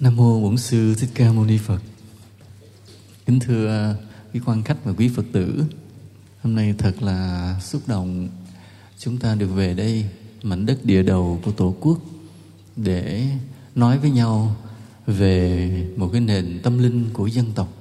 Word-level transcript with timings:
Nam 0.00 0.16
mô 0.16 0.40
Bổn 0.40 0.56
sư 0.56 0.94
Thích 0.94 1.10
Ca 1.14 1.32
Mâu 1.32 1.44
Ni 1.44 1.58
Phật. 1.58 1.78
Kính 3.26 3.40
thưa 3.40 3.68
à, 3.68 3.94
quý 4.34 4.40
quan 4.46 4.62
khách 4.62 4.84
và 4.84 4.92
quý 4.92 5.08
Phật 5.08 5.24
tử, 5.32 5.64
hôm 6.42 6.54
nay 6.54 6.74
thật 6.78 7.02
là 7.02 7.56
xúc 7.62 7.82
động 7.86 8.28
chúng 8.98 9.18
ta 9.18 9.34
được 9.34 9.46
về 9.46 9.74
đây 9.74 10.04
mảnh 10.42 10.66
đất 10.66 10.84
địa 10.84 11.02
đầu 11.02 11.40
của 11.44 11.52
Tổ 11.52 11.74
quốc 11.80 11.98
để 12.76 13.26
nói 13.74 13.98
với 13.98 14.10
nhau 14.10 14.56
về 15.06 15.70
một 15.96 16.08
cái 16.12 16.20
nền 16.20 16.60
tâm 16.62 16.78
linh 16.78 17.10
của 17.12 17.26
dân 17.26 17.52
tộc. 17.54 17.72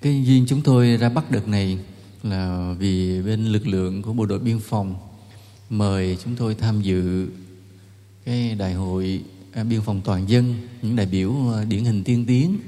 Cái 0.00 0.24
duyên 0.24 0.44
chúng 0.48 0.62
tôi 0.62 0.96
ra 0.96 1.08
Bắc 1.08 1.30
đợt 1.30 1.48
này 1.48 1.78
là 2.22 2.74
vì 2.78 3.22
bên 3.22 3.44
lực 3.44 3.66
lượng 3.66 4.02
của 4.02 4.12
bộ 4.12 4.26
đội 4.26 4.38
biên 4.38 4.58
phòng 4.58 4.96
mời 5.70 6.18
chúng 6.24 6.36
tôi 6.36 6.54
tham 6.54 6.82
dự 6.82 7.28
cái 8.24 8.54
đại 8.54 8.74
hội 8.74 9.22
Ờ, 9.54 9.64
biên 9.64 9.80
phòng 9.80 10.00
toàn 10.04 10.28
dân 10.28 10.54
những 10.82 10.96
đại 10.96 11.06
biểu 11.06 11.34
ờ, 11.52 11.64
điển 11.64 11.84
hình 11.84 12.04
tiên 12.04 12.24
tiến. 12.26 12.58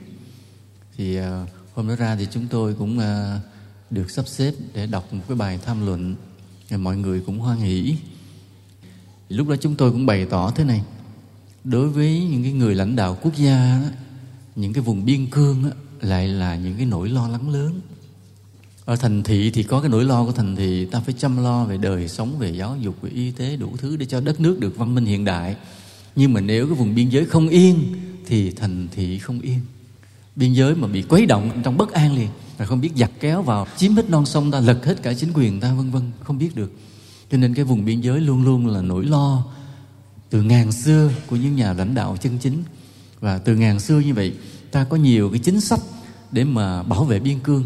Thì 0.97 1.17
ờ, 1.17 1.47
hôm 1.75 1.89
đó 1.89 1.97
ra 1.97 2.17
thì 2.17 2.27
chúng 2.31 2.47
tôi 2.49 2.75
cũng 2.75 3.01
được 3.91 4.11
sắp 4.11 4.29
xếp 4.29 4.53
để 4.75 4.87
đọc 4.87 5.13
một 5.13 5.23
cái 5.29 5.37
bài 5.37 5.59
tham 5.65 5.87
luận 5.87 6.15
mọi 6.79 6.97
người 6.97 7.21
cũng 7.21 7.39
hoan 7.39 7.59
hỷ. 7.59 7.97
Lúc 9.29 9.49
đó 9.49 9.57
chúng 9.61 9.75
tôi 9.75 9.91
cũng 9.91 10.07
bày 10.07 10.27
tỏ 10.27 10.51
thế 10.51 10.65
này. 10.65 10.83
Đối 11.65 11.89
với 11.89 12.25
những 12.25 12.43
cái 12.43 12.53
người 12.53 12.75
lãnh 12.75 12.97
đạo 12.97 13.19
quốc 13.23 13.37
gia 13.37 13.81
đó, 13.83 13.89
những 14.57 14.73
cái 14.73 14.83
vùng 14.83 15.05
biên 15.05 15.27
cương 15.27 15.65
đó, 15.65 15.71
lại 16.01 16.29
là 16.29 16.57
những 16.57 16.77
cái 16.77 16.87
nỗi 16.87 17.09
lo 17.09 17.29
lắng 17.29 17.51
lớn. 17.51 17.81
Ở 18.85 18.97
thành 18.97 19.23
thị 19.23 19.51
thì 19.51 19.63
có 19.63 19.81
cái 19.81 19.91
nỗi 19.91 20.05
lo 20.05 20.25
của 20.25 20.33
thành 20.33 20.57
thị 20.57 20.85
ta 20.85 21.01
phải 21.01 21.15
chăm 21.19 21.45
lo 21.45 21.65
về 21.65 21.77
đời 21.77 22.09
sống 22.09 22.39
về 22.39 22.51
giáo 22.51 22.77
dục 22.81 22.95
về 23.03 23.11
y 23.11 23.31
tế 23.31 23.57
đủ 23.57 23.77
thứ 23.79 23.97
để 23.97 24.07
cho 24.07 24.21
đất 24.21 24.41
nước 24.41 24.61
được 24.61 24.77
văn 24.77 24.95
minh 24.95 25.05
hiện 25.05 25.25
đại 25.25 25.57
nhưng 26.17 26.33
mà 26.33 26.41
nếu 26.41 26.67
cái 26.67 26.75
vùng 26.75 26.95
biên 26.95 27.09
giới 27.09 27.25
không 27.25 27.49
yên, 27.49 27.95
thì 28.27 28.51
thành 28.51 28.89
thị 28.97 29.19
không 29.19 29.41
yên. 29.41 29.61
Biên 30.37 30.53
giới 30.53 30.75
mà 30.75 30.89
bị 30.89 31.03
quấy 31.03 31.27
động 31.27 31.51
trong 31.65 31.77
bất 31.77 31.93
an 31.93 32.17
liền 32.17 32.29
là 32.59 32.67
không 32.67 32.81
biết 32.81 32.91
giặt 32.97 33.11
kéo 33.21 33.43
vào, 33.43 33.67
chiếm 33.77 33.95
hết 33.95 34.11
non 34.11 34.27
sông 34.27 34.51
ta, 34.51 34.61
lật 34.61 34.85
hết 34.85 35.03
cả 35.03 35.15
chính 35.15 35.31
quyền 35.35 35.61
ta, 35.61 35.75
vân 35.75 35.91
vân, 35.91 36.03
không 36.21 36.39
biết 36.39 36.57
được. 36.57 36.73
Cho 37.31 37.39
nên 37.39 37.55
cái 37.55 37.65
vùng 37.65 37.85
biên 37.85 38.01
giới 38.01 38.21
luôn 38.21 38.45
luôn 38.45 38.67
là 38.67 38.83
nỗi 38.83 39.05
lo 39.05 39.45
từ 40.31 40.43
ngàn 40.43 40.73
xưa 40.73 41.11
của 41.27 41.37
những 41.37 41.57
nhà 41.57 41.73
lãnh 41.73 41.95
đạo 41.95 42.17
chân 42.21 42.39
chính. 42.39 42.63
Và 43.21 43.39
từ 43.39 43.57
ngàn 43.57 43.81
xưa 43.81 44.01
như 44.01 44.15
vậy, 44.15 44.33
ta 44.71 44.85
có 44.85 44.97
nhiều 44.97 45.31
cái 45.31 45.39
chính 45.39 45.61
sách 45.61 45.81
để 46.33 46.45
mà 46.45 46.83
bảo 46.83 47.05
vệ 47.05 47.21
biên 47.21 47.39
cương. 47.39 47.65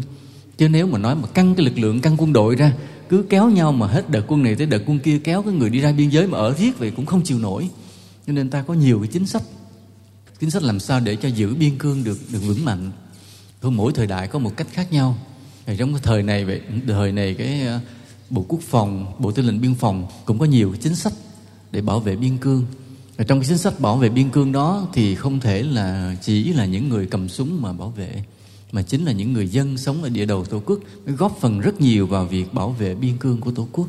Chứ 0.57 0.69
nếu 0.69 0.87
mà 0.87 0.97
nói 0.97 1.15
mà 1.15 1.27
căng 1.27 1.55
cái 1.55 1.65
lực 1.65 1.79
lượng, 1.79 2.01
căng 2.01 2.15
quân 2.17 2.33
đội 2.33 2.55
ra, 2.55 2.73
cứ 3.09 3.25
kéo 3.29 3.49
nhau 3.49 3.71
mà 3.71 3.87
hết 3.87 4.09
đợt 4.09 4.23
quân 4.27 4.43
này 4.43 4.55
tới 4.55 4.67
đợt 4.67 4.83
quân 4.85 4.99
kia, 4.99 5.19
kéo 5.23 5.41
cái 5.41 5.53
người 5.53 5.69
đi 5.69 5.79
ra 5.79 5.91
biên 5.91 6.09
giới 6.09 6.27
mà 6.27 6.37
ở 6.37 6.53
riết 6.53 6.79
vậy 6.79 6.91
cũng 6.91 7.05
không 7.05 7.21
chịu 7.23 7.39
nổi 7.39 7.69
cho 8.29 8.33
nên 8.33 8.49
ta 8.49 8.61
có 8.61 8.73
nhiều 8.73 8.99
cái 8.99 9.07
chính 9.07 9.25
sách. 9.25 9.43
Chính 10.39 10.49
sách 10.49 10.63
làm 10.63 10.79
sao 10.79 10.99
để 10.99 11.15
cho 11.15 11.29
giữ 11.29 11.55
biên 11.55 11.77
cương 11.77 12.03
được 12.03 12.17
được 12.31 12.39
vững 12.39 12.65
mạnh. 12.65 12.91
Thôi, 13.61 13.71
mỗi 13.71 13.93
thời 13.93 14.07
đại 14.07 14.27
có 14.27 14.39
một 14.39 14.57
cách 14.57 14.67
khác 14.71 14.91
nhau. 14.91 15.17
Thì 15.65 15.75
trong 15.77 15.93
cái 15.93 16.01
thời 16.03 16.23
này 16.23 16.45
vậy 16.45 16.61
thời 16.87 17.11
này 17.11 17.33
cái 17.33 17.61
ờ, 17.61 17.79
bộ 18.29 18.45
quốc 18.47 18.59
phòng, 18.61 19.13
bộ 19.19 19.31
tư 19.31 19.43
lệnh 19.43 19.61
biên 19.61 19.75
phòng 19.75 20.07
cũng 20.25 20.39
có 20.39 20.45
nhiều 20.45 20.71
cái 20.71 20.79
chính 20.81 20.95
sách 20.95 21.13
để 21.71 21.81
bảo 21.81 21.99
vệ 21.99 22.15
biên 22.15 22.37
cương. 22.37 22.65
Và 23.17 23.23
trong 23.23 23.39
cái 23.39 23.47
chính 23.47 23.57
sách 23.57 23.79
bảo 23.79 23.97
vệ 23.97 24.09
biên 24.09 24.29
cương 24.29 24.51
đó 24.51 24.87
thì 24.93 25.15
không 25.15 25.39
thể 25.39 25.63
là 25.63 26.15
chỉ 26.21 26.53
là 26.53 26.65
những 26.65 26.89
người 26.89 27.05
cầm 27.05 27.29
súng 27.29 27.61
mà 27.61 27.73
bảo 27.73 27.89
vệ, 27.89 28.23
mà 28.71 28.81
chính 28.81 29.05
là 29.05 29.11
những 29.11 29.33
người 29.33 29.47
dân 29.47 29.77
sống 29.77 30.03
ở 30.03 30.09
địa 30.09 30.25
đầu 30.25 30.45
tổ 30.45 30.61
quốc. 30.65 30.79
Góp 31.05 31.37
phần 31.41 31.59
rất 31.59 31.81
nhiều 31.81 32.07
vào 32.07 32.25
việc 32.25 32.53
bảo 32.53 32.71
vệ 32.71 32.95
biên 32.95 33.17
cương 33.17 33.41
của 33.41 33.51
tổ 33.51 33.67
quốc. 33.71 33.87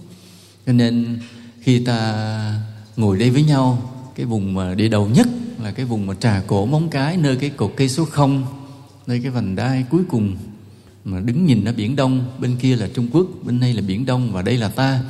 Cho 0.66 0.72
nên 0.72 1.20
khi 1.60 1.84
ta 1.84 2.62
ngồi 2.96 3.18
đây 3.18 3.30
với 3.30 3.42
nhau 3.42 3.96
cái 4.20 4.26
vùng 4.26 4.54
mà 4.54 4.74
địa 4.74 4.88
đầu 4.88 5.08
nhất 5.08 5.28
là 5.62 5.72
cái 5.72 5.86
vùng 5.86 6.06
mà 6.06 6.14
trà 6.14 6.42
cổ 6.46 6.66
móng 6.66 6.88
cái, 6.90 7.16
nơi 7.16 7.36
cái 7.36 7.50
cột 7.50 7.72
cây 7.76 7.88
số 7.88 8.04
không, 8.04 8.44
nơi 9.06 9.20
cái 9.22 9.30
vành 9.30 9.56
đai 9.56 9.84
cuối 9.90 10.02
cùng 10.08 10.36
mà 11.04 11.20
đứng 11.20 11.46
nhìn 11.46 11.64
ở 11.64 11.72
biển 11.72 11.96
đông. 11.96 12.24
Bên 12.40 12.56
kia 12.56 12.76
là 12.76 12.88
trung 12.94 13.08
quốc, 13.12 13.26
bên 13.42 13.60
đây 13.60 13.74
là 13.74 13.82
biển 13.82 14.06
đông 14.06 14.32
và 14.32 14.42
đây 14.42 14.56
là 14.56 14.68
ta. 14.68 15.00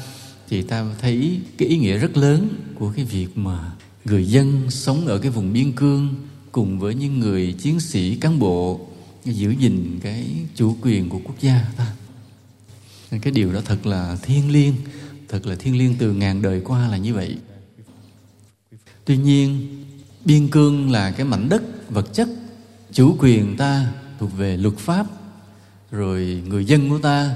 Thì 0.49 0.63
ta 0.63 0.85
thấy 1.01 1.41
cái 1.59 1.69
ý 1.69 1.79
nghĩa 1.79 1.99
rất 1.99 2.17
lớn 2.17 2.49
của 2.75 2.93
cái 2.97 3.05
việc 3.05 3.39
mà 3.39 3.73
người 4.05 4.27
dân 4.27 4.71
sống 4.71 5.07
ở 5.07 5.19
cái 5.19 5.31
vùng 5.31 5.53
biên 5.53 5.73
cương 5.73 6.15
cùng 6.53 6.79
với 6.79 6.95
những 6.95 7.19
người 7.19 7.53
chiến 7.53 7.81
sĩ, 7.81 8.17
cán 8.17 8.39
bộ 8.39 8.81
giữ 9.25 9.51
gìn 9.51 9.99
cái 10.03 10.27
chủ 10.55 10.77
quyền 10.83 11.09
của 11.09 11.21
quốc 11.25 11.37
gia 11.41 11.67
ta. 11.77 11.93
Cái 13.23 13.33
điều 13.33 13.53
đó 13.53 13.61
thật 13.65 13.87
là 13.87 14.17
thiêng 14.23 14.51
liêng, 14.51 14.75
thật 15.29 15.47
là 15.47 15.57
thiêng 15.57 15.79
liêng 15.79 15.95
từ 15.99 16.13
ngàn 16.13 16.43
đời 16.43 16.61
qua 16.61 16.89
là 16.89 16.97
như 16.97 17.15
vậy 17.15 17.37
tuy 19.11 19.17
nhiên, 19.17 19.69
biên 20.25 20.49
cương 20.49 20.91
là 20.91 21.11
cái 21.11 21.27
mảnh 21.27 21.49
đất, 21.49 21.63
vật 21.91 22.15
chất, 22.15 22.29
chủ 22.93 23.17
quyền 23.19 23.57
ta 23.57 23.93
thuộc 24.19 24.31
về 24.37 24.57
luật 24.57 24.77
pháp. 24.79 25.07
Rồi 25.91 26.43
người 26.49 26.65
dân 26.65 26.91
của 26.91 26.99
ta 26.99 27.35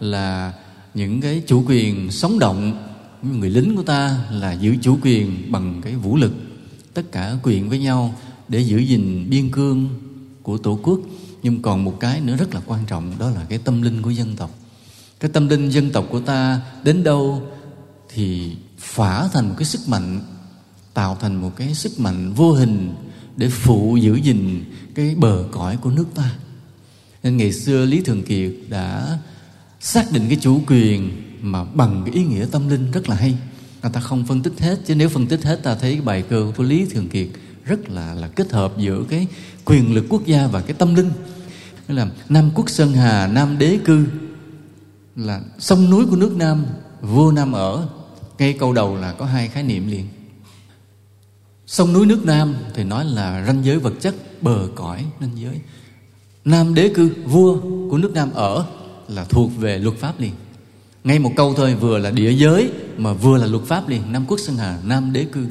là 0.00 0.52
những 0.94 1.20
cái 1.20 1.42
chủ 1.46 1.64
quyền 1.66 2.10
sống 2.10 2.38
động, 2.38 2.88
người 3.22 3.50
lính 3.50 3.76
của 3.76 3.82
ta 3.82 4.24
là 4.30 4.52
giữ 4.52 4.76
chủ 4.82 4.98
quyền 5.02 5.52
bằng 5.52 5.80
cái 5.84 5.94
vũ 5.94 6.16
lực. 6.16 6.32
Tất 6.94 7.12
cả 7.12 7.36
quyền 7.42 7.68
với 7.68 7.78
nhau 7.78 8.14
để 8.48 8.60
giữ 8.60 8.78
gìn 8.78 9.30
biên 9.30 9.50
cương 9.50 9.88
của 10.42 10.58
tổ 10.58 10.78
quốc. 10.82 11.00
Nhưng 11.42 11.62
còn 11.62 11.84
một 11.84 12.00
cái 12.00 12.20
nữa 12.20 12.36
rất 12.36 12.54
là 12.54 12.60
quan 12.66 12.84
trọng, 12.86 13.18
đó 13.18 13.30
là 13.30 13.44
cái 13.48 13.58
tâm 13.58 13.82
linh 13.82 14.02
của 14.02 14.10
dân 14.10 14.36
tộc. 14.36 14.50
Cái 15.20 15.30
tâm 15.30 15.48
linh 15.48 15.70
dân 15.70 15.90
tộc 15.90 16.06
của 16.10 16.20
ta 16.20 16.60
đến 16.84 17.04
đâu 17.04 17.42
thì 18.08 18.56
phả 18.78 19.28
thành 19.28 19.48
một 19.48 19.54
cái 19.58 19.66
sức 19.66 19.88
mạnh 19.88 20.20
tạo 20.96 21.16
thành 21.20 21.36
một 21.36 21.52
cái 21.56 21.74
sức 21.74 22.00
mạnh 22.00 22.32
vô 22.32 22.52
hình 22.52 22.94
để 23.36 23.48
phụ 23.48 23.96
giữ 23.96 24.14
gìn 24.14 24.64
cái 24.94 25.14
bờ 25.14 25.44
cõi 25.52 25.76
của 25.76 25.90
nước 25.90 26.06
ta 26.14 26.30
nên 27.22 27.36
ngày 27.36 27.52
xưa 27.52 27.84
lý 27.84 28.00
thường 28.00 28.22
kiệt 28.22 28.52
đã 28.68 29.18
xác 29.80 30.12
định 30.12 30.24
cái 30.28 30.38
chủ 30.40 30.60
quyền 30.66 31.10
mà 31.40 31.64
bằng 31.64 32.02
cái 32.06 32.14
ý 32.14 32.24
nghĩa 32.24 32.46
tâm 32.50 32.68
linh 32.68 32.90
rất 32.90 33.08
là 33.08 33.16
hay 33.16 33.34
người 33.82 33.92
ta 33.92 34.00
không 34.00 34.26
phân 34.26 34.42
tích 34.42 34.52
hết 34.58 34.78
chứ 34.86 34.94
nếu 34.94 35.08
phân 35.08 35.26
tích 35.26 35.42
hết 35.42 35.62
ta 35.62 35.74
thấy 35.74 35.92
cái 35.92 36.00
bài 36.00 36.22
cơ 36.22 36.52
của 36.56 36.62
lý 36.62 36.86
thường 36.90 37.08
kiệt 37.08 37.28
rất 37.64 37.90
là 37.90 38.14
là 38.14 38.28
kết 38.28 38.52
hợp 38.52 38.72
giữa 38.78 39.04
cái 39.08 39.26
quyền 39.64 39.94
lực 39.94 40.04
quốc 40.08 40.26
gia 40.26 40.46
và 40.46 40.60
cái 40.60 40.74
tâm 40.78 40.94
linh 40.94 41.10
Nghĩa 41.88 41.94
là 41.94 42.08
Nam 42.28 42.50
quốc 42.54 42.70
Sơn 42.70 42.92
Hà, 42.92 43.26
Nam 43.26 43.58
đế 43.58 43.78
cư 43.84 44.06
là 45.16 45.40
sông 45.58 45.90
núi 45.90 46.06
của 46.10 46.16
nước 46.16 46.36
Nam, 46.36 46.66
vua 47.00 47.32
Nam 47.32 47.52
ở. 47.52 47.88
Ngay 48.38 48.52
câu 48.52 48.72
đầu 48.72 48.96
là 48.96 49.12
có 49.12 49.24
hai 49.24 49.48
khái 49.48 49.62
niệm 49.62 49.88
liền. 49.88 50.06
Sông 51.66 51.92
núi 51.92 52.06
nước 52.06 52.24
Nam 52.24 52.54
thì 52.74 52.84
nói 52.84 53.04
là 53.04 53.44
ranh 53.46 53.64
giới 53.64 53.78
vật 53.78 53.94
chất, 54.00 54.14
bờ 54.42 54.68
cõi 54.74 55.04
ranh 55.20 55.30
giới. 55.34 55.60
Nam 56.44 56.74
đế 56.74 56.88
cư, 56.88 57.10
vua 57.24 57.60
của 57.90 57.98
nước 57.98 58.12
Nam 58.14 58.30
ở 58.34 58.64
là 59.08 59.24
thuộc 59.24 59.50
về 59.58 59.78
luật 59.78 59.96
pháp 59.96 60.20
liền. 60.20 60.32
Ngay 61.04 61.18
một 61.18 61.32
câu 61.36 61.54
thôi 61.54 61.74
vừa 61.74 61.98
là 61.98 62.10
địa 62.10 62.32
giới 62.32 62.70
mà 62.96 63.12
vừa 63.12 63.38
là 63.38 63.46
luật 63.46 63.64
pháp 63.64 63.88
liền. 63.88 64.12
Nam 64.12 64.24
quốc 64.28 64.40
Sơn 64.40 64.56
Hà, 64.56 64.78
Nam 64.84 65.12
đế 65.12 65.24
cư. 65.24 65.46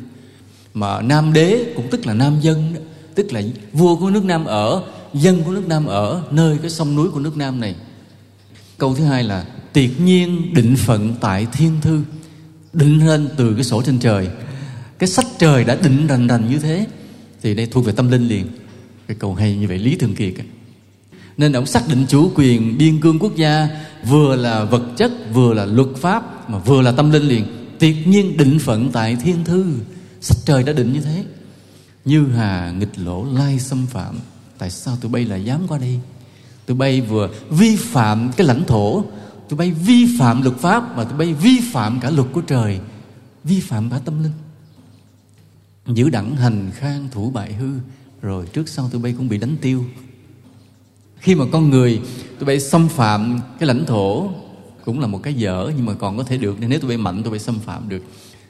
Mà 0.73 1.01
Nam 1.01 1.33
đế 1.33 1.73
cũng 1.75 1.89
tức 1.91 2.05
là 2.05 2.13
Nam 2.13 2.39
dân 2.41 2.73
đó. 2.73 2.79
Tức 3.15 3.33
là 3.33 3.41
vua 3.73 3.95
của 3.95 4.09
nước 4.09 4.25
Nam 4.25 4.45
ở 4.45 4.83
dân 5.13 5.43
của 5.43 5.51
nước 5.51 5.67
Nam 5.67 5.85
ở 5.85 6.23
nơi 6.31 6.57
cái 6.61 6.69
sông 6.69 6.95
núi 6.95 7.09
của 7.09 7.19
nước 7.19 7.37
Nam 7.37 7.59
này. 7.59 7.75
Câu 8.77 8.95
thứ 8.95 9.03
hai 9.03 9.23
là 9.23 9.45
tiệt 9.73 9.89
nhiên 9.99 10.53
định 10.53 10.75
phận 10.75 11.15
tại 11.21 11.47
thiên 11.53 11.71
thư 11.81 12.01
định 12.73 13.07
lên 13.07 13.29
từ 13.37 13.53
cái 13.53 13.63
sổ 13.63 13.81
trên 13.81 13.99
trời 13.99 14.29
cái 14.99 15.09
sách 15.09 15.25
trời 15.39 15.63
đã 15.63 15.75
định 15.75 16.07
rành 16.07 16.27
rành 16.27 16.49
như 16.49 16.59
thế, 16.59 16.87
thì 17.41 17.55
đây 17.55 17.65
thuộc 17.65 17.85
về 17.85 17.93
tâm 17.95 18.11
linh 18.11 18.27
liền. 18.27 18.47
Cái 19.07 19.17
câu 19.19 19.35
hay 19.35 19.55
như 19.55 19.67
vậy, 19.67 19.77
lý 19.77 19.95
thường 19.95 20.15
kiệt 20.15 20.33
nên 21.37 21.53
ông 21.53 21.65
xác 21.65 21.87
định 21.87 22.05
chủ 22.09 22.31
quyền 22.35 22.77
biên 22.77 23.01
cương 23.01 23.19
quốc 23.19 23.35
gia 23.35 23.69
vừa 24.09 24.35
là 24.35 24.63
vật 24.63 24.83
chất, 24.97 25.11
vừa 25.33 25.53
là 25.53 25.65
luật 25.65 25.87
pháp, 25.95 26.49
mà 26.49 26.57
vừa 26.57 26.81
là 26.81 26.91
tâm 26.91 27.11
linh 27.11 27.23
liền. 27.23 27.45
Tuyệt 27.79 28.07
nhiên 28.07 28.37
định 28.37 28.59
phận 28.59 28.91
tại 28.91 29.15
thiên 29.15 29.43
thư. 29.43 29.73
Sách 30.21 30.37
trời 30.45 30.63
đã 30.63 30.73
định 30.73 30.93
như 30.93 31.01
thế. 31.01 31.23
Như 32.05 32.27
hà 32.27 32.71
nghịch 32.71 32.99
lỗ 32.99 33.25
lai 33.33 33.59
xâm 33.59 33.85
phạm. 33.85 34.19
Tại 34.57 34.69
sao 34.69 34.97
tụi 35.01 35.11
bay 35.11 35.25
lại 35.25 35.45
dám 35.45 35.67
qua 35.67 35.77
đây? 35.77 35.99
Tụi 36.65 36.77
bay 36.77 37.01
vừa 37.01 37.29
vi 37.49 37.75
phạm 37.75 38.31
cái 38.37 38.47
lãnh 38.47 38.63
thổ, 38.65 39.03
tụi 39.49 39.57
bay 39.57 39.71
vi 39.71 40.07
phạm 40.19 40.41
luật 40.41 40.57
pháp, 40.57 40.97
mà 40.97 41.03
tụi 41.03 41.17
bay 41.17 41.33
vi 41.33 41.59
phạm 41.73 41.99
cả 41.99 42.09
luật 42.09 42.27
của 42.31 42.41
trời, 42.41 42.79
vi 43.43 43.59
phạm 43.59 43.89
cả 43.89 43.99
tâm 44.05 44.23
linh 44.23 44.31
giữ 45.87 46.09
đẳng 46.09 46.35
hành 46.35 46.71
khang 46.73 47.07
thủ 47.11 47.29
bại 47.29 47.53
hư, 47.53 47.69
rồi 48.21 48.45
trước 48.53 48.69
sau 48.69 48.89
tụi 48.89 49.01
bay 49.01 49.13
cũng 49.17 49.29
bị 49.29 49.37
đánh 49.37 49.55
tiêu. 49.61 49.85
Khi 51.19 51.35
mà 51.35 51.45
con 51.51 51.69
người 51.69 52.01
tụi 52.39 52.47
bay 52.47 52.59
xâm 52.59 52.87
phạm 52.87 53.39
cái 53.59 53.67
lãnh 53.67 53.85
thổ 53.85 54.29
cũng 54.85 54.99
là 54.99 55.07
một 55.07 55.19
cái 55.23 55.33
dở, 55.33 55.71
nhưng 55.75 55.85
mà 55.85 55.93
còn 55.93 56.17
có 56.17 56.23
thể 56.23 56.37
được. 56.37 56.59
Nên 56.59 56.69
nếu 56.69 56.79
tụi 56.79 56.89
bay 56.89 56.97
mạnh, 56.97 57.23
tụi 57.23 57.31
bay 57.31 57.39
xâm 57.39 57.59
phạm 57.59 57.89
được. 57.89 58.03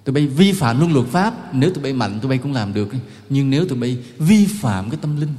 Tụi 0.04 0.14
bay 0.14 0.28
vi 0.28 0.52
phạm 0.52 0.80
luôn 0.80 0.94
luật 0.94 1.08
pháp, 1.08 1.54
nếu 1.56 1.72
tụi 1.74 1.84
bay 1.84 1.94
mạnh, 1.94 2.20
tụi 2.20 2.30
bay 2.30 2.38
cũng 2.38 2.54
làm 2.54 2.74
được. 2.74 2.90
Nhưng 3.30 3.50
nếu 3.50 3.68
tụi 3.68 3.80
bay 3.80 3.98
vi 4.18 4.46
phạm 4.46 4.90
cái 4.90 5.00
tâm 5.02 5.22
linh, 5.22 5.34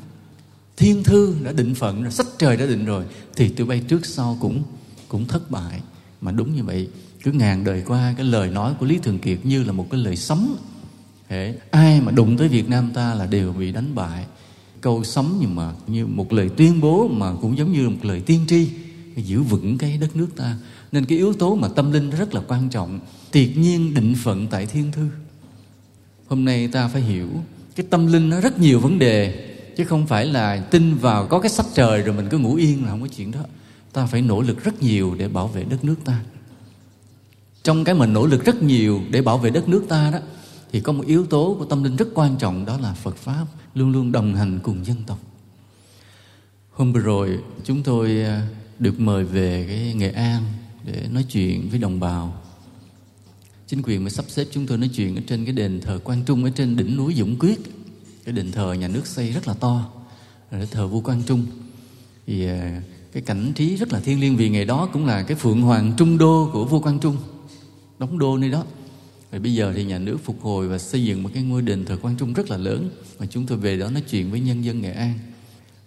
thiên 0.76 1.04
thư 1.04 1.36
đã 1.44 1.52
định 1.52 1.74
phận 1.74 2.02
rồi, 2.02 2.12
sách 2.12 2.26
trời 2.38 2.56
đã 2.56 2.66
định 2.66 2.84
rồi, 2.84 3.04
thì 3.36 3.48
tụi 3.48 3.66
bay 3.66 3.82
trước 3.88 4.06
sau 4.06 4.38
cũng 4.40 4.62
cũng 5.08 5.24
thất 5.24 5.50
bại. 5.50 5.80
Mà 6.20 6.32
đúng 6.32 6.56
như 6.56 6.64
vậy, 6.64 6.88
cứ 7.22 7.32
ngàn 7.32 7.64
đời 7.64 7.82
qua, 7.86 8.14
cái 8.16 8.26
lời 8.26 8.50
nói 8.50 8.74
của 8.80 8.86
lý 8.86 8.98
thường 8.98 9.18
kiệt 9.18 9.38
như 9.44 9.64
là 9.64 9.72
một 9.72 9.90
cái 9.90 10.00
lời 10.00 10.16
sấm. 10.16 10.56
Thế, 11.28 11.54
ai 11.70 12.00
mà 12.00 12.12
đụng 12.12 12.36
tới 12.36 12.48
Việt 12.48 12.68
Nam 12.68 12.90
ta 12.94 13.14
là 13.14 13.26
đều 13.26 13.52
bị 13.52 13.72
đánh 13.72 13.94
bại. 13.94 14.24
Câu 14.80 15.04
sấm 15.04 15.36
nhưng 15.40 15.54
mà 15.54 15.72
như 15.86 16.06
một 16.06 16.32
lời 16.32 16.50
tuyên 16.56 16.80
bố 16.80 17.08
mà 17.08 17.32
cũng 17.40 17.58
giống 17.58 17.72
như 17.72 17.88
một 17.88 17.96
lời 18.02 18.22
tiên 18.26 18.40
tri 18.48 18.68
giữ 19.16 19.42
vững 19.42 19.78
cái 19.78 19.98
đất 20.00 20.16
nước 20.16 20.28
ta. 20.36 20.56
Nên 20.92 21.04
cái 21.04 21.18
yếu 21.18 21.32
tố 21.32 21.54
mà 21.54 21.68
tâm 21.68 21.92
linh 21.92 22.10
rất 22.10 22.34
là 22.34 22.40
quan 22.48 22.68
trọng 22.68 23.00
tuyệt 23.32 23.56
nhiên 23.56 23.94
định 23.94 24.14
phận 24.22 24.46
tại 24.46 24.66
thiên 24.66 24.92
thư. 24.92 25.08
Hôm 26.26 26.44
nay 26.44 26.68
ta 26.68 26.88
phải 26.88 27.02
hiểu 27.02 27.28
cái 27.76 27.86
tâm 27.90 28.06
linh 28.06 28.30
nó 28.30 28.40
rất 28.40 28.58
nhiều 28.58 28.80
vấn 28.80 28.98
đề 28.98 29.46
chứ 29.76 29.84
không 29.84 30.06
phải 30.06 30.26
là 30.26 30.56
tin 30.56 30.94
vào 30.94 31.26
có 31.26 31.40
cái 31.40 31.50
sách 31.50 31.66
trời 31.74 32.02
rồi 32.02 32.16
mình 32.16 32.26
cứ 32.30 32.38
ngủ 32.38 32.54
yên 32.54 32.84
là 32.84 32.90
không 32.90 33.00
có 33.00 33.08
chuyện 33.16 33.30
đó. 33.30 33.40
Ta 33.92 34.06
phải 34.06 34.22
nỗ 34.22 34.42
lực 34.42 34.64
rất 34.64 34.82
nhiều 34.82 35.14
để 35.18 35.28
bảo 35.28 35.48
vệ 35.48 35.64
đất 35.64 35.84
nước 35.84 35.96
ta. 36.04 36.20
Trong 37.62 37.84
cái 37.84 37.94
mình 37.94 38.12
nỗ 38.12 38.26
lực 38.26 38.44
rất 38.44 38.62
nhiều 38.62 39.00
để 39.10 39.22
bảo 39.22 39.38
vệ 39.38 39.50
đất 39.50 39.68
nước 39.68 39.84
ta 39.88 40.10
đó 40.10 40.18
thì 40.72 40.80
có 40.80 40.92
một 40.92 41.06
yếu 41.06 41.26
tố 41.26 41.56
của 41.58 41.64
tâm 41.64 41.82
linh 41.84 41.96
rất 41.96 42.08
quan 42.14 42.36
trọng 42.36 42.66
đó 42.66 42.78
là 42.78 42.94
Phật 42.94 43.16
pháp 43.16 43.46
luôn 43.74 43.92
luôn 43.92 44.12
đồng 44.12 44.34
hành 44.34 44.60
cùng 44.62 44.84
dân 44.84 44.96
tộc. 45.06 45.18
Hôm 46.70 46.92
vừa 46.92 47.00
rồi 47.00 47.38
chúng 47.64 47.82
tôi 47.82 48.22
à, 48.22 48.48
được 48.78 49.00
mời 49.00 49.24
về 49.24 49.64
cái 49.68 49.94
Nghệ 49.94 50.10
An 50.10 50.42
để 50.84 51.08
nói 51.10 51.24
chuyện 51.32 51.68
với 51.70 51.78
đồng 51.78 52.00
bào. 52.00 52.42
Chính 53.66 53.82
quyền 53.82 54.04
mới 54.04 54.10
sắp 54.10 54.24
xếp 54.28 54.46
chúng 54.50 54.66
tôi 54.66 54.78
nói 54.78 54.90
chuyện 54.94 55.16
ở 55.16 55.22
trên 55.26 55.44
cái 55.44 55.54
đền 55.54 55.80
thờ 55.80 55.98
Quang 56.04 56.22
Trung 56.26 56.44
ở 56.44 56.50
trên 56.50 56.76
đỉnh 56.76 56.96
núi 56.96 57.14
Dũng 57.14 57.38
Quyết. 57.38 57.60
Cái 58.24 58.32
đền 58.32 58.52
thờ 58.52 58.72
nhà 58.72 58.88
nước 58.88 59.06
xây 59.06 59.32
rất 59.32 59.48
là 59.48 59.54
to, 59.54 59.90
để 60.50 60.66
thờ 60.66 60.88
vua 60.88 61.00
Quang 61.00 61.22
Trung. 61.26 61.46
Thì 62.26 62.46
à, 62.46 62.82
cái 63.12 63.22
cảnh 63.22 63.52
trí 63.54 63.76
rất 63.76 63.92
là 63.92 64.00
thiêng 64.00 64.20
liêng 64.20 64.36
vì 64.36 64.48
ngày 64.48 64.64
đó 64.64 64.88
cũng 64.92 65.06
là 65.06 65.22
cái 65.22 65.36
phượng 65.36 65.62
hoàng 65.62 65.92
trung 65.96 66.18
đô 66.18 66.50
của 66.52 66.64
vua 66.64 66.80
Quang 66.80 66.98
Trung 66.98 67.16
đóng 67.98 68.18
đô 68.18 68.36
nơi 68.36 68.50
đó 68.50 68.64
và 69.30 69.38
bây 69.38 69.54
giờ 69.54 69.72
thì 69.76 69.84
nhà 69.84 69.98
nước 69.98 70.16
phục 70.24 70.42
hồi 70.42 70.68
và 70.68 70.78
xây 70.78 71.04
dựng 71.04 71.22
một 71.22 71.30
cái 71.34 71.42
ngôi 71.42 71.62
đền 71.62 71.84
thờ 71.84 71.98
Quang 72.02 72.16
Trung 72.16 72.32
rất 72.32 72.50
là 72.50 72.56
lớn. 72.56 72.90
Mà 73.18 73.26
chúng 73.26 73.46
tôi 73.46 73.58
về 73.58 73.78
đó 73.78 73.90
nói 73.90 74.02
chuyện 74.10 74.30
với 74.30 74.40
nhân 74.40 74.64
dân 74.64 74.80
Nghệ 74.80 74.92
An. 74.92 75.18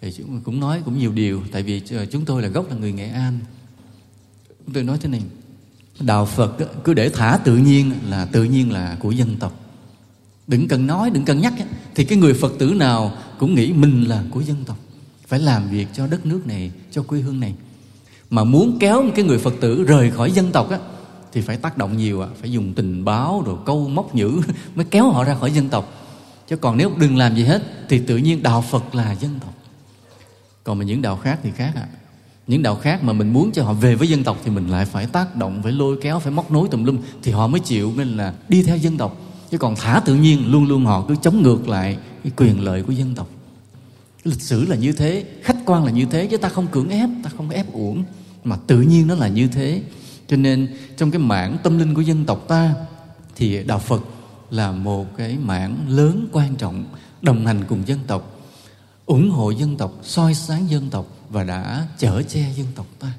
Thì 0.02 0.12
chúng 0.18 0.28
tôi 0.28 0.40
cũng 0.44 0.60
nói 0.60 0.82
cũng 0.86 1.00
nhiều 1.00 1.12
điều, 1.12 1.42
tại 1.52 1.64
vì 1.64 1.82
ờ, 1.92 2.06
chúng 2.06 2.26
tôi 2.26 2.42
là 2.42 2.48
gốc 2.48 2.70
là 2.70 2.76
người 2.76 2.92
Nghệ 2.92 3.10
An. 3.10 3.40
Chúng 4.66 4.74
tôi 4.74 4.84
nói 4.84 4.98
thế 5.02 5.10
này, 5.10 5.22
đạo 6.00 6.26
Phật 6.26 6.58
cứ 6.84 6.94
để 6.94 7.10
thả 7.10 7.40
tự 7.44 7.58
nhiên 7.58 7.92
là 8.10 8.26
tự 8.26 8.44
nhiên 8.44 8.72
là 8.72 8.98
của 9.00 9.12
dân 9.12 9.36
tộc. 9.40 9.60
Đừng 10.48 10.68
cần 10.68 10.88
nói, 10.88 11.10
đừng 11.10 11.26
cần 11.26 11.42
nhắc 11.42 11.54
thì 11.96 12.06
cái 12.06 12.18
người 12.18 12.34
Phật 12.34 12.54
tử 12.60 12.74
nào 12.74 13.18
cũng 13.40 13.56
nghĩ 13.56 13.74
mình 13.74 14.04
là 14.04 14.24
của 14.32 14.42
dân 14.42 14.58
tộc. 14.66 14.78
Phải 15.28 15.40
làm 15.40 15.70
việc 15.70 15.88
cho 15.94 16.08
đất 16.08 16.26
nước 16.26 16.48
này, 16.48 16.72
cho 16.92 17.04
quê 17.04 17.20
hương 17.20 17.40
này. 17.40 17.54
Mà 18.30 18.44
muốn 18.44 18.78
kéo 18.80 19.04
một 19.04 19.12
cái 19.16 19.26
người 19.26 19.40
Phật 19.40 19.54
tử 19.62 19.84
rời 19.84 20.12
khỏi 20.12 20.32
dân 20.32 20.52
tộc 20.52 20.70
á 20.70 20.80
thì 21.34 21.42
phải 21.42 21.58
tác 21.58 21.78
động 21.78 21.98
nhiều 21.98 22.22
ạ. 22.22 22.28
Phải 22.42 22.52
dùng 22.52 22.74
tình 22.74 23.06
báo 23.06 23.44
rồi 23.46 23.58
câu 23.66 23.88
móc 23.88 24.16
nhữ 24.16 24.42
mới 24.76 24.86
kéo 24.86 25.10
họ 25.10 25.24
ra 25.24 25.36
khỏi 25.36 25.52
dân 25.52 25.70
tộc. 25.70 25.94
Chứ 26.48 26.58
còn 26.58 26.78
nếu 26.78 26.92
đừng 26.98 27.18
làm 27.18 27.36
gì 27.36 27.44
hết, 27.44 27.62
thì 27.90 28.00
tự 28.00 28.18
nhiên 28.18 28.44
đạo 28.44 28.64
phật 28.70 28.96
là 28.96 29.12
dân 29.12 29.40
tộc. 29.40 29.54
Còn 30.64 30.78
mà 30.78 30.86
những 30.86 31.02
đạo 31.02 31.18
khác 31.18 31.40
thì 31.44 31.52
khác 31.52 31.72
ạ. 31.76 31.88
Những 32.48 32.64
đạo 32.64 32.76
khác 32.76 33.04
mà 33.04 33.14
mình 33.14 33.34
muốn 33.34 33.52
cho 33.52 33.64
họ 33.64 33.74
về 33.74 33.96
với 33.96 34.08
dân 34.08 34.24
tộc 34.24 34.38
thì 34.44 34.52
mình 34.52 34.68
lại 34.68 34.86
phải 34.86 35.06
tác 35.06 35.36
động, 35.36 35.64
phải 35.64 35.72
lôi 35.72 35.98
kéo, 36.02 36.20
phải 36.20 36.32
móc 36.32 36.52
nối 36.52 36.68
tùm 36.72 36.84
lum 36.84 36.98
thì 37.24 37.32
họ 37.32 37.48
mới 37.48 37.60
chịu, 37.60 37.94
nên 37.98 38.18
là 38.18 38.34
đi 38.50 38.64
theo 38.64 38.78
dân 38.78 38.98
tộc. 38.98 39.18
Chứ 39.52 39.58
còn 39.58 39.76
thả 39.76 40.02
tự 40.06 40.16
nhiên, 40.16 40.52
luôn 40.52 40.68
luôn 40.68 40.86
họ 40.86 41.06
cứ 41.08 41.16
chống 41.22 41.42
ngược 41.42 41.70
lại 41.70 41.98
cái 42.24 42.32
quyền 42.38 42.64
lợi 42.64 42.84
của 42.84 42.94
dân 42.94 43.16
tộc. 43.16 43.30
Lịch 44.24 44.42
sử 44.42 44.66
là 44.66 44.76
như 44.76 44.92
thế, 44.92 45.26
khách 45.44 45.58
quan 45.66 45.86
là 45.86 45.92
như 45.92 46.06
thế, 46.06 46.28
chứ 46.28 46.38
ta 46.38 46.50
không 46.50 46.68
cưỡng 46.68 46.90
ép, 46.90 47.10
ta 47.24 47.30
không 47.38 47.50
ép 47.50 47.74
uổng. 47.74 48.04
Mà 48.44 48.58
tự 48.68 48.82
nhiên 48.82 49.08
nó 49.08 49.16
là 49.16 49.28
như 49.28 49.48
thế 49.48 49.82
cho 50.30 50.38
nên, 50.38 50.76
trong 50.98 51.12
cái 51.12 51.20
mảng 51.20 51.58
tâm 51.64 51.78
linh 51.78 51.94
của 51.94 52.02
dân 52.02 52.26
tộc 52.26 52.46
ta, 52.48 52.74
thì 53.36 53.64
đạo 53.64 53.80
phật 53.80 54.02
là 54.50 54.72
một 54.72 55.18
cái 55.18 55.38
mảng 55.38 55.86
lớn 55.90 56.28
quan 56.32 56.56
trọng 56.56 56.86
đồng 57.22 57.46
hành 57.46 57.64
cùng 57.70 57.88
dân 57.88 58.00
tộc, 58.08 58.40
ủng 59.06 59.30
hộ 59.30 59.50
dân 59.52 59.78
tộc, 59.78 60.00
soi 60.04 60.34
sáng 60.34 60.70
dân 60.70 60.90
tộc 60.90 61.08
và 61.30 61.44
đã 61.44 61.88
chở 61.98 62.22
che 62.22 62.54
dân 62.58 62.68
tộc 62.76 62.88
ta. 63.00 63.12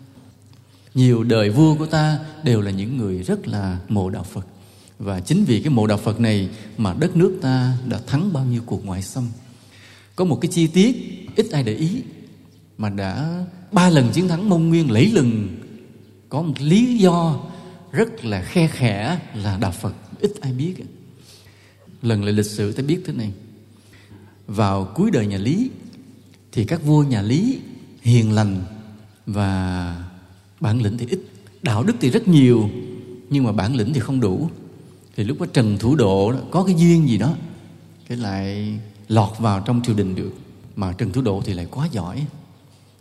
Nhiều 0.95 1.25
đời 1.25 1.51
vua 1.51 1.75
của 1.75 1.87
ta 1.87 2.19
đều 2.43 2.61
là 2.61 2.71
những 2.71 2.97
người 2.97 3.23
rất 3.23 3.49
là 3.49 3.79
mộ 3.89 4.11
đạo 4.11 4.25
phật. 4.25 4.47
Và 4.99 5.21
chính 5.21 5.45
vì 5.45 5.61
cái 5.61 5.71
mộ 5.71 5.87
đạo 5.87 5.99
phật 5.99 6.21
này 6.21 6.49
mà 6.79 6.95
đất 6.99 7.17
nước 7.17 7.39
ta 7.43 7.77
đã 7.87 8.01
thắng 8.07 8.33
bao 8.33 8.45
nhiêu 8.45 8.63
cuộc 8.67 8.87
ngoại 8.87 9.03
xâm. 9.03 9.29
Có 10.17 10.25
một 10.25 10.39
cái 10.41 10.51
chi 10.53 10.67
tiết 10.67 10.97
ít 11.37 11.51
ai 11.51 11.63
để 11.63 11.75
ý 11.75 12.03
mà 12.79 12.89
đã 12.89 13.45
ba 13.73 13.91
lần 13.91 14.11
chiến 14.13 14.29
thắng 14.29 14.49
mông 14.49 14.69
nguyên 14.69 14.91
lẫy 14.91 15.07
lừng 15.07 15.60
có 16.31 16.43
một 16.43 16.55
lý 16.59 16.99
do 16.99 17.41
rất 17.93 18.25
là 18.25 18.43
khe 18.43 18.69
khẽ 18.69 19.21
là 19.35 19.59
đạo 19.61 19.73
phật 19.73 19.95
ít 20.21 20.33
ai 20.41 20.53
biết. 20.53 20.75
Lần 22.03 22.25
lại 22.25 22.33
lịch 22.33 22.47
sử 22.47 22.73
ta 22.73 22.83
biết 22.83 23.01
thế 23.07 23.13
này. 23.13 23.33
Vào 24.47 24.93
cuối 24.95 25.11
đời 25.11 25.27
nhà 25.27 25.39
lý 25.39 25.71
thì 26.53 26.65
các 26.65 26.85
vua 26.85 27.03
nhà 27.03 27.23
lý 27.23 27.59
hiền 28.03 28.33
lành 28.33 28.63
và 29.27 30.05
bản 30.61 30.83
lĩnh 30.83 30.99
thì 30.99 31.07
ít. 31.11 31.21
Đạo 31.63 31.83
đức 31.83 31.95
thì 32.01 32.11
rất 32.11 32.29
nhiều 32.29 32.71
nhưng 33.31 33.45
mà 33.45 33.53
bản 33.53 33.75
lĩnh 33.75 33.93
thì 33.93 34.01
không 34.01 34.21
đủ. 34.21 34.51
Thì 35.17 35.25
lúc 35.25 35.41
đó 35.41 35.47
trần 35.53 35.79
thủ 35.79 35.95
độ 35.95 36.33
đó, 36.33 36.39
có 36.51 36.65
cái 36.65 36.75
duyên 36.79 37.09
gì 37.09 37.19
đó 37.19 37.35
cái 38.09 38.19
lại 38.19 38.79
lọt 39.09 39.39
vào 39.39 39.63
trong 39.67 39.83
triều 39.87 39.95
đình 39.95 40.15
được. 40.15 40.33
Mà 40.77 40.93
trần 40.93 41.13
thủ 41.13 41.23
độ 41.23 41.43
thì 41.45 41.55
lại 41.55 41.67
quá 41.71 41.89
giỏi. 41.93 42.27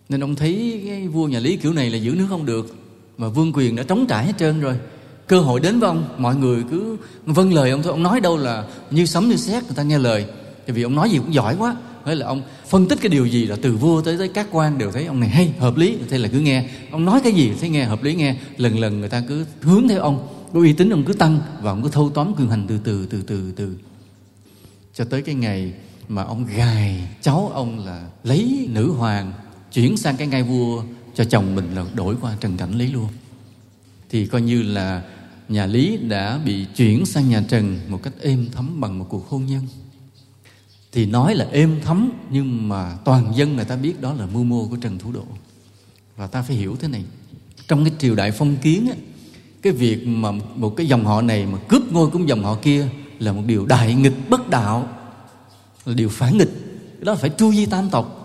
Nên 0.10 0.24
ông 0.24 0.36
thấy 0.36 0.84
cái 0.86 1.08
vua 1.08 1.28
nhà 1.28 1.40
lý 1.40 1.58
kiểu 1.58 1.74
này 1.74 1.90
là 1.90 1.98
giữ 1.98 2.16
nước 2.16 2.26
không 2.30 2.46
được 2.46 2.76
mà 3.20 3.28
vương 3.28 3.54
quyền 3.54 3.76
đã 3.76 3.84
trống 3.84 4.06
trải 4.10 4.26
hết 4.26 4.34
trơn 4.38 4.62
rồi. 4.62 4.76
Cơ 5.28 5.40
hội 5.40 5.60
đến 5.60 5.80
với 5.80 5.88
ông, 5.88 6.04
mọi 6.18 6.36
người 6.36 6.64
cứ 6.72 6.98
vâng 7.26 7.54
lời 7.54 7.72
ông 7.72 7.84
thôi. 7.84 7.92
Ông 7.92 8.04
nói 8.04 8.20
đâu 8.20 8.38
là 8.38 8.64
như 8.92 9.06
sấm 9.06 9.30
như 9.30 9.36
sét, 9.36 9.64
người 9.64 9.76
ta 9.76 9.84
nghe 9.84 9.98
lời. 10.00 10.26
Tại 10.68 10.74
vì 10.74 10.84
ông 10.84 10.96
nói 10.96 11.10
gì 11.10 11.18
cũng 11.18 11.34
giỏi 11.34 11.56
quá. 11.60 11.76
Thế 12.06 12.16
là 12.16 12.26
ông 12.26 12.42
phân 12.70 12.88
tích 12.88 13.00
cái 13.02 13.10
điều 13.10 13.26
gì 13.26 13.46
là 13.46 13.56
từ 13.62 13.76
vua 13.76 14.02
tới 14.02 14.18
tới 14.18 14.28
các 14.28 14.48
quan 14.52 14.78
đều 14.78 14.92
thấy 14.92 15.06
ông 15.06 15.20
này 15.20 15.30
hay, 15.30 15.54
hợp 15.60 15.78
lý. 15.78 15.98
Thế 16.10 16.18
là 16.18 16.28
cứ 16.28 16.40
nghe. 16.40 16.70
Ông 16.92 17.06
nói 17.06 17.22
cái 17.24 17.34
gì 17.34 17.52
thấy 17.60 17.70
nghe, 17.70 17.84
hợp 17.84 18.04
lý 18.04 18.16
nghe. 18.16 18.36
Lần 18.58 18.80
lần 18.80 19.00
người 19.00 19.10
ta 19.10 19.24
cứ 19.28 19.46
hướng 19.62 19.88
theo 19.88 20.02
ông. 20.02 20.28
Cái 20.54 20.62
uy 20.62 20.74
tín 20.74 20.90
ông 20.90 21.04
cứ 21.04 21.14
tăng 21.14 21.40
và 21.62 21.72
ông 21.72 21.84
cứ 21.84 21.90
thâu 21.90 22.10
tóm 22.10 22.34
quyền 22.38 22.50
hành 22.50 22.66
từ 22.68 22.80
từ 22.84 23.06
từ 23.06 23.22
từ 23.22 23.52
từ. 23.56 23.76
Cho 24.94 25.06
tới 25.06 25.22
cái 25.22 25.36
ngày 25.36 25.74
mà 26.08 26.24
ông 26.24 26.46
gài 26.56 27.08
cháu 27.22 27.52
ông 27.54 27.86
là 27.86 28.08
lấy 28.24 28.68
nữ 28.72 28.92
hoàng 28.92 29.34
chuyển 29.74 29.98
sang 29.98 30.18
cái 30.18 30.28
ngai 30.28 30.44
vua 30.44 30.84
cho 31.16 31.24
chồng 31.24 31.56
mình 31.56 31.76
là 31.76 31.86
đổi 31.96 32.16
qua 32.22 32.38
trần 32.40 32.58
cảnh 32.58 32.74
lý 32.74 32.92
luôn. 32.92 33.08
Thì 34.10 34.26
coi 34.26 34.42
như 34.42 34.62
là 34.62 35.04
nhà 35.50 35.66
lý 35.66 35.98
đã 35.98 36.40
bị 36.46 36.66
chuyển 36.76 37.06
sang 37.06 37.30
nhà 37.30 37.44
trần 37.48 37.80
một 37.88 38.04
cách 38.04 38.14
êm 38.22 38.48
thấm 38.52 38.82
bằng 38.82 39.00
một 39.00 39.06
cuộc 39.10 39.30
hôn 39.30 39.46
nhân. 39.46 39.68
Thì 40.92 41.06
nói 41.06 41.36
là 41.36 41.48
êm 41.52 41.80
thấm 41.84 42.12
nhưng 42.30 42.70
mà 42.70 42.98
toàn 43.06 43.34
dân 43.36 43.56
người 43.56 43.66
ta 43.66 43.76
biết 43.76 44.02
đó 44.02 44.14
là 44.14 44.26
mưu 44.26 44.44
mô 44.44 44.68
của 44.68 44.76
trần 44.76 45.00
thủ 45.00 45.12
độ. 45.12 45.26
Và 46.18 46.28
ta 46.28 46.42
phải 46.42 46.56
hiểu 46.56 46.76
thế 46.80 46.88
này 46.88 47.04
trong 47.68 47.84
cái 47.84 47.94
triều 48.00 48.16
đại 48.16 48.32
phong 48.32 48.56
kiến 48.58 48.88
á, 48.90 48.96
cái 49.62 49.74
việc 49.74 50.08
mà 50.08 50.32
một 50.32 50.74
cái 50.78 50.88
dòng 50.88 51.06
họ 51.06 51.22
này 51.22 51.46
mà 51.46 51.58
cướp 51.68 51.92
ngôi 51.92 52.10
của 52.10 52.20
dòng 52.20 52.44
họ 52.44 52.56
kia 52.62 52.88
là 53.20 53.34
một 53.34 53.42
điều 53.46 53.66
đại 53.66 53.96
nghịch 53.96 54.30
bất 54.30 54.50
đạo 54.50 54.88
là 55.86 55.94
điều 55.94 56.10
phản 56.10 56.38
nghịch. 56.38 56.52
Đó 57.00 57.12
là 57.12 57.18
phải 57.18 57.30
tru 57.38 57.54
di 57.54 57.66
tam 57.66 57.90
tộc. 57.90 58.16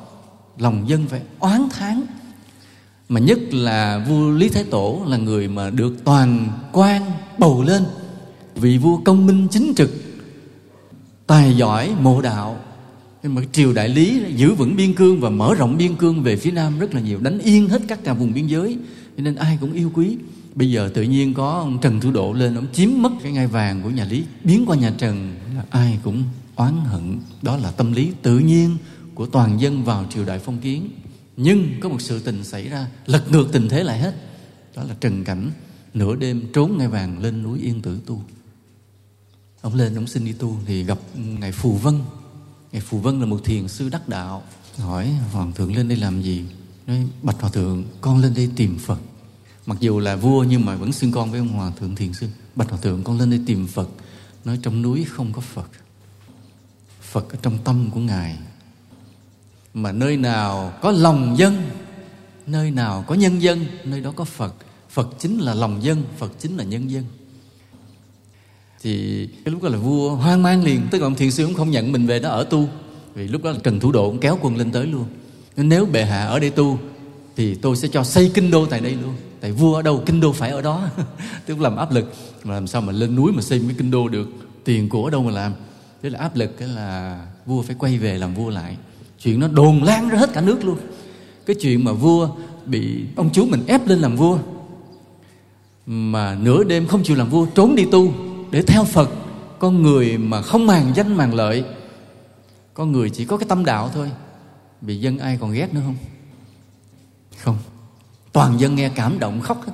Lòng 0.59 0.88
dân 0.88 1.06
phải 1.06 1.23
oán 1.38 1.68
tháng 1.70 2.02
mà 3.14 3.21
nhất 3.21 3.38
là 3.54 4.04
vua 4.09 4.30
lý 4.30 4.49
thái 4.49 4.64
tổ 4.64 5.02
là 5.06 5.16
người 5.16 5.49
mà 5.49 5.71
được 5.71 6.04
toàn 6.04 6.49
quan 6.73 7.02
bầu 7.38 7.62
lên. 7.62 7.83
Vị 8.54 8.78
vua 8.78 8.97
công 8.97 9.26
minh 9.26 9.49
chính 9.50 9.73
trực, 9.76 9.90
tài 11.26 11.56
giỏi, 11.56 11.94
mộ 12.00 12.23
đạo. 12.23 12.59
Nhưng 13.23 13.35
mà 13.35 13.42
triều 13.52 13.73
đại 13.73 13.88
lý 13.88 14.23
giữ 14.37 14.54
vững 14.54 14.76
biên 14.76 14.94
cương 14.94 15.21
và 15.21 15.30
mở 15.30 15.54
rộng 15.54 15.76
biên 15.76 15.97
cương 15.97 16.23
về 16.23 16.37
phía 16.37 16.50
nam 16.50 16.78
rất 16.78 16.94
là 16.94 17.00
nhiều, 17.00 17.18
đánh 17.21 17.38
yên 17.38 17.68
hết 17.68 17.83
các 17.88 18.04
cả 18.04 18.12
vùng 18.12 18.33
biên 18.33 18.47
giới. 18.47 18.78
Cho 19.16 19.23
nên 19.23 19.35
ai 19.35 19.59
cũng 19.61 19.73
yêu 19.73 19.90
quý. 19.94 20.16
Bây 20.54 20.71
giờ 20.71 20.90
tự 20.94 21.02
nhiên 21.02 21.35
có 21.35 21.50
ông 21.50 21.78
trần 21.80 22.00
thủ 22.00 22.11
độ 22.11 22.33
lên, 22.33 22.54
ông 22.54 22.66
chiếm 22.73 22.88
mất 22.97 23.12
cái 23.23 23.33
ngai 23.33 23.47
vàng 23.47 23.83
của 23.83 23.90
nhà 23.90 24.04
lý, 24.04 24.25
biến 24.44 24.64
qua 24.66 24.76
nhà 24.76 24.92
trần 24.99 25.35
là 25.56 25.64
ai 25.71 25.99
cũng 26.04 26.25
oán 26.56 26.75
hận. 26.85 27.18
Đó 27.42 27.56
là 27.56 27.71
tâm 27.71 27.92
lý 27.92 28.11
tự 28.23 28.38
nhiên 28.38 28.76
của 29.14 29.26
toàn 29.26 29.61
dân 29.61 29.85
vào 29.85 30.04
triều 30.14 30.25
đại 30.25 30.38
phong 30.38 30.59
kiến 30.59 30.88
nhưng 31.37 31.81
có 31.81 31.88
một 31.88 32.00
sự 32.00 32.21
tình 32.21 32.45
xảy 32.45 32.69
ra, 32.69 32.87
lật 33.07 33.31
ngược 33.31 33.49
tình 33.53 33.69
thế 33.69 33.83
lại 33.83 33.99
hết. 33.99 34.14
Đó 34.76 34.83
là 34.83 34.95
trần 35.00 35.25
cảnh. 35.25 35.50
Nửa 35.95 36.17
đêm 36.17 36.43
trốn 36.53 36.79
ngai 36.79 36.88
vàng 36.88 37.19
lên 37.19 37.43
núi 37.43 37.59
yên 37.61 37.83
tử 37.83 38.00
tu. 38.07 38.23
Ông 39.61 39.75
lên 39.75 39.95
ông 39.95 40.07
xin 40.07 40.25
đi 40.25 40.33
tu 40.33 40.57
thì 40.67 40.85
gặp 40.85 40.99
ngài 41.14 41.53
phù 41.53 41.73
vân. 41.73 42.00
Ngài 42.73 42.81
phù 42.81 42.99
vân 42.99 43.21
là 43.21 43.26
một 43.26 43.41
thiền 43.45 43.69
sư 43.69 43.88
đắc 43.88 44.09
đạo. 44.09 44.43
Hỏi, 44.79 45.09
hoàng 45.33 45.53
thượng 45.53 45.76
lên 45.76 45.88
đây 45.88 45.99
làm 45.99 46.23
gì? 46.23 46.45
Nói, 46.87 47.07
bạch 47.23 47.41
hòa 47.41 47.50
thượng, 47.50 47.85
con 48.00 48.19
lên 48.19 48.35
đây 48.35 48.50
tìm 48.57 48.79
phật. 48.79 48.99
Mặc 49.67 49.76
dù 49.81 49.99
là 49.99 50.17
vua 50.17 50.45
nhưng 50.45 50.64
mà 50.64 50.76
vẫn 50.76 50.93
xưng 50.93 51.12
con 51.12 51.31
với 51.31 51.38
ông 51.38 51.49
hòa 51.49 51.71
thượng 51.71 51.95
thiền 51.95 52.12
sư. 52.12 52.29
Bạch 52.55 52.71
hòa 52.71 52.79
thượng, 52.83 53.05
con 53.05 53.19
lên 53.19 53.31
đây 53.31 53.41
tìm 53.47 53.67
phật. 53.67 53.88
Nói, 54.45 54.59
trong 54.62 54.83
núi 54.83 55.05
không 55.05 55.33
có 55.33 55.41
phật. 55.41 55.69
Phật 57.00 57.31
ở 57.31 57.38
trong 57.43 57.59
tâm 57.64 57.91
của 57.91 58.00
ngài 58.00 58.38
mà 59.75 59.93
nơi 59.93 60.16
nào 60.16 60.73
có 60.83 60.90
lòng 60.90 61.35
dân, 61.38 61.62
nơi 62.47 62.71
nào 62.71 63.04
có 63.07 63.14
nhân 63.14 63.43
dân, 63.43 63.64
nơi 63.85 64.00
đó 64.00 64.12
có 64.16 64.25
phật. 64.25 64.54
Phật 64.90 65.09
chính 65.19 65.38
là 65.38 65.54
lòng 65.54 65.83
dân, 65.83 66.02
phật 66.19 66.33
chính 66.38 66.57
là 66.57 66.64
nhân 66.64 66.90
dân. 66.90 67.04
Thì 68.83 69.26
cái 69.45 69.52
lúc 69.52 69.62
đó 69.62 69.69
là 69.69 69.78
vua 69.78 70.11
hoang 70.11 70.43
mang 70.43 70.64
liền, 70.64 70.87
tức 70.90 70.99
là 70.99 71.07
ông 71.07 71.14
thiền 71.14 71.31
sư 71.31 71.45
cũng 71.47 71.54
không 71.54 71.71
nhận 71.71 71.93
mình 71.93 72.07
về 72.07 72.19
đó 72.19 72.28
ở 72.31 72.45
tu. 72.45 72.69
Vì 73.14 73.28
lúc 73.28 73.43
đó 73.43 73.50
là 73.50 73.59
trần 73.62 73.81
thủ 73.81 73.93
độ 73.93 74.11
cũng 74.11 74.19
kéo 74.19 74.38
quân 74.43 74.57
lên 74.57 74.71
tới 74.71 74.87
luôn. 74.87 75.04
Nên 75.57 75.69
nếu 75.69 75.87
bệ 75.87 76.04
hạ 76.04 76.26
ở 76.26 76.38
đây 76.38 76.50
tu, 76.50 76.78
thì 77.37 77.54
tôi 77.54 77.76
sẽ 77.76 77.88
cho 77.88 78.04
xây 78.04 78.31
kinh 78.35 78.50
đô 78.50 78.66
tại 78.66 78.81
đây 78.81 78.93
luôn. 79.02 79.14
Tại 79.40 79.52
vua 79.52 79.75
ở 79.75 79.83
đâu, 79.83 80.02
kinh 80.07 80.21
đô 80.21 80.33
phải 80.33 80.50
ở 80.50 80.62
đó. 80.62 80.88
Tức 81.47 81.61
làm 81.61 81.76
áp 81.76 81.93
lực. 81.93 82.12
Mà 82.45 82.54
làm 82.54 82.66
sao 82.66 82.81
mà 82.81 82.93
lên 82.93 83.14
núi 83.16 83.33
mà 83.33 83.43
xây 83.43 83.59
một 83.59 83.64
cái 83.69 83.76
kinh 83.78 83.90
đô 83.90 84.09
được, 84.09 84.28
tiền 84.64 84.88
của 84.88 85.04
ở 85.04 85.11
đâu 85.11 85.23
mà 85.23 85.31
làm. 85.31 85.54
Thế 86.02 86.11
là 86.11 86.19
áp 86.19 86.37
lực 86.37 86.59
cái 86.59 86.69
là 86.69 87.21
vua 87.47 87.62
phải 87.62 87.76
quay 87.78 87.99
về 87.99 88.19
làm 88.19 88.35
vua 88.35 88.50
lại 88.50 88.76
chuyện 89.25 89.40
nó 89.40 89.49
đồn 89.49 89.83
lan 89.83 90.09
ra 90.09 90.19
hết 90.19 90.31
cả 90.33 90.40
nước 90.40 90.64
luôn. 90.64 90.78
Cái 91.47 91.57
chuyện 91.61 91.85
mà 91.85 91.93
vua 91.93 92.28
bị 92.66 93.04
ông 93.16 93.31
chú 93.33 93.47
mình 93.47 93.64
ép 93.66 93.87
lên 93.87 93.99
làm 93.99 94.16
vua, 94.16 94.38
mà 95.87 96.35
nửa 96.35 96.64
đêm 96.64 96.87
không 96.87 97.02
chịu 97.02 97.16
làm 97.16 97.31
vua, 97.31 97.47
trốn 97.47 97.75
đi 97.75 97.85
tu 97.93 98.12
để 98.50 98.62
theo 98.62 98.85
phật. 98.85 99.11
Con 99.59 99.83
người 99.83 100.19
mà 100.19 100.43
không 100.43 100.66
màng 100.66 100.93
danh 100.97 101.16
màng 101.16 101.35
lợi, 101.35 101.64
con 102.75 102.93
người 102.93 103.11
chỉ 103.11 103.25
có 103.25 103.37
cái 103.37 103.49
tâm 103.49 103.64
đạo 103.64 103.90
thôi. 103.95 104.11
Bị 104.81 104.97
dân 104.97 105.19
ai 105.19 105.38
còn 105.40 105.52
ghét 105.52 105.75
nữa 105.75 105.81
không? 105.85 105.97
Không. 107.38 107.57
Toàn 108.33 108.61
dân 108.61 108.75
nghe 108.75 108.88
cảm 108.88 109.19
động 109.19 109.40
khóc 109.40 109.62
hết. 109.66 109.73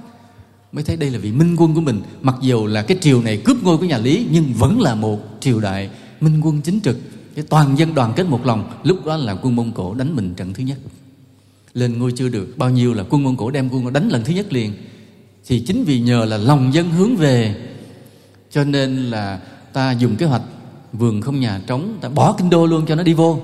Mới 0.73 0.85
thấy 0.85 0.97
đây 0.97 1.11
là 1.11 1.19
vị 1.19 1.33
minh 1.33 1.57
quân 1.59 1.75
của 1.75 1.81
mình. 1.81 2.03
Mặc 2.21 2.35
dù 2.41 2.67
là 2.67 2.83
cái 2.83 2.99
triều 3.01 3.23
này 3.23 3.43
cướp 3.45 3.57
ngôi 3.63 3.79
của 3.79 3.85
nhà 3.85 3.99
lý, 3.99 4.27
nhưng 4.31 4.53
vẫn 4.53 4.81
là 4.81 4.95
một 4.95 5.21
triều 5.41 5.61
đại 5.61 5.91
minh 6.21 6.41
quân 6.41 6.61
chính 6.61 6.81
trực 6.81 6.97
cái 7.35 7.45
toàn 7.49 7.79
dân 7.79 7.95
đoàn 7.95 8.13
kết 8.17 8.27
một 8.27 8.47
lòng, 8.47 8.71
lúc 8.83 9.07
đó 9.07 9.17
là 9.17 9.35
quân 9.43 9.57
mông 9.57 9.73
cổ 9.73 9.95
đánh 9.95 10.17
mình 10.17 10.35
trận 10.35 10.55
thứ 10.55 10.63
nhất. 10.63 10.79
Lên 11.75 11.99
ngôi 11.99 12.13
chưa 12.17 12.29
được 12.29 12.55
bao 12.57 12.71
nhiêu 12.71 12.95
là 12.95 13.05
quân 13.11 13.23
mông 13.23 13.37
cổ 13.37 13.51
đem 13.51 13.69
quân 13.73 13.93
đánh 13.93 14.09
lần 14.09 14.25
thứ 14.25 14.33
nhất 14.33 14.53
liền. 14.53 14.73
Thì 15.47 15.65
chính 15.67 15.85
vì 15.85 16.01
nhờ 16.01 16.25
là 16.25 16.37
lòng 16.37 16.75
dân 16.75 16.91
hướng 16.91 17.17
về, 17.17 17.55
cho 18.51 18.65
nên 18.65 18.97
là 18.97 19.41
ta 19.73 19.93
dùng 19.93 20.17
kế 20.17 20.27
hoạch 20.27 20.43
vườn 20.93 21.21
không 21.21 21.41
nhà 21.41 21.61
trống, 21.67 21.99
ta 22.01 22.09
bỏ 22.09 22.35
kinh 22.39 22.51
đô 22.51 22.67
luôn 22.67 22.87
cho 22.87 22.95
nó 22.95 23.03
đi 23.03 23.15
vô. 23.15 23.41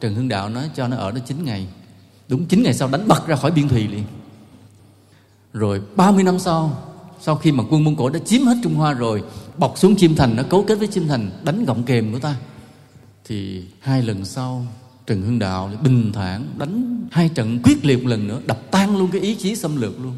Trần 0.00 0.14
hưng 0.14 0.28
đạo 0.28 0.48
nói 0.48 0.70
cho 0.76 0.88
nó 0.88 0.96
ở 0.96 1.10
đó 1.10 1.18
9 1.26 1.44
ngày. 1.44 1.66
Đúng 2.28 2.44
9 2.44 2.62
ngày 2.62 2.74
sau 2.74 2.88
đánh 2.88 3.08
bật 3.08 3.26
ra 3.26 3.36
khỏi 3.36 3.50
biên 3.50 3.68
thùy 3.68 3.88
liền. 3.88 4.04
Rồi 5.52 5.80
30 5.96 6.24
năm 6.24 6.38
sau 6.38 6.86
sau 7.20 7.36
khi 7.36 7.52
mà 7.52 7.64
quân 7.70 7.84
mông 7.84 7.96
cổ 7.96 8.08
đã 8.08 8.18
chiếm 8.24 8.42
hết 8.42 8.56
trung 8.62 8.74
hoa 8.74 8.92
rồi, 8.92 9.22
bọc 9.58 9.78
xuống 9.78 9.96
chim 9.96 10.14
thành, 10.16 10.36
nó 10.36 10.42
cấu 10.42 10.64
kết 10.64 10.74
với 10.74 10.88
chim 10.88 11.08
thành, 11.08 11.30
đánh 11.44 11.64
gọng 11.64 11.82
kềm 11.82 12.12
của 12.12 12.18
ta 12.18 12.36
thì 13.28 13.62
hai 13.80 14.02
lần 14.02 14.24
sau, 14.24 14.66
trần 15.06 15.22
hưng 15.22 15.38
đạo 15.38 15.70
bình 15.82 16.12
thản 16.12 16.46
đánh 16.58 17.06
hai 17.10 17.28
trận 17.28 17.60
quyết 17.62 17.84
liệt 17.84 18.02
một 18.02 18.08
lần 18.08 18.28
nữa, 18.28 18.40
đập 18.46 18.70
tan 18.70 18.98
luôn 18.98 19.10
cái 19.10 19.20
ý 19.20 19.34
chí 19.34 19.56
xâm 19.56 19.76
lược 19.76 20.00
luôn. 20.00 20.12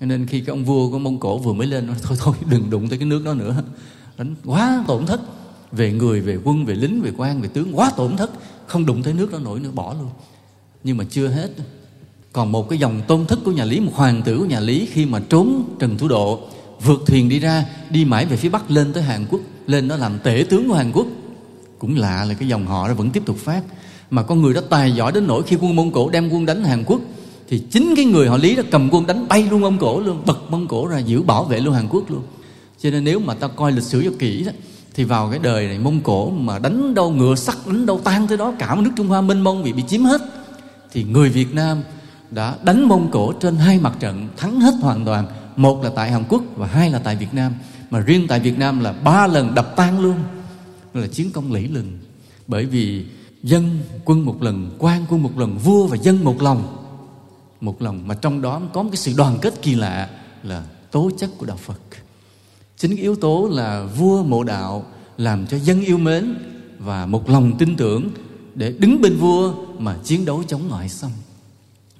Cho 0.00 0.06
nên 0.06 0.26
khi 0.26 0.40
cái 0.40 0.50
ông 0.50 0.64
vua 0.64 0.90
của 0.90 0.98
mông 0.98 1.20
cổ 1.20 1.38
vừa 1.38 1.52
mới 1.52 1.66
lên, 1.66 1.86
nói, 1.86 1.96
thôi 2.02 2.18
thôi, 2.20 2.34
đừng 2.50 2.70
đụng 2.70 2.88
tới 2.88 2.98
cái 2.98 3.08
nước 3.08 3.24
đó 3.24 3.34
nữa. 3.34 3.62
Đánh 4.18 4.34
quá 4.44 4.84
tổn 4.86 5.06
thất, 5.06 5.20
về 5.72 5.92
người, 5.92 6.20
về 6.20 6.38
quân, 6.44 6.64
về 6.64 6.74
lính, 6.74 7.02
về 7.02 7.12
quan, 7.16 7.40
về 7.40 7.48
tướng, 7.48 7.78
quá 7.78 7.90
tổn 7.96 8.16
thất, 8.16 8.30
không 8.66 8.86
đụng 8.86 9.02
tới 9.02 9.14
nước 9.14 9.32
đó 9.32 9.38
nổi 9.38 9.60
nữa, 9.60 9.70
bỏ 9.74 9.94
luôn. 9.94 10.10
Nhưng 10.84 10.96
mà 10.96 11.04
chưa 11.10 11.28
hết. 11.28 11.50
Còn 12.32 12.52
một 12.52 12.68
cái 12.68 12.78
dòng 12.78 13.02
tôn 13.08 13.26
thất 13.26 13.38
của 13.44 13.52
nhà 13.52 13.64
lý, 13.64 13.80
một 13.80 13.92
hoàng 13.94 14.22
tử 14.22 14.38
của 14.38 14.44
nhà 14.44 14.60
lý 14.60 14.86
khi 14.86 15.06
mà 15.06 15.20
trốn 15.28 15.76
trần 15.78 15.98
thủ 15.98 16.08
độ, 16.08 16.40
vượt 16.84 17.02
thuyền 17.06 17.28
đi 17.28 17.38
ra, 17.38 17.66
đi 17.90 18.04
mãi 18.04 18.26
về 18.26 18.36
phía 18.36 18.48
bắc, 18.48 18.70
lên 18.70 18.92
tới 18.92 19.02
hàn 19.02 19.26
quốc, 19.30 19.40
lên 19.66 19.88
đó 19.88 19.96
làm 19.96 20.18
tể 20.18 20.44
tướng 20.50 20.68
của 20.68 20.74
hàn 20.74 20.92
quốc 20.92 21.06
cũng 21.82 21.96
lạ 21.96 22.24
là 22.24 22.34
cái 22.34 22.48
dòng 22.48 22.66
họ 22.66 22.88
nó 22.88 22.94
vẫn 22.94 23.10
tiếp 23.10 23.22
tục 23.26 23.36
phát. 23.36 23.62
Mà 24.10 24.22
con 24.22 24.42
người 24.42 24.54
đó 24.54 24.60
tài 24.70 24.92
giỏi 24.92 25.12
đến 25.12 25.26
nỗi 25.26 25.42
khi 25.42 25.56
quân 25.60 25.76
mông 25.76 25.92
cổ 25.92 26.10
đem 26.10 26.28
quân 26.28 26.46
đánh 26.46 26.64
hàn 26.64 26.84
quốc, 26.84 27.00
thì 27.48 27.62
chính 27.70 27.94
cái 27.96 28.04
người 28.04 28.28
họ 28.28 28.36
lý 28.36 28.56
đó 28.56 28.62
cầm 28.70 28.88
quân 28.92 29.06
đánh 29.06 29.28
bay 29.28 29.46
luôn 29.50 29.60
mông 29.60 29.78
cổ 29.78 30.00
luôn, 30.00 30.22
bật 30.26 30.38
mông 30.50 30.68
cổ 30.68 30.86
ra 30.86 30.98
giữ 30.98 31.22
bảo 31.22 31.44
vệ 31.44 31.60
luôn 31.60 31.74
hàn 31.74 31.88
quốc 31.88 32.10
luôn. 32.10 32.22
Cho 32.82 32.90
nên 32.90 33.04
nếu 33.04 33.18
mà 33.18 33.34
ta 33.34 33.48
coi 33.48 33.72
lịch 33.72 33.84
sử 33.84 34.04
cho 34.04 34.10
kỹ 34.18 34.44
đó, 34.44 34.52
thì 34.94 35.04
vào 35.04 35.30
cái 35.30 35.38
đời 35.42 35.66
này 35.66 35.78
mông 35.78 36.00
cổ 36.00 36.30
mà 36.30 36.58
đánh 36.58 36.94
đâu 36.94 37.10
ngựa 37.10 37.34
sắt, 37.34 37.56
đánh 37.66 37.86
đâu 37.86 38.00
tan 38.04 38.26
tới 38.26 38.38
đó, 38.38 38.52
cả 38.58 38.74
một 38.74 38.82
nước 38.82 38.90
trung 38.96 39.08
hoa 39.08 39.20
minh 39.20 39.40
mông 39.40 39.62
bị 39.62 39.72
bị 39.72 39.82
chiếm 39.88 40.04
hết, 40.04 40.20
thì 40.92 41.04
người 41.04 41.28
việt 41.28 41.54
nam 41.54 41.82
đã 42.30 42.54
đánh 42.62 42.88
mông 42.88 43.10
cổ 43.10 43.32
trên 43.32 43.56
hai 43.56 43.78
mặt 43.78 43.92
trận, 44.00 44.28
thắng 44.36 44.60
hết 44.60 44.74
hoàn 44.80 45.04
toàn. 45.04 45.26
Một 45.56 45.84
là 45.84 45.90
tại 45.94 46.10
hàn 46.10 46.24
quốc 46.28 46.42
và 46.56 46.66
hai 46.66 46.90
là 46.90 46.98
tại 46.98 47.16
việt 47.16 47.34
nam. 47.34 47.52
Mà 47.90 48.00
riêng 48.00 48.26
tại 48.28 48.40
việt 48.40 48.58
nam 48.58 48.80
là 48.80 48.92
ba 48.92 49.26
lần 49.26 49.54
đập 49.54 49.72
tan 49.76 50.00
luôn 50.00 50.16
là 50.94 51.06
chiến 51.06 51.30
công 51.32 51.52
lẫy 51.52 51.68
lừng. 51.68 51.98
Bởi 52.46 52.66
vì 52.66 53.04
dân 53.42 53.80
quân 54.04 54.24
một 54.24 54.42
lần, 54.42 54.70
quan 54.78 55.04
quân 55.08 55.22
một 55.22 55.38
lần, 55.38 55.58
vua 55.58 55.86
và 55.86 55.96
dân 55.96 56.24
một 56.24 56.42
lòng. 56.42 56.76
Một 57.60 57.82
lòng 57.82 58.08
mà 58.08 58.14
trong 58.14 58.42
đó 58.42 58.62
có 58.72 58.82
một 58.82 58.88
cái 58.92 58.96
sự 58.96 59.12
đoàn 59.16 59.38
kết 59.42 59.62
kỳ 59.62 59.74
lạ 59.74 60.10
là 60.42 60.66
tố 60.90 61.10
chất 61.18 61.30
của 61.38 61.46
đạo 61.46 61.56
phật. 61.56 61.80
Chính 62.76 62.96
cái 62.96 63.02
yếu 63.02 63.16
tố 63.16 63.48
là 63.52 63.84
vua 63.84 64.24
mộ 64.24 64.44
đạo 64.44 64.86
làm 65.16 65.46
cho 65.46 65.58
dân 65.58 65.80
yêu 65.84 65.98
mến 65.98 66.34
và 66.78 67.06
một 67.06 67.30
lòng 67.30 67.58
tin 67.58 67.76
tưởng 67.76 68.10
để 68.54 68.74
đứng 68.78 69.00
bên 69.00 69.16
vua 69.16 69.54
mà 69.78 69.96
chiến 70.04 70.24
đấu 70.24 70.42
chống 70.48 70.68
ngoại 70.68 70.88
xâm 70.88 71.10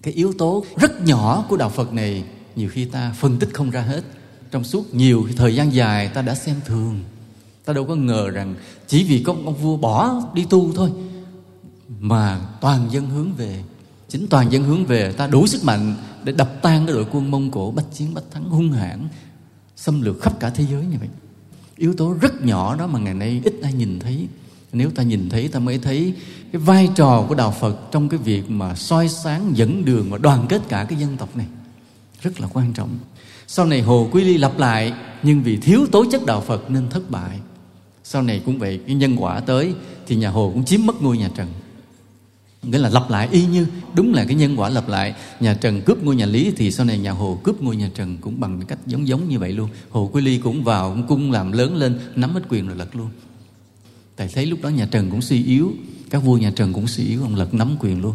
cái 0.02 0.14
yếu 0.14 0.32
tố 0.32 0.64
rất 0.76 1.02
nhỏ 1.02 1.44
của 1.48 1.56
đạo 1.56 1.68
phật 1.68 1.92
này 1.92 2.24
nhiều 2.56 2.68
khi 2.68 2.84
ta 2.84 3.14
phân 3.18 3.38
tích 3.38 3.48
không 3.52 3.70
ra 3.70 3.80
hết. 3.80 4.04
Trong 4.50 4.64
suốt 4.64 4.94
nhiều 4.94 5.28
thời 5.36 5.54
gian 5.54 5.72
dài 5.72 6.08
ta 6.08 6.22
đã 6.22 6.34
xem 6.34 6.56
thường 6.66 7.00
ta 7.64 7.72
đâu 7.72 7.84
có 7.84 7.94
ngờ 7.94 8.30
rằng 8.30 8.54
chỉ 8.86 9.04
vì 9.04 9.22
có 9.26 9.32
ông 9.44 9.54
vua 9.54 9.76
bỏ 9.76 10.22
đi 10.34 10.46
tu 10.50 10.72
thôi 10.74 10.90
mà 12.00 12.40
toàn 12.60 12.88
dân 12.90 13.10
hướng 13.10 13.32
về. 13.32 13.62
Chính 14.08 14.26
toàn 14.28 14.52
dân 14.52 14.64
hướng 14.64 14.84
về, 14.86 15.12
ta 15.12 15.26
đủ 15.26 15.46
sức 15.46 15.64
mạnh 15.64 15.94
để 16.24 16.32
đập 16.32 16.62
tan 16.62 16.86
cái 16.86 16.94
đội 16.94 17.06
quân 17.12 17.30
mông 17.30 17.50
cổ 17.50 17.72
bách 17.76 17.94
chiến, 17.94 18.14
bách 18.14 18.24
thắng 18.30 18.44
hung 18.44 18.72
hãn, 18.72 19.08
xâm 19.76 20.02
lược 20.02 20.22
khắp 20.22 20.40
cả 20.40 20.50
thế 20.50 20.64
giới 20.70 20.86
như 20.86 20.96
vậy. 21.00 21.08
Yếu 21.76 21.94
tố 21.94 22.14
rất 22.20 22.42
nhỏ 22.44 22.76
đó 22.76 22.86
mà 22.86 22.98
ngày 22.98 23.14
nay 23.14 23.40
ít 23.44 23.54
ai 23.62 23.72
nhìn 23.72 23.98
thấy. 23.98 24.28
Nếu 24.72 24.90
ta 24.90 25.02
nhìn 25.02 25.28
thấy, 25.30 25.48
ta 25.48 25.58
mới 25.58 25.78
thấy 25.78 26.14
cái 26.52 26.62
vai 26.62 26.88
trò 26.94 27.24
của 27.28 27.34
đạo 27.34 27.54
phật 27.60 27.90
trong 27.90 28.08
cái 28.08 28.18
việc 28.18 28.50
mà 28.50 28.74
soi 28.74 29.08
sáng, 29.08 29.56
dẫn 29.56 29.84
đường 29.84 30.10
và 30.10 30.18
đoàn 30.18 30.46
kết 30.48 30.62
cả 30.68 30.86
cái 30.88 30.98
dân 30.98 31.16
tộc 31.16 31.36
này. 31.36 31.46
Rất 32.22 32.40
là 32.40 32.48
quan 32.52 32.72
trọng. 32.72 32.98
Sau 33.46 33.66
này 33.66 33.82
hồ 33.82 34.08
quý 34.12 34.24
ly 34.24 34.38
lặp 34.38 34.58
lại, 34.58 34.92
nhưng 35.22 35.42
vì 35.42 35.56
thiếu 35.56 35.86
tố 35.92 36.04
chất 36.10 36.26
đạo 36.26 36.40
phật 36.40 36.70
nên 36.70 36.90
thất 36.90 37.10
bại 37.10 37.40
sau 38.12 38.22
này 38.22 38.42
cũng 38.46 38.58
vậy 38.58 38.80
cái 38.86 38.94
nhân 38.94 39.16
quả 39.16 39.40
tới 39.40 39.74
thì 40.06 40.16
nhà 40.16 40.30
hồ 40.30 40.50
cũng 40.54 40.64
chiếm 40.64 40.80
mất 40.86 41.02
ngôi 41.02 41.18
nhà 41.18 41.30
trần. 41.34 41.48
Nghĩa 42.62 42.78
là 42.78 42.88
lặp 42.88 43.10
lại 43.10 43.28
y 43.30 43.44
như, 43.44 43.66
đúng 43.94 44.14
là 44.14 44.24
cái 44.24 44.34
nhân 44.34 44.60
quả 44.60 44.68
lặp 44.68 44.88
lại. 44.88 45.14
Nhà 45.40 45.54
trần 45.54 45.80
cướp 45.80 46.02
ngôi 46.02 46.16
nhà 46.16 46.26
lý 46.26 46.52
thì 46.56 46.70
sau 46.70 46.86
này 46.86 46.98
nhà 46.98 47.10
hồ 47.10 47.38
cướp 47.42 47.62
ngôi 47.62 47.76
nhà 47.76 47.90
trần 47.94 48.16
cũng 48.20 48.40
bằng 48.40 48.62
cách 48.68 48.78
giống 48.86 49.08
giống 49.08 49.28
như 49.28 49.38
vậy 49.38 49.52
luôn. 49.52 49.68
Hồ 49.90 50.10
quy 50.12 50.22
ly 50.22 50.38
cũng 50.38 50.64
vào, 50.64 50.90
cũng 50.90 51.06
cung 51.06 51.32
làm 51.32 51.52
lớn 51.52 51.76
lên, 51.76 51.98
nắm 52.16 52.34
hết 52.34 52.40
quyền 52.48 52.66
rồi 52.66 52.76
lật 52.76 52.96
luôn. 52.96 53.08
Tại 54.16 54.28
thấy 54.34 54.46
lúc 54.46 54.58
đó 54.62 54.68
nhà 54.68 54.86
trần 54.90 55.10
cũng 55.10 55.22
suy 55.22 55.44
yếu, 55.44 55.72
các 56.10 56.18
vua 56.18 56.36
nhà 56.36 56.52
trần 56.56 56.72
cũng 56.72 56.86
suy 56.86 57.04
yếu, 57.04 57.22
ông 57.22 57.34
lật 57.34 57.54
nắm 57.54 57.76
quyền 57.80 58.02
luôn. 58.02 58.14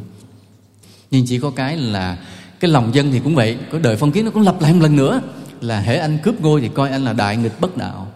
Nhưng 1.11 1.25
chỉ 1.27 1.39
có 1.39 1.49
cái 1.49 1.77
là 1.77 2.17
cái 2.59 2.71
lòng 2.71 2.95
dân 2.95 3.11
thì 3.11 3.19
cũng 3.19 3.35
vậy, 3.35 3.57
có 3.71 3.79
đời 3.79 3.97
phong 3.97 4.11
kiến 4.11 4.25
nó 4.25 4.31
cũng 4.31 4.43
lặp 4.43 4.61
lại 4.61 4.73
một 4.73 4.79
lần 4.81 4.95
nữa, 4.95 5.21
là 5.61 5.79
hễ 5.79 5.97
anh 5.97 6.17
cướp 6.23 6.41
ngôi 6.41 6.61
thì 6.61 6.69
coi 6.73 6.89
anh 6.89 7.03
là 7.03 7.13
đại 7.13 7.37
nghịch 7.37 7.61
bất 7.61 7.77
đạo 7.77 8.11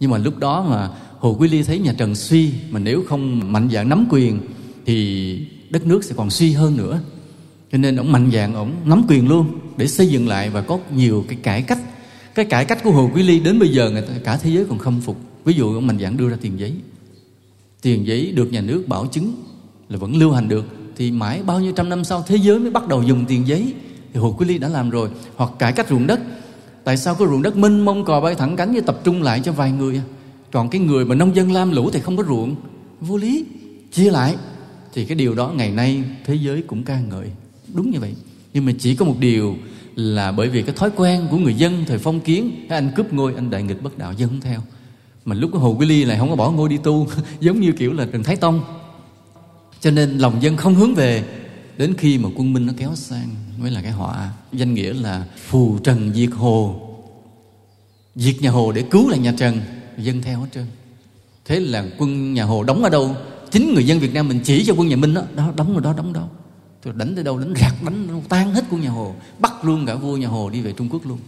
nhưng 0.00 0.10
mà 0.10 0.18
lúc 0.18 0.38
đó 0.38 0.66
mà 0.70 0.90
hồ 1.18 1.36
quý 1.38 1.48
ly 1.48 1.62
thấy 1.62 1.78
nhà 1.78 1.94
trần 1.98 2.14
suy 2.14 2.52
mà 2.70 2.80
nếu 2.80 3.02
không 3.08 3.52
mạnh 3.52 3.68
dạng 3.72 3.88
nắm 3.88 4.06
quyền 4.10 4.40
thì 4.86 5.38
đất 5.70 5.86
nước 5.86 6.04
sẽ 6.04 6.14
còn 6.16 6.30
suy 6.30 6.52
hơn 6.52 6.76
nữa. 6.76 7.00
Cho 7.72 7.78
nên 7.78 7.96
ông 7.96 8.12
mạnh 8.12 8.30
dạng 8.32 8.54
ông 8.54 8.72
nắm 8.84 9.04
quyền 9.08 9.28
luôn 9.28 9.58
để 9.76 9.86
xây 9.86 10.06
dựng 10.06 10.28
lại 10.28 10.50
và 10.50 10.60
có 10.60 10.78
nhiều 10.94 11.24
cái 11.28 11.38
cải 11.42 11.62
cách. 11.62 11.78
Cái 12.34 12.44
cải 12.44 12.64
cách 12.64 12.84
của 12.84 12.90
hồ 12.90 13.10
quý 13.14 13.22
ly 13.22 13.40
đến 13.40 13.58
bây 13.58 13.68
giờ 13.68 13.90
người 13.90 14.02
ta, 14.02 14.12
cả 14.24 14.36
thế 14.36 14.50
giới 14.50 14.64
còn 14.64 14.78
khâm 14.78 15.00
phục. 15.00 15.16
Ví 15.44 15.54
dụ 15.54 15.74
ông 15.74 15.86
mạnh 15.86 15.98
dạng 15.98 16.16
đưa 16.16 16.28
ra 16.28 16.36
tiền 16.40 16.58
giấy. 16.58 16.72
Tiền 17.82 18.06
giấy 18.06 18.32
được 18.32 18.52
nhà 18.52 18.60
nước 18.60 18.88
bảo 18.88 19.06
chứng 19.06 19.34
là 19.88 19.98
vẫn 19.98 20.16
lưu 20.16 20.32
hành 20.32 20.48
được 20.48 20.64
thì 20.96 21.10
mãi 21.10 21.42
bao 21.46 21.60
nhiêu 21.60 21.72
trăm 21.76 21.88
năm 21.88 22.04
sau 22.04 22.24
thế 22.26 22.36
giới 22.36 22.58
mới 22.58 22.70
bắt 22.70 22.88
đầu 22.88 23.02
dùng 23.02 23.24
tiền 23.28 23.46
giấy. 23.46 23.74
Thì 24.12 24.20
hồ 24.20 24.34
quý 24.38 24.46
ly 24.46 24.58
đã 24.58 24.68
làm 24.68 24.90
rồi. 24.90 25.08
Hoặc 25.36 25.50
cải 25.58 25.72
cách 25.72 25.88
ruộng 25.88 26.06
đất 26.06 26.20
tại 26.84 26.96
sao 26.96 27.14
cái 27.14 27.28
ruộng 27.28 27.42
đất 27.42 27.56
mênh 27.56 27.84
mông 27.84 28.04
cò 28.04 28.20
bay 28.20 28.34
thẳng 28.34 28.56
cánh 28.56 28.72
như 28.72 28.80
tập 28.80 29.00
trung 29.04 29.22
lại 29.22 29.40
cho 29.44 29.52
vài 29.52 29.72
người 29.72 29.96
à? 29.96 30.02
còn 30.52 30.68
cái 30.68 30.80
người 30.80 31.04
mà 31.04 31.14
nông 31.14 31.36
dân 31.36 31.52
lam 31.52 31.72
lũ 31.72 31.90
thì 31.92 32.00
không 32.00 32.16
có 32.16 32.22
ruộng. 32.22 32.54
Vô 33.00 33.16
lý. 33.16 33.44
Chia 33.92 34.10
lại. 34.10 34.36
Thì 34.92 35.04
cái 35.04 35.14
điều 35.14 35.34
đó 35.34 35.52
ngày 35.56 35.70
nay 35.70 36.02
thế 36.24 36.34
giới 36.34 36.62
cũng 36.62 36.82
ca 36.82 37.00
ngợi. 37.00 37.26
Đúng 37.74 37.90
như 37.90 38.00
vậy. 38.00 38.14
Nhưng 38.52 38.64
mà 38.64 38.72
chỉ 38.78 38.96
có 38.96 39.04
một 39.04 39.14
điều 39.18 39.56
là 39.94 40.32
bởi 40.32 40.48
vì 40.48 40.62
cái 40.62 40.74
thói 40.74 40.90
quen 40.96 41.26
của 41.30 41.38
người 41.38 41.54
dân 41.54 41.84
thời 41.86 41.98
phong 41.98 42.20
kiến 42.20 42.66
anh 42.68 42.90
cướp 42.96 43.12
ngôi, 43.12 43.34
anh 43.34 43.50
đại 43.50 43.62
nghịch 43.62 43.82
bất 43.82 43.98
đạo 43.98 44.12
dân 44.12 44.28
không 44.28 44.40
theo. 44.40 44.60
Mà 45.24 45.34
lúc 45.34 45.54
hồ 45.54 45.76
quý 45.78 45.86
ly 45.86 46.04
lại 46.04 46.18
không 46.18 46.30
có 46.30 46.36
bỏ 46.36 46.50
ngôi 46.50 46.68
đi 46.68 46.76
tu, 46.76 47.06
giống 47.40 47.60
như 47.60 47.72
kiểu 47.72 47.92
là 47.92 48.06
trần 48.12 48.22
thái 48.22 48.36
tông. 48.36 48.60
Cho 49.80 49.90
nên 49.90 50.18
lòng 50.18 50.42
dân 50.42 50.56
không 50.56 50.74
hướng 50.74 50.94
về 50.94 51.24
đến 51.76 51.94
khi 51.98 52.18
mà 52.18 52.28
quân 52.36 52.52
minh 52.52 52.66
nó 52.66 52.72
kéo 52.76 52.94
sang 52.94 53.34
mới 53.58 53.70
là 53.70 53.82
cái 53.82 53.92
họa. 53.92 54.32
Danh 54.52 54.74
nghĩa 54.74 54.92
là 54.92 55.26
phù 55.36 55.78
trần 55.78 56.12
diệt 56.14 56.30
hồ. 56.32 56.80
Diệt 58.14 58.34
nhà 58.40 58.50
hồ 58.50 58.72
để 58.72 58.82
cứu 58.90 59.08
lại 59.08 59.18
nhà 59.18 59.34
trần, 59.38 59.60
dân 59.98 60.22
theo 60.22 60.40
hết 60.40 60.48
trơn. 60.54 60.66
Thế 61.44 61.60
là 61.60 61.84
quân 61.98 62.34
nhà 62.34 62.44
hồ 62.44 62.62
đóng 62.62 62.82
ở 62.84 62.90
đâu? 62.90 63.16
Chính 63.50 63.74
người 63.74 63.86
dân 63.86 63.98
việt 63.98 64.14
nam 64.14 64.28
mình 64.28 64.40
chỉ 64.44 64.64
cho 64.64 64.74
quân 64.74 64.88
nhà 64.88 64.96
minh 64.96 65.14
đó. 65.14 65.22
Đó, 65.36 65.52
đóng 65.56 65.74
ở 65.74 65.80
đó, 65.80 65.94
đóng 65.96 66.12
đâu 66.12 66.28
tôi 66.84 66.94
đánh 66.96 67.14
tới 67.14 67.24
đâu, 67.24 67.38
đánh 67.38 67.54
rạc, 67.60 67.82
đánh, 67.82 68.22
tan 68.28 68.54
hết 68.54 68.64
quân 68.70 68.80
nhà 68.80 68.90
hồ. 68.90 69.14
Bắt 69.38 69.64
luôn 69.64 69.86
cả 69.86 69.94
vua 69.94 70.16
nhà 70.16 70.28
hồ 70.28 70.50
đi 70.50 70.60
về 70.60 70.72
trung 70.72 70.88
quốc 70.88 71.06
luôn. 71.06 71.18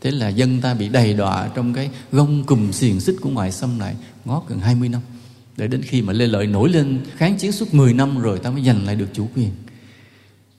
Thế 0.00 0.10
là 0.10 0.28
dân 0.28 0.60
ta 0.60 0.74
bị 0.74 0.88
đầy 0.88 1.14
đọa 1.14 1.48
trong 1.54 1.74
cái 1.74 1.90
gông 2.12 2.44
cùm 2.44 2.70
xiềng 2.70 3.00
xích 3.00 3.16
của 3.20 3.30
ngoại 3.30 3.52
xâm 3.52 3.78
lại 3.78 3.96
ngót 4.24 4.42
gần 4.48 4.60
20 4.60 4.88
năm 4.88 5.00
để 5.56 5.68
đến 5.68 5.82
khi 5.82 6.02
mà 6.02 6.12
Lê 6.12 6.26
Lợi 6.26 6.46
nổi 6.46 6.68
lên 6.68 7.00
kháng 7.16 7.36
chiến 7.36 7.52
suốt 7.52 7.74
10 7.74 7.92
năm 7.92 8.18
rồi, 8.18 8.38
ta 8.38 8.50
mới 8.50 8.64
giành 8.64 8.86
lại 8.86 8.96
được 8.96 9.08
chủ 9.12 9.28
quyền. 9.36 9.50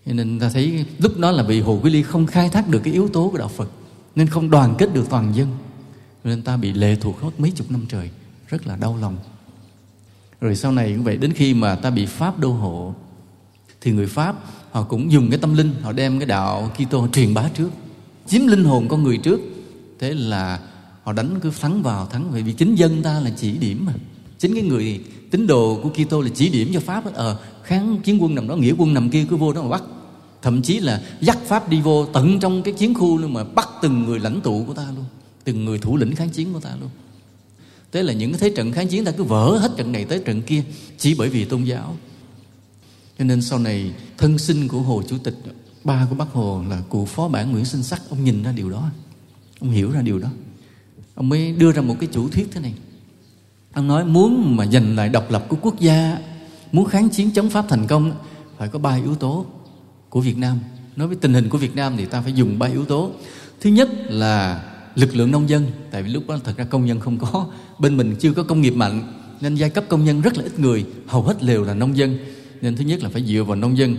Cho 0.06 0.14
nên 0.14 0.40
ta 0.40 0.50
thấy 0.50 0.86
lúc 1.00 1.18
đó 1.18 1.32
là 1.32 1.44
vì 1.44 1.62
Hồ 1.62 1.80
Quý 1.84 1.92
Ly 1.92 2.04
không 2.04 2.28
khai 2.28 2.50
thác 2.50 2.68
được 2.68 2.80
cái 2.84 2.94
yếu 2.94 3.10
tố 3.10 3.30
của 3.30 3.38
đạo 3.38 3.48
Phật, 3.48 3.70
nên 4.16 4.28
không 4.28 4.50
đoàn 4.50 4.76
kết 4.78 4.94
được 4.94 5.10
toàn 5.10 5.36
dân. 5.36 5.48
Nên 6.24 6.42
ta 6.42 6.58
bị 6.58 6.74
lệ 6.74 6.96
thuộc 7.02 7.22
hết 7.22 7.30
mấy 7.38 7.52
chục 7.52 7.72
năm 7.72 7.86
trời, 7.90 8.10
rất 8.48 8.68
là 8.68 8.76
đau 8.76 8.98
lòng. 9.02 9.18
Rồi 10.42 10.56
sau 10.56 10.72
này 10.72 10.94
cũng 10.94 11.04
vậy, 11.04 11.18
đến 11.18 11.34
khi 11.34 11.54
mà 11.54 11.76
ta 11.76 11.90
bị 11.90 12.06
Pháp 12.06 12.40
đô 12.40 12.52
hộ, 12.52 12.96
thì 13.82 13.92
người 13.92 14.08
Pháp 14.08 14.36
họ 14.72 14.84
cũng 14.84 15.12
dùng 15.12 15.30
cái 15.30 15.40
tâm 15.40 15.54
linh, 15.58 15.74
họ 15.82 15.92
đem 15.92 16.20
cái 16.20 16.26
đạo 16.26 16.72
Kitô 16.78 17.08
truyền 17.08 17.34
bá 17.34 17.50
trước, 17.50 17.70
chiếm 18.28 18.48
linh 18.48 18.64
hồn 18.64 18.88
con 18.88 19.04
người 19.04 19.18
trước. 19.18 19.40
Thế 20.00 20.14
là 20.14 20.60
họ 21.04 21.14
đánh 21.14 21.40
cứ 21.42 21.52
thắng 21.62 21.84
vào, 21.84 22.06
thắng. 22.06 22.32
Vì 22.32 22.54
chính 22.54 22.76
dân 22.76 23.04
ta 23.04 23.20
là 23.20 23.32
chỉ 23.38 23.58
điểm 23.58 23.86
mà 23.86 23.94
chính 24.40 24.54
cái 24.54 24.64
người 24.64 25.02
tín 25.32 25.48
đồ 25.48 25.80
của 25.84 25.90
Kitô 25.90 26.22
là 26.22 26.30
chỉ 26.36 26.50
điểm 26.50 26.72
cho 26.74 26.80
Pháp 26.80 27.14
ờ 27.14 27.40
kháng 27.64 28.02
chiến 28.04 28.24
quân 28.24 28.36
nằm 28.36 28.48
đó, 28.48 28.56
nghĩa 28.56 28.74
quân 28.78 28.94
nằm 28.94 29.10
kia 29.10 29.26
cứ 29.30 29.36
vô 29.36 29.54
đó 29.54 29.62
mà 29.62 29.70
bắt. 29.70 29.84
Thậm 30.42 30.62
chí 30.62 30.80
là 30.80 31.02
dắt 31.22 31.38
Pháp 31.46 31.70
đi 31.70 31.82
vô 31.82 32.06
tận 32.06 32.40
trong 32.40 32.64
cái 32.64 32.74
chiến 32.74 32.94
khu 32.94 33.18
luôn 33.18 33.34
mà 33.34 33.44
bắt 33.44 33.70
từng 33.82 34.04
người 34.04 34.20
lãnh 34.20 34.42
tụ 34.42 34.64
của 34.68 34.74
ta 34.74 34.88
luôn, 34.96 35.06
từng 35.44 35.66
người 35.66 35.80
thủ 35.80 35.98
lĩnh 35.98 36.16
kháng 36.16 36.30
chiến 36.30 36.54
của 36.54 36.60
ta 36.60 36.76
luôn. 36.82 36.90
Thế 37.92 38.04
là 38.04 38.14
những 38.14 38.32
cái 38.32 38.40
thế 38.40 38.50
trận 38.56 38.72
kháng 38.72 38.88
chiến 38.88 39.06
ta 39.06 39.12
cứ 39.12 39.24
vỡ 39.24 39.58
hết 39.58 39.72
trận 39.78 39.92
này 39.92 40.06
tới 40.06 40.20
trận 40.26 40.42
kia, 40.42 40.64
chỉ 40.98 41.16
bởi 41.18 41.30
vì 41.30 41.46
tôn 41.46 41.64
giáo. 41.64 41.98
Cho 43.20 43.26
nên 43.26 43.42
sau 43.42 43.60
này 43.60 43.92
thân 44.18 44.38
sinh 44.38 44.68
của 44.68 44.80
hồ 44.80 45.04
chủ 45.08 45.18
tịch, 45.18 45.36
ba 45.84 46.08
của 46.10 46.16
bác 46.16 46.32
hồ 46.32 46.64
là 46.70 46.82
cụ 46.90 47.06
phó 47.06 47.28
bản 47.28 47.52
nguyễn 47.52 47.66
sinh 47.66 47.84
sắc, 47.84 48.02
ông 48.10 48.24
nhìn 48.24 48.44
ra 48.44 48.52
điều 48.52 48.70
đó, 48.70 48.90
ông 49.60 49.72
hiểu 49.72 49.92
ra 49.92 50.02
điều 50.02 50.20
đó. 50.20 50.30
Ông 51.16 51.30
mới 51.30 51.52
đưa 51.52 51.72
ra 51.72 51.82
một 51.82 51.96
cái 52.00 52.10
chủ 52.14 52.30
thuyết 52.30 52.48
thế 52.52 52.60
này 52.62 52.74
ông 53.76 53.88
nói, 53.88 54.06
muốn 54.06 54.56
mà 54.56 54.66
giành 54.66 54.96
lại 54.96 55.10
độc 55.10 55.32
lập 55.32 55.46
của 55.50 55.58
quốc 55.62 55.80
gia, 55.80 56.18
muốn 56.72 56.86
kháng 56.86 57.10
chiến 57.10 57.32
chống 57.32 57.50
pháp 57.50 57.66
thành 57.70 57.88
công, 57.88 58.12
phải 58.58 58.68
có 58.68 58.80
ba 58.80 58.96
yếu 58.96 59.16
tố 59.16 59.46
của 60.10 60.22
việt 60.22 60.38
nam. 60.38 60.60
Nói 60.96 61.08
với 61.08 61.18
tình 61.22 61.34
hình 61.34 61.50
của 61.50 61.58
việt 61.58 61.76
nam 61.76 61.94
thì 61.98 62.06
ta 62.06 62.22
phải 62.22 62.34
dùng 62.34 62.60
ba 62.60 62.68
yếu 62.68 62.86
tố. 62.86 63.12
Thứ 63.62 63.70
nhất 63.70 63.90
là 64.10 64.64
lực 64.96 65.16
lượng 65.16 65.32
nông 65.32 65.50
dân, 65.50 65.72
tại 65.92 66.04
vì 66.04 66.10
lúc 66.10 66.24
đó 66.28 66.38
thật 66.44 66.58
ra 66.58 66.64
công 66.64 66.86
nhân 66.86 67.00
không 67.00 67.18
có. 67.18 67.46
Bên 67.80 67.98
mình 67.98 68.16
chưa 68.20 68.34
có 68.34 68.44
công 68.44 68.62
nghiệp 68.62 68.76
mạnh, 68.76 69.14
nên 69.42 69.56
giai 69.56 69.70
cấp 69.70 69.84
công 69.88 70.06
nhân 70.06 70.22
rất 70.22 70.38
là 70.38 70.44
ít 70.44 70.60
người, 70.60 70.86
hầu 71.08 71.22
hết 71.24 71.44
đều 71.44 71.64
là 71.64 71.74
nông 71.74 71.98
dân, 71.98 72.18
nên 72.62 72.76
thứ 72.76 72.84
nhất 72.84 73.04
là 73.04 73.10
phải 73.10 73.24
dựa 73.26 73.44
vào 73.44 73.56
nông 73.56 73.78
dân. 73.78 73.96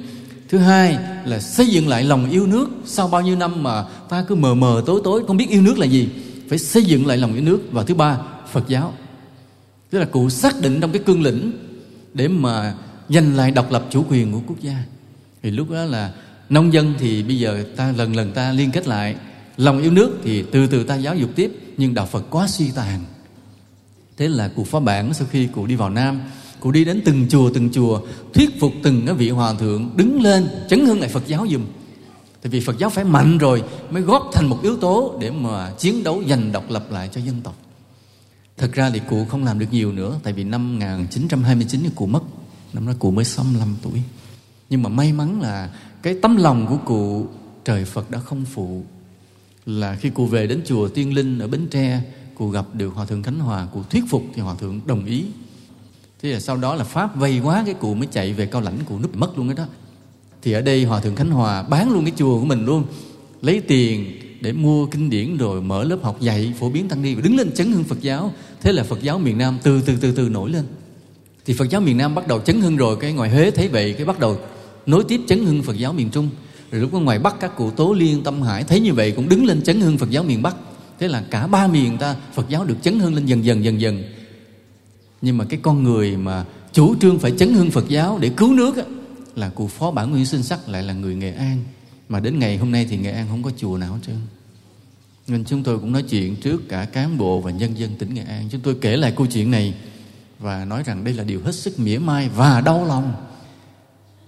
Thứ 0.48 0.58
hai 0.58 0.98
là 1.24 1.40
xây 1.40 1.66
dựng 1.66 1.88
lại 1.88 2.04
lòng 2.04 2.30
yêu 2.30 2.46
nước. 2.46 2.68
Sau 2.84 3.08
bao 3.08 3.22
nhiêu 3.22 3.36
năm 3.36 3.62
mà 3.62 3.84
ta 4.08 4.24
cứ 4.28 4.34
mờ 4.34 4.54
mờ 4.54 4.82
tối 4.86 5.00
tối, 5.04 5.22
không 5.26 5.36
biết 5.36 5.48
yêu 5.50 5.62
nước 5.62 5.78
là 5.78 5.86
gì, 5.86 6.08
phải 6.48 6.58
xây 6.58 6.84
dựng 6.84 7.06
lại 7.06 7.16
lòng 7.16 7.34
yêu 7.34 7.42
nước. 7.42 7.60
Và 7.72 7.82
thứ 7.82 7.94
ba, 7.94 8.18
phật 8.52 8.68
giáo 8.68 8.92
tức 9.90 9.98
là 9.98 10.04
cụ 10.04 10.30
xác 10.30 10.60
định 10.60 10.80
trong 10.80 10.92
cái 10.92 11.02
cương 11.06 11.22
lĩnh 11.22 11.52
để 12.14 12.28
mà 12.28 12.74
giành 13.08 13.36
lại 13.36 13.50
độc 13.50 13.72
lập 13.72 13.86
chủ 13.90 14.04
quyền 14.08 14.32
của 14.32 14.40
quốc 14.46 14.60
gia. 14.60 14.84
Thì 15.42 15.50
lúc 15.50 15.70
đó 15.70 15.84
là 15.84 16.12
nông 16.48 16.72
dân 16.72 16.94
thì 16.98 17.22
bây 17.22 17.38
giờ 17.38 17.64
ta 17.76 17.92
lần 17.96 18.16
lần 18.16 18.32
ta 18.32 18.52
liên 18.52 18.70
kết 18.70 18.86
lại, 18.86 19.16
lòng 19.56 19.82
yêu 19.82 19.90
nước 19.90 20.18
thì 20.24 20.44
từ 20.52 20.66
từ 20.66 20.84
ta 20.84 20.96
giáo 20.96 21.16
dục 21.16 21.30
tiếp, 21.36 21.52
nhưng 21.76 21.94
đạo 21.94 22.06
phật 22.06 22.24
quá 22.30 22.46
suy 22.48 22.70
tàn. 22.74 23.04
Thế 24.16 24.28
là 24.28 24.48
cụ 24.48 24.64
phó 24.64 24.80
bản 24.80 25.14
sau 25.14 25.26
khi 25.30 25.46
cụ 25.46 25.66
đi 25.66 25.74
vào 25.74 25.90
nam, 25.90 26.20
cụ 26.60 26.70
đi 26.70 26.84
đến 26.84 27.02
từng 27.04 27.28
chùa 27.28 27.50
từng 27.54 27.70
chùa, 27.72 28.00
thuyết 28.34 28.60
phục 28.60 28.72
từng 28.82 29.06
cái 29.06 29.14
vị 29.14 29.30
hòa 29.30 29.54
thượng 29.54 29.90
đứng 29.96 30.22
lên, 30.22 30.48
chấn 30.68 30.86
hưng 30.86 31.00
lại 31.00 31.08
phật 31.08 31.26
giáo 31.26 31.46
dùm 31.50 31.62
tại 32.46 32.50
vì 32.50 32.60
phật 32.60 32.78
giáo 32.78 32.90
phải 32.90 33.04
mạnh 33.04 33.38
rồi 33.38 33.62
mới 33.90 34.02
góp 34.02 34.30
thành 34.32 34.46
một 34.46 34.58
yếu 34.62 34.76
tố 34.76 35.16
để 35.20 35.30
mà 35.30 35.72
chiến 35.78 36.04
đấu 36.04 36.22
giành 36.28 36.52
độc 36.52 36.70
lập 36.70 36.86
lại 36.90 37.08
cho 37.12 37.20
dân 37.20 37.40
tộc 37.44 37.54
thật 38.56 38.72
ra 38.72 38.90
thì 38.90 39.00
cụ 39.08 39.24
không 39.24 39.44
làm 39.44 39.58
được 39.58 39.66
nhiều 39.70 39.92
nữa, 39.92 40.20
tại 40.22 40.32
vì 40.32 40.44
năm 40.44 40.72
1929 40.72 41.80
thì 41.82 41.90
cụ 41.94 42.06
mất. 42.06 42.22
Năm 42.72 42.86
đó 42.86 42.92
cụ 42.98 43.10
mới 43.10 43.24
65 43.24 43.76
tuổi. 43.82 44.02
Nhưng 44.70 44.82
mà 44.82 44.88
may 44.88 45.12
mắn 45.12 45.40
là 45.40 45.70
cái 46.02 46.16
tấm 46.22 46.36
lòng 46.36 46.66
của 46.66 46.76
cụ 46.76 47.26
trời 47.64 47.84
Phật 47.84 48.10
đã 48.10 48.18
không 48.18 48.44
phụ. 48.44 48.84
Là 49.66 49.94
khi 49.94 50.10
cụ 50.10 50.26
về 50.26 50.46
đến 50.46 50.60
chùa 50.66 50.88
Tiên 50.88 51.14
Linh 51.14 51.38
ở 51.38 51.48
Bến 51.48 51.66
Tre, 51.70 52.02
cụ 52.34 52.48
gặp 52.48 52.66
được 52.74 52.94
Hòa 52.94 53.04
Thượng 53.04 53.22
Khánh 53.22 53.38
Hòa, 53.38 53.66
cụ 53.74 53.82
thuyết 53.90 54.04
phục 54.10 54.22
thì 54.34 54.42
Hòa 54.42 54.54
Thượng 54.54 54.80
đồng 54.86 55.04
ý. 55.04 55.24
Thế 56.22 56.32
là 56.32 56.40
sau 56.40 56.56
đó 56.56 56.74
là 56.74 56.84
Pháp 56.84 57.16
vây 57.16 57.38
quá 57.38 57.62
cái 57.66 57.74
cụ 57.74 57.94
mới 57.94 58.08
chạy 58.12 58.32
về 58.32 58.46
cao 58.46 58.62
lãnh, 58.62 58.78
cụ 58.88 58.98
núp 58.98 59.16
mất 59.16 59.38
luôn 59.38 59.48
cái 59.48 59.56
đó. 59.56 59.66
Thì 60.42 60.52
ở 60.52 60.60
đây 60.60 60.84
Hòa 60.84 61.00
Thượng 61.00 61.16
Khánh 61.16 61.30
Hòa 61.30 61.62
bán 61.62 61.92
luôn 61.92 62.04
cái 62.04 62.12
chùa 62.16 62.40
của 62.40 62.44
mình 62.44 62.64
luôn, 62.64 62.84
lấy 63.42 63.60
tiền 63.60 64.20
để 64.40 64.52
mua 64.52 64.86
kinh 64.86 65.10
điển 65.10 65.36
rồi 65.36 65.62
mở 65.62 65.84
lớp 65.84 65.98
học 66.02 66.20
dạy 66.20 66.52
phổ 66.58 66.70
biến 66.70 66.88
tăng 66.88 67.02
ni 67.02 67.14
và 67.14 67.20
đứng 67.20 67.36
lên 67.36 67.52
chấn 67.54 67.72
hưng 67.72 67.84
Phật 67.84 68.00
giáo. 68.00 68.32
Thế 68.60 68.72
là 68.72 68.84
Phật 68.84 69.02
giáo 69.02 69.18
miền 69.18 69.38
Nam 69.38 69.58
từ 69.62 69.80
từ 69.86 69.96
từ 70.00 70.12
từ 70.12 70.28
nổi 70.28 70.50
lên. 70.50 70.64
Thì 71.46 71.54
Phật 71.54 71.70
giáo 71.70 71.80
miền 71.80 71.96
Nam 71.96 72.14
bắt 72.14 72.28
đầu 72.28 72.40
chấn 72.40 72.60
hưng 72.60 72.76
rồi 72.76 72.96
cái 73.00 73.12
ngoài 73.12 73.30
Huế 73.30 73.50
thấy 73.50 73.68
vậy 73.68 73.92
cái 73.92 74.06
bắt 74.06 74.18
đầu 74.18 74.38
nối 74.86 75.04
tiếp 75.04 75.20
chấn 75.28 75.44
hưng 75.44 75.62
Phật 75.62 75.78
giáo 75.78 75.92
miền 75.92 76.10
Trung. 76.10 76.28
Rồi 76.70 76.80
lúc 76.80 76.92
ở 76.92 76.98
ngoài 76.98 77.18
Bắc 77.18 77.40
các 77.40 77.56
cụ 77.56 77.70
Tố 77.70 77.92
Liên 77.92 78.22
Tâm 78.22 78.42
Hải 78.42 78.64
thấy 78.64 78.80
như 78.80 78.94
vậy 78.94 79.12
cũng 79.12 79.28
đứng 79.28 79.44
lên 79.44 79.62
chấn 79.62 79.80
hưng 79.80 79.98
Phật 79.98 80.10
giáo 80.10 80.22
miền 80.22 80.42
Bắc. 80.42 80.56
Thế 80.98 81.08
là 81.08 81.24
cả 81.30 81.46
ba 81.46 81.66
miền 81.66 81.98
ta 81.98 82.16
Phật 82.34 82.48
giáo 82.48 82.64
được 82.64 82.76
chấn 82.82 82.98
hưng 82.98 83.14
lên 83.14 83.26
dần 83.26 83.44
dần 83.44 83.64
dần 83.64 83.80
dần. 83.80 84.02
Nhưng 85.22 85.38
mà 85.38 85.44
cái 85.44 85.60
con 85.62 85.82
người 85.82 86.16
mà 86.16 86.44
chủ 86.72 86.96
trương 87.00 87.18
phải 87.18 87.30
chấn 87.30 87.54
hưng 87.54 87.70
Phật 87.70 87.88
giáo 87.88 88.18
để 88.20 88.28
cứu 88.36 88.54
nước 88.54 88.76
á, 88.76 88.82
là 89.34 89.48
cụ 89.48 89.68
phó 89.68 89.90
bản 89.90 90.10
nguyên 90.10 90.26
sinh 90.26 90.42
sắc 90.42 90.68
lại 90.68 90.82
là 90.82 90.92
người 90.92 91.14
Nghệ 91.14 91.32
An 91.32 91.64
mà 92.08 92.20
đến 92.20 92.38
ngày 92.38 92.56
hôm 92.56 92.72
nay 92.72 92.86
thì 92.90 92.96
Nghệ 92.96 93.10
An 93.10 93.26
không 93.28 93.42
có 93.42 93.50
chùa 93.56 93.78
nào 93.78 93.94
hết 93.94 94.00
trơn. 94.06 94.16
Nên 95.28 95.44
chúng 95.44 95.62
tôi 95.62 95.78
cũng 95.78 95.92
nói 95.92 96.02
chuyện 96.02 96.36
trước 96.36 96.68
cả 96.68 96.84
cán 96.84 97.18
bộ 97.18 97.40
và 97.40 97.50
nhân 97.50 97.78
dân 97.78 97.90
tỉnh 97.98 98.14
Nghệ 98.14 98.22
An. 98.22 98.48
Chúng 98.50 98.60
tôi 98.60 98.76
kể 98.80 98.96
lại 98.96 99.12
câu 99.16 99.26
chuyện 99.26 99.50
này 99.50 99.74
và 100.38 100.64
nói 100.64 100.82
rằng 100.82 101.04
đây 101.04 101.14
là 101.14 101.24
điều 101.24 101.40
hết 101.42 101.54
sức 101.54 101.78
mỉa 101.78 101.98
mai 101.98 102.28
và 102.28 102.60
đau 102.60 102.84
lòng. 102.84 103.14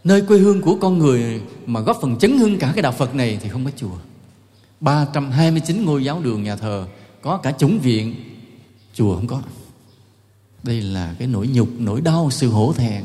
Nơi 0.04 0.22
quê 0.22 0.38
hương 0.38 0.60
của 0.60 0.78
con 0.80 0.98
người 0.98 1.40
mà 1.66 1.80
góp 1.80 1.98
phần 2.02 2.18
chấn 2.18 2.38
hưng 2.38 2.58
cả 2.58 2.72
cái 2.74 2.82
đạo 2.82 2.92
Phật 2.92 3.14
này 3.14 3.38
thì 3.42 3.48
không 3.48 3.64
có 3.64 3.70
chùa. 3.76 3.98
329 4.80 5.84
ngôi 5.84 6.04
giáo 6.04 6.20
đường 6.22 6.42
nhà 6.42 6.56
thờ 6.56 6.86
có 7.22 7.36
cả 7.36 7.52
chủng 7.52 7.78
viện, 7.78 8.14
chùa 8.94 9.14
không 9.14 9.26
có. 9.26 9.42
Đây 10.62 10.80
là 10.80 11.14
cái 11.18 11.28
nỗi 11.28 11.48
nhục, 11.48 11.68
nỗi 11.78 12.00
đau, 12.00 12.30
sự 12.30 12.48
hổ 12.48 12.72
thẹn. 12.72 13.04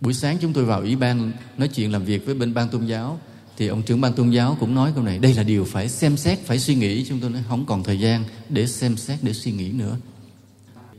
Buổi 0.00 0.14
sáng 0.14 0.38
chúng 0.40 0.52
tôi 0.52 0.64
vào 0.64 0.80
ủy 0.80 0.96
ban 0.96 1.32
nói 1.58 1.68
chuyện 1.68 1.92
làm 1.92 2.04
việc 2.04 2.26
với 2.26 2.34
bên 2.34 2.54
ban 2.54 2.68
tôn 2.68 2.86
giáo 2.86 3.18
thì 3.60 3.66
ông 3.66 3.82
trưởng 3.82 4.00
ban 4.00 4.12
tôn 4.12 4.30
giáo 4.30 4.56
cũng 4.60 4.74
nói 4.74 4.92
câu 4.94 5.04
này, 5.04 5.18
đây 5.18 5.34
là 5.34 5.42
điều 5.42 5.64
phải 5.64 5.88
xem 5.88 6.16
xét, 6.16 6.38
phải 6.46 6.58
suy 6.58 6.74
nghĩ. 6.74 7.04
Chúng 7.08 7.20
tôi 7.20 7.30
nói 7.30 7.42
không 7.48 7.66
còn 7.66 7.82
thời 7.82 8.00
gian 8.00 8.24
để 8.48 8.66
xem 8.66 8.96
xét, 8.96 9.18
để 9.22 9.32
suy 9.32 9.52
nghĩ 9.52 9.72
nữa. 9.72 9.96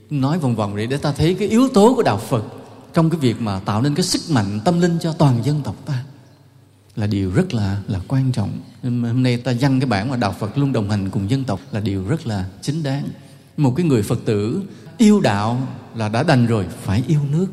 Nói 0.09 0.39
vòng 0.39 0.55
vòng 0.55 0.75
để 0.75 0.85
để 0.85 0.97
ta 0.97 1.11
thấy 1.11 1.33
cái 1.33 1.47
yếu 1.47 1.67
tố 1.67 1.93
của 1.95 2.03
đạo 2.03 2.17
phật 2.17 2.45
trong 2.93 3.09
cái 3.09 3.19
việc 3.19 3.41
mà 3.41 3.59
tạo 3.59 3.81
nên 3.81 3.95
cái 3.95 4.03
sức 4.03 4.21
mạnh 4.29 4.59
tâm 4.65 4.81
linh 4.81 4.97
cho 5.01 5.13
toàn 5.13 5.45
dân 5.45 5.61
tộc 5.63 5.75
ta 5.85 6.03
là 6.95 7.07
điều 7.07 7.31
rất 7.31 7.53
là 7.53 7.81
là 7.87 7.99
quan 8.07 8.31
trọng. 8.31 8.59
Hôm 8.83 9.23
nay 9.23 9.37
ta 9.37 9.53
dăng 9.53 9.79
cái 9.79 9.89
bản 9.89 10.09
mà 10.09 10.15
đạo 10.15 10.35
phật 10.39 10.57
luôn 10.57 10.73
đồng 10.73 10.89
hành 10.89 11.09
cùng 11.09 11.29
dân 11.29 11.43
tộc 11.43 11.59
là 11.71 11.79
điều 11.79 12.07
rất 12.07 12.27
là 12.27 12.45
chính 12.61 12.83
đáng. 12.83 13.03
Một 13.57 13.73
cái 13.75 13.85
người 13.85 14.03
phật 14.03 14.19
tử 14.25 14.61
yêu 14.97 15.19
đạo 15.19 15.67
là 15.95 16.09
đã 16.09 16.23
đành 16.23 16.45
rồi, 16.45 16.65
phải 16.81 17.03
yêu 17.07 17.21
nước. 17.31 17.47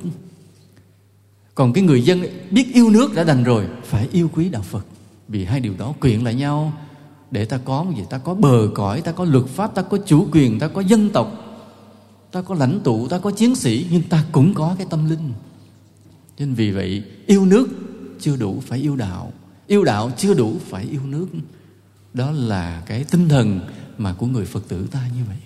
Còn 1.54 1.72
cái 1.72 1.84
người 1.84 2.02
dân 2.02 2.22
biết 2.50 2.74
yêu 2.74 2.90
nước 2.90 3.14
đã 3.14 3.24
đành 3.24 3.44
rồi, 3.44 3.64
phải 3.84 4.08
yêu 4.12 4.30
quý 4.34 4.48
đạo 4.48 4.62
phật 4.62 4.86
vì 5.28 5.44
hai 5.44 5.60
điều 5.60 5.74
đó 5.78 5.94
quyện 6.00 6.20
lại 6.20 6.34
nhau. 6.34 6.72
Để 7.30 7.44
ta 7.44 7.58
có 7.58 7.86
gì? 7.96 8.02
Ta 8.10 8.18
có 8.18 8.34
bờ 8.34 8.70
cõi, 8.74 9.00
ta 9.00 9.12
có 9.12 9.24
luật 9.24 9.46
pháp, 9.46 9.74
ta 9.74 9.82
có 9.82 9.98
chủ 10.06 10.28
quyền, 10.32 10.58
ta 10.58 10.68
có 10.68 10.80
dân 10.80 11.10
tộc, 11.10 11.32
ta 12.32 12.42
có 12.42 12.54
lãnh 12.54 12.80
tụ, 12.84 13.08
ta 13.08 13.18
có 13.18 13.30
chiến 13.30 13.56
sĩ, 13.56 13.86
nhưng 13.90 14.02
ta 14.02 14.24
cũng 14.32 14.54
có 14.54 14.74
cái 14.78 14.86
tâm 14.90 15.10
linh. 15.10 15.32
Nên 16.38 16.54
vì 16.54 16.70
vậy, 16.70 17.02
yêu 17.26 17.46
nước 17.46 17.68
chưa 18.20 18.36
đủ 18.36 18.62
phải 18.66 18.78
yêu 18.78 18.96
đạo. 18.96 19.32
Yêu 19.66 19.84
đạo 19.84 20.10
chưa 20.16 20.34
đủ 20.34 20.56
phải 20.68 20.84
yêu 20.84 21.00
nước. 21.06 21.26
Đó 22.14 22.30
là 22.30 22.82
cái 22.86 23.04
tinh 23.04 23.28
thần 23.28 23.60
mà 23.98 24.12
của 24.12 24.26
người 24.26 24.44
phật 24.44 24.68
tử 24.68 24.86
ta 24.90 25.08
như 25.16 25.22
vậy. 25.28 25.36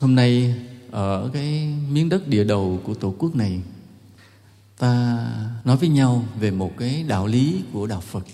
Hôm 0.00 0.14
nay, 0.14 0.54
ở 0.90 1.30
cái 1.32 1.74
miếng 1.90 2.08
đất 2.08 2.28
địa 2.28 2.44
đầu 2.44 2.80
của 2.84 2.94
tổ 2.94 3.14
quốc 3.18 3.36
này 3.36 3.60
ta 4.78 5.26
nói 5.64 5.76
với 5.76 5.88
nhau 5.88 6.24
về 6.40 6.50
một 6.50 6.72
cái 6.78 7.02
đạo 7.02 7.26
lý 7.26 7.62
của 7.72 7.86
đạo 7.86 8.00
phật. 8.00 8.26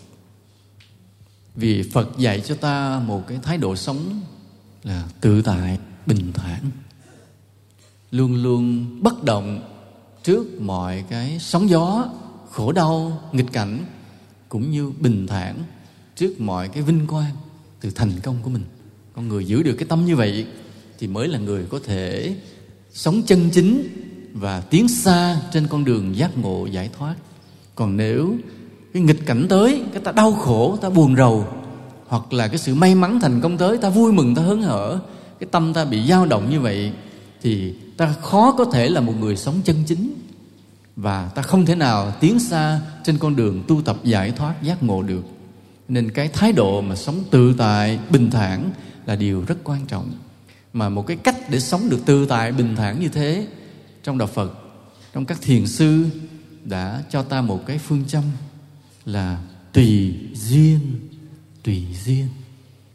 Vì 1.55 1.91
phật 1.93 2.19
dạy 2.19 2.41
cho 2.41 2.55
ta 2.55 3.03
một 3.07 3.27
cái 3.29 3.39
thái 3.43 3.59
độ 3.59 3.77
sống 3.77 4.21
là 4.83 5.09
tự 5.21 5.43
tại, 5.43 5.79
bình 6.07 6.33
thản, 6.33 6.71
luôn 8.11 8.43
luôn 8.43 8.87
bất 9.03 9.25
động 9.25 9.63
trước 10.23 10.61
mọi 10.61 11.05
cái 11.11 11.39
sóng 11.41 11.69
gió, 11.69 12.09
khổ 12.51 12.73
đau, 12.73 13.23
nghịch 13.33 13.53
cảnh, 13.53 13.85
cũng 14.49 14.71
như 14.71 14.93
bình 15.01 15.27
thản 15.27 15.63
trước 16.17 16.41
mọi 16.41 16.69
cái 16.69 16.83
vinh 16.83 17.07
quang 17.07 17.37
từ 17.81 17.91
thành 17.91 18.13
công 18.23 18.37
của 18.43 18.51
mình. 18.51 18.65
Con 19.13 19.29
người 19.29 19.45
giữ 19.45 19.63
được 19.63 19.75
cái 19.79 19.89
tâm 19.89 20.07
như 20.07 20.17
vậy 20.17 20.47
thì 20.99 21.07
mới 21.07 21.29
là 21.29 21.39
người 21.39 21.67
có 21.71 21.81
thể 21.85 22.37
sống 22.93 23.23
chân 23.27 23.51
chính 23.53 23.89
và 24.33 24.61
tiến 24.61 24.89
xa 24.89 25.41
trên 25.53 25.67
con 25.67 25.85
đường 25.85 26.17
giác 26.17 26.39
ngộ 26.39 26.67
giải 26.67 26.91
thoát. 26.99 27.15
Còn 27.75 27.97
nếu 27.97 28.35
cái 28.93 29.03
nghịch 29.03 29.27
cảnh 29.27 29.47
tới, 29.49 29.83
cái 29.93 30.03
ta 30.03 30.13
đau 30.13 30.33
khổ, 30.33 30.79
ta 30.81 30.91
buồn 30.91 31.17
rầu, 31.17 31.47
hoặc 32.07 32.33
là 32.33 32.49
cái 32.49 32.59
sự 32.59 32.75
may 32.75 32.95
mắn 32.95 33.21
thành 33.21 33.41
công 33.41 33.59
tới, 33.59 33.79
ta 33.79 33.89
vui 33.89 34.13
mừng, 34.13 34.35
ta 34.35 34.43
hớn 34.43 34.63
hở, 34.63 34.99
cái 35.41 35.49
tâm 35.51 35.73
ta 35.73 35.85
bị 35.85 36.07
dao 36.09 36.27
động 36.27 36.51
như 36.51 36.61
vậy, 36.61 36.93
thì 37.43 37.75
ta 37.97 38.15
khó 38.23 38.53
có 38.59 38.65
thể 38.65 38.89
là 38.89 39.01
một 39.01 39.15
người 39.21 39.37
sống 39.37 39.61
chân 39.65 39.77
chính. 39.87 40.15
Và 40.97 41.31
ta 41.35 41.43
không 41.43 41.67
thể 41.67 41.75
nào 41.75 42.13
tiến 42.21 42.39
xa 42.39 42.81
trên 43.05 43.19
con 43.19 43.37
đường 43.37 43.63
tu 43.69 43.83
tập 43.83 43.97
giải 44.05 44.31
thoát 44.31 44.63
giác 44.63 44.83
ngộ 44.83 45.03
được. 45.03 45.25
Nên 45.89 46.11
cái 46.11 46.29
thái 46.29 46.53
độ 46.53 46.81
mà 46.81 46.97
sống 46.97 47.25
tự 47.31 47.55
tại, 47.59 47.99
bình 48.11 48.31
thản 48.31 48.71
là 49.07 49.17
điều 49.17 49.45
rất 49.47 49.59
quan 49.65 49.81
trọng. 49.87 50.11
Mà 50.73 50.89
một 50.89 51.07
cái 51.07 51.17
cách 51.17 51.51
để 51.51 51.61
sống 51.61 51.89
được 51.89 52.07
tự 52.07 52.27
tại, 52.27 52.53
bình 52.53 52.77
thản 52.77 53.01
như 53.01 53.09
thế 53.09 53.47
trong 54.03 54.19
đạo 54.19 54.29
phật, 54.29 54.53
trong 55.15 55.27
các 55.27 55.39
thiền 55.43 55.67
sư 55.67 56.07
đã 56.65 57.05
cho 57.11 57.23
ta 57.23 57.43
một 57.43 57.67
cái 57.67 57.79
phương 57.79 58.05
châm 58.05 58.25
là 59.05 59.43
tùy 59.73 60.15
duyên 60.35 60.81
tùy 61.63 61.87
duyên. 62.05 62.29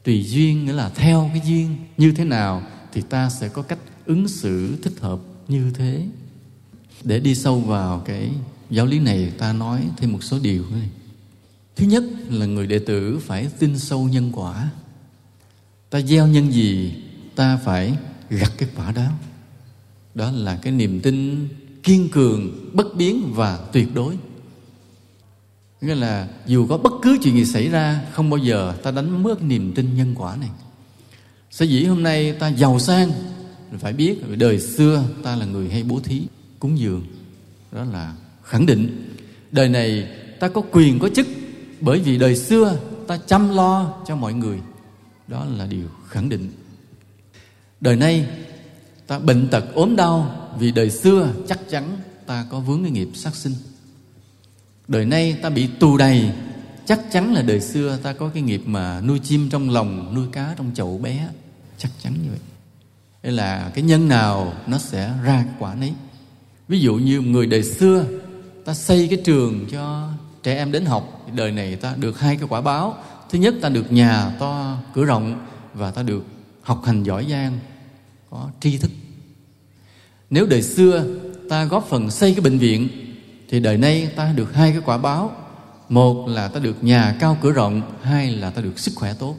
Tùy 0.04 0.24
duyên 0.24 0.66
nghĩa 0.66 0.74
là 0.74 0.90
theo 0.90 1.30
cái 1.34 1.42
duyên. 1.46 1.76
Như 1.98 2.12
thế 2.12 2.24
nào 2.24 2.64
thì 2.94 3.02
ta 3.02 3.30
sẽ 3.30 3.50
có 3.50 3.62
cách 3.62 3.80
ứng 4.06 4.28
xử 4.28 4.76
thích 4.84 4.94
hợp 5.00 5.20
như 5.48 5.72
thế. 5.74 6.06
Để 7.04 7.20
đi 7.20 7.36
sâu 7.36 7.60
vào 7.60 8.00
cái 8.00 8.32
giáo 8.70 8.86
lý 8.86 9.00
này, 9.00 9.32
ta 9.38 9.54
nói 9.54 9.90
thêm 9.98 10.14
một 10.14 10.24
số 10.24 10.40
điều 10.40 10.64
này 10.72 10.90
thứ 11.76 11.86
nhất 11.86 12.04
là 12.30 12.46
người 12.46 12.68
đệ 12.68 12.80
tử 12.80 13.20
phải 13.26 13.48
tin 13.60 13.80
sâu 13.80 14.08
nhân 14.08 14.32
quả. 14.34 14.70
Ta 15.90 16.02
gieo 16.02 16.28
nhân 16.28 16.52
gì, 16.52 16.94
ta 17.36 17.58
phải 17.58 17.94
gặt 18.30 18.52
cái 18.58 18.70
quả 18.76 18.92
đó 18.92 19.08
đó 20.16 20.32
là 20.32 20.60
cái 20.62 20.74
niềm 20.74 21.00
tin 21.00 21.48
kiên 21.84 22.10
cường, 22.10 22.70
bất 22.74 22.96
biến 22.96 23.32
và 23.36 23.58
tuyệt 23.58 23.88
đối. 23.94 24.18
Nghĩa 25.82 25.96
là 25.96 26.28
dù 26.46 26.68
có 26.68 26.78
bất 26.78 26.94
cứ 27.02 27.18
chuyện 27.24 27.36
gì 27.36 27.46
xảy 27.46 27.70
ra, 27.70 28.02
không 28.12 28.30
bao 28.30 28.38
giờ 28.38 28.74
ta 28.84 28.92
đánh 28.92 29.24
mất 29.24 29.42
niềm 29.42 29.74
tin 29.76 29.96
nhân 29.96 30.16
quả 30.18 30.36
này. 30.36 30.50
Sở 31.52 31.66
dĩ 31.66 31.86
hôm 31.86 32.04
nay 32.04 32.32
ta 32.32 32.48
giàu 32.48 32.80
sang 32.80 33.12
phải 33.80 33.94
biết 33.94 34.38
đời 34.38 34.60
xưa 34.60 35.04
ta 35.24 35.36
là 35.36 35.46
người 35.46 35.70
hay 35.70 35.84
bố 35.84 36.00
thí, 36.00 36.22
cúng 36.60 36.80
dường. 36.80 37.06
Đó 37.72 37.84
là 37.84 38.16
khẳng 38.44 38.66
định, 38.66 39.14
đời 39.52 39.70
này 39.70 40.08
ta 40.40 40.48
có 40.48 40.62
quyền, 40.72 41.00
có 41.00 41.10
chức, 41.10 41.28
bởi 41.82 42.00
vì 42.00 42.18
đời 42.18 42.36
xưa 42.36 42.80
ta 43.08 43.18
chăm 43.18 43.56
lo 43.56 44.04
cho 44.08 44.16
mọi 44.16 44.34
người. 44.34 44.60
Đó 45.28 45.46
là 45.58 45.68
điều 45.68 45.88
khẳng 46.08 46.30
định. 46.30 46.52
Đời 47.82 47.96
nay 47.96 48.28
ta 49.08 49.20
bệnh 49.20 49.48
tật 49.48 49.66
ốm 49.74 49.96
đau 49.96 50.48
vì 50.60 50.72
đời 50.72 50.90
xưa 50.90 51.34
chắc 51.48 51.60
chắn 51.70 51.98
ta 52.26 52.46
có 52.50 52.60
vướng 52.60 52.84
cái 52.84 52.92
nghiệp 52.92 53.10
sát 53.14 53.36
sinh. 53.36 53.54
Đời 54.88 55.06
nay 55.06 55.38
ta 55.42 55.50
bị 55.50 55.68
tù 55.80 55.98
đầy, 55.98 56.30
chắc 56.86 57.02
chắn 57.12 57.34
là 57.34 57.42
đời 57.42 57.62
xưa 57.62 57.98
ta 58.04 58.14
có 58.14 58.30
cái 58.34 58.44
nghiệp 58.44 58.62
mà 58.66 59.02
nuôi 59.02 59.20
chim 59.20 59.50
trong 59.50 59.70
lòng, 59.70 60.16
nuôi 60.16 60.28
cá 60.32 60.54
trong 60.58 60.72
chậu 60.74 60.98
bé. 60.98 61.30
Chắc 61.78 61.92
chắn 62.04 62.14
như 62.14 62.30
vậy. 62.30 62.40
Đây 63.24 63.34
là 63.34 63.72
cái 63.74 63.84
nhân 63.84 64.08
nào 64.08 64.54
nó 64.68 64.78
sẽ 64.78 65.14
ra 65.24 65.46
quả 65.60 65.76
nấy. 65.76 65.94
Ví 66.68 66.80
dụ 66.80 66.96
như 66.96 67.22
người 67.22 67.46
đời 67.46 67.64
xưa, 67.64 68.06
ta 68.66 68.74
xây 68.74 69.08
cái 69.08 69.22
trường 69.26 69.66
cho 69.72 70.10
trẻ 70.44 70.56
em 70.56 70.72
đến 70.72 70.86
học 70.86 71.28
đời 71.34 71.52
này 71.52 71.76
ta 71.76 71.96
được 71.98 72.20
hai 72.20 72.36
cái 72.36 72.48
quả 72.50 72.62
báo. 72.62 72.98
Thứ 73.30 73.40
nhất 73.40 73.56
ta 73.62 73.70
được 73.70 73.92
nhà 73.92 74.36
to, 74.40 74.78
cửa 74.94 75.06
rộng 75.06 75.46
và 75.74 75.92
ta 75.92 76.04
được 76.04 76.26
học 76.62 76.82
hành 76.86 77.04
giỏi 77.04 77.28
giang 77.30 77.60
có 78.30 78.50
tri 78.62 78.78
thức. 78.78 78.92
Nếu 80.30 80.46
đời 80.46 80.62
xưa 80.62 81.06
ta 81.50 81.66
góp 81.66 81.88
phần 81.90 82.12
xây 82.12 82.32
cái 82.32 82.42
bệnh 82.42 82.58
viện, 82.58 82.90
thì 83.50 83.60
đời 83.60 83.78
nay 83.78 84.10
ta 84.16 84.34
được 84.36 84.54
hai 84.54 84.72
cái 84.72 84.82
quả 84.86 84.98
báo. 84.98 85.32
Một 85.90 86.28
là 86.28 86.48
ta 86.48 86.60
được 86.60 86.84
nhà 86.84 87.16
cao 87.20 87.38
cửa 87.42 87.52
rộng, 87.52 87.82
hai 88.02 88.32
là 88.32 88.50
ta 88.50 88.62
được 88.62 88.80
sức 88.80 88.92
khỏe 88.96 89.14
tốt. 89.20 89.36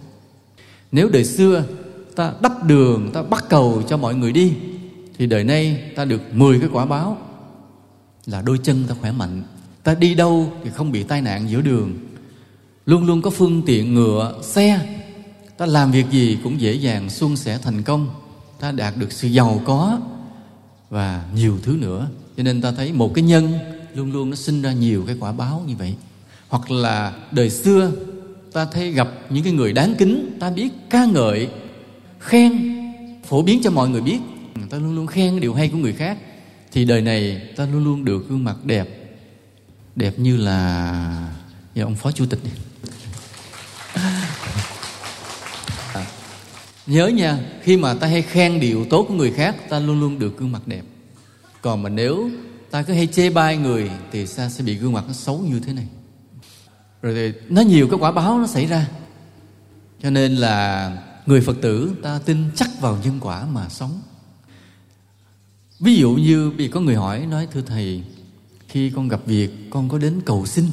Nếu 0.92 1.08
đời 1.08 1.24
xưa 1.24 1.64
ta 2.16 2.32
đắp 2.42 2.64
đường, 2.64 3.10
ta 3.14 3.22
bắt 3.22 3.44
cầu 3.48 3.82
cho 3.88 3.96
mọi 3.96 4.14
người 4.14 4.32
đi, 4.32 4.52
thì 5.18 5.26
đời 5.26 5.44
nay 5.44 5.92
ta 5.96 6.04
được 6.04 6.20
10 6.32 6.60
cái 6.60 6.68
quả 6.72 6.86
báo. 6.86 7.18
Là 8.26 8.42
đôi 8.42 8.58
chân 8.62 8.84
ta 8.88 8.94
khỏe 9.00 9.12
mạnh, 9.12 9.42
ta 9.82 9.94
đi 9.94 10.14
đâu 10.14 10.52
thì 10.64 10.70
không 10.70 10.92
bị 10.92 11.02
tai 11.02 11.22
nạn 11.22 11.50
giữa 11.50 11.60
đường. 11.60 11.94
Luôn 12.86 13.06
luôn 13.06 13.22
có 13.22 13.30
phương 13.30 13.62
tiện 13.66 13.94
ngựa, 13.94 14.40
xe, 14.42 14.96
ta 15.56 15.66
làm 15.66 15.92
việc 15.92 16.06
gì 16.10 16.38
cũng 16.42 16.60
dễ 16.60 16.72
dàng, 16.72 17.10
suôn 17.10 17.36
sẻ 17.36 17.58
thành 17.62 17.82
công 17.82 18.08
ta 18.60 18.72
đạt 18.72 18.96
được 18.96 19.12
sự 19.12 19.28
giàu 19.28 19.62
có 19.64 20.00
và 20.90 21.24
nhiều 21.34 21.58
thứ 21.62 21.76
nữa. 21.80 22.08
Cho 22.36 22.42
nên 22.42 22.62
ta 22.62 22.72
thấy 22.72 22.92
một 22.92 23.14
cái 23.14 23.24
nhân 23.24 23.52
luôn 23.94 24.12
luôn 24.12 24.30
nó 24.30 24.36
sinh 24.36 24.62
ra 24.62 24.72
nhiều 24.72 25.04
cái 25.06 25.16
quả 25.20 25.32
báo 25.32 25.64
như 25.66 25.76
vậy. 25.76 25.94
Hoặc 26.48 26.70
là 26.70 27.12
đời 27.30 27.50
xưa, 27.50 27.92
ta 28.52 28.64
thấy 28.64 28.92
gặp 28.92 29.08
những 29.30 29.44
cái 29.44 29.52
người 29.52 29.72
đáng 29.72 29.94
kính, 29.98 30.36
ta 30.40 30.50
biết 30.50 30.68
ca 30.90 31.04
ngợi, 31.04 31.48
khen, 32.18 32.76
phổ 33.24 33.42
biến 33.42 33.60
cho 33.64 33.70
mọi 33.70 33.88
người 33.88 34.00
biết. 34.00 34.18
Ta 34.70 34.78
luôn 34.78 34.94
luôn 34.94 35.06
khen 35.06 35.30
cái 35.30 35.40
điều 35.40 35.54
hay 35.54 35.68
của 35.68 35.78
người 35.78 35.92
khác. 35.92 36.18
Thì 36.72 36.84
đời 36.84 37.02
này 37.02 37.42
ta 37.56 37.66
luôn 37.72 37.84
luôn 37.84 38.04
được 38.04 38.28
gương 38.28 38.44
mặt 38.44 38.64
đẹp. 38.64 39.16
Đẹp 39.96 40.18
như 40.18 40.36
là 40.36 41.32
như 41.74 41.82
ông 41.82 41.94
phó 41.94 42.10
chủ 42.12 42.26
tịch 42.26 42.44
này. 42.44 42.52
Nhớ 46.86 47.06
nha, 47.06 47.38
khi 47.62 47.76
mà 47.76 47.94
ta 47.94 48.06
hay 48.06 48.22
khen 48.22 48.60
điều 48.60 48.84
tốt 48.84 49.04
của 49.08 49.14
người 49.14 49.32
khác, 49.32 49.56
ta 49.68 49.78
luôn 49.78 50.00
luôn 50.00 50.18
được 50.18 50.38
gương 50.38 50.52
mặt 50.52 50.62
đẹp. 50.66 50.82
Còn 51.62 51.82
mà 51.82 51.88
nếu 51.88 52.30
ta 52.70 52.82
cứ 52.82 52.92
hay 52.92 53.06
chê 53.06 53.30
bai 53.30 53.56
người, 53.56 53.90
thì 54.12 54.26
ta 54.36 54.48
sẽ 54.48 54.64
bị 54.64 54.74
gương 54.74 54.92
mặt 54.92 55.04
nó 55.06 55.12
xấu 55.12 55.38
như 55.38 55.60
thế 55.60 55.72
này. 55.72 55.86
Rồi 57.02 57.14
thì 57.14 57.40
nó 57.48 57.62
nhiều 57.62 57.88
cái 57.88 57.98
quả 57.98 58.12
báo 58.12 58.38
nó 58.38 58.46
xảy 58.46 58.66
ra. 58.66 58.88
Cho 60.02 60.10
nên 60.10 60.36
là 60.36 60.90
người 61.26 61.40
phật 61.40 61.56
tử, 61.62 61.92
ta 62.02 62.20
tin 62.24 62.44
chắc 62.54 62.80
vào 62.80 62.98
nhân 63.04 63.18
quả 63.20 63.46
mà 63.46 63.68
sống. 63.68 64.00
Ví 65.80 65.96
dụ 65.96 66.10
như 66.10 66.50
bị 66.50 66.68
có 66.68 66.80
người 66.80 66.94
hỏi, 66.94 67.26
nói, 67.26 67.48
thưa 67.52 67.62
thầy, 67.66 68.02
khi 68.68 68.90
con 68.90 69.08
gặp 69.08 69.20
việc, 69.26 69.50
con 69.70 69.88
có 69.88 69.98
đến 69.98 70.20
cầu 70.24 70.46
xin? 70.46 70.64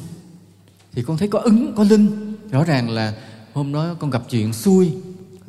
Thì 0.92 1.02
con 1.02 1.16
thấy 1.16 1.28
có 1.28 1.38
ứng, 1.38 1.72
có 1.76 1.84
linh. 1.84 2.34
Rõ 2.50 2.64
ràng 2.64 2.90
là 2.90 3.14
hôm 3.52 3.72
đó 3.72 3.94
con 3.98 4.10
gặp 4.10 4.22
chuyện 4.30 4.52
xui 4.52 4.92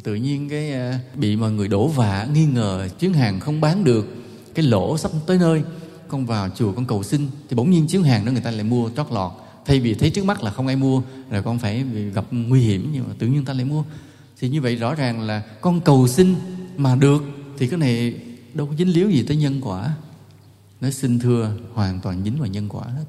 tự 0.06 0.16
nhiên 0.16 0.50
cái 0.50 0.72
ờ, 0.72 0.94
bị 1.16 1.36
mọi 1.36 1.52
người 1.52 1.68
đổ 1.68 1.88
vạ, 1.88 2.28
nghi 2.34 2.46
ngờ 2.46 2.88
chuyến 3.00 3.14
hàng 3.14 3.40
không 3.40 3.62
bán 3.62 3.84
được. 3.84 4.08
Cái 4.54 4.66
lỗ 4.66 4.98
sắp 4.98 5.12
tới 5.28 5.38
nơi. 5.38 5.64
Con 6.08 6.26
vào 6.26 6.50
chùa 6.50 6.72
con 6.72 6.86
cầu 6.86 7.04
xin, 7.04 7.28
thì 7.50 7.56
bỗng 7.56 7.72
nhiên 7.72 7.88
chuyến 7.88 8.04
hàng 8.04 8.26
đó 8.26 8.32
người 8.32 8.42
ta 8.42 8.52
lại 8.52 8.64
mua 8.64 8.90
trót 8.96 9.08
lọt. 9.12 9.32
Thay 9.66 9.80
vì 9.80 9.94
thấy 9.94 10.10
trước 10.10 10.26
mắt 10.26 10.44
là 10.44 10.52
không 10.52 10.68
ai 10.68 10.76
mua, 10.76 11.02
rồi 11.30 11.44
con 11.44 11.60
phải 11.60 11.86
gặp 12.14 12.26
nguy 12.32 12.62
hiểm, 12.62 12.90
nhưng 12.94 13.04
mà 13.08 13.14
tự 13.20 13.28
nhiên 13.28 13.46
ta 13.46 13.54
lại 13.54 13.66
mua. 13.66 13.84
Thì 14.40 14.50
như 14.50 14.62
vậy 14.62 14.76
rõ 14.76 14.96
ràng 14.96 15.22
là 15.22 15.44
con 15.62 15.82
cầu 15.82 16.08
xin 16.08 16.36
mà 16.78 16.96
được, 16.96 17.24
thì 17.58 17.68
cái 17.68 17.80
này 17.80 18.14
đâu 18.54 18.68
có 18.68 18.74
dính 18.78 18.94
líu 18.94 19.10
gì 19.10 19.24
tới 19.24 19.38
nhân 19.38 19.62
quả. 19.62 19.94
Nó 20.82 20.90
xin 20.90 21.20
thưa, 21.20 21.52
hoàn 21.74 22.00
toàn 22.00 22.24
dính 22.24 22.38
vào 22.40 22.48
nhân 22.48 22.70
quả 22.70 22.84
hết. 22.84 23.06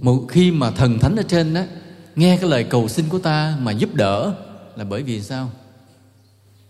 Một 0.00 0.26
khi 0.28 0.50
mà 0.50 0.70
thần 0.70 0.98
thánh 0.98 1.16
ở 1.16 1.22
trên 1.22 1.54
đó 1.54 1.62
nghe 2.16 2.36
cái 2.36 2.50
lời 2.50 2.64
cầu 2.64 2.88
xin 2.88 3.08
của 3.08 3.18
ta 3.18 3.56
mà 3.60 3.72
giúp 3.72 3.94
đỡ 3.94 4.34
là 4.80 4.84
bởi 4.84 5.02
vì 5.02 5.22
sao? 5.22 5.50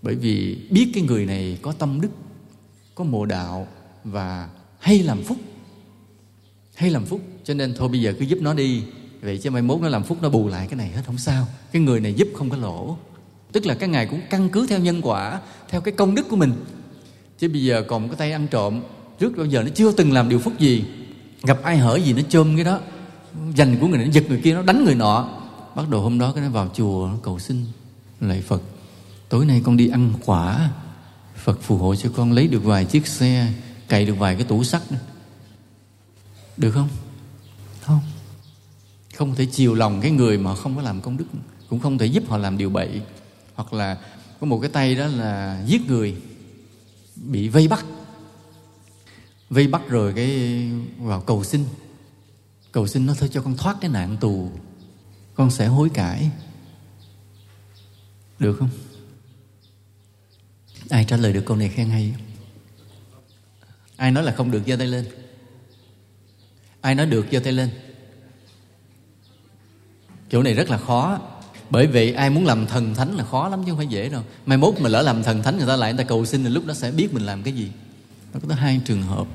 Bởi 0.02 0.14
vì 0.14 0.58
biết 0.70 0.90
cái 0.94 1.02
người 1.02 1.26
này 1.26 1.58
có 1.62 1.72
tâm 1.72 2.00
đức, 2.00 2.08
có 2.94 3.04
mộ 3.04 3.26
đạo 3.26 3.68
và 4.04 4.48
hay 4.78 4.98
làm 4.98 5.22
phúc. 5.22 5.36
Hay 6.74 6.90
làm 6.90 7.04
phúc. 7.04 7.20
Cho 7.44 7.54
nên 7.54 7.74
thôi, 7.74 7.88
bây 7.88 8.00
giờ 8.00 8.14
cứ 8.18 8.24
giúp 8.24 8.38
nó 8.42 8.54
đi. 8.54 8.82
Vậy 9.20 9.38
chứ 9.38 9.50
mai 9.50 9.62
mốt 9.62 9.80
nó 9.80 9.88
làm 9.88 10.04
phúc, 10.04 10.18
nó 10.22 10.28
bù 10.28 10.48
lại 10.48 10.66
cái 10.66 10.76
này 10.76 10.88
hết, 10.88 11.02
không 11.06 11.18
sao. 11.18 11.46
Cái 11.72 11.82
người 11.82 12.00
này 12.00 12.14
giúp 12.14 12.28
không 12.34 12.50
có 12.50 12.56
lỗ. 12.56 12.96
Tức 13.52 13.66
là 13.66 13.74
các 13.74 13.86
ngài 13.86 14.06
cũng 14.06 14.20
căn 14.30 14.48
cứ 14.48 14.66
theo 14.66 14.78
nhân 14.78 15.00
quả, 15.02 15.40
theo 15.68 15.80
cái 15.80 15.94
công 15.94 16.14
đức 16.14 16.28
của 16.28 16.36
mình. 16.36 16.52
Chứ 17.38 17.48
bây 17.48 17.64
giờ 17.64 17.84
còn 17.88 18.08
cái 18.08 18.16
tay 18.16 18.32
ăn 18.32 18.46
trộm, 18.50 18.80
trước 19.18 19.36
bao 19.36 19.46
giờ 19.46 19.62
nó 19.62 19.68
chưa 19.74 19.92
từng 19.92 20.12
làm 20.12 20.28
điều 20.28 20.38
phúc 20.38 20.52
gì. 20.58 20.84
Gặp 21.42 21.62
ai 21.62 21.78
hở 21.78 21.96
gì 21.96 22.12
nó 22.12 22.22
chôm 22.28 22.56
cái 22.56 22.64
đó. 22.64 22.80
Dành 23.56 23.76
của 23.80 23.86
người 23.86 23.98
này, 23.98 24.06
nó 24.06 24.12
giật 24.12 24.24
người 24.28 24.40
kia, 24.40 24.54
nó 24.54 24.62
đánh 24.62 24.84
người 24.84 24.94
nọ. 24.94 25.36
Bắt 25.74 25.88
đầu 25.88 26.00
hôm 26.00 26.18
đó 26.18 26.32
cái 26.32 26.44
nó 26.44 26.50
vào 26.50 26.70
chùa, 26.74 27.08
nó 27.12 27.18
cầu 27.22 27.38
xin 27.38 27.64
lạy 28.20 28.40
phật 28.40 28.62
tối 29.28 29.46
nay 29.46 29.62
con 29.64 29.76
đi 29.76 29.88
ăn 29.88 30.12
quả. 30.24 30.70
Phật 31.36 31.62
phù 31.62 31.76
hộ 31.76 31.94
cho 31.94 32.10
con 32.16 32.32
lấy 32.32 32.48
được 32.48 32.64
vài 32.64 32.84
chiếc 32.84 33.06
xe 33.06 33.52
cày 33.88 34.04
được 34.04 34.14
vài 34.18 34.34
cái 34.34 34.44
tủ 34.44 34.64
sắt. 34.64 34.82
Được 36.56 36.70
không? 36.70 36.88
Không. 37.80 38.00
Không 39.14 39.34
thể 39.34 39.46
chiều 39.46 39.74
lòng 39.74 40.00
cái 40.00 40.10
người 40.10 40.38
mà 40.38 40.54
không 40.54 40.76
có 40.76 40.82
làm 40.82 41.00
công 41.00 41.16
đức 41.16 41.24
cũng 41.68 41.80
không 41.80 41.98
thể 41.98 42.06
giúp 42.06 42.24
họ 42.28 42.36
làm 42.36 42.58
điều 42.58 42.70
bậy. 42.70 43.02
Hoặc 43.54 43.72
là 43.72 43.98
có 44.40 44.46
một 44.46 44.58
cái 44.60 44.70
tay 44.70 44.94
đó 44.94 45.06
là 45.06 45.62
giết 45.66 45.86
người 45.86 46.16
bị 47.16 47.48
vây 47.48 47.68
bắt. 47.68 47.84
Vây 49.50 49.66
bắt 49.66 49.82
rồi 49.88 50.12
cái 50.12 50.60
vào 50.98 51.20
cầu 51.20 51.44
xin. 51.44 51.64
Cầu 52.72 52.86
xin 52.86 53.06
nó 53.06 53.14
thôi 53.18 53.28
cho 53.32 53.42
con 53.42 53.56
thoát 53.56 53.76
cái 53.80 53.90
nạn 53.90 54.16
tù. 54.20 54.50
Con 55.34 55.50
sẽ 55.50 55.66
hối 55.66 55.88
cải 55.88 56.30
được 58.40 58.56
không? 58.58 58.68
Ai 60.90 61.04
trả 61.04 61.16
lời 61.16 61.32
được 61.32 61.42
câu 61.46 61.56
này 61.56 61.68
khen 61.68 61.90
hay? 61.90 62.14
Ai 63.96 64.10
nói 64.10 64.24
là 64.24 64.32
không 64.32 64.50
được 64.50 64.62
giơ 64.66 64.76
tay 64.76 64.86
lên? 64.86 65.04
Ai 66.80 66.94
nói 66.94 67.06
được 67.06 67.26
giơ 67.32 67.40
tay 67.40 67.52
lên? 67.52 67.70
Chỗ 70.30 70.42
này 70.42 70.54
rất 70.54 70.70
là 70.70 70.78
khó. 70.78 71.20
Bởi 71.70 71.86
vì 71.86 72.12
ai 72.12 72.30
muốn 72.30 72.46
làm 72.46 72.66
thần 72.66 72.94
thánh 72.94 73.14
là 73.16 73.24
khó 73.24 73.48
lắm 73.48 73.62
chứ 73.64 73.70
không 73.70 73.78
phải 73.78 73.86
dễ 73.86 74.08
đâu. 74.08 74.22
Mai 74.46 74.58
mốt 74.58 74.74
mà 74.80 74.88
lỡ 74.88 75.02
làm 75.02 75.22
thần 75.22 75.42
thánh 75.42 75.56
người 75.56 75.66
ta 75.66 75.76
lại, 75.76 75.92
người 75.92 76.04
ta 76.04 76.08
cầu 76.08 76.26
xin 76.26 76.44
thì 76.44 76.50
lúc 76.50 76.66
đó 76.66 76.74
sẽ 76.74 76.90
biết 76.90 77.14
mình 77.14 77.26
làm 77.26 77.42
cái 77.42 77.52
gì. 77.52 77.70
Nó 78.34 78.40
có 78.40 78.48
tới 78.48 78.56
hai 78.56 78.80
trường 78.84 79.02
hợp. 79.02 79.26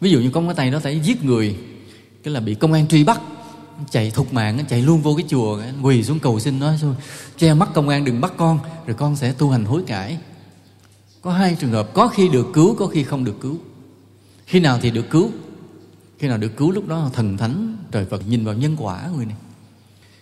Ví 0.00 0.10
dụ 0.10 0.20
như 0.20 0.30
có 0.30 0.40
cái 0.40 0.54
tay 0.54 0.70
đó 0.70 0.80
phải 0.80 1.00
giết 1.00 1.24
người, 1.24 1.56
cái 2.22 2.34
là 2.34 2.40
bị 2.40 2.54
công 2.54 2.72
an 2.72 2.88
truy 2.88 3.04
bắt 3.04 3.20
chạy 3.90 4.10
thục 4.10 4.32
mạng 4.32 4.64
chạy 4.68 4.82
luôn 4.82 5.02
vô 5.02 5.14
cái 5.14 5.26
chùa 5.28 5.62
quỳ 5.82 6.04
xuống 6.04 6.18
cầu 6.18 6.40
xin 6.40 6.58
nói 6.58 6.78
thôi 6.80 6.94
che 7.36 7.54
mắt 7.54 7.68
công 7.74 7.88
an, 7.88 8.04
đừng 8.04 8.20
bắt 8.20 8.32
con, 8.36 8.58
rồi 8.86 8.96
con 8.96 9.16
sẽ 9.16 9.32
tu 9.32 9.50
hành 9.50 9.64
hối 9.64 9.82
cải. 9.86 10.18
Có 11.22 11.32
hai 11.32 11.56
trường 11.60 11.70
hợp, 11.70 11.90
có 11.94 12.08
khi 12.08 12.28
được 12.28 12.46
cứu, 12.54 12.74
có 12.74 12.86
khi 12.86 13.04
không 13.04 13.24
được 13.24 13.40
cứu. 13.40 13.56
Khi 14.46 14.60
nào 14.60 14.78
thì 14.82 14.90
được 14.90 15.10
cứu? 15.10 15.30
Khi 16.18 16.28
nào 16.28 16.38
được 16.38 16.56
cứu 16.56 16.70
lúc 16.70 16.88
đó, 16.88 17.10
thần 17.12 17.36
thánh, 17.36 17.76
trời 17.90 18.04
phật 18.04 18.28
nhìn 18.28 18.44
vào 18.44 18.54
nhân 18.54 18.76
quả, 18.78 19.08
người 19.16 19.26
này. 19.26 19.36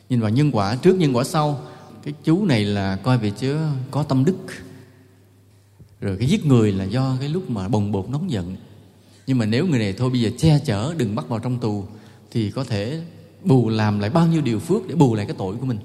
Nhìn 0.08 0.20
vào 0.20 0.30
nhân 0.30 0.50
quả, 0.52 0.76
trước 0.76 0.96
nhân 0.96 1.16
quả 1.16 1.24
sau, 1.24 1.60
cái 2.04 2.14
chú 2.24 2.44
này 2.44 2.64
là 2.64 2.96
coi 2.96 3.18
về 3.18 3.30
chứ 3.30 3.58
có 3.90 4.02
tâm 4.02 4.24
đức. 4.24 4.36
Rồi 6.00 6.16
cái 6.16 6.28
giết 6.28 6.46
người 6.46 6.72
là 6.72 6.84
do 6.84 7.16
cái 7.20 7.28
lúc 7.28 7.50
mà 7.50 7.68
bồng 7.68 7.92
bột 7.92 8.10
nóng 8.10 8.30
giận. 8.30 8.56
Nhưng 9.26 9.38
mà 9.38 9.46
nếu 9.46 9.66
người 9.66 9.78
này 9.78 9.92
thôi, 9.92 10.10
bây 10.10 10.20
giờ 10.20 10.30
che 10.38 10.58
chở, 10.64 10.94
đừng 10.96 11.14
bắt 11.14 11.28
vào 11.28 11.38
trong 11.38 11.58
tù, 11.58 11.84
thì 12.30 12.50
có 12.50 12.64
thể 12.64 13.02
bù 13.44 13.68
làm 13.68 13.98
lại 13.98 14.10
bao 14.10 14.26
nhiêu 14.26 14.42
điều 14.42 14.58
phước 14.58 14.88
để 14.88 14.94
bù 14.94 15.14
lại 15.14 15.26
cái 15.26 15.34
tội 15.38 15.56
của 15.56 15.66
mình. 15.66 15.78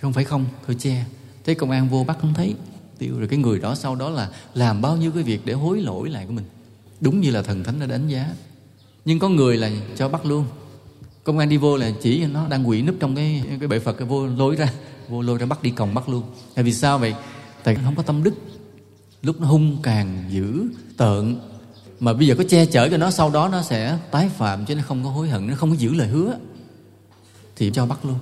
Không 0.00 0.12
phải 0.12 0.24
không, 0.24 0.44
thôi 0.66 0.76
che. 0.78 1.04
Thế 1.44 1.54
công 1.54 1.70
an 1.70 1.88
vô 1.88 2.04
bắt 2.04 2.18
không 2.20 2.34
thấy. 2.34 2.54
Tiêu 2.98 3.18
rồi 3.18 3.28
cái 3.28 3.38
người 3.38 3.58
đó 3.58 3.74
sau 3.74 3.94
đó 3.94 4.10
là 4.10 4.30
làm 4.54 4.82
bao 4.82 4.96
nhiêu 4.96 5.10
cái 5.12 5.22
việc 5.22 5.40
để 5.44 5.52
hối 5.52 5.80
lỗi 5.80 6.10
lại 6.10 6.26
của 6.26 6.32
mình. 6.32 6.44
Đúng 7.00 7.20
như 7.20 7.30
là 7.30 7.42
thần 7.42 7.64
thánh 7.64 7.80
đã 7.80 7.86
đánh 7.86 8.08
giá. 8.08 8.34
Nhưng 9.04 9.18
có 9.18 9.28
người 9.28 9.56
là 9.56 9.70
cho 9.96 10.08
bắt 10.08 10.26
luôn. 10.26 10.44
Công 11.24 11.38
an 11.38 11.48
đi 11.48 11.56
vô 11.56 11.76
là 11.76 11.90
chỉ 12.02 12.26
nó 12.26 12.48
đang 12.48 12.68
quỷ 12.68 12.82
núp 12.82 12.94
trong 13.00 13.16
cái 13.16 13.44
cái 13.58 13.68
bệ 13.68 13.78
phật, 13.78 13.92
cái 13.92 14.08
vô 14.08 14.26
lối 14.26 14.56
ra, 14.56 14.72
vô 15.08 15.22
lôi 15.22 15.38
ra 15.38 15.46
bắt 15.46 15.62
đi 15.62 15.70
còng 15.70 15.94
bắt 15.94 16.08
luôn. 16.08 16.22
Tại 16.54 16.64
vì 16.64 16.72
sao 16.72 16.98
vậy? 16.98 17.14
Tại 17.64 17.74
không 17.84 17.94
có 17.94 18.02
tâm 18.02 18.22
đức. 18.22 18.34
Lúc 19.22 19.40
nó 19.40 19.46
hung 19.46 19.78
càng 19.82 20.24
dữ 20.30 20.66
tợn 20.96 21.36
mà 22.02 22.12
bây 22.12 22.26
giờ 22.26 22.34
có 22.38 22.44
che 22.48 22.66
chở 22.66 22.88
cho 22.88 22.96
nó, 22.96 23.10
sau 23.10 23.30
đó 23.30 23.48
nó 23.48 23.62
sẽ 23.62 23.98
tái 24.10 24.28
phạm 24.28 24.64
chứ 24.64 24.74
nó 24.74 24.82
không 24.86 25.04
có 25.04 25.10
hối 25.10 25.28
hận, 25.28 25.46
nó 25.46 25.54
không 25.54 25.70
có 25.70 25.76
giữ 25.76 25.94
lời 25.94 26.08
hứa. 26.08 26.38
Thì 27.56 27.70
cho 27.74 27.86
bắt 27.86 28.04
luôn. 28.04 28.18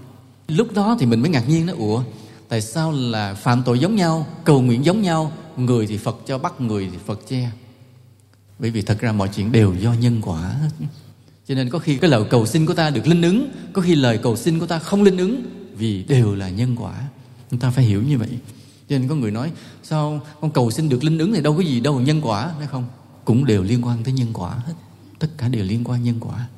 Lúc 0.48 0.74
đó 0.74 0.96
thì 1.00 1.06
mình 1.06 1.20
mới 1.20 1.30
ngạc 1.30 1.48
nhiên 1.48 1.66
nó 1.66 1.72
ủa, 1.76 2.02
tại 2.48 2.60
sao 2.60 2.92
là 2.92 3.34
phạm 3.34 3.62
tội 3.62 3.78
giống 3.78 3.96
nhau, 3.96 4.26
cầu 4.44 4.60
nguyện 4.60 4.84
giống 4.84 5.02
nhau, 5.02 5.32
người 5.56 5.86
thì 5.86 5.96
phật 5.96 6.16
cho 6.26 6.38
bắt, 6.38 6.60
người 6.60 6.88
thì 6.92 6.98
phật 7.06 7.20
che? 7.28 7.50
Bởi 8.58 8.70
vì 8.70 8.82
thật 8.82 9.00
ra 9.00 9.12
mọi 9.12 9.28
chuyện 9.28 9.52
đều 9.52 9.74
do 9.74 9.92
nhân 9.92 10.20
quả. 10.22 10.54
Cho 11.48 11.54
nên 11.54 11.70
có 11.70 11.78
khi 11.78 11.96
cái 11.96 12.10
lời 12.10 12.24
cầu 12.30 12.46
xin 12.46 12.66
của 12.66 12.74
ta 12.74 12.90
được 12.90 13.06
linh 13.06 13.22
ứng, 13.22 13.50
có 13.72 13.82
khi 13.82 13.94
lời 13.94 14.18
cầu 14.22 14.36
xin 14.36 14.58
của 14.58 14.66
ta 14.66 14.78
không 14.78 15.02
linh 15.02 15.16
ứng, 15.16 15.42
vì 15.76 16.02
đều 16.02 16.34
là 16.34 16.48
nhân 16.48 16.76
quả. 16.78 16.94
Chúng 17.50 17.60
ta 17.60 17.70
phải 17.70 17.84
hiểu 17.84 18.02
như 18.02 18.18
vậy. 18.18 18.38
Cho 18.88 18.98
nên 18.98 19.08
có 19.08 19.14
người 19.14 19.30
nói, 19.30 19.52
sao 19.82 20.20
con 20.40 20.50
cầu 20.50 20.70
xin 20.70 20.88
được 20.88 21.04
linh 21.04 21.18
ứng 21.18 21.32
thì 21.32 21.40
đâu 21.40 21.56
có 21.56 21.60
gì 21.60 21.80
đâu, 21.80 22.00
nhân 22.00 22.20
quả, 22.22 22.52
phải 22.58 22.66
không? 22.66 22.84
Cũng 23.30 23.44
đều 23.44 23.62
liên 23.62 23.86
quan 23.86 24.04
tới 24.04 24.12
nhân 24.12 24.28
quả 24.32 24.50
hết. 24.50 24.72
Tất 25.18 25.28
cả 25.38 25.48
đều 25.48 25.64
liên 25.64 25.84
quan 25.84 26.04
nhân 26.04 26.16
quả. 26.20 26.48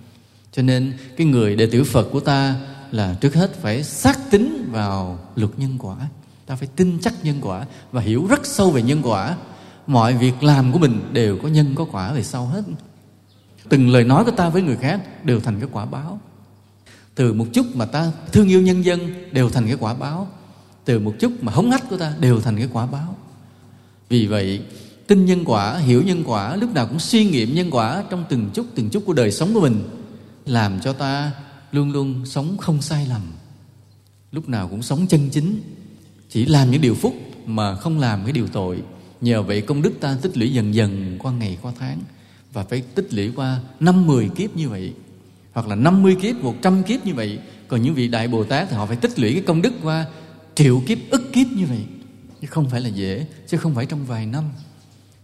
Cho 0.52 0.62
nên 0.62 0.92
cái 1.16 1.26
người 1.26 1.56
đệ 1.56 1.66
tử 1.66 1.84
phật 1.84 2.08
của 2.12 2.20
ta 2.20 2.56
là 2.90 3.14
trước 3.20 3.34
hết 3.34 3.62
phải 3.62 3.82
xác 3.82 4.30
tín 4.30 4.68
vào 4.70 5.18
luật 5.36 5.50
nhân 5.56 5.76
quả. 5.78 5.96
Ta 6.46 6.56
phải 6.56 6.68
tin 6.76 6.98
chắc 7.02 7.24
nhân 7.24 7.38
quả 7.40 7.66
và 7.92 8.00
hiểu 8.00 8.26
rất 8.26 8.46
sâu 8.46 8.70
về 8.70 8.82
nhân 8.82 9.00
quả. 9.02 9.36
Mọi 9.86 10.14
việc 10.14 10.42
làm 10.42 10.72
của 10.72 10.78
mình 10.78 11.00
đều 11.12 11.38
có 11.42 11.48
nhân 11.48 11.74
có 11.74 11.84
quả 11.84 12.12
về 12.12 12.22
sau 12.22 12.46
hết. 12.46 12.62
Từng 13.68 13.90
lời 13.90 14.04
nói 14.04 14.24
của 14.24 14.30
ta 14.30 14.48
với 14.48 14.62
người 14.62 14.76
khác 14.76 15.24
đều 15.24 15.40
thành 15.40 15.60
cái 15.60 15.68
quả 15.72 15.84
báo. 15.84 16.20
Từ 17.14 17.32
một 17.32 17.46
chút 17.52 17.66
mà 17.74 17.86
ta 17.86 18.12
thương 18.32 18.48
yêu 18.48 18.62
nhân 18.62 18.84
dân 18.84 19.30
đều 19.32 19.50
thành 19.50 19.66
cái 19.66 19.76
quả 19.80 19.94
báo. 19.94 20.28
Từ 20.84 20.98
một 20.98 21.14
chút 21.18 21.32
mà 21.40 21.52
hống 21.52 21.70
hách 21.70 21.88
của 21.90 21.96
ta 21.96 22.14
đều 22.20 22.40
thành 22.40 22.56
cái 22.56 22.68
quả 22.72 22.86
báo. 22.86 23.16
Vì 24.08 24.26
vậy 24.26 24.62
tin 25.06 25.24
nhân 25.24 25.44
quả 25.44 25.76
hiểu 25.78 26.02
nhân 26.02 26.22
quả 26.26 26.56
lúc 26.56 26.74
nào 26.74 26.86
cũng 26.86 26.98
suy 26.98 27.24
nghiệm 27.24 27.54
nhân 27.54 27.70
quả 27.70 28.04
trong 28.10 28.24
từng 28.28 28.50
chút 28.54 28.66
từng 28.74 28.90
chút 28.90 29.02
của 29.06 29.12
đời 29.12 29.32
sống 29.32 29.54
của 29.54 29.60
mình 29.60 29.82
làm 30.46 30.80
cho 30.80 30.92
ta 30.92 31.32
luôn 31.72 31.92
luôn 31.92 32.26
sống 32.26 32.56
không 32.58 32.82
sai 32.82 33.06
lầm 33.06 33.22
lúc 34.32 34.48
nào 34.48 34.68
cũng 34.68 34.82
sống 34.82 35.06
chân 35.06 35.28
chính 35.30 35.60
chỉ 36.28 36.44
làm 36.44 36.70
những 36.70 36.80
điều 36.80 36.94
phúc 36.94 37.14
mà 37.46 37.76
không 37.76 37.98
làm 37.98 38.24
cái 38.24 38.32
điều 38.32 38.48
tội 38.48 38.82
nhờ 39.20 39.42
vậy 39.42 39.60
công 39.60 39.82
đức 39.82 39.92
ta 40.00 40.16
tích 40.22 40.36
lũy 40.36 40.52
dần 40.52 40.74
dần 40.74 41.18
qua 41.18 41.32
ngày 41.32 41.58
qua 41.62 41.72
tháng 41.78 41.98
và 42.52 42.64
phải 42.64 42.80
tích 42.80 43.14
lũy 43.14 43.32
qua 43.36 43.60
năm 43.80 44.06
mười 44.06 44.28
kiếp 44.28 44.56
như 44.56 44.68
vậy 44.68 44.92
hoặc 45.52 45.68
là 45.68 45.74
50 45.74 46.16
kiếp, 46.22 46.36
100 46.36 46.82
kiếp 46.82 47.06
như 47.06 47.14
vậy. 47.14 47.38
Còn 47.68 47.82
những 47.82 47.94
vị 47.94 48.08
đại 48.08 48.28
Bồ 48.28 48.44
Tát 48.44 48.68
thì 48.70 48.76
họ 48.76 48.86
phải 48.86 48.96
tích 48.96 49.18
lũy 49.18 49.32
cái 49.32 49.42
công 49.42 49.62
đức 49.62 49.72
qua 49.82 50.06
triệu 50.54 50.82
kiếp, 50.86 50.98
ức 51.10 51.32
kiếp 51.32 51.46
như 51.46 51.66
vậy. 51.66 51.84
Chứ 52.40 52.46
không 52.50 52.70
phải 52.70 52.80
là 52.80 52.88
dễ, 52.88 53.26
chứ 53.46 53.56
không 53.56 53.74
phải 53.74 53.86
trong 53.86 54.06
vài 54.06 54.26
năm. 54.26 54.44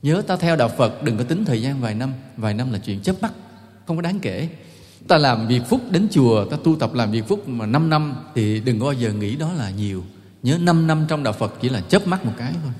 Nhớ 0.02 0.22
ta 0.26 0.36
theo 0.36 0.56
đạo 0.56 0.70
Phật 0.78 1.02
đừng 1.02 1.18
có 1.18 1.24
tính 1.24 1.44
thời 1.44 1.62
gian 1.62 1.80
vài 1.80 1.94
năm, 1.94 2.12
vài 2.36 2.54
năm 2.54 2.72
là 2.72 2.78
chuyện 2.78 3.00
chớp 3.00 3.22
mắt, 3.22 3.32
không 3.86 3.96
có 3.96 4.02
đáng 4.02 4.20
kể. 4.20 4.48
Ta 5.08 5.18
làm 5.18 5.48
việc 5.48 5.62
phúc 5.68 5.80
đến 5.90 6.08
chùa, 6.10 6.44
ta 6.44 6.56
tu 6.64 6.76
tập 6.76 6.94
làm 6.94 7.10
việc 7.10 7.28
phúc 7.28 7.48
mà 7.48 7.66
5 7.66 7.90
năm 7.90 8.14
thì 8.34 8.60
đừng 8.60 8.80
có 8.80 8.84
bao 8.84 8.92
giờ 8.92 9.12
nghĩ 9.12 9.36
đó 9.36 9.52
là 9.52 9.70
nhiều. 9.70 10.04
Nhớ 10.42 10.58
5 10.58 10.86
năm 10.86 11.06
trong 11.08 11.22
đạo 11.22 11.32
Phật 11.32 11.54
chỉ 11.60 11.68
là 11.68 11.80
chớp 11.80 12.06
mắt 12.06 12.24
một 12.24 12.32
cái 12.38 12.52
thôi. 12.62 12.72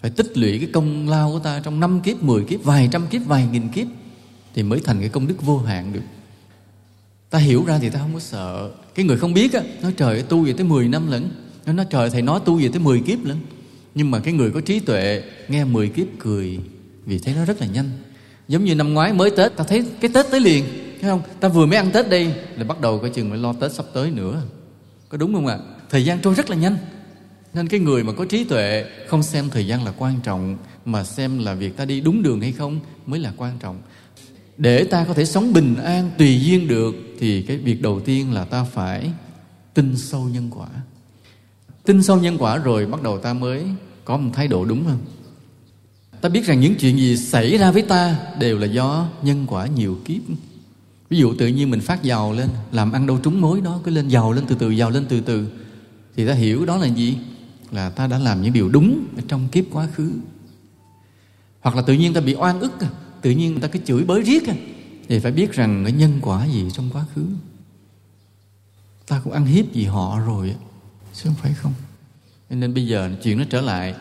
Phải 0.00 0.10
tích 0.10 0.38
lũy 0.38 0.58
cái 0.58 0.68
công 0.72 1.08
lao 1.08 1.30
của 1.32 1.38
ta 1.38 1.60
trong 1.64 1.80
5 1.80 2.00
kiếp, 2.00 2.22
10 2.22 2.44
kiếp, 2.44 2.64
vài 2.64 2.88
trăm 2.92 3.06
kiếp, 3.06 3.22
vài 3.26 3.48
nghìn 3.52 3.68
kiếp 3.68 3.86
thì 4.54 4.62
mới 4.62 4.80
thành 4.84 5.00
cái 5.00 5.08
công 5.08 5.26
đức 5.26 5.42
vô 5.42 5.58
hạn 5.58 5.92
được 5.92 6.02
ta 7.30 7.38
hiểu 7.38 7.64
ra 7.66 7.78
thì 7.78 7.90
ta 7.90 7.98
không 7.98 8.14
có 8.14 8.20
sợ 8.20 8.70
cái 8.94 9.04
người 9.04 9.18
không 9.18 9.34
biết 9.34 9.52
á 9.52 9.60
nói 9.82 9.94
trời 9.96 10.22
tu 10.22 10.44
về 10.44 10.52
tới 10.52 10.66
10 10.66 10.88
năm 10.88 11.10
lẫn 11.10 11.30
nó 11.66 11.72
nói 11.72 11.86
trời 11.90 12.10
thầy 12.10 12.22
nói 12.22 12.40
tu 12.44 12.58
về 12.58 12.68
tới 12.68 12.80
10 12.80 13.00
kiếp 13.00 13.24
lẫn 13.24 13.38
nhưng 13.94 14.10
mà 14.10 14.20
cái 14.20 14.34
người 14.34 14.50
có 14.50 14.60
trí 14.60 14.80
tuệ 14.80 15.22
nghe 15.48 15.64
10 15.64 15.88
kiếp 15.88 16.06
cười 16.18 16.58
vì 17.06 17.18
thấy 17.18 17.34
nó 17.34 17.44
rất 17.44 17.60
là 17.60 17.66
nhanh. 17.66 17.90
Giống 18.48 18.64
như 18.64 18.74
năm 18.74 18.94
ngoái 18.94 19.12
mới 19.12 19.30
tết, 19.30 19.56
ta 19.56 19.64
thấy 19.64 19.84
cái 20.00 20.10
tết 20.14 20.26
tới 20.30 20.40
liền, 20.40 20.64
thấy 21.00 21.10
không? 21.10 21.22
Ta 21.40 21.48
vừa 21.48 21.66
mới 21.66 21.76
ăn 21.76 21.90
tết 21.92 22.08
đây 22.10 22.34
là 22.56 22.64
bắt 22.64 22.80
đầu 22.80 22.98
coi 22.98 23.10
chừng 23.10 23.30
phải 23.30 23.38
lo 23.38 23.52
tết 23.52 23.72
sắp 23.72 23.86
tới 23.94 24.10
nữa. 24.10 24.42
Có 25.08 25.18
đúng 25.18 25.34
không 25.34 25.46
ạ? 25.46 25.58
Thời 25.90 26.04
gian 26.04 26.18
trôi 26.22 26.34
rất 26.34 26.50
là 26.50 26.56
nhanh. 26.56 26.76
Nên 27.54 27.68
cái 27.68 27.80
người 27.80 28.04
mà 28.04 28.12
có 28.12 28.24
trí 28.24 28.44
tuệ 28.44 28.84
không 29.06 29.22
xem 29.22 29.50
thời 29.50 29.66
gian 29.66 29.84
là 29.84 29.92
quan 29.98 30.20
trọng, 30.22 30.56
mà 30.84 31.04
xem 31.04 31.38
là 31.38 31.54
việc 31.54 31.76
ta 31.76 31.84
đi 31.84 32.00
đúng 32.00 32.22
đường 32.22 32.40
hay 32.40 32.52
không 32.52 32.80
mới 33.06 33.20
là 33.20 33.32
quan 33.36 33.58
trọng. 33.60 33.82
Để 34.56 34.84
ta 34.84 35.04
có 35.08 35.14
thể 35.14 35.24
sống 35.24 35.52
bình 35.52 35.76
an, 35.76 36.10
tùy 36.18 36.40
duyên 36.40 36.68
được, 36.68 36.94
thì 37.18 37.42
cái 37.42 37.56
việc 37.56 37.82
đầu 37.82 38.00
tiên 38.00 38.32
là 38.32 38.44
ta 38.44 38.64
phải 38.64 39.10
tin 39.74 39.96
sâu 39.96 40.28
nhân 40.28 40.50
quả 40.56 40.68
tin 41.90 42.02
sâu 42.02 42.20
nhân 42.20 42.36
quả 42.38 42.56
rồi 42.56 42.86
bắt 42.86 43.02
đầu 43.02 43.18
ta 43.18 43.32
mới 43.32 43.64
có 44.04 44.16
một 44.16 44.30
thái 44.34 44.48
độ 44.48 44.64
đúng 44.64 44.84
không? 44.84 44.98
ta 46.20 46.28
biết 46.28 46.44
rằng 46.44 46.60
những 46.60 46.74
chuyện 46.74 46.98
gì 46.98 47.16
xảy 47.16 47.58
ra 47.58 47.70
với 47.70 47.82
ta 47.82 48.18
đều 48.38 48.58
là 48.58 48.66
do 48.66 49.08
nhân 49.22 49.46
quả 49.48 49.66
nhiều 49.66 49.98
kiếp. 50.04 50.22
Ví 51.08 51.18
dụ 51.18 51.34
tự 51.34 51.46
nhiên 51.46 51.70
mình 51.70 51.80
phát 51.80 52.02
giàu 52.02 52.32
lên, 52.32 52.48
làm 52.72 52.92
ăn 52.92 53.06
đâu 53.06 53.18
trúng 53.22 53.40
mối 53.40 53.60
đó, 53.60 53.80
cứ 53.84 53.90
lên 53.90 54.08
giàu 54.08 54.32
lên 54.32 54.44
từ 54.48 54.56
từ 54.58 54.70
giàu 54.70 54.90
lên 54.90 55.06
từ 55.08 55.20
từ. 55.20 55.48
Thì 56.16 56.26
ta 56.26 56.32
hiểu 56.32 56.66
đó 56.66 56.76
là 56.76 56.86
gì? 56.86 57.18
Là 57.70 57.90
ta 57.90 58.06
đã 58.06 58.18
làm 58.18 58.42
những 58.42 58.52
điều 58.52 58.68
đúng 58.68 59.04
ở 59.16 59.22
trong 59.28 59.48
kiếp 59.48 59.64
quá 59.72 59.88
khứ. 59.94 60.12
Hoặc 61.60 61.76
là 61.76 61.82
tự 61.82 61.92
nhiên 61.92 62.14
ta 62.14 62.20
bị 62.20 62.34
oan 62.34 62.60
ức 62.60 62.80
à, 62.80 62.90
tự 63.22 63.30
nhiên 63.30 63.52
người 63.52 63.60
ta 63.60 63.68
cứ 63.68 63.78
chửi 63.84 64.04
bới 64.04 64.22
riết 64.22 64.48
à, 64.48 64.54
thì 65.08 65.18
phải 65.18 65.32
biết 65.32 65.52
rằng 65.52 65.84
cái 65.84 65.92
nhân 65.92 66.18
quả 66.22 66.46
gì 66.46 66.68
trong 66.72 66.90
quá 66.92 67.04
khứ? 67.14 67.24
Ta 69.08 69.20
cũng 69.24 69.32
ăn 69.32 69.46
hiếp 69.46 69.72
gì 69.72 69.84
họ 69.84 70.20
rồi 70.26 70.54
chứ 71.14 71.22
không 71.24 71.34
phải 71.42 71.52
không. 71.54 71.72
Nên 72.50 72.74
bây 72.74 72.86
giờ 72.86 73.10
chuyện 73.22 73.38
nó 73.38 73.44
trở 73.50 73.60
lại, 73.60 73.94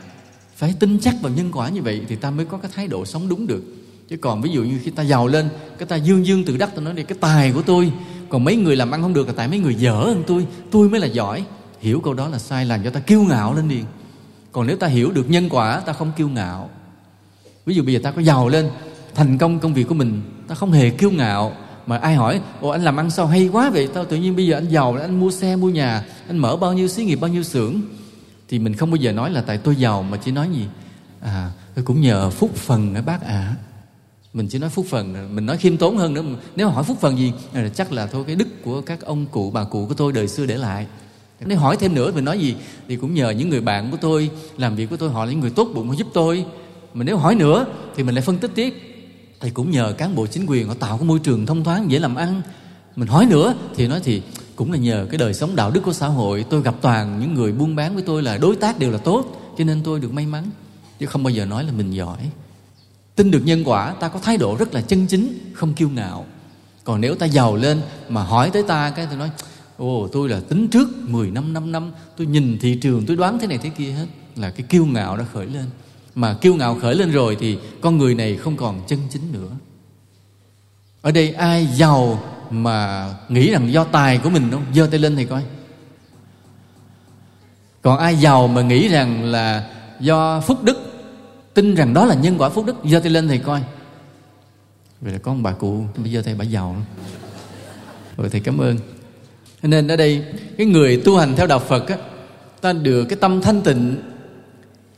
phải 0.55 0.73
tin 0.79 0.99
chắc 0.99 1.15
vào 1.21 1.31
nhân 1.31 1.51
quả 1.53 1.69
như 1.69 1.81
vậy 1.81 2.01
thì 2.07 2.15
ta 2.15 2.31
mới 2.31 2.45
có 2.45 2.57
cái 2.57 2.71
thái 2.75 2.87
độ 2.87 3.05
sống 3.05 3.29
đúng 3.29 3.47
được. 3.47 3.63
Chứ 4.09 4.17
còn 4.17 4.41
ví 4.41 4.49
dụ 4.49 4.63
như 4.63 4.79
khi 4.83 4.91
ta 4.91 5.03
giàu 5.03 5.27
lên, 5.27 5.49
cái 5.77 5.87
ta 5.87 5.95
dương 5.95 6.25
dương 6.25 6.43
từ 6.45 6.57
đắc 6.57 6.69
tôi 6.75 6.83
nói 6.83 6.93
đi, 6.93 7.03
cái 7.03 7.17
tài 7.21 7.51
của 7.51 7.61
tôi, 7.61 7.91
còn 8.29 8.43
mấy 8.43 8.55
người 8.55 8.75
làm 8.75 8.91
ăn 8.91 9.01
không 9.01 9.13
được 9.13 9.27
là 9.27 9.33
tại 9.37 9.47
mấy 9.47 9.59
người 9.59 9.75
dở 9.75 9.93
hơn 9.93 10.23
tôi 10.27 10.47
tôi 10.71 10.89
mới 10.89 10.99
là 10.99 11.07
giỏi. 11.07 11.45
Hiểu 11.79 12.01
câu 12.01 12.13
đó 12.13 12.27
là 12.27 12.39
sai 12.39 12.65
làm 12.65 12.83
cho 12.83 12.89
ta 12.89 12.99
kiêu 12.99 13.21
ngạo 13.23 13.53
lên 13.53 13.69
liền. 13.69 13.85
Còn 14.51 14.67
nếu 14.67 14.77
ta 14.77 14.87
hiểu 14.87 15.11
được 15.11 15.29
nhân 15.29 15.49
quả, 15.49 15.79
ta 15.79 15.93
không 15.93 16.11
kiêu 16.17 16.29
ngạo. 16.29 16.69
Ví 17.65 17.75
dụ 17.75 17.83
bây 17.83 17.93
giờ 17.93 17.99
ta 18.03 18.11
có 18.11 18.21
giàu 18.21 18.49
lên, 18.49 18.69
thành 19.15 19.37
công 19.37 19.59
công 19.59 19.73
việc 19.73 19.87
của 19.87 19.93
mình, 19.93 20.21
ta 20.47 20.55
không 20.55 20.71
hề 20.71 20.89
kiêu 20.89 21.11
ngạo 21.11 21.55
mà 21.89 21.97
ai 21.97 22.15
hỏi, 22.15 22.41
ồ, 22.61 22.69
anh 22.69 22.83
làm 22.83 22.97
ăn 22.97 23.09
sao? 23.09 23.27
Hay 23.27 23.49
quá 23.51 23.69
vậy, 23.69 23.87
tao 23.93 24.05
tự 24.05 24.17
nhiên 24.17 24.35
bây 24.35 24.47
giờ 24.47 24.57
anh 24.57 24.69
giàu 24.69 24.97
anh 25.01 25.19
mua 25.19 25.31
xe, 25.31 25.55
mua 25.55 25.69
nhà, 25.69 26.05
anh 26.27 26.37
mở 26.37 26.55
bao 26.55 26.73
nhiêu 26.73 26.87
xí 26.87 27.03
nghiệp, 27.03 27.15
bao 27.15 27.31
nhiêu 27.31 27.43
xưởng? 27.43 27.81
Thì 28.49 28.59
mình 28.59 28.73
không 28.73 28.91
bao 28.91 28.95
giờ 28.95 29.11
nói 29.11 29.31
là 29.31 29.41
tại 29.41 29.57
tôi 29.57 29.75
giàu 29.75 30.03
mà 30.03 30.17
chỉ 30.17 30.31
nói 30.31 30.49
gì? 30.53 30.65
À 31.21 31.51
tôi 31.75 31.85
cũng 31.85 32.01
nhờ 32.01 32.29
phúc 32.29 32.55
phần 32.55 32.95
ở 32.95 33.01
bác 33.01 33.21
ạ. 33.21 33.27
À. 33.27 33.55
mình 34.33 34.47
chỉ 34.49 34.59
nói 34.59 34.69
phúc 34.69 34.85
phần, 34.89 35.35
mình 35.35 35.45
nói 35.45 35.57
khiêm 35.57 35.77
tốn 35.77 35.97
hơn 35.97 36.13
nữa. 36.13 36.23
Nếu 36.55 36.67
mà 36.67 36.73
hỏi 36.73 36.83
phúc 36.83 36.97
phần 37.01 37.17
gì 37.17 37.33
à, 37.53 37.69
chắc 37.75 37.91
là 37.91 38.07
thôi, 38.07 38.23
cái 38.27 38.35
đức 38.35 38.47
của 38.63 38.81
các 38.81 39.01
ông 39.01 39.25
cụ, 39.25 39.51
bà 39.51 39.63
cụ 39.63 39.85
của 39.87 39.93
tôi 39.93 40.13
đời 40.13 40.27
xưa 40.27 40.45
để 40.45 40.57
lại. 40.57 40.85
Nếu 41.45 41.57
hỏi 41.57 41.77
thêm 41.77 41.95
nữa, 41.95 42.11
mình 42.15 42.25
nói 42.25 42.39
gì? 42.39 42.55
Thì 42.87 42.95
cũng 42.95 43.13
nhờ 43.13 43.29
những 43.29 43.49
người 43.49 43.61
bạn 43.61 43.91
của 43.91 43.97
tôi, 44.01 44.29
làm 44.57 44.75
việc 44.75 44.89
của 44.89 44.97
tôi, 44.97 45.09
họ 45.09 45.25
là 45.25 45.31
những 45.31 45.39
người 45.39 45.51
tốt 45.51 45.67
bụng, 45.73 45.87
họ 45.87 45.93
giúp 45.93 46.07
tôi. 46.13 46.45
Mà 46.93 47.03
nếu 47.03 47.17
hỏi 47.17 47.35
nữa, 47.35 47.65
thì 47.95 48.03
mình 48.03 48.15
lại 48.15 48.21
phân 48.21 48.37
tích 48.37 48.51
tiếp 48.55 48.88
thì 49.39 49.49
cũng 49.49 49.71
nhờ 49.71 49.93
cán 49.97 50.15
bộ 50.15 50.27
chính 50.27 50.45
quyền 50.45 50.67
họ 50.67 50.73
tạo 50.73 50.97
cái 50.97 51.07
môi 51.07 51.19
trường 51.19 51.45
thông 51.45 51.63
thoáng, 51.63 51.91
dễ 51.91 51.99
làm 51.99 52.15
ăn. 52.15 52.41
Mình 52.95 53.07
hỏi 53.07 53.25
nữa, 53.25 53.55
thì 53.75 53.87
nói 53.87 54.01
thì 54.03 54.21
cũng 54.55 54.71
là 54.71 54.77
nhờ 54.77 55.07
cái 55.09 55.17
đời 55.17 55.33
sống 55.33 55.55
đạo 55.55 55.71
đức 55.71 55.81
của 55.83 55.93
xã 55.93 56.07
hội. 56.07 56.45
Tôi 56.49 56.61
gặp 56.61 56.75
toàn 56.81 57.19
những 57.19 57.33
người 57.33 57.51
buôn 57.51 57.75
bán 57.75 57.93
với 57.93 58.03
tôi 58.03 58.23
là 58.23 58.37
đối 58.37 58.55
tác 58.55 58.79
đều 58.79 58.91
là 58.91 58.97
tốt, 58.97 59.53
cho 59.57 59.63
nên 59.63 59.81
tôi 59.83 59.99
được 59.99 60.13
may 60.13 60.25
mắn. 60.25 60.43
Chứ 60.99 61.05
không 61.05 61.23
bao 61.23 61.31
giờ 61.31 61.45
nói 61.45 61.63
là 61.63 61.71
mình 61.71 61.91
giỏi. 61.91 62.17
Tin 63.15 63.31
được 63.31 63.41
nhân 63.45 63.63
quả, 63.65 63.93
ta 63.99 64.07
có 64.07 64.19
thái 64.19 64.37
độ 64.37 64.55
rất 64.55 64.73
là 64.73 64.81
chân 64.81 65.07
chính, 65.07 65.53
không 65.53 65.73
kiêu 65.73 65.89
ngạo. 65.89 66.25
Còn 66.83 67.01
nếu 67.01 67.15
ta 67.15 67.25
giàu 67.25 67.55
lên 67.55 67.81
mà 68.09 68.23
hỏi 68.23 68.49
tới 68.53 68.63
ta 68.63 68.89
cái, 68.89 69.05
tôi 69.05 69.17
nói, 69.17 69.29
ồ, 69.77 70.07
tôi 70.11 70.29
là 70.29 70.39
tính 70.39 70.67
trước 70.67 70.89
10 71.07 71.31
năm 71.31 71.53
5 71.53 71.71
năm, 71.71 71.91
tôi 72.17 72.27
nhìn 72.27 72.57
thị 72.61 72.75
trường, 72.75 73.05
tôi 73.05 73.15
đoán 73.15 73.39
thế 73.39 73.47
này 73.47 73.57
thế 73.57 73.69
kia 73.69 73.91
hết. 73.91 74.05
Là 74.35 74.49
cái 74.49 74.65
kiêu 74.69 74.85
ngạo 74.85 75.17
đã 75.17 75.25
khởi 75.33 75.45
lên 75.45 75.65
mà 76.19 76.33
kiêu 76.33 76.55
ngạo 76.55 76.77
khởi 76.81 76.95
lên 76.95 77.11
rồi 77.11 77.37
thì 77.39 77.57
con 77.81 77.97
người 77.97 78.15
này 78.15 78.35
không 78.35 78.57
còn 78.57 78.81
chân 78.87 78.99
chính 79.09 79.31
nữa. 79.31 79.49
Ở 81.01 81.11
đây 81.11 81.31
ai 81.31 81.65
giàu 81.65 82.23
mà 82.49 83.09
nghĩ 83.29 83.51
rằng 83.51 83.71
do 83.71 83.83
tài 83.83 84.17
của 84.17 84.29
mình 84.29 84.51
không 84.51 84.65
giơ 84.73 84.87
tay 84.91 84.99
lên 84.99 85.15
thì 85.15 85.25
coi. 85.25 85.43
Còn 87.81 87.99
ai 87.99 88.15
giàu 88.15 88.47
mà 88.47 88.61
nghĩ 88.61 88.87
rằng 88.87 89.23
là 89.23 89.69
do 89.99 90.41
phúc 90.41 90.63
đức, 90.63 90.77
tin 91.53 91.75
rằng 91.75 91.93
đó 91.93 92.05
là 92.05 92.15
nhân 92.15 92.35
quả 92.37 92.49
phúc 92.49 92.65
đức, 92.65 92.75
giơ 92.85 92.99
tay 92.99 93.09
lên 93.09 93.27
thì 93.27 93.37
coi. 93.37 93.63
Vậy 95.01 95.13
là 95.13 95.19
có 95.19 95.33
một 95.33 95.39
bà 95.43 95.51
cụ 95.51 95.83
bây 95.97 96.11
giờ 96.11 96.21
thầy 96.21 96.35
bà 96.35 96.45
giàu 96.45 96.73
lắm. 96.73 96.83
Rồi 98.17 98.29
thầy 98.29 98.41
cảm 98.41 98.57
ơn. 98.57 98.77
Nên 99.61 99.87
ở 99.87 99.95
đây, 99.95 100.23
cái 100.57 100.67
người 100.67 101.01
tu 101.05 101.17
hành 101.17 101.35
theo 101.35 101.47
đạo 101.47 101.59
phật 101.59 101.87
á, 101.87 101.97
ta 102.61 102.73
được 102.73 103.05
cái 103.05 103.17
tâm 103.21 103.41
thanh 103.41 103.61
tịnh 103.61 103.97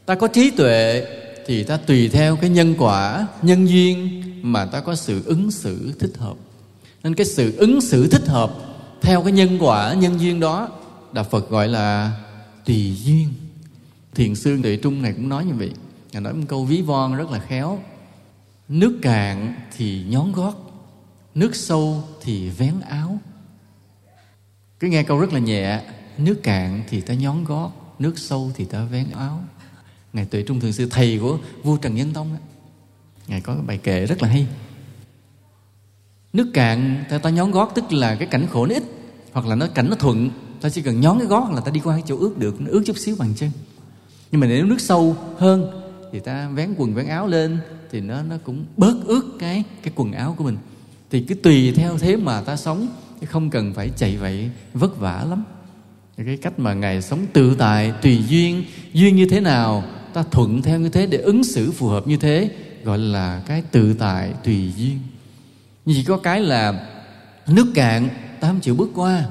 ta 0.06 0.16
có 0.16 0.28
trí 0.28 0.52
tuệ 0.52 1.08
thì 1.46 1.64
ta 1.64 1.78
tùy 1.78 2.10
theo 2.10 2.36
cái 2.36 2.50
nhân 2.50 2.76
quả, 2.78 3.28
nhân 3.42 3.70
duyên 3.70 4.22
mà 4.42 4.66
ta 4.66 4.80
có 4.80 4.96
sự 4.96 5.24
ứng 5.26 5.52
xử 5.52 5.94
thích 6.00 6.14
hợp. 6.18 6.36
Nên 7.04 7.16
cái 7.16 7.26
sự 7.26 7.58
ứng 7.58 7.82
xử 7.82 8.08
thích 8.08 8.28
hợp 8.28 8.54
theo 9.02 9.24
cái 9.24 9.32
nhân 9.32 9.58
quả, 9.60 9.94
nhân 9.94 10.20
duyên 10.20 10.40
đó 10.40 10.70
đạo 11.12 11.26
phật 11.32 11.50
gọi 11.50 11.68
là 11.68 12.12
tùy 12.66 12.96
duyên. 13.04 13.34
Thiền 14.16 14.36
sư 14.36 14.60
tuệ 14.64 14.76
trung 14.76 15.02
này 15.02 15.14
cũng 15.14 15.30
nói 15.30 15.46
như 15.46 15.54
vậy. 15.54 15.72
Ngài 16.12 16.22
nói 16.22 16.34
một 16.34 16.46
câu 16.48 16.66
ví 16.66 16.82
von 16.82 17.16
rất 17.16 17.32
là 17.32 17.40
khéo. 17.40 17.80
Nước 18.70 19.00
cạn 19.02 19.56
thì 19.78 20.04
nhón 20.10 20.32
gót, 20.32 20.56
nước 21.36 21.56
sâu 21.56 22.04
thì 22.22 22.50
vén 22.50 22.74
áo. 22.90 23.20
Cứ 24.80 24.88
nghe 24.88 25.04
câu 25.04 25.20
rất 25.20 25.34
là 25.34 25.40
nhẹ, 25.40 25.82
nước 26.18 26.44
cạn 26.44 26.84
thì 26.90 27.02
ta 27.02 27.14
nhón 27.14 27.44
gót, 27.44 27.72
nước 28.00 28.20
sâu 28.20 28.52
thì 28.56 28.66
ta 28.66 28.84
vén 28.84 29.06
áo 29.12 29.44
ngài 30.14 30.26
tuệ 30.26 30.42
trung 30.42 30.60
thường 30.60 30.74
sư 30.74 30.88
thầy 30.92 31.20
của 31.22 31.38
vua 31.64 31.78
trần 31.78 31.96
nhân 31.96 32.14
tông 32.14 32.34
đó. 32.34 32.40
ngài 33.28 33.42
có 33.42 33.56
bài 33.68 33.78
kệ 33.78 34.06
rất 34.06 34.22
là 34.22 34.30
hay. 34.30 34.48
Nước 36.34 36.52
cạn 36.54 37.04
ta, 37.10 37.18
ta 37.18 37.30
nhón 37.30 37.52
gót 37.52 37.72
tức 37.76 37.94
là 37.94 38.16
cái 38.16 38.28
cảnh 38.28 38.48
khổ 38.52 38.66
nó 38.66 38.74
ít 38.74 38.84
hoặc 39.32 39.46
là 39.46 39.56
nó 39.56 39.68
cảnh 39.68 39.90
nó 39.90 39.96
thuận. 39.96 40.30
Ta 40.62 40.70
chỉ 40.70 40.82
cần 40.82 41.02
nhón 41.02 41.20
cái 41.20 41.28
gót 41.28 41.52
là 41.52 41.62
ta 41.62 41.72
đi 41.72 41.80
qua 41.80 41.96
cái 41.96 42.04
chỗ 42.08 42.18
ướt 42.18 42.38
được 42.38 42.62
nó 42.62 42.68
ướt 42.70 42.84
chút 42.86 42.98
xíu 42.98 43.16
bằng 43.20 43.34
chân. 43.36 43.52
Nhưng 44.32 44.42
mà 44.42 44.48
nếu 44.48 44.66
nước 44.66 44.82
sâu 44.82 45.16
hơn 45.38 45.72
thì 46.12 46.20
ta 46.20 46.50
vén 46.50 46.74
quần 46.78 46.94
vén 46.94 47.08
áo 47.08 47.28
lên 47.28 47.60
thì 47.92 48.02
nó 48.02 48.24
nó 48.24 48.36
cũng 48.44 48.66
bớt 48.78 48.96
ướt 49.06 49.36
cái 49.40 49.64
cái 49.84 49.94
quần 49.96 50.12
áo 50.12 50.36
của 50.38 50.44
mình. 50.44 50.58
Thì 51.10 51.22
cứ 51.22 51.36
tùy 51.36 51.72
theo 51.72 51.98
thế 51.98 52.16
mà 52.16 52.42
ta 52.42 52.56
sống 52.56 52.88
chứ 53.22 53.28
không 53.28 53.50
cần 53.50 53.74
phải 53.74 53.90
chạy 53.98 54.18
vậy 54.18 54.50
vất 54.74 55.00
vả 55.00 55.26
lắm. 55.30 55.44
Cái 56.26 56.38
cách 56.38 56.60
mà 56.60 56.74
ngài 56.74 57.02
sống 57.02 57.26
tự 57.34 57.56
tại 57.56 57.94
tùy 58.02 58.24
duyên 58.28 58.64
duyên 58.94 59.16
như 59.16 59.26
thế 59.26 59.40
nào 59.40 59.84
ta 60.14 60.24
thuận 60.32 60.62
theo 60.62 60.80
như 60.80 60.90
thế 60.90 61.06
để 61.06 61.18
ứng 61.18 61.44
xử 61.44 61.72
phù 61.72 61.88
hợp 61.88 62.08
như 62.08 62.18
thế, 62.18 62.50
gọi 62.84 62.98
là 62.98 63.42
cái 63.46 63.62
tự 63.62 63.94
tại 63.94 64.34
tùy 64.44 64.72
duyên. 64.78 65.00
Chỉ 65.86 66.04
có 66.04 66.18
cái 66.18 66.42
là 66.42 66.88
nước 67.48 67.68
cạn, 67.76 68.10
ta 68.40 68.48
không 68.48 68.60
chịu 68.60 68.76
bước 68.76 68.90
qua. 68.96 69.26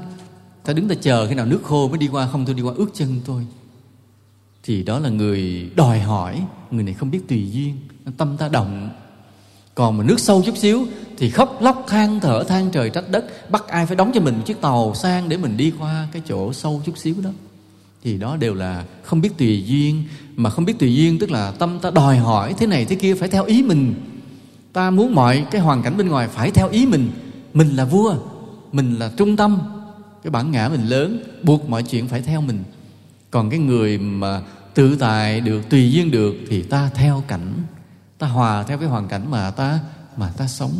Ta 0.64 0.72
đứng 0.72 0.88
ta 0.88 0.94
chờ 1.00 1.26
khi 1.28 1.34
nào 1.34 1.46
nước 1.46 1.60
khô 1.64 1.88
mới 1.88 1.98
đi 1.98 2.08
qua, 2.08 2.28
không 2.32 2.46
tôi 2.46 2.54
đi 2.54 2.62
qua, 2.62 2.74
ướt 2.76 2.90
chân 2.94 3.20
tôi 3.26 3.46
thì 4.62 4.82
đó 4.82 4.98
là 4.98 5.08
người 5.08 5.70
đòi 5.76 6.00
hỏi, 6.00 6.42
người 6.70 6.84
này 6.84 6.94
không 6.94 7.10
biết 7.10 7.20
tùy 7.28 7.50
duyên, 7.52 7.76
tâm 8.16 8.36
ta 8.36 8.48
động. 8.48 8.90
Còn 9.74 9.98
mà 9.98 10.04
nước 10.04 10.20
sâu 10.20 10.42
chút 10.46 10.56
xíu 10.56 10.86
thì 11.16 11.30
khóc 11.30 11.58
lóc 11.60 11.84
than 11.88 12.20
thở, 12.20 12.44
than 12.44 12.70
trời 12.70 12.90
trách 12.90 13.10
đất, 13.10 13.50
bắt 13.50 13.68
ai 13.68 13.86
phải 13.86 13.96
đóng 13.96 14.10
cho 14.14 14.20
mình 14.20 14.36
một 14.36 14.42
chiếc 14.46 14.60
tàu 14.60 14.94
sang 14.94 15.28
để 15.28 15.36
mình 15.36 15.56
đi 15.56 15.72
qua 15.78 16.08
cái 16.12 16.22
chỗ 16.28 16.52
sâu 16.52 16.82
chút 16.86 16.98
xíu 16.98 17.14
đó 17.24 17.30
thì 18.02 18.18
đó 18.18 18.36
đều 18.36 18.54
là 18.54 18.84
không 19.02 19.20
biết 19.20 19.38
tùy 19.38 19.64
duyên, 19.66 20.04
mà 20.36 20.50
không 20.50 20.64
biết 20.64 20.78
tùy 20.78 20.94
duyên 20.94 21.18
tức 21.18 21.30
là 21.30 21.50
tâm 21.50 21.78
ta 21.82 21.90
đòi 21.90 22.16
hỏi 22.16 22.54
thế 22.58 22.66
này 22.66 22.84
thế 22.84 22.96
kia 22.96 23.14
phải 23.14 23.28
theo 23.28 23.44
ý 23.44 23.62
mình. 23.62 23.94
Ta 24.72 24.90
muốn 24.90 25.14
mọi 25.14 25.46
cái 25.50 25.60
hoàn 25.60 25.82
cảnh 25.82 25.96
bên 25.96 26.08
ngoài 26.08 26.28
phải 26.28 26.50
theo 26.50 26.68
ý 26.68 26.86
mình. 26.86 27.10
Mình 27.54 27.76
là 27.76 27.84
vua, 27.84 28.16
mình 28.72 28.94
là 28.94 29.12
trung 29.16 29.36
tâm. 29.36 29.58
Cái 30.22 30.30
bản 30.30 30.50
ngã 30.50 30.68
mình 30.68 30.86
lớn, 30.88 31.22
buộc 31.42 31.68
mọi 31.68 31.82
chuyện 31.82 32.08
phải 32.08 32.22
theo 32.22 32.40
mình. 32.40 32.64
Còn 33.30 33.50
cái 33.50 33.58
người 33.58 33.98
mà 33.98 34.42
tự 34.74 34.96
tại 34.96 35.40
được, 35.40 35.70
tùy 35.70 35.92
duyên 35.92 36.10
được 36.10 36.34
thì 36.48 36.62
ta 36.62 36.90
theo 36.94 37.24
cảnh. 37.28 37.52
Ta 38.18 38.26
hòa 38.26 38.62
theo 38.62 38.78
cái 38.78 38.88
hoàn 38.88 39.08
cảnh 39.08 39.30
mà 39.30 39.50
ta 39.50 39.80
mà 40.16 40.32
ta 40.36 40.46
sống. 40.46 40.72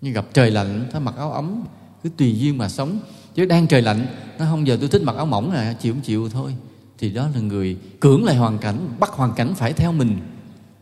Như 0.00 0.10
gặp 0.10 0.24
trời 0.32 0.50
lạnh, 0.50 0.88
ta 0.92 0.98
mặc 0.98 1.14
áo 1.16 1.32
ấm. 1.32 1.62
Cứ 2.02 2.10
tùy 2.16 2.38
duyên 2.38 2.58
mà 2.58 2.68
sống 2.68 2.98
chứ 3.38 3.44
đang 3.44 3.66
trời 3.66 3.82
lạnh, 3.82 4.06
nó 4.38 4.44
không, 4.44 4.66
giờ 4.66 4.76
tôi 4.80 4.88
thích 4.88 5.02
mặc 5.02 5.16
áo 5.16 5.26
mỏng 5.26 5.52
là 5.52 5.72
chịu 5.72 5.94
không 5.94 6.02
chịu 6.02 6.28
thôi. 6.28 6.56
Thì 6.98 7.10
đó 7.10 7.28
là 7.34 7.40
người 7.40 7.76
cưỡng 8.00 8.24
lại 8.24 8.36
hoàn 8.36 8.58
cảnh, 8.58 8.88
bắt 8.98 9.10
hoàn 9.10 9.34
cảnh 9.34 9.54
phải 9.54 9.72
theo 9.72 9.92
mình. 9.92 10.18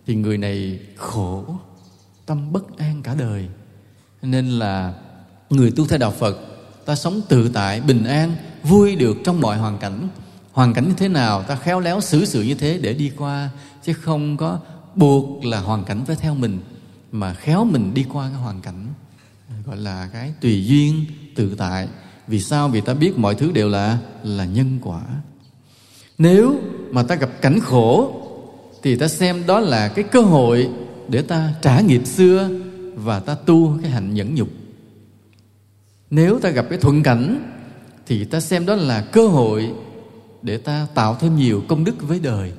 Thì 0.06 0.14
người 0.14 0.38
này 0.38 0.78
khổ, 0.96 1.44
tâm 2.26 2.52
bất 2.52 2.78
an 2.78 3.02
cả 3.02 3.14
đời. 3.14 3.48
Nên 4.22 4.48
là 4.48 4.94
người 5.50 5.70
tu 5.70 5.86
theo 5.86 5.98
đạo 5.98 6.10
phật, 6.10 6.38
ta 6.86 6.94
sống 6.94 7.20
tự 7.28 7.48
tại, 7.48 7.80
bình 7.80 8.04
an, 8.04 8.36
vui 8.62 8.96
được 8.96 9.16
trong 9.24 9.40
mọi 9.40 9.56
hoàn 9.56 9.78
cảnh. 9.78 10.08
Hoàn 10.52 10.74
cảnh 10.74 10.88
như 10.88 10.94
thế 10.96 11.08
nào, 11.08 11.42
ta 11.42 11.56
khéo 11.56 11.80
léo 11.80 12.00
xử 12.00 12.24
sự 12.24 12.42
như 12.42 12.54
thế 12.54 12.78
để 12.82 12.94
đi 12.94 13.12
qua, 13.16 13.50
chứ 13.84 13.92
không 13.92 14.36
có 14.36 14.58
buộc 14.94 15.44
là 15.44 15.60
hoàn 15.60 15.84
cảnh 15.84 16.04
phải 16.06 16.16
theo 16.16 16.34
mình, 16.34 16.58
mà 17.12 17.34
khéo 17.34 17.64
mình 17.64 17.94
đi 17.94 18.04
qua 18.12 18.28
cái 18.28 18.38
hoàn 18.38 18.60
cảnh, 18.60 18.86
gọi 19.66 19.76
là 19.76 20.08
cái 20.12 20.32
tùy 20.40 20.66
duyên, 20.66 21.04
tự 21.34 21.54
tại 21.54 21.88
vì 22.28 22.40
sao? 22.40 22.68
Vì 22.68 22.80
ta 22.80 22.94
biết 22.94 23.18
mọi 23.18 23.34
thứ 23.34 23.52
đều 23.52 23.68
là 23.68 23.98
là 24.22 24.44
nhân 24.44 24.78
quả. 24.82 25.02
Nếu 26.18 26.60
mà 26.90 27.02
ta 27.02 27.14
gặp 27.14 27.30
cảnh 27.40 27.60
khổ, 27.60 28.22
thì 28.82 28.96
ta 28.96 29.08
xem 29.08 29.46
đó 29.46 29.60
là 29.60 29.88
cái 29.88 30.04
cơ 30.04 30.20
hội 30.20 30.70
để 31.08 31.22
ta 31.22 31.54
trả 31.62 31.80
nghiệp 31.80 32.06
xưa 32.06 32.50
và 32.94 33.20
ta 33.20 33.34
tu 33.34 33.78
cái 33.82 33.90
hạnh 33.90 34.14
nhẫn 34.14 34.34
nhục. 34.34 34.48
Nếu 36.10 36.38
ta 36.38 36.50
gặp 36.50 36.66
cái 36.70 36.78
thuận 36.78 37.02
cảnh, 37.02 37.52
thì 38.06 38.24
ta 38.24 38.40
xem 38.40 38.66
đó 38.66 38.74
là 38.74 39.00
cơ 39.00 39.28
hội 39.28 39.72
để 40.42 40.56
ta 40.56 40.86
tạo 40.94 41.16
thêm 41.20 41.36
nhiều 41.36 41.62
công 41.68 41.84
đức 41.84 41.94
với 42.00 42.18
đời. 42.18 42.52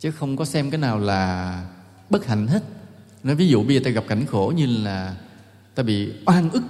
Chứ 0.00 0.10
không 0.10 0.36
có 0.36 0.44
xem 0.44 0.70
cái 0.70 0.80
nào 0.80 0.98
là 0.98 1.64
bất 2.10 2.26
hạnh 2.26 2.46
hết. 2.46 2.62
Nói 3.22 3.34
ví 3.34 3.48
dụ 3.48 3.64
bây 3.64 3.74
giờ 3.74 3.80
ta 3.84 3.90
gặp 3.90 4.04
cảnh 4.08 4.26
khổ 4.26 4.52
như 4.56 4.66
là 4.66 5.16
ta 5.74 5.82
bị 5.82 6.12
oan 6.26 6.50
ức 6.50 6.62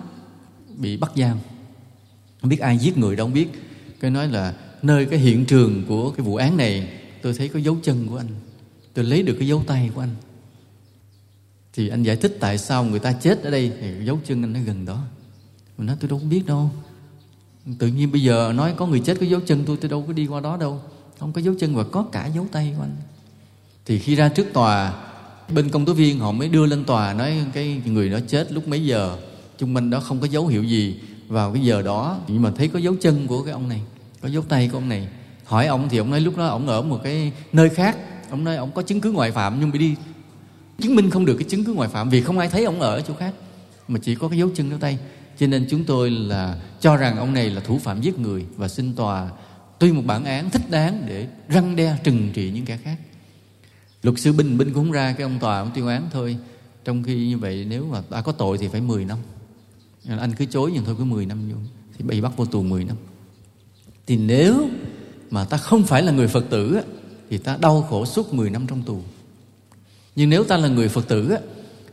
bị 0.77 0.97
bắt 0.97 1.13
giam. 1.17 1.39
Không 2.41 2.51
biết 2.51 2.61
ai 2.61 2.79
giết 2.79 2.99
người 2.99 3.17
đâu, 3.17 3.27
không 3.27 3.35
biết. 3.35 3.49
Cái 4.01 4.11
nói 4.11 4.29
là 4.29 4.55
nơi 4.83 5.07
cái 5.07 5.19
hiện 5.19 5.45
trường 5.45 5.85
của 5.89 6.11
cái 6.11 6.27
vụ 6.27 6.37
án 6.37 6.57
này, 6.57 6.89
tôi 7.23 7.35
thấy 7.35 7.49
có 7.49 7.59
dấu 7.59 7.77
chân 7.83 8.07
của 8.09 8.17
anh. 8.17 8.29
Tôi 8.95 9.05
lấy 9.05 9.23
được 9.23 9.37
cái 9.39 9.49
dấu 9.49 9.63
tay 9.67 9.91
của 9.95 10.01
anh. 10.01 10.15
Thì 11.73 11.89
anh 11.89 12.03
giải 12.03 12.17
thích 12.17 12.37
tại 12.41 12.59
sao 12.59 12.85
người 12.85 12.99
ta 12.99 13.13
chết 13.13 13.43
ở 13.43 13.51
đây. 13.51 13.73
Thì 13.81 14.05
dấu 14.05 14.21
chân 14.27 14.43
anh 14.43 14.53
nó 14.53 14.61
gần 14.67 14.85
đó. 14.85 15.03
Mình 15.79 15.87
nói, 15.87 15.97
tôi 16.01 16.11
đâu 16.11 16.19
có 16.19 16.25
biết 16.25 16.47
đâu. 16.47 16.71
Tự 17.79 17.87
nhiên 17.87 18.13
bây 18.13 18.23
giờ 18.23 18.53
nói 18.57 18.75
có 18.77 18.87
người 18.87 19.01
chết 19.01 19.17
có 19.21 19.27
dấu 19.27 19.41
chân 19.41 19.63
tôi 19.67 19.77
tôi 19.77 19.91
đâu 19.91 20.05
có 20.07 20.13
đi 20.13 20.27
qua 20.27 20.41
đó 20.41 20.57
đâu. 20.57 20.81
Không 21.19 21.33
có 21.33 21.41
dấu 21.41 21.55
chân 21.61 21.75
và 21.75 21.85
có 21.85 22.03
cả 22.13 22.27
dấu 22.27 22.47
tay 22.53 22.75
của 22.77 22.83
anh. 22.83 22.97
Thì 23.85 23.99
khi 23.99 24.15
ra 24.15 24.29
trước 24.29 24.47
tòa, 24.53 25.05
bên 25.55 25.69
công 25.69 25.85
tố 25.85 25.93
viên 25.93 26.19
họ 26.19 26.33
mới 26.33 26.49
đưa 26.49 26.67
lên 26.67 26.85
tòa 26.85 27.13
nói 27.13 27.45
cái 27.53 27.83
người 27.87 28.11
đó 28.11 28.19
chết 28.29 28.53
lúc 28.53 28.69
mấy 28.69 28.87
giờ 28.87 29.17
chung 29.59 29.75
minh 29.75 29.91
đó 29.91 30.01
không 30.01 30.21
có 30.21 30.27
dấu 30.27 30.47
hiệu 30.47 30.65
gì 30.65 31.01
vào 31.29 31.53
cái 31.53 31.63
giờ 31.63 31.83
đó. 31.83 32.21
Nhưng 32.29 32.43
mà 32.43 32.51
thấy 32.57 32.69
có 32.69 32.79
dấu 32.79 32.95
chân 33.01 33.27
của 33.27 33.43
cái 33.43 33.53
ông 33.53 33.69
này, 33.69 33.81
có 34.23 34.29
dấu 34.29 34.43
tay 34.43 34.69
của 34.69 34.79
ông 34.79 34.89
này. 34.89 35.09
Hỏi 35.45 35.67
ông 35.67 35.89
thì 35.89 35.99
ông 35.99 36.11
nói 36.11 36.21
lúc 36.21 36.37
đó 36.37 36.47
ông 36.47 36.69
ở 36.69 36.83
một 36.83 37.01
cái 37.05 37.33
nơi 37.53 37.69
khác. 37.69 37.97
Ông 38.31 38.45
nói 38.45 38.57
ông 38.57 38.71
có 38.75 38.83
chứng 38.83 39.01
cứ 39.01 39.13
ngoại 39.13 39.33
phạm 39.33 39.61
nhưng 39.61 39.73
bị 39.73 39.79
đi 39.79 39.95
chứng 40.79 40.97
minh 40.97 41.11
không 41.11 41.25
được 41.25 41.37
cái 41.39 41.49
chứng 41.49 41.65
cứ 41.65 41.73
ngoại 41.73 41.89
phạm 41.89 42.11
vì 42.11 42.23
không 42.23 42.39
ai 42.39 42.49
thấy 42.49 42.65
ông 42.65 42.81
ở 42.81 43.01
chỗ 43.01 43.15
khác, 43.15 43.35
mà 43.89 43.99
chỉ 44.03 44.15
có 44.15 44.29
cái 44.29 44.39
dấu 44.39 44.51
chân 44.55 44.71
dấu 44.71 44.79
tay. 44.79 44.99
Cho 45.39 45.47
nên 45.47 45.67
chúng 45.71 45.85
tôi 45.85 46.11
là 46.11 46.59
cho 46.81 46.97
rằng 46.97 47.17
ông 47.19 47.35
này 47.35 47.51
là 47.51 47.61
thủ 47.61 47.79
phạm 47.79 48.01
giết 48.01 48.19
người 48.19 48.47
và 48.57 48.69
xin 48.69 48.95
tòa 48.95 49.29
tuy 49.79 49.93
một 49.93 50.03
bản 50.07 50.25
án 50.25 50.51
thích 50.51 50.71
đáng 50.71 51.03
để 51.07 51.27
răng 51.49 51.77
đe 51.77 51.97
trừng 52.05 52.31
trị 52.35 52.51
những 52.55 52.65
kẻ 52.65 52.79
khác. 52.85 52.97
Luật 54.03 54.19
sư 54.19 54.33
binh 54.33 54.59
binh 54.59 54.73
cũng 54.73 54.93
ra 54.93 55.13
cái 55.13 55.23
ông 55.23 55.39
tòa 55.39 55.59
ông 55.59 55.71
tuyên 55.75 55.87
án 55.87 56.09
thôi. 56.13 56.37
Trong 56.85 57.03
khi 57.03 57.29
như 57.29 57.39
vậy, 57.39 57.67
nếu 57.69 57.87
mà 57.87 58.01
ta 58.01 58.21
có 58.21 58.33
tội 58.33 58.59
thì 58.59 58.69
phải 58.69 58.81
10 58.81 59.05
năm 59.05 59.19
anh 60.09 60.35
cứ 60.35 60.45
chối 60.45 60.71
nhưng 60.75 60.85
thôi, 60.85 60.95
cứ 60.99 61.05
10 61.05 61.27
năm 61.27 61.39
vô. 61.51 61.57
Thì 61.99 62.05
bị 62.05 62.21
bắt 62.21 62.33
vô 62.37 62.45
tù 62.45 62.63
10 62.63 62.85
năm. 62.85 62.97
Thì 64.07 64.17
nếu 64.17 64.69
mà 65.31 65.45
ta 65.45 65.57
không 65.57 65.83
phải 65.83 66.03
là 66.03 66.13
người 66.13 66.29
phật 66.29 66.45
tử 66.51 66.81
thì 67.31 67.39
ta 67.39 67.57
đau 67.61 67.83
khổ 67.83 68.07
suốt 68.07 68.35
10 68.35 68.51
năm 68.51 68.67
trong 68.67 68.83
tù. 68.83 69.03
Nhưng 70.17 70.31
nếu 70.31 70.45
ta 70.45 70.57
là 70.57 70.69
người 70.69 70.89
phật 70.89 71.09
tử 71.09 71.37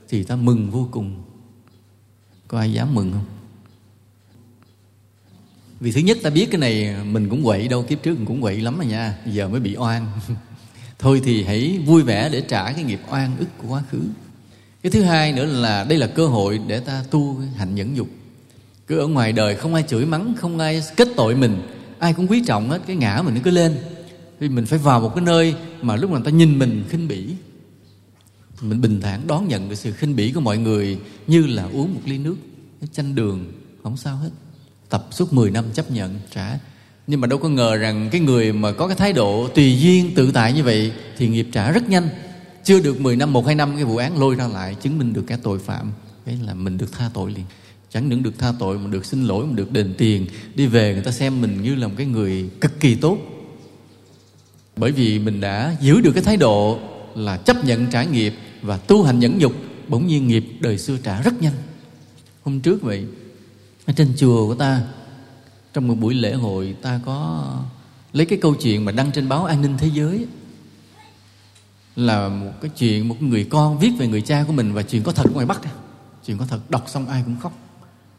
thì 0.10 0.24
ta 0.24 0.36
mừng 0.36 0.72
vô 0.72 0.88
cùng. 0.92 1.24
Có 2.48 2.60
ai 2.60 2.74
dám 2.74 2.96
mừng 2.96 3.12
không? 3.12 3.26
Vì 5.80 5.92
thứ 5.92 6.02
nhất 6.02 6.18
ta 6.24 6.30
biết 6.30 6.48
cái 6.52 6.60
này 6.60 6.96
mình 7.06 7.30
cũng 7.30 7.44
quậy 7.44 7.68
đâu, 7.68 7.84
kiếp 7.84 8.04
trước 8.04 8.18
mình 8.18 8.26
cũng 8.26 8.42
quậy 8.42 8.62
lắm 8.62 8.78
mà 8.78 8.86
nha. 8.86 9.18
Giờ 9.26 9.48
mới 9.48 9.60
bị 9.60 9.76
oan. 9.78 10.08
Thôi 11.00 11.22
thì 11.24 11.44
hãy 11.44 11.80
vui 11.86 12.04
vẻ 12.04 12.30
để 12.30 12.42
trả 12.42 12.72
cái 12.72 12.84
nghiệp 12.84 13.00
oan 13.12 13.38
ức 13.38 13.48
của 13.58 13.68
quá 13.68 13.84
khứ 13.92 14.02
cái 14.84 14.92
thứ 14.92 15.02
hai 15.02 15.34
nữa 15.34 15.46
là 15.46 15.84
đây 15.84 15.98
là 15.98 16.08
cơ 16.08 16.28
hội 16.28 16.60
để 16.68 16.80
ta 16.80 17.04
tu 17.12 17.42
hạnh 17.58 17.76
nhẫn 17.76 17.98
dục 17.98 18.08
cứ 18.88 19.00
ở 19.00 19.08
ngoài 19.08 19.32
đời 19.32 19.56
không 19.56 19.74
ai 19.74 19.84
chửi 19.88 20.06
mắng, 20.06 20.34
không 20.38 20.60
ai 20.60 20.84
kết 20.96 21.08
tội 21.16 21.36
mình, 21.36 21.62
ai 22.00 22.14
cũng 22.14 22.28
quý 22.28 22.44
trọng 22.46 22.70
hết 22.70 22.82
cái 22.88 22.96
ngã 22.96 23.22
mình 23.26 23.36
nó 23.36 23.42
cứ 23.44 23.52
lên. 23.52 23.78
Thì 24.40 24.50
mình 24.50 24.66
phải 24.66 24.80
vào 24.80 25.02
một 25.02 25.16
cái 25.16 25.24
nơi 25.26 25.56
mà 25.82 25.96
lúc 25.96 26.12
nào 26.12 26.22
ta 26.22 26.32
nhìn 26.32 26.60
mình 26.60 26.84
khinh 26.90 27.08
bỉ. 27.08 27.28
Mình 28.62 28.82
bình 28.82 29.02
thản 29.02 29.28
đón 29.28 29.48
nhận 29.48 29.68
cái 29.68 29.76
sự 29.76 29.92
khinh 29.92 30.16
bỉ 30.16 30.32
của 30.32 30.42
mọi 30.42 30.58
người 30.58 30.98
như 31.28 31.46
là 31.48 31.64
uống 31.64 31.94
một 31.94 32.02
ly 32.06 32.18
nước 32.18 32.36
chanh 32.94 33.16
đường, 33.16 33.52
không 33.84 33.98
sao 33.98 34.16
hết. 34.16 34.30
Tập 34.90 35.08
suốt 35.12 35.34
10 35.34 35.52
năm 35.52 35.66
chấp 35.74 35.92
nhận, 35.92 36.20
trả. 36.36 36.60
Nhưng 37.08 37.22
mà 37.22 37.28
đâu 37.28 37.40
có 37.40 37.50
ngờ 37.50 37.76
rằng 37.76 38.10
cái 38.12 38.22
người 38.22 38.54
mà 38.54 38.72
có 38.72 38.88
cái 38.88 38.96
thái 38.96 39.14
độ 39.14 39.48
tùy 39.48 39.80
duyên 39.80 40.16
tự 40.16 40.32
tại 40.32 40.54
như 40.54 40.64
vậy 40.64 40.92
thì 41.18 41.28
nghiệp 41.28 41.48
trả 41.52 41.72
rất 41.72 41.90
nhanh 41.90 42.10
chưa 42.64 42.80
được 42.80 43.02
10 43.02 43.16
năm, 43.16 43.34
một 43.34 43.46
hai 43.46 43.56
năm, 43.56 43.76
cái 43.76 43.84
vụ 43.84 43.98
án 43.98 44.20
lôi 44.20 44.36
ra 44.36 44.48
lại, 44.48 44.76
chứng 44.76 44.98
minh 44.98 45.14
được 45.14 45.24
cái 45.28 45.38
tội 45.44 45.60
phạm. 45.60 45.92
Cái 46.26 46.40
là 46.46 46.54
mình 46.54 46.78
được 46.78 46.92
tha 46.92 47.10
tội 47.14 47.32
liền. 47.32 47.46
Chẳng 47.90 48.10
những 48.10 48.24
được 48.24 48.40
tha 48.40 48.54
tội 48.60 48.80
mà 48.80 48.90
được 48.90 49.06
xin 49.06 49.24
lỗi, 49.24 49.46
mà 49.46 49.54
được 49.56 49.72
đền 49.72 49.94
tiền. 49.98 50.28
Đi 50.56 50.66
về 50.66 50.94
người 50.94 51.04
ta 51.04 51.12
xem 51.12 51.42
mình 51.42 51.62
như 51.62 51.76
là 51.76 51.88
một 51.88 51.94
cái 51.98 52.06
người 52.06 52.50
cực 52.62 52.80
kỳ 52.80 52.96
tốt. 52.96 53.18
Bởi 54.76 54.92
vì 54.92 55.20
mình 55.20 55.42
đã 55.42 55.76
giữ 55.82 56.02
được 56.02 56.12
cái 56.12 56.24
thái 56.24 56.38
độ 56.38 56.80
là 57.16 57.38
chấp 57.38 57.66
nhận 57.66 57.88
trải 57.88 58.08
nghiệp 58.08 58.34
và 58.62 58.78
tu 58.78 59.04
hành 59.04 59.20
nhẫn 59.20 59.38
nhục, 59.38 59.54
bỗng 59.88 60.08
nhiên 60.08 60.28
nghiệp 60.28 60.46
đời 60.60 60.78
xưa 60.78 60.98
trả 61.04 61.22
rất 61.22 61.42
nhanh. 61.42 61.54
Hôm 62.44 62.60
trước 62.60 62.82
vậy, 62.82 63.06
ở 63.86 63.94
trên 63.94 64.14
chùa 64.18 64.48
của 64.48 64.56
ta, 64.56 64.82
trong 65.74 65.88
một 65.88 65.96
buổi 65.96 66.14
lễ 66.14 66.34
hội, 66.34 66.76
ta 66.82 67.00
có 67.06 67.48
lấy 68.14 68.26
cái 68.26 68.40
câu 68.42 68.56
chuyện 68.56 68.86
mà 68.86 68.92
đăng 68.92 69.12
trên 69.12 69.30
báo 69.30 69.46
an 69.46 69.62
ninh 69.62 69.78
thế 69.78 69.90
giới 69.94 70.26
là 71.96 72.30
một 72.30 72.52
cái 72.62 72.72
chuyện 72.78 73.08
một 73.08 73.22
người 73.22 73.44
con 73.44 73.80
viết 73.80 73.92
về 73.98 74.08
người 74.08 74.22
cha 74.22 74.44
của 74.48 74.54
mình 74.54 74.74
và 74.74 74.82
chuyện 74.84 75.04
có 75.04 75.12
thật 75.12 75.34
ngoài 75.34 75.46
bắc 75.46 75.62
chuyện 76.26 76.38
có 76.38 76.46
thật, 76.46 76.60
đọc 76.70 76.84
xong 76.88 77.08
ai 77.08 77.24
cũng 77.26 77.40
khóc. 77.40 77.54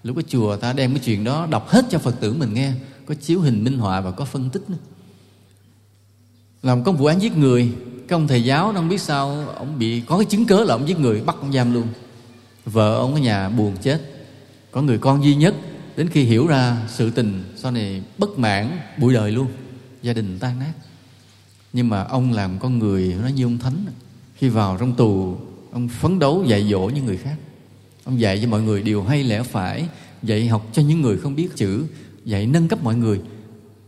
Lúc 0.02 0.16
cái 0.16 0.24
chùa 0.28 0.56
ta 0.56 0.72
đem 0.72 0.94
cái 0.94 1.02
chuyện 1.04 1.24
đó 1.24 1.46
đọc 1.50 1.68
hết 1.68 1.84
cho 1.90 1.98
phật 1.98 2.20
tử 2.20 2.34
mình 2.34 2.54
nghe, 2.54 2.72
có 3.06 3.14
chiếu 3.14 3.40
hình 3.40 3.64
minh 3.64 3.78
họa 3.78 4.00
và 4.00 4.10
có 4.10 4.24
phân 4.24 4.50
tích 4.50 4.70
nữa. 4.70 4.76
Làm 6.62 6.84
có 6.84 6.92
vụ 6.92 7.06
án 7.06 7.22
giết 7.22 7.36
người, 7.36 7.72
cái 8.08 8.16
ông 8.16 8.28
thầy 8.28 8.44
giáo 8.44 8.72
nó 8.72 8.80
không 8.80 8.88
biết 8.88 9.00
sao 9.00 9.48
ông 9.56 9.78
bị 9.78 10.00
có 10.00 10.18
cái 10.18 10.24
chứng 10.24 10.46
cớ 10.46 10.64
là 10.64 10.74
ông 10.74 10.88
giết 10.88 10.98
người, 10.98 11.20
bắt 11.20 11.36
ông 11.40 11.52
giam 11.52 11.74
luôn. 11.74 11.86
Vợ 12.64 12.96
ông 12.96 13.14
ở 13.14 13.20
nhà 13.20 13.48
buồn 13.48 13.76
chết. 13.82 14.00
Có 14.70 14.82
người 14.82 14.98
con 14.98 15.24
duy 15.24 15.34
nhất, 15.34 15.54
đến 15.96 16.08
khi 16.08 16.24
hiểu 16.24 16.46
ra 16.46 16.76
sự 16.88 17.10
tình, 17.10 17.44
sau 17.56 17.72
này 17.72 18.02
bất 18.18 18.38
mãn, 18.38 18.78
bụi 18.98 19.14
đời 19.14 19.32
luôn. 19.32 19.46
Gia 20.02 20.12
đình 20.12 20.38
tan 20.38 20.58
nát 20.58 20.72
nhưng 21.74 21.88
mà 21.88 22.04
ông 22.04 22.32
làm 22.32 22.58
con 22.58 22.78
người, 22.78 23.16
nó 23.22 23.28
như 23.28 23.44
ông 23.44 23.58
thánh. 23.58 23.84
Khi 24.34 24.48
vào 24.48 24.76
trong 24.80 24.94
tù, 24.94 25.36
ông 25.72 25.88
phấn 25.88 26.18
đấu 26.18 26.44
dạy 26.46 26.68
dỗ 26.70 26.80
những 26.80 27.04
người 27.04 27.16
khác. 27.16 27.36
Ông 28.04 28.20
dạy 28.20 28.40
cho 28.42 28.48
mọi 28.48 28.62
người 28.62 28.82
điều 28.82 29.02
hay 29.02 29.24
lẽ 29.24 29.42
phải, 29.42 29.88
dạy 30.22 30.48
học 30.48 30.66
cho 30.72 30.82
những 30.82 31.00
người 31.00 31.18
không 31.18 31.34
biết 31.34 31.48
chữ, 31.56 31.84
dạy 32.24 32.46
nâng 32.46 32.68
cấp 32.68 32.82
mọi 32.82 32.94
người, 32.94 33.20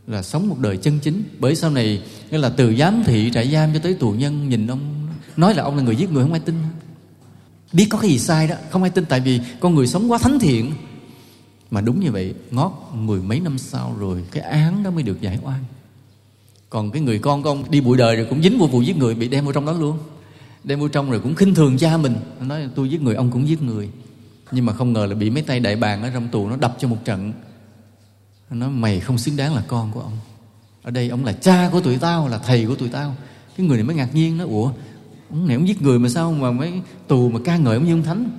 là 0.07 0.23
sống 0.23 0.49
một 0.49 0.59
đời 0.59 0.77
chân 0.77 0.99
chính. 0.99 1.23
Bởi 1.39 1.55
sau 1.55 1.69
này, 1.71 2.01
nghĩa 2.31 2.37
là 2.37 2.49
từ 2.49 2.75
giám 2.75 3.03
thị, 3.05 3.31
trại 3.33 3.51
giam 3.51 3.73
cho 3.73 3.79
tới 3.79 3.93
tù 3.93 4.11
nhân, 4.11 4.49
nhìn 4.49 4.67
ông 4.67 5.07
nói 5.37 5.53
là 5.53 5.63
ông 5.63 5.77
là 5.77 5.83
người 5.83 5.95
giết 5.95 6.11
người 6.11 6.23
không 6.23 6.33
ai 6.33 6.41
tin. 6.45 6.55
Biết 7.73 7.87
có 7.89 7.97
cái 7.97 8.09
gì 8.09 8.19
sai 8.19 8.47
đó, 8.47 8.55
không 8.69 8.83
ai 8.83 8.89
tin, 8.89 9.05
tại 9.05 9.19
vì 9.19 9.39
con 9.59 9.75
người 9.75 9.87
sống 9.87 10.11
quá 10.11 10.17
thánh 10.17 10.39
thiện. 10.39 10.71
Mà 11.71 11.81
đúng 11.81 11.99
như 11.99 12.11
vậy, 12.11 12.33
ngót 12.51 12.71
mười 12.93 13.21
mấy 13.21 13.39
năm 13.39 13.57
sau 13.57 13.95
rồi, 13.99 14.23
cái 14.31 14.43
án 14.43 14.83
đó 14.83 14.91
mới 14.91 15.03
được 15.03 15.21
giải 15.21 15.39
oan 15.43 15.63
còn 16.69 16.91
cái 16.91 17.01
người 17.01 17.19
con 17.19 17.43
của 17.43 17.49
ông 17.49 17.71
đi 17.71 17.81
bụi 17.81 17.97
đời 17.97 18.15
rồi 18.15 18.27
cũng 18.29 18.43
dính 18.43 18.59
vào 18.59 18.67
vụ 18.67 18.81
giết 18.81 18.97
người, 18.97 19.15
bị 19.15 19.27
đem 19.27 19.43
vào 19.43 19.53
trong 19.53 19.65
đó 19.65 19.71
luôn. 19.71 19.97
Đem 20.63 20.79
vào 20.79 20.89
trong 20.89 21.11
rồi 21.11 21.19
cũng 21.19 21.35
khinh 21.35 21.55
thường 21.55 21.77
cha 21.77 21.97
mình. 21.97 22.15
Nói, 22.41 22.69
tôi 22.75 22.89
giết 22.89 23.01
người, 23.01 23.15
ông 23.15 23.31
cũng 23.31 23.47
giết 23.47 23.61
người. 23.61 23.89
Nhưng 24.51 24.65
mà 24.65 24.73
không 24.73 24.93
ngờ 24.93 25.05
là 25.05 25.15
bị 25.15 25.29
mấy 25.29 25.43
tay 25.43 25.59
đại 25.59 25.75
bàng 25.75 26.03
ở 26.03 26.09
trong 26.13 26.27
tù 26.27 26.49
nó 26.49 26.55
đập 26.55 26.75
cho 26.79 26.87
một 26.87 26.97
trận. 27.05 27.33
Nó 28.49 28.69
mày 28.69 28.99
không 28.99 29.17
xứng 29.17 29.37
đáng 29.37 29.55
là 29.55 29.63
con 29.67 29.91
của 29.91 29.99
ông. 29.99 30.17
Ở 30.83 30.91
đây 30.91 31.09
ông 31.09 31.25
là 31.25 31.33
cha 31.33 31.69
của 31.71 31.81
tụi 31.81 31.97
tao, 31.97 32.27
là 32.27 32.37
thầy 32.37 32.65
của 32.65 32.75
tụi 32.75 32.89
tao. 32.89 33.15
Cái 33.57 33.67
người 33.67 33.77
này 33.77 33.83
mới 33.83 33.95
ngạc 33.95 34.15
nhiên, 34.15 34.37
nó, 34.37 34.45
ủa, 34.45 34.71
ông 35.29 35.47
này 35.47 35.55
ông 35.55 35.67
giết 35.67 35.81
người 35.81 35.99
mà 35.99 36.09
sao 36.09 36.31
mà 36.31 36.51
mấy 36.51 36.73
tù 37.07 37.29
mà 37.29 37.39
ca 37.45 37.57
ngợi 37.57 37.75
ông 37.75 37.85
như 37.85 37.93
ông 37.93 38.03
thánh? 38.03 38.29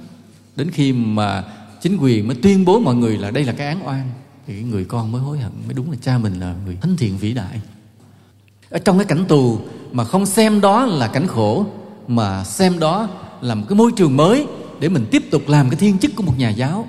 Đến 0.56 0.70
khi 0.70 0.92
mà 0.92 1.44
chính 1.82 1.96
quyền 1.96 2.26
mới 2.26 2.36
tuyên 2.42 2.64
bố 2.64 2.80
mọi 2.80 2.94
người 2.94 3.18
là 3.18 3.30
đây 3.30 3.44
là 3.44 3.52
cái 3.52 3.66
án 3.66 3.86
oan, 3.86 4.10
thì 4.46 4.54
cái 4.54 4.62
người 4.62 4.84
con 4.84 5.12
mới 5.12 5.22
hối 5.22 5.38
hận, 5.38 5.52
mới 5.64 5.74
đúng 5.74 5.90
là 5.90 5.96
cha 6.02 6.18
mình 6.18 6.40
là 6.40 6.54
người 6.66 6.76
thánh 6.80 6.96
thiện 6.96 7.18
vĩ 7.18 7.32
đại 7.32 7.60
ở 8.70 8.78
trong 8.78 8.98
cái 8.98 9.06
cảnh 9.06 9.24
tù 9.28 9.58
mà 9.92 10.04
không 10.04 10.26
xem 10.26 10.60
đó 10.60 10.86
là 10.86 11.08
cảnh 11.08 11.26
khổ, 11.26 11.66
mà 12.08 12.44
xem 12.44 12.78
đó 12.78 13.08
là 13.40 13.54
một 13.54 13.66
cái 13.68 13.76
môi 13.76 13.92
trường 13.96 14.16
mới 14.16 14.46
để 14.80 14.88
mình 14.88 15.06
tiếp 15.10 15.22
tục 15.30 15.42
làm 15.46 15.70
cái 15.70 15.76
thiên 15.76 15.98
chức 15.98 16.10
của 16.16 16.22
một 16.22 16.34
nhà 16.38 16.50
giáo. 16.50 16.88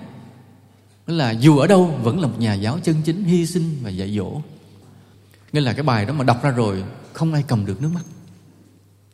Là 1.07 1.31
dù 1.31 1.57
ở 1.57 1.67
đâu 1.67 1.85
vẫn 2.03 2.19
là 2.19 2.27
một 2.27 2.39
nhà 2.39 2.53
giáo 2.53 2.79
chân 2.83 2.95
chính, 3.05 3.23
hy 3.23 3.45
sinh 3.45 3.77
và 3.83 3.89
dạy 3.89 4.15
dỗ. 4.17 4.41
Nghĩa 5.51 5.61
là 5.61 5.73
cái 5.73 5.83
bài 5.83 6.05
đó 6.05 6.13
mà 6.13 6.23
đọc 6.23 6.43
ra 6.43 6.49
rồi, 6.49 6.83
không 7.13 7.33
ai 7.33 7.43
cầm 7.47 7.65
được 7.65 7.81
nước 7.81 7.89
mắt. 7.93 8.03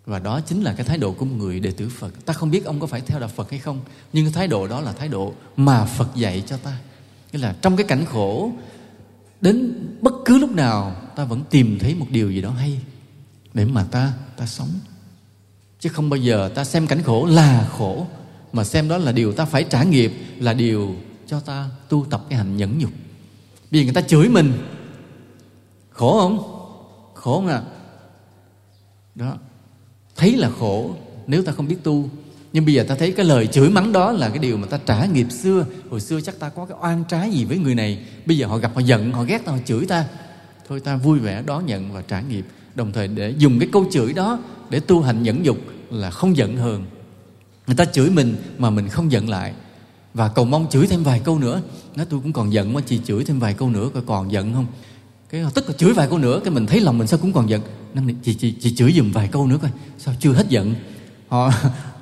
Và 0.05 0.19
đó 0.19 0.41
chính 0.41 0.61
là 0.61 0.73
cái 0.73 0.85
thái 0.85 0.97
độ 0.97 1.11
của 1.11 1.25
một 1.25 1.35
người 1.37 1.59
đệ 1.59 1.71
tử 1.71 1.89
Phật. 1.89 2.25
Ta 2.25 2.33
không 2.33 2.51
biết 2.51 2.65
ông 2.65 2.79
có 2.79 2.87
phải 2.87 3.01
theo 3.01 3.19
đạo 3.19 3.29
Phật 3.35 3.51
hay 3.51 3.59
không, 3.59 3.79
nhưng 4.13 4.25
cái 4.25 4.33
thái 4.33 4.47
độ 4.47 4.67
đó 4.67 4.81
là 4.81 4.91
thái 4.91 5.07
độ 5.07 5.33
mà 5.57 5.85
Phật 5.85 6.15
dạy 6.15 6.43
cho 6.47 6.57
ta. 6.57 6.77
Nghĩa 7.33 7.39
là 7.39 7.55
trong 7.61 7.77
cái 7.77 7.85
cảnh 7.87 8.05
khổ 8.05 8.51
đến 9.41 9.73
bất 10.01 10.13
cứ 10.25 10.37
lúc 10.37 10.51
nào, 10.51 10.95
ta 11.15 11.25
vẫn 11.25 11.43
tìm 11.49 11.79
thấy 11.79 11.95
một 11.95 12.07
điều 12.09 12.31
gì 12.31 12.41
đó 12.41 12.49
hay 12.49 12.79
để 13.53 13.65
mà 13.65 13.83
ta 13.83 14.13
ta 14.37 14.45
sống. 14.45 14.69
Chứ 15.79 15.89
không 15.89 16.09
bao 16.09 16.17
giờ 16.17 16.51
ta 16.55 16.63
xem 16.63 16.87
cảnh 16.87 17.03
khổ 17.03 17.25
là 17.25 17.69
khổ, 17.71 18.07
mà 18.53 18.63
xem 18.63 18.89
đó 18.89 18.97
là 18.97 19.11
điều 19.11 19.33
ta 19.33 19.45
phải 19.45 19.63
trả 19.63 19.83
nghiệp, 19.83 20.13
là 20.37 20.53
điều 20.53 20.95
cho 21.27 21.39
ta 21.39 21.69
tu 21.89 22.05
tập 22.09 22.25
cái 22.29 22.37
hành 22.37 22.57
nhẫn 22.57 22.79
nhục. 22.79 22.91
Vì 23.71 23.83
người 23.83 23.93
ta 23.93 24.01
chửi 24.01 24.29
mình. 24.29 24.53
Khổ 25.89 26.19
không? 26.19 26.37
Khổ 27.13 27.35
không 27.35 27.47
à 27.47 27.61
đó. 29.15 29.37
Thấy 30.15 30.37
là 30.37 30.49
khổ, 30.59 30.95
nếu 31.27 31.43
ta 31.43 31.51
không 31.51 31.67
biết 31.67 31.77
tu 31.83 32.09
nhưng 32.55 32.65
bây 32.65 32.73
giờ 32.73 32.83
ta 32.83 32.95
thấy 32.95 33.11
cái 33.11 33.25
lời 33.25 33.47
chửi 33.47 33.69
mắng 33.69 33.91
đó 33.91 34.11
là 34.11 34.29
cái 34.29 34.39
điều 34.39 34.57
mà 34.57 34.67
ta 34.67 34.79
trả 34.85 35.05
nghiệp 35.05 35.27
xưa. 35.29 35.65
Hồi 35.89 36.01
xưa 36.01 36.21
chắc 36.21 36.39
ta 36.39 36.49
có 36.49 36.65
cái 36.65 36.77
oan 36.81 37.03
trái 37.03 37.31
gì 37.31 37.45
với 37.45 37.57
người 37.57 37.75
này. 37.75 37.99
Bây 38.25 38.37
giờ 38.37 38.47
họ 38.47 38.57
gặp 38.57 38.71
họ 38.75 38.81
giận, 38.81 39.11
họ 39.11 39.23
ghét 39.23 39.45
ta, 39.45 39.51
họ 39.51 39.57
chửi 39.65 39.85
ta. 39.85 40.05
Thôi 40.67 40.79
ta 40.79 40.95
vui 40.95 41.19
vẻ 41.19 41.43
đón 41.45 41.65
nhận 41.65 41.93
và 41.93 42.01
trả 42.01 42.21
nghiệp. 42.21 42.45
Đồng 42.75 42.91
thời 42.91 43.07
để 43.07 43.33
dùng 43.37 43.59
cái 43.59 43.69
câu 43.71 43.85
chửi 43.91 44.13
đó 44.13 44.39
để 44.69 44.79
tu 44.79 45.01
hành 45.01 45.23
nhẫn 45.23 45.45
dục 45.45 45.57
là 45.89 46.11
không 46.11 46.37
giận 46.37 46.57
hờn. 46.57 46.85
Người 47.67 47.75
ta 47.75 47.85
chửi 47.85 48.09
mình 48.09 48.35
mà 48.57 48.69
mình 48.69 48.89
không 48.89 49.11
giận 49.11 49.29
lại. 49.29 49.53
Và 50.13 50.27
cầu 50.27 50.45
mong 50.45 50.67
chửi 50.69 50.87
thêm 50.87 51.03
vài 51.03 51.21
câu 51.23 51.39
nữa. 51.39 51.61
Nói 51.95 52.05
tôi 52.09 52.19
cũng 52.23 52.33
còn 52.33 52.53
giận 52.53 52.73
mà 52.73 52.81
chị 52.85 52.99
chửi 53.05 53.23
thêm 53.23 53.39
vài 53.39 53.53
câu 53.53 53.69
nữa 53.69 53.89
coi 53.93 54.03
còn 54.05 54.31
giận 54.31 54.53
không? 54.53 54.65
Cái, 55.29 55.45
tức 55.53 55.67
là 55.67 55.73
chửi 55.73 55.93
vài 55.93 56.07
câu 56.09 56.17
nữa, 56.17 56.39
cái 56.43 56.53
mình 56.53 56.65
thấy 56.65 56.81
lòng 56.81 56.97
mình 56.97 57.07
sao 57.07 57.19
cũng 57.21 57.33
còn 57.33 57.49
giận. 57.49 57.61
Năm 57.93 58.07
chị 58.23 58.33
chị 58.33 58.53
chị 58.59 58.75
chửi 58.75 58.93
giùm 58.93 59.11
vài 59.11 59.27
câu 59.27 59.47
nữa 59.47 59.57
coi, 59.61 59.71
sao 59.97 60.13
chưa 60.19 60.33
hết 60.33 60.49
giận? 60.49 60.75
Họ 61.27 61.51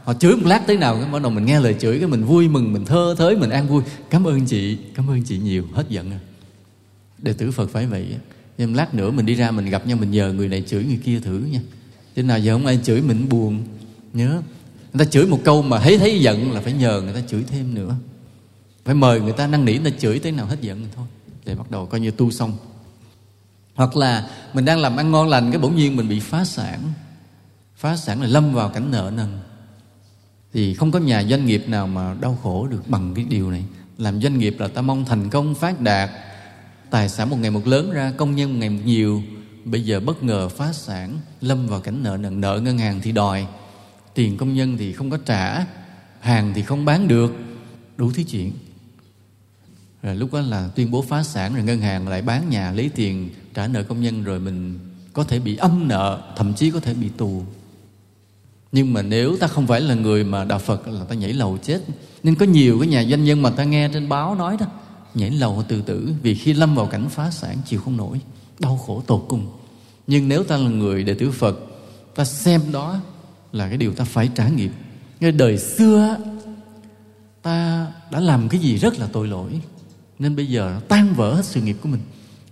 họ 0.04 0.14
chửi 0.14 0.36
một 0.36 0.46
lát 0.46 0.68
tới 0.68 0.78
nào, 0.78 0.96
cái 0.96 1.12
bắt 1.12 1.22
đầu 1.22 1.32
mình 1.32 1.46
nghe 1.46 1.60
lời 1.60 1.76
chửi, 1.80 2.00
cái 2.00 2.08
mình 2.08 2.24
vui 2.24 2.48
mừng, 2.48 2.74
mình 2.74 2.86
thơ 2.86 3.16
thới, 3.18 3.36
mình 3.36 3.50
an 3.50 3.68
vui. 3.68 3.84
Cảm 4.10 4.28
ơn 4.28 4.46
chị, 4.46 4.78
cảm 4.96 5.10
ơn 5.10 5.24
chị 5.24 5.38
nhiều, 5.38 5.64
hết 5.74 5.90
giận 5.90 6.10
rồi. 6.10 6.20
Đệ 7.18 7.34
tử 7.34 7.52
phật 7.52 7.70
phải 7.70 7.86
vậy 7.86 8.08
nhưng 8.58 8.76
lát 8.76 8.94
nữa 8.94 9.12
mình 9.12 9.26
đi 9.26 9.36
ra 9.36 9.52
mình 9.52 9.66
gặp 9.66 9.88
nhau, 9.88 9.98
mình 9.98 10.12
nhờ 10.12 10.34
người 10.34 10.48
này 10.48 10.64
chửi 10.68 10.84
người 10.84 11.00
kia 11.04 11.20
thử 11.20 11.40
nha. 11.52 11.60
Chứ 12.16 12.24
nào 12.24 12.40
giờ 12.40 12.54
không 12.54 12.66
ai 12.66 12.80
chửi 12.84 13.02
mình 13.02 13.30
buồn. 13.30 13.64
Nhớ. 14.14 14.42
Người 14.94 15.06
ta 15.06 15.12
chửi 15.12 15.28
một 15.28 15.40
câu 15.44 15.62
mà 15.62 15.80
thấy 15.80 15.98
thấy 15.98 16.20
giận 16.20 16.52
là 16.52 16.62
phải 16.62 16.74
nhờ 16.74 17.02
người 17.02 17.14
ta 17.14 17.22
chửi 17.28 17.44
thêm 17.44 17.74
nữa. 17.74 17.96
Phải 18.86 18.96
mời 18.96 19.22
người 19.22 19.32
ta 19.32 19.48
năn 19.48 19.66
nỉ, 19.66 19.78
người 19.78 19.92
ta 19.92 19.98
chửi 20.00 20.20
tới 20.20 20.32
nào 20.32 20.46
hết 20.46 20.62
giận 20.62 20.86
thôi. 20.96 21.06
Để 21.46 21.56
bắt 21.56 21.72
đầu 21.72 21.86
coi 21.86 22.00
như 22.00 22.12
tu 22.12 22.32
xong. 22.32 22.58
Hoặc 23.76 23.98
là 23.98 24.30
mình 24.54 24.66
đang 24.66 24.80
làm 24.80 24.98
ăn 24.98 25.12
ngon 25.12 25.30
lành, 25.30 25.52
cái 25.52 25.62
bỗng 25.62 25.76
nhiên 25.76 25.96
mình 25.96 26.10
bị 26.10 26.20
phá 26.20 26.46
sản. 26.46 26.80
Phá 27.76 27.98
sản 27.98 28.22
là 28.22 28.28
lâm 28.28 28.54
vào 28.54 28.70
cảnh 28.70 28.92
nợ 28.92 29.12
nần 29.16 29.28
thì 30.54 30.74
không 30.74 30.92
có 30.92 31.00
nhà 31.00 31.24
doanh 31.24 31.46
nghiệp 31.46 31.64
nào 31.68 31.88
mà 31.88 32.16
đau 32.22 32.38
khổ 32.44 32.68
được 32.68 32.90
bằng 32.90 33.14
cái 33.14 33.26
điều 33.30 33.52
này. 33.52 33.64
Làm 33.98 34.22
doanh 34.22 34.38
nghiệp 34.38 34.56
là 34.60 34.68
ta 34.68 34.82
mong 34.82 35.06
thành 35.06 35.30
công, 35.30 35.56
phát 35.56 35.82
đạt. 35.82 36.10
Tài 36.90 37.10
sản 37.10 37.30
một 37.30 37.38
ngày 37.40 37.52
một 37.52 37.68
lớn 37.68 37.92
ra, 37.92 38.12
công 38.18 38.36
nhân 38.36 38.54
một 38.54 38.60
ngày 38.60 38.70
một 38.70 38.82
nhiều. 38.86 39.24
Bây 39.66 39.82
giờ 39.82 40.00
bất 40.00 40.24
ngờ 40.24 40.50
phá 40.50 40.74
sản, 40.74 41.18
lâm 41.42 41.68
vào 41.68 41.80
cảnh 41.80 42.04
nợ 42.04 42.18
nần, 42.18 42.42
nợ 42.42 42.60
ngân 42.64 42.78
hàng 42.78 43.00
thì 43.04 43.12
đòi. 43.12 43.48
Tiền 44.14 44.38
công 44.38 44.54
nhân 44.54 44.78
thì 44.78 44.94
không 44.94 45.10
có 45.10 45.18
trả, 45.26 45.66
hàng 46.20 46.52
thì 46.56 46.62
không 46.62 46.86
bán 46.86 47.08
được. 47.08 47.36
Đủ 47.98 48.12
thứ 48.12 48.24
chuyện. 48.24 48.52
Rồi 50.04 50.16
lúc 50.16 50.34
đó 50.34 50.42
là 50.42 50.70
tuyên 50.76 50.92
bố 50.92 51.02
phá 51.02 51.24
sản 51.24 51.56
rồi 51.56 51.64
ngân 51.64 51.82
hàng 51.82 52.08
lại 52.08 52.22
bán 52.22 52.50
nhà, 52.50 52.72
lấy 52.72 52.90
tiền 52.96 53.30
trả 53.54 53.68
nợ 53.68 53.84
công 53.84 54.02
nhân 54.02 54.24
rồi 54.24 54.40
mình 54.40 54.80
có 55.14 55.24
thể 55.24 55.40
bị 55.40 55.56
âm 55.56 55.88
nợ, 55.88 56.34
thậm 56.38 56.54
chí 56.54 56.72
có 56.72 56.80
thể 56.80 56.94
bị 56.94 57.10
tù 57.18 57.44
nhưng 58.74 58.94
mà 58.94 59.02
nếu 59.02 59.38
ta 59.38 59.48
không 59.48 59.68
phải 59.68 59.82
là 59.82 59.96
người 59.96 60.24
mà 60.24 60.44
đạo 60.44 60.60
phật 60.60 60.88
là 60.88 61.04
ta 61.04 61.16
nhảy 61.16 61.34
lầu 61.34 61.58
chết. 61.64 61.82
Nên 62.24 62.36
có 62.36 62.46
nhiều 62.46 62.80
cái 62.80 62.88
nhà 62.88 63.06
doanh 63.10 63.24
nhân 63.24 63.42
mà 63.42 63.50
ta 63.50 63.64
nghe 63.64 63.90
trên 63.94 64.10
báo 64.10 64.36
nói 64.36 64.58
đó, 64.60 64.66
nhảy 65.14 65.32
lầu 65.32 65.64
tự 65.68 65.82
tử 65.82 66.14
vì 66.22 66.36
khi 66.36 66.54
lâm 66.54 66.76
vào 66.76 66.86
cảnh 66.86 67.10
phá 67.10 67.32
sản 67.32 67.58
chịu 67.66 67.82
không 67.82 67.98
nổi, 67.98 68.20
đau 68.60 68.78
khổ 68.78 69.04
tột 69.08 69.26
cùng. 69.28 69.48
Nhưng 70.08 70.30
nếu 70.30 70.44
ta 70.44 70.58
là 70.58 70.70
người 70.70 71.04
đệ 71.04 71.14
tử 71.14 71.32
phật, 71.32 71.60
ta 72.16 72.26
xem 72.26 72.62
đó 72.72 73.00
là 73.52 73.68
cái 73.68 73.78
điều 73.78 73.94
ta 73.94 74.04
phải 74.04 74.30
trải 74.36 74.52
nghiệm. 74.52 74.72
Ngay 75.20 75.32
đời 75.32 75.58
xưa 75.58 76.18
ta 77.42 77.88
đã 78.12 78.20
làm 78.20 78.50
cái 78.50 78.60
gì 78.60 78.78
rất 78.78 79.00
là 79.00 79.08
tội 79.14 79.28
lỗi. 79.28 79.62
Nên 80.20 80.36
bây 80.36 80.48
giờ 80.48 80.72
nó 80.74 80.80
tan 80.80 81.14
vỡ 81.16 81.34
hết 81.34 81.46
sự 81.46 81.62
nghiệp 81.62 81.78
của 81.82 81.90
mình 81.90 82.02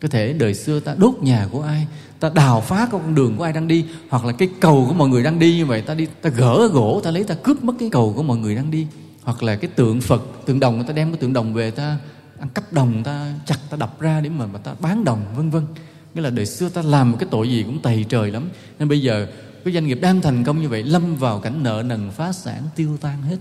có 0.01 0.07
thể 0.07 0.33
đời 0.33 0.53
xưa 0.53 0.79
ta 0.79 0.95
đốt 0.97 1.13
nhà 1.21 1.47
của 1.51 1.61
ai 1.61 1.87
ta 2.19 2.31
đào 2.35 2.61
phá 2.61 2.87
con 2.91 3.15
đường 3.15 3.37
của 3.37 3.43
ai 3.43 3.53
đang 3.53 3.67
đi 3.67 3.85
hoặc 4.09 4.25
là 4.25 4.31
cái 4.31 4.49
cầu 4.59 4.85
của 4.87 4.93
mọi 4.93 5.09
người 5.09 5.23
đang 5.23 5.39
đi 5.39 5.55
như 5.55 5.65
vậy 5.65 5.81
ta 5.81 5.93
đi 5.93 6.07
ta 6.21 6.29
gỡ 6.29 6.67
gỗ 6.73 7.01
ta 7.03 7.11
lấy 7.11 7.23
ta 7.23 7.35
cướp 7.35 7.63
mất 7.63 7.73
cái 7.79 7.89
cầu 7.91 8.13
của 8.15 8.23
mọi 8.23 8.37
người 8.37 8.55
đang 8.55 8.71
đi. 8.71 8.87
Hoặc 9.23 9.43
là 9.43 9.55
cái 9.55 9.69
tượng 9.75 10.01
phật 10.01 10.21
tượng 10.45 10.59
đồng 10.59 10.75
người 10.75 10.85
ta 10.87 10.93
đem 10.93 11.11
cái 11.11 11.17
tượng 11.21 11.33
đồng 11.33 11.53
về 11.53 11.71
ta 11.71 11.97
ăn 12.39 12.49
cắp 12.49 12.73
đồng 12.73 13.03
ta 13.03 13.33
chặt 13.45 13.57
ta 13.69 13.77
đập 13.77 13.99
ra 13.99 14.21
để 14.21 14.29
mà, 14.29 14.45
mà 14.45 14.59
ta 14.59 14.73
bán 14.79 15.03
đồng 15.03 15.25
vân 15.35 15.49
vân. 15.49 15.65
Nghĩa 16.13 16.21
là 16.21 16.29
đời 16.29 16.45
xưa 16.45 16.69
ta 16.69 16.81
làm 16.81 17.11
một 17.11 17.17
cái 17.19 17.29
tội 17.31 17.49
gì 17.49 17.63
cũng 17.63 17.81
tày 17.81 18.05
trời 18.09 18.31
lắm. 18.31 18.49
Nên 18.79 18.89
bây 18.89 19.01
giờ 19.01 19.27
cái 19.65 19.73
doanh 19.73 19.87
nghiệp 19.87 19.99
đang 20.01 20.21
thành 20.21 20.43
công 20.43 20.61
như 20.61 20.69
vậy 20.69 20.83
lâm 20.83 21.15
vào 21.15 21.39
cảnh 21.39 21.63
nợ 21.63 21.83
nần 21.85 22.11
phá 22.11 22.31
sản 22.31 22.63
tiêu 22.75 22.97
tan 23.01 23.21
hết. 23.21 23.37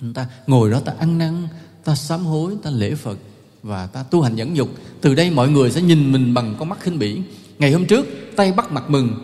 Người 0.00 0.14
ta 0.14 0.26
ngồi 0.46 0.70
đó 0.70 0.80
ta 0.80 0.92
ăn 0.98 1.18
năn 1.18 1.48
ta 1.84 1.94
sám 1.94 2.24
hối 2.24 2.56
ta 2.62 2.70
lễ 2.70 2.94
phật 2.94 3.18
và 3.62 3.86
ta 3.86 4.02
tu 4.02 4.22
hành 4.22 4.36
nhẫn 4.36 4.54
nhục. 4.54 4.68
Từ 5.00 5.14
đây 5.14 5.30
mọi 5.30 5.48
người 5.48 5.70
sẽ 5.70 5.82
nhìn 5.82 6.12
mình 6.12 6.34
bằng 6.34 6.54
con 6.58 6.68
mắt 6.68 6.80
khinh 6.80 6.98
bỉ. 6.98 7.20
Ngày 7.58 7.72
hôm 7.72 7.86
trước, 7.86 8.06
tay 8.36 8.52
bắt 8.52 8.72
mặt 8.72 8.90
mừng, 8.90 9.14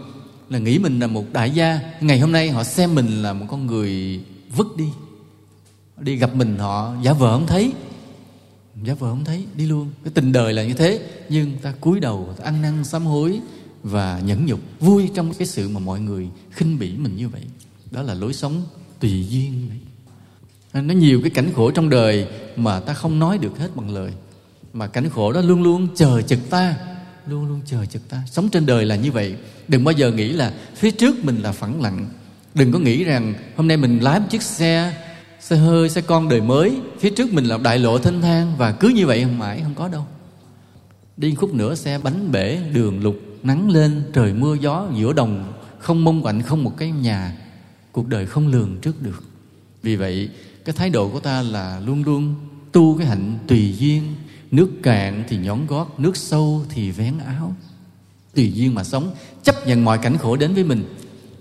là 0.51 0.59
nghĩ 0.59 0.79
mình 0.79 1.01
là 1.01 1.07
một 1.07 1.25
đại 1.33 1.51
gia. 1.51 1.81
Ngày 2.01 2.21
hôm 2.21 2.33
nay 2.33 2.51
họ 2.51 2.65
xem 2.65 2.95
mình 2.95 3.23
là 3.23 3.33
một 3.33 3.47
con 3.51 3.67
người 3.67 4.21
vứt 4.57 4.77
đi. 4.77 4.89
Đi 6.01 6.17
gặp 6.17 6.35
mình 6.35 6.59
họ, 6.59 6.95
giả 7.03 7.13
vờ 7.13 7.33
không 7.33 7.47
thấy. 7.47 7.73
Giả 8.85 8.95
vờ 8.95 9.11
không 9.11 9.25
thấy, 9.25 9.45
đi 9.57 9.67
luôn. 9.67 9.91
Cái 10.05 10.13
tình 10.15 10.33
đời 10.33 10.53
là 10.53 10.65
như 10.65 10.75
thế. 10.75 11.01
Nhưng 11.29 11.57
ta 11.63 11.73
cúi 11.81 12.01
đầu, 12.01 12.35
ta 12.37 12.45
ăn 12.45 12.63
năn, 12.63 12.85
sám 12.85 13.07
hối 13.07 13.41
và 13.83 14.21
nhẫn 14.25 14.47
nhục. 14.47 14.61
Vui 14.81 15.11
trong 15.15 15.35
cái 15.35 15.47
sự 15.47 15.69
mà 15.69 15.81
mọi 15.81 16.01
người 16.01 16.29
khinh 16.51 16.79
bỉ 16.79 16.93
mình 16.97 17.17
như 17.17 17.29
vậy. 17.29 17.43
Đó 17.91 18.03
là 18.03 18.15
lối 18.15 18.35
sống 18.35 18.63
tùy 19.01 19.27
duyên 19.29 19.69
nó 20.83 20.95
nhiều 20.95 21.21
cái 21.23 21.31
cảnh 21.31 21.51
khổ 21.57 21.71
trong 21.71 21.89
đời 21.91 22.27
mà 22.57 22.81
ta 22.81 22.95
không 22.95 23.19
nói 23.19 23.39
được 23.39 23.59
hết 23.59 23.77
bằng 23.77 23.95
lời 23.95 24.13
mà 24.75 24.87
cảnh 24.87 25.09
khổ 25.11 25.33
đó 25.33 25.41
luôn 25.41 25.63
luôn 25.63 25.89
chờ 25.95 26.23
chực 26.23 26.51
ta. 26.51 26.75
Luôn 27.27 27.49
luôn 27.49 27.61
chờ 27.67 27.87
chực 27.87 28.09
ta. 28.09 28.23
Sống 28.27 28.49
trên 28.49 28.67
đời 28.67 28.87
là 28.87 28.97
như 28.97 29.13
vậy. 29.13 29.37
Đừng 29.69 29.85
bao 29.85 29.93
giờ 29.93 30.13
nghĩ 30.13 30.33
là 30.33 30.53
phía 30.77 30.91
trước 30.91 31.25
mình 31.25 31.43
là 31.43 31.53
phẳng 31.53 31.83
lặng. 31.83 32.07
Đừng 32.55 32.73
có 32.73 32.79
nghĩ 32.79 33.05
rằng 33.05 33.35
hôm 33.57 33.69
nay 33.69 33.77
mình 33.77 33.99
lái 33.99 34.21
một 34.21 34.27
chiếc 34.31 34.43
xe 34.43 34.95
xe 35.41 35.57
hơi, 35.57 35.91
xe 35.91 36.01
con 36.01 36.29
đời 36.29 36.41
mới, 36.41 36.77
phía 37.01 37.11
trước 37.11 37.33
mình 37.33 37.45
là 37.45 37.59
đại 37.59 37.79
lộ 37.79 37.99
thênh 37.99 38.23
thang 38.23 38.53
và 38.59 38.73
cứ 38.73 38.89
như 38.89 39.07
vậy 39.07 39.23
không 39.23 39.39
mãi, 39.39 39.61
không 39.63 39.75
có 39.75 39.89
đâu. 39.89 40.07
Đi 41.17 41.35
khúc 41.35 41.55
nữa 41.55 41.75
xe 41.75 41.99
bánh 41.99 42.33
bể, 42.33 42.61
đường 42.73 43.03
lục, 43.03 43.17
nắng 43.43 43.71
lên, 43.71 44.03
trời 44.13 44.33
mưa, 44.33 44.57
gió, 44.61 44.89
giữa 44.97 45.13
đồng, 45.13 45.53
không 45.79 46.05
mông 46.05 46.23
quạnh, 46.23 46.43
không 46.43 46.65
một 46.65 46.77
cái 46.77 46.91
nhà. 46.91 47.37
Cuộc 47.93 48.09
đời 48.09 48.27
không 48.27 48.47
lường 48.47 48.77
trước 48.83 49.03
được. 49.03 49.25
Vì 49.83 49.97
vậy, 49.97 50.29
cái 50.65 50.75
thái 50.79 50.91
độ 50.91 51.09
của 51.09 51.21
ta 51.21 51.43
là 51.43 51.81
luôn 51.87 52.05
luôn 52.05 52.35
tu 52.73 52.99
cái 52.99 53.07
hạnh 53.07 53.39
tùy 53.47 53.75
duyên 53.79 54.15
nước 54.57 54.71
cạn 54.83 55.25
thì 55.29 55.37
nhón 55.37 55.67
gót, 55.67 56.01
nước 56.01 56.17
sâu 56.17 56.65
thì 56.69 56.91
vén 56.91 57.19
áo. 57.19 57.55
Tùy 58.35 58.53
duyên 58.53 58.75
mà 58.75 58.85
sống, 58.85 59.11
chấp 59.43 59.67
nhận 59.67 59.85
mọi 59.85 59.99
cảnh 59.99 60.19
khổ 60.19 60.37
đến 60.37 60.55
với 60.55 60.65
mình. 60.65 60.85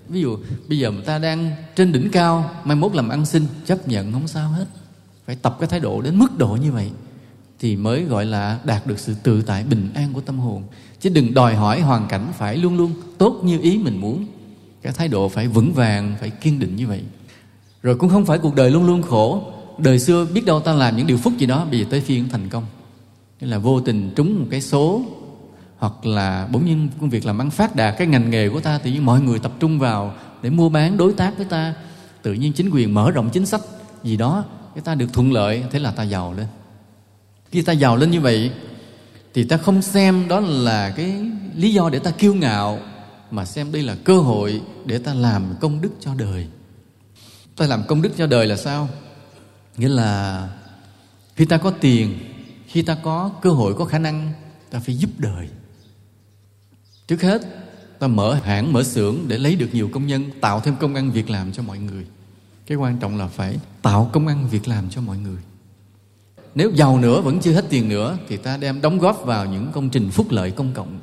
Ví 0.09 0.21
dụ, 0.21 0.37
bây 0.69 0.77
giờ 0.77 0.91
người 0.91 1.01
ta 1.01 1.19
đang 1.19 1.51
trên 1.75 1.91
đỉnh 1.91 2.09
cao, 2.11 2.51
mai 2.63 2.75
mốt 2.75 2.95
làm 2.95 3.09
ăn 3.09 3.25
xin, 3.25 3.45
chấp 3.65 3.87
nhận 3.87 4.11
không 4.11 4.27
sao 4.27 4.49
hết. 4.49 4.65
Phải 5.25 5.35
tập 5.35 5.57
cái 5.59 5.69
thái 5.69 5.79
độ 5.79 6.01
đến 6.01 6.19
mức 6.19 6.37
độ 6.37 6.57
như 6.61 6.71
vậy 6.71 6.91
thì 7.59 7.75
mới 7.75 8.03
gọi 8.03 8.25
là 8.25 8.59
đạt 8.63 8.87
được 8.87 8.99
sự 8.99 9.15
tự 9.23 9.41
tại, 9.41 9.63
bình 9.63 9.89
an 9.95 10.13
của 10.13 10.21
tâm 10.21 10.39
hồn. 10.39 10.63
Chứ 10.99 11.09
đừng 11.09 11.33
đòi 11.33 11.55
hỏi 11.55 11.81
hoàn 11.81 12.07
cảnh 12.07 12.31
phải 12.37 12.57
luôn 12.57 12.77
luôn 12.77 12.93
tốt 13.17 13.41
như 13.43 13.59
ý 13.59 13.77
mình 13.77 13.97
muốn. 13.97 14.25
Cái 14.81 14.93
thái 14.93 15.07
độ 15.07 15.29
phải 15.29 15.47
vững 15.47 15.73
vàng, 15.73 16.15
phải 16.19 16.29
kiên 16.29 16.59
định 16.59 16.75
như 16.75 16.87
vậy. 16.87 17.01
Rồi 17.83 17.95
cũng 17.95 18.09
không 18.09 18.25
phải 18.25 18.37
cuộc 18.37 18.55
đời 18.55 18.71
luôn 18.71 18.85
luôn 18.85 19.01
khổ. 19.01 19.51
Đời 19.77 19.99
xưa 19.99 20.25
biết 20.25 20.45
đâu 20.45 20.59
ta 20.59 20.73
làm 20.73 20.97
những 20.97 21.07
điều 21.07 21.17
phúc 21.17 21.33
gì 21.37 21.45
đó, 21.45 21.65
bây 21.71 21.79
giờ 21.79 21.85
tới 21.89 22.01
phiên 22.01 22.29
thành 22.29 22.49
công. 22.49 22.65
Nên 23.43 23.49
là 23.49 23.57
vô 23.57 23.81
tình 23.81 24.11
trúng 24.15 24.39
một 24.39 24.45
cái 24.51 24.61
số, 24.61 25.01
hoặc 25.77 26.05
là 26.05 26.47
bỗng 26.51 26.65
nhiên 26.65 26.89
công 27.01 27.09
việc 27.09 27.25
làm 27.25 27.41
ăn 27.41 27.49
phát 27.49 27.75
đạt, 27.75 27.95
cái 27.97 28.07
ngành 28.07 28.29
nghề 28.29 28.49
của 28.49 28.59
ta 28.59 28.77
tự 28.77 28.91
nhiên 28.91 29.05
mọi 29.05 29.21
người 29.21 29.39
tập 29.39 29.51
trung 29.59 29.79
vào 29.79 30.13
để 30.41 30.49
mua 30.49 30.69
bán, 30.69 30.97
đối 30.97 31.13
tác 31.13 31.37
với 31.37 31.45
ta. 31.45 31.73
Tự 32.21 32.33
nhiên 32.33 32.53
chính 32.53 32.69
quyền 32.69 32.93
mở 32.93 33.11
rộng 33.11 33.29
chính 33.29 33.45
sách 33.45 33.61
gì 34.03 34.17
đó, 34.17 34.45
cái 34.75 34.81
ta 34.81 34.95
được 34.95 35.13
thuận 35.13 35.31
lợi, 35.31 35.63
thế 35.71 35.79
là 35.79 35.91
ta 35.91 36.03
giàu 36.03 36.33
lên. 36.33 36.45
Khi 37.51 37.61
ta 37.61 37.73
giàu 37.73 37.97
lên 37.97 38.11
như 38.11 38.21
vậy, 38.21 38.51
thì 39.33 39.43
ta 39.43 39.57
không 39.57 39.81
xem 39.81 40.27
đó 40.27 40.39
là 40.39 40.89
cái 40.89 41.15
lý 41.55 41.73
do 41.73 41.89
để 41.89 41.99
ta 41.99 42.11
kiêu 42.11 42.33
ngạo, 42.33 42.79
mà 43.31 43.45
xem 43.45 43.71
đây 43.71 43.83
là 43.83 43.95
cơ 44.03 44.17
hội 44.17 44.61
để 44.85 44.97
ta 44.97 45.13
làm 45.13 45.55
công 45.59 45.81
đức 45.81 45.91
cho 45.99 46.15
đời. 46.15 46.47
Ta 47.57 47.65
làm 47.67 47.83
công 47.87 48.01
đức 48.01 48.11
cho 48.17 48.27
đời 48.27 48.47
là 48.47 48.57
sao? 48.57 48.89
Nghĩa 49.77 49.89
là 49.89 50.49
khi 51.35 51.45
ta 51.45 51.57
có 51.57 51.71
tiền 51.71 52.19
khi 52.73 52.81
ta 52.81 52.95
có 53.03 53.31
cơ 53.41 53.49
hội, 53.49 53.73
có 53.73 53.85
khả 53.85 53.99
năng, 53.99 54.33
ta 54.69 54.79
phải 54.79 54.97
giúp 54.97 55.09
đời. 55.17 55.49
Trước 57.07 57.21
hết, 57.21 57.41
ta 57.99 58.07
mở 58.07 58.33
hãng, 58.33 58.73
mở 58.73 58.83
xưởng 58.83 59.17
để 59.27 59.37
lấy 59.37 59.55
được 59.55 59.69
nhiều 59.73 59.89
công 59.93 60.07
nhân, 60.07 60.31
tạo 60.41 60.59
thêm 60.59 60.75
công 60.79 60.95
ăn 60.95 61.11
việc 61.11 61.29
làm 61.29 61.51
cho 61.51 61.63
mọi 61.63 61.79
người. 61.79 62.05
Cái 62.67 62.77
quan 62.77 62.97
trọng 62.99 63.17
là 63.17 63.27
phải 63.27 63.57
tạo 63.81 64.09
công 64.13 64.27
ăn 64.27 64.47
việc 64.47 64.67
làm 64.67 64.89
cho 64.89 65.01
mọi 65.01 65.17
người. 65.17 65.41
Nếu 66.55 66.71
giàu 66.71 66.99
nữa, 66.99 67.21
vẫn 67.21 67.39
chưa 67.39 67.53
hết 67.53 67.65
tiền 67.69 67.89
nữa, 67.89 68.17
thì 68.27 68.37
ta 68.37 68.57
đem 68.57 68.81
đóng 68.81 68.99
góp 68.99 69.21
vào 69.25 69.45
những 69.45 69.71
công 69.73 69.89
trình 69.89 70.09
phúc 70.09 70.27
lợi 70.29 70.51
công 70.51 70.73
cộng. 70.73 70.99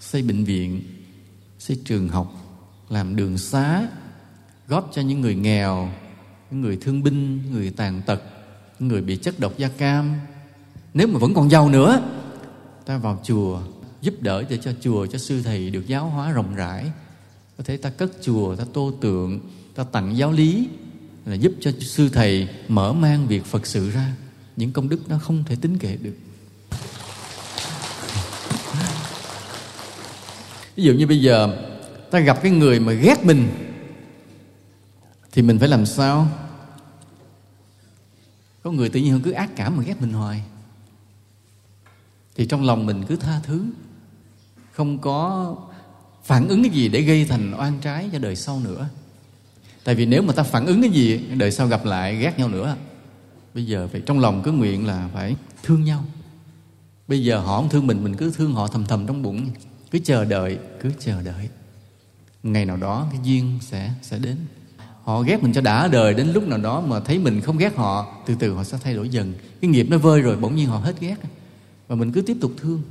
Xây 0.00 0.22
bệnh 0.22 0.44
viện, 0.44 0.82
xây 1.58 1.80
trường 1.84 2.08
học, 2.08 2.32
làm 2.88 3.16
đường 3.16 3.38
xá, 3.38 3.88
góp 4.68 4.90
cho 4.94 5.02
những 5.02 5.20
người 5.20 5.34
nghèo, 5.34 5.90
những 6.50 6.60
người 6.60 6.78
thương 6.80 7.02
binh, 7.02 7.52
người 7.52 7.70
tàn 7.70 8.02
tật, 8.06 8.22
những 8.78 8.88
người 8.88 9.02
bị 9.02 9.16
chất 9.16 9.40
độc 9.40 9.58
da 9.58 9.68
cam 9.68 10.14
nếu 10.94 11.06
mà 11.06 11.18
vẫn 11.18 11.34
còn 11.34 11.50
giàu 11.50 11.68
nữa 11.68 12.02
ta 12.86 12.98
vào 12.98 13.20
chùa. 13.24 13.60
giúp 14.00 14.14
đỡ 14.20 14.44
để 14.48 14.58
cho 14.62 14.72
chùa 14.80 15.06
cho 15.06 15.18
sư 15.18 15.42
thầy 15.42 15.70
được 15.70 15.86
giáo 15.86 16.06
hóa 16.06 16.30
rộng 16.30 16.54
rãi. 16.54 16.90
Có 17.58 17.64
thể 17.64 17.76
ta 17.76 17.90
cất 17.90 18.12
chùa 18.22 18.56
ta 18.56 18.64
tô 18.72 18.92
tượng 19.00 19.40
ta 19.74 19.84
tặng 19.84 20.16
giáo 20.16 20.32
lý 20.32 20.68
là 21.26 21.34
giúp 21.34 21.52
cho 21.60 21.70
sư 21.80 22.08
thầy 22.08 22.48
mở 22.68 22.92
mang 22.92 23.26
việc 23.26 23.44
phật 23.44 23.66
sự 23.66 23.90
ra. 23.90 24.16
Những 24.56 24.72
công 24.72 24.88
đức 24.88 25.08
đó 25.08 25.18
không 25.22 25.44
thể 25.44 25.56
tính 25.60 25.78
kể 25.78 25.96
được. 26.02 26.14
Ví 30.76 30.82
dụ 30.82 30.92
như 30.92 31.06
bây 31.06 31.20
giờ 31.20 31.56
ta 32.10 32.18
gặp 32.18 32.42
cái 32.42 32.52
người 32.52 32.80
mà 32.80 32.92
ghét 32.92 33.24
mình 33.24 33.48
thì 35.32 35.42
mình 35.42 35.58
phải 35.58 35.68
làm 35.68 35.86
sao? 35.86 36.28
Có 38.62 38.70
người 38.70 38.88
tự 38.88 39.00
nhiên 39.00 39.20
cứ 39.24 39.30
ác 39.30 39.50
cảm 39.56 39.76
mà 39.76 39.82
ghét 39.82 40.00
mình 40.00 40.12
hoài 40.12 40.42
thì 42.40 42.46
trong 42.46 42.64
lòng 42.64 42.86
mình 42.86 43.04
cứ 43.08 43.16
tha 43.16 43.40
thứ. 43.42 43.64
Không 44.72 44.98
có 44.98 45.56
phản 46.24 46.48
ứng 46.48 46.62
cái 46.62 46.72
gì 46.72 46.88
để 46.88 47.02
gây 47.02 47.24
thành 47.24 47.54
oan 47.58 47.78
trái 47.80 48.08
cho 48.12 48.18
đời 48.18 48.36
sau 48.36 48.60
nữa. 48.60 48.88
Tại 49.84 49.94
vì 49.94 50.06
nếu 50.06 50.22
mà 50.22 50.32
ta 50.32 50.42
phản 50.42 50.66
ứng 50.66 50.82
cái 50.82 50.90
gì, 50.90 51.18
đời 51.18 51.52
sau 51.52 51.66
gặp 51.66 51.84
lại 51.84 52.16
ghét 52.16 52.38
nhau 52.38 52.48
nữa, 52.48 52.76
bây 53.54 53.66
giờ 53.66 53.88
phải 53.92 54.00
trong 54.06 54.20
lòng 54.20 54.42
cứ 54.42 54.52
nguyện 54.52 54.86
là 54.86 55.08
phải 55.14 55.36
thương 55.62 55.84
nhau. 55.84 56.04
Bây 57.08 57.24
giờ 57.24 57.38
họ 57.38 57.56
không 57.56 57.68
thương 57.68 57.86
mình 57.86 58.04
mình 58.04 58.16
cứ 58.16 58.32
thương 58.36 58.52
họ 58.52 58.66
thầm 58.66 58.84
thầm 58.84 59.06
trong 59.06 59.22
bụng. 59.22 59.50
Cứ 59.90 59.98
chờ 60.04 60.24
đợi, 60.24 60.58
cứ 60.80 60.90
chờ 60.98 61.22
đợi. 61.22 61.48
Ngày 62.42 62.64
nào 62.64 62.76
đó 62.76 63.06
cái 63.10 63.20
duyên 63.24 63.58
sẽ 63.60 63.90
sẽ 64.02 64.18
đến. 64.18 64.36
Họ 65.02 65.22
ghét 65.22 65.42
mình 65.42 65.52
cho 65.52 65.60
đã 65.60 65.88
đời, 65.88 66.14
đến 66.14 66.32
lúc 66.32 66.48
nào 66.48 66.58
đó 66.58 66.80
mà 66.80 67.00
thấy 67.00 67.18
mình 67.18 67.40
không 67.40 67.58
ghét 67.58 67.76
họ, 67.76 68.22
từ 68.26 68.34
từ 68.38 68.54
họ 68.54 68.64
sẽ 68.64 68.78
thay 68.82 68.94
đổi 68.94 69.08
dần. 69.08 69.34
Cái 69.60 69.70
nghiệp 69.70 69.86
nó 69.90 69.98
vơi 69.98 70.20
rồi, 70.20 70.36
bỗng 70.36 70.56
nhiên 70.56 70.66
họ 70.66 70.78
hết 70.78 71.00
ghét 71.00 71.16
và 71.90 71.96
mình 71.96 72.12
cứ 72.12 72.22
tiếp 72.22 72.36
tục 72.40 72.52
thương. 72.56 72.82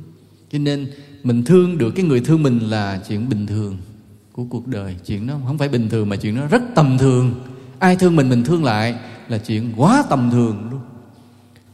Cho 0.51 0.59
nên 0.59 0.91
mình 1.23 1.43
thương 1.43 1.77
được 1.77 1.91
cái 1.91 2.05
người 2.05 2.21
thương 2.21 2.43
mình 2.43 2.59
là 2.59 3.03
chuyện 3.07 3.29
bình 3.29 3.47
thường 3.47 3.77
của 4.31 4.43
cuộc 4.49 4.67
đời. 4.67 4.95
Chuyện 5.05 5.27
nó 5.27 5.39
không 5.45 5.57
phải 5.57 5.69
bình 5.69 5.89
thường 5.89 6.09
mà 6.09 6.15
chuyện 6.15 6.35
nó 6.35 6.47
rất 6.47 6.61
tầm 6.75 6.97
thường. 6.97 7.35
Ai 7.79 7.95
thương 7.95 8.15
mình 8.15 8.29
mình 8.29 8.43
thương 8.43 8.63
lại 8.63 8.95
là 9.27 9.37
chuyện 9.37 9.73
quá 9.77 10.03
tầm 10.09 10.29
thường 10.31 10.69
luôn. 10.71 10.81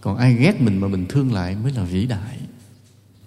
Còn 0.02 0.18
ai 0.18 0.34
ghét 0.34 0.62
mình 0.62 0.78
mà 0.78 0.88
mình 0.88 1.06
thương 1.10 1.34
lại 1.34 1.56
mới 1.64 1.72
là 1.72 1.84
vĩ 1.84 2.06
đại, 2.06 2.40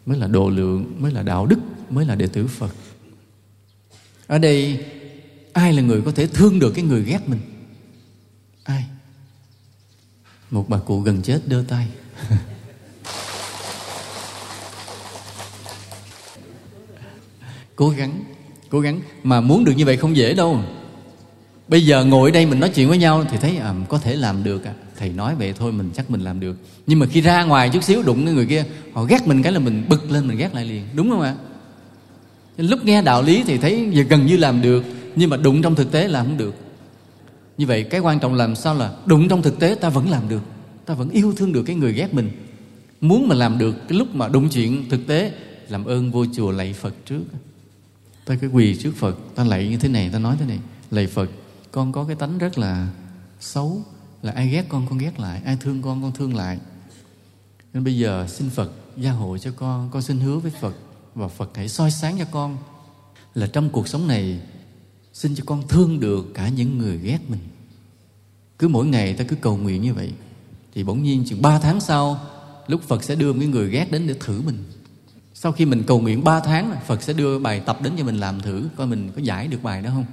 mới 0.06 0.18
là 0.18 0.26
độ 0.26 0.50
lượng, 0.50 0.94
mới 0.98 1.12
là 1.12 1.22
đạo 1.22 1.46
đức, 1.46 1.58
mới 1.90 2.04
là 2.04 2.14
đệ 2.14 2.26
tử 2.26 2.46
phật. 2.46 2.74
Ở 4.26 4.38
đây, 4.38 4.84
ai 5.52 5.72
là 5.72 5.82
người 5.82 6.02
có 6.02 6.12
thể 6.12 6.26
thương 6.26 6.58
được 6.58 6.72
cái 6.74 6.84
người 6.84 7.02
ghét 7.02 7.28
mình? 7.28 7.40
Ai? 8.64 8.84
Một 10.50 10.68
bà 10.68 10.78
cụ 10.78 11.00
gần 11.00 11.22
chết 11.22 11.40
đưa 11.46 11.62
tay. 11.62 11.88
cố 17.78 17.88
gắng 17.88 18.24
cố 18.70 18.80
gắng. 18.80 19.00
Mà 19.22 19.40
muốn 19.40 19.64
được 19.64 19.72
như 19.76 19.84
vậy 19.84 19.96
không 19.96 20.16
dễ 20.16 20.34
đâu. 20.34 20.60
Bây 21.68 21.86
giờ 21.86 22.04
ngồi 22.04 22.30
ở 22.30 22.34
đây 22.34 22.46
mình 22.46 22.60
nói 22.60 22.70
chuyện 22.74 22.88
với 22.88 22.98
nhau 22.98 23.24
thì 23.30 23.36
thấy 23.40 23.56
à, 23.56 23.74
có 23.88 23.98
thể 23.98 24.16
làm 24.16 24.44
được 24.44 24.64
à. 24.64 24.74
Thầy 24.96 25.08
nói 25.08 25.34
vậy 25.34 25.52
thôi 25.52 25.72
mình 25.72 25.90
chắc 25.94 26.10
mình 26.10 26.20
làm 26.20 26.40
được. 26.40 26.56
Nhưng 26.86 26.98
mà 26.98 27.06
khi 27.06 27.20
ra 27.20 27.44
ngoài 27.44 27.70
chút 27.72 27.84
xíu 27.84 28.02
đụng 28.02 28.24
cái 28.24 28.34
người 28.34 28.46
kia 28.46 28.64
họ 28.92 29.04
ghét 29.04 29.26
mình 29.26 29.42
cái 29.42 29.52
là 29.52 29.58
mình 29.58 29.84
bực 29.88 30.10
lên 30.10 30.28
mình 30.28 30.38
ghét 30.38 30.54
lại 30.54 30.64
liền. 30.64 30.82
Đúng 30.94 31.10
không 31.10 31.20
ạ? 31.20 31.34
Lúc 32.56 32.84
nghe 32.84 33.02
đạo 33.02 33.22
lý 33.22 33.42
thì 33.46 33.58
thấy 33.58 33.88
giờ 33.92 34.02
gần 34.02 34.26
như 34.26 34.36
làm 34.36 34.62
được 34.62 34.84
nhưng 35.16 35.30
mà 35.30 35.36
đụng 35.36 35.62
trong 35.62 35.74
thực 35.74 35.92
tế 35.92 36.08
làm 36.08 36.26
không 36.26 36.36
được. 36.36 36.54
Như 37.58 37.66
vậy 37.66 37.82
cái 37.82 38.00
quan 38.00 38.18
trọng 38.18 38.34
làm 38.34 38.54
sao 38.54 38.74
là 38.74 38.92
đụng 39.06 39.28
trong 39.28 39.42
thực 39.42 39.58
tế 39.58 39.74
ta 39.80 39.88
vẫn 39.88 40.10
làm 40.10 40.28
được. 40.28 40.42
Ta 40.86 40.94
vẫn 40.94 41.10
yêu 41.10 41.34
thương 41.36 41.52
được 41.52 41.62
cái 41.62 41.76
người 41.76 41.92
ghét 41.92 42.14
mình. 42.14 42.30
Muốn 43.00 43.28
mà 43.28 43.34
làm 43.34 43.58
được 43.58 43.88
cái 43.88 43.98
lúc 43.98 44.14
mà 44.14 44.28
đụng 44.28 44.48
chuyện 44.48 44.88
thực 44.88 45.06
tế 45.06 45.32
làm 45.68 45.84
ơn 45.84 46.10
vô 46.10 46.26
chùa 46.36 46.50
lạy 46.50 46.72
phật 46.72 46.94
trước 47.06 47.20
ta 48.28 48.36
cái 48.36 48.50
quỳ 48.50 48.76
trước 48.76 48.92
phật, 48.96 49.18
ta 49.34 49.44
lạy 49.44 49.68
như 49.68 49.76
thế 49.76 49.88
này, 49.88 50.10
ta 50.12 50.18
nói 50.18 50.36
thế 50.40 50.46
này, 50.46 50.58
lạy 50.90 51.06
phật, 51.06 51.30
con 51.70 51.92
có 51.92 52.04
cái 52.04 52.16
tánh 52.16 52.38
rất 52.38 52.58
là 52.58 52.88
xấu, 53.40 53.82
là 54.22 54.32
ai 54.32 54.48
ghét 54.48 54.66
con 54.68 54.86
con 54.88 54.98
ghét 54.98 55.20
lại, 55.20 55.42
ai 55.44 55.56
thương 55.60 55.82
con 55.82 56.02
con 56.02 56.12
thương 56.12 56.34
lại. 56.36 56.58
Nên 57.72 57.84
bây 57.84 57.96
giờ 57.96 58.26
xin 58.28 58.50
phật 58.50 58.72
gia 58.96 59.10
hộ 59.10 59.38
cho 59.38 59.50
con 59.56 59.90
con 59.90 60.02
xin 60.02 60.20
hứa 60.20 60.38
với 60.38 60.52
phật 60.60 60.76
và 61.14 61.28
phật 61.28 61.50
hãy 61.54 61.68
soi 61.68 61.90
sáng 61.90 62.18
cho 62.18 62.24
con 62.30 62.56
là 63.34 63.46
trong 63.46 63.70
cuộc 63.70 63.88
sống 63.88 64.08
này 64.08 64.40
xin 65.12 65.34
cho 65.34 65.44
con 65.46 65.68
thương 65.68 66.00
được 66.00 66.26
cả 66.34 66.48
những 66.48 66.78
người 66.78 66.98
ghét 66.98 67.18
mình. 67.28 67.40
Cứ 68.58 68.68
mỗi 68.68 68.86
ngày 68.86 69.14
ta 69.14 69.24
cứ 69.24 69.36
cầu 69.36 69.56
nguyện 69.56 69.82
như 69.82 69.94
vậy, 69.94 70.12
thì 70.74 70.84
bỗng 70.84 71.02
nhiên 71.02 71.24
chừng 71.26 71.42
ba 71.42 71.58
tháng 71.58 71.80
sau, 71.80 72.20
lúc 72.66 72.82
phật 72.82 73.04
sẽ 73.04 73.14
đưa 73.14 73.32
một 73.32 73.38
cái 73.40 73.48
người 73.48 73.70
ghét 73.70 73.92
đến 73.92 74.06
để 74.06 74.14
thử 74.20 74.40
mình 74.40 74.64
sau 75.40 75.52
khi 75.52 75.64
mình 75.64 75.82
cầu 75.82 76.00
nguyện 76.00 76.24
ba 76.24 76.40
tháng 76.40 76.76
phật 76.86 77.02
sẽ 77.02 77.12
đưa 77.12 77.38
bài 77.38 77.60
tập 77.60 77.82
đến 77.82 77.92
cho 77.98 78.04
mình 78.04 78.16
làm 78.16 78.40
thử, 78.40 78.68
coi 78.76 78.86
mình 78.86 79.10
có 79.16 79.22
giải 79.22 79.48
được 79.48 79.62
bài 79.62 79.82
đó 79.82 79.90
không. 79.90 80.04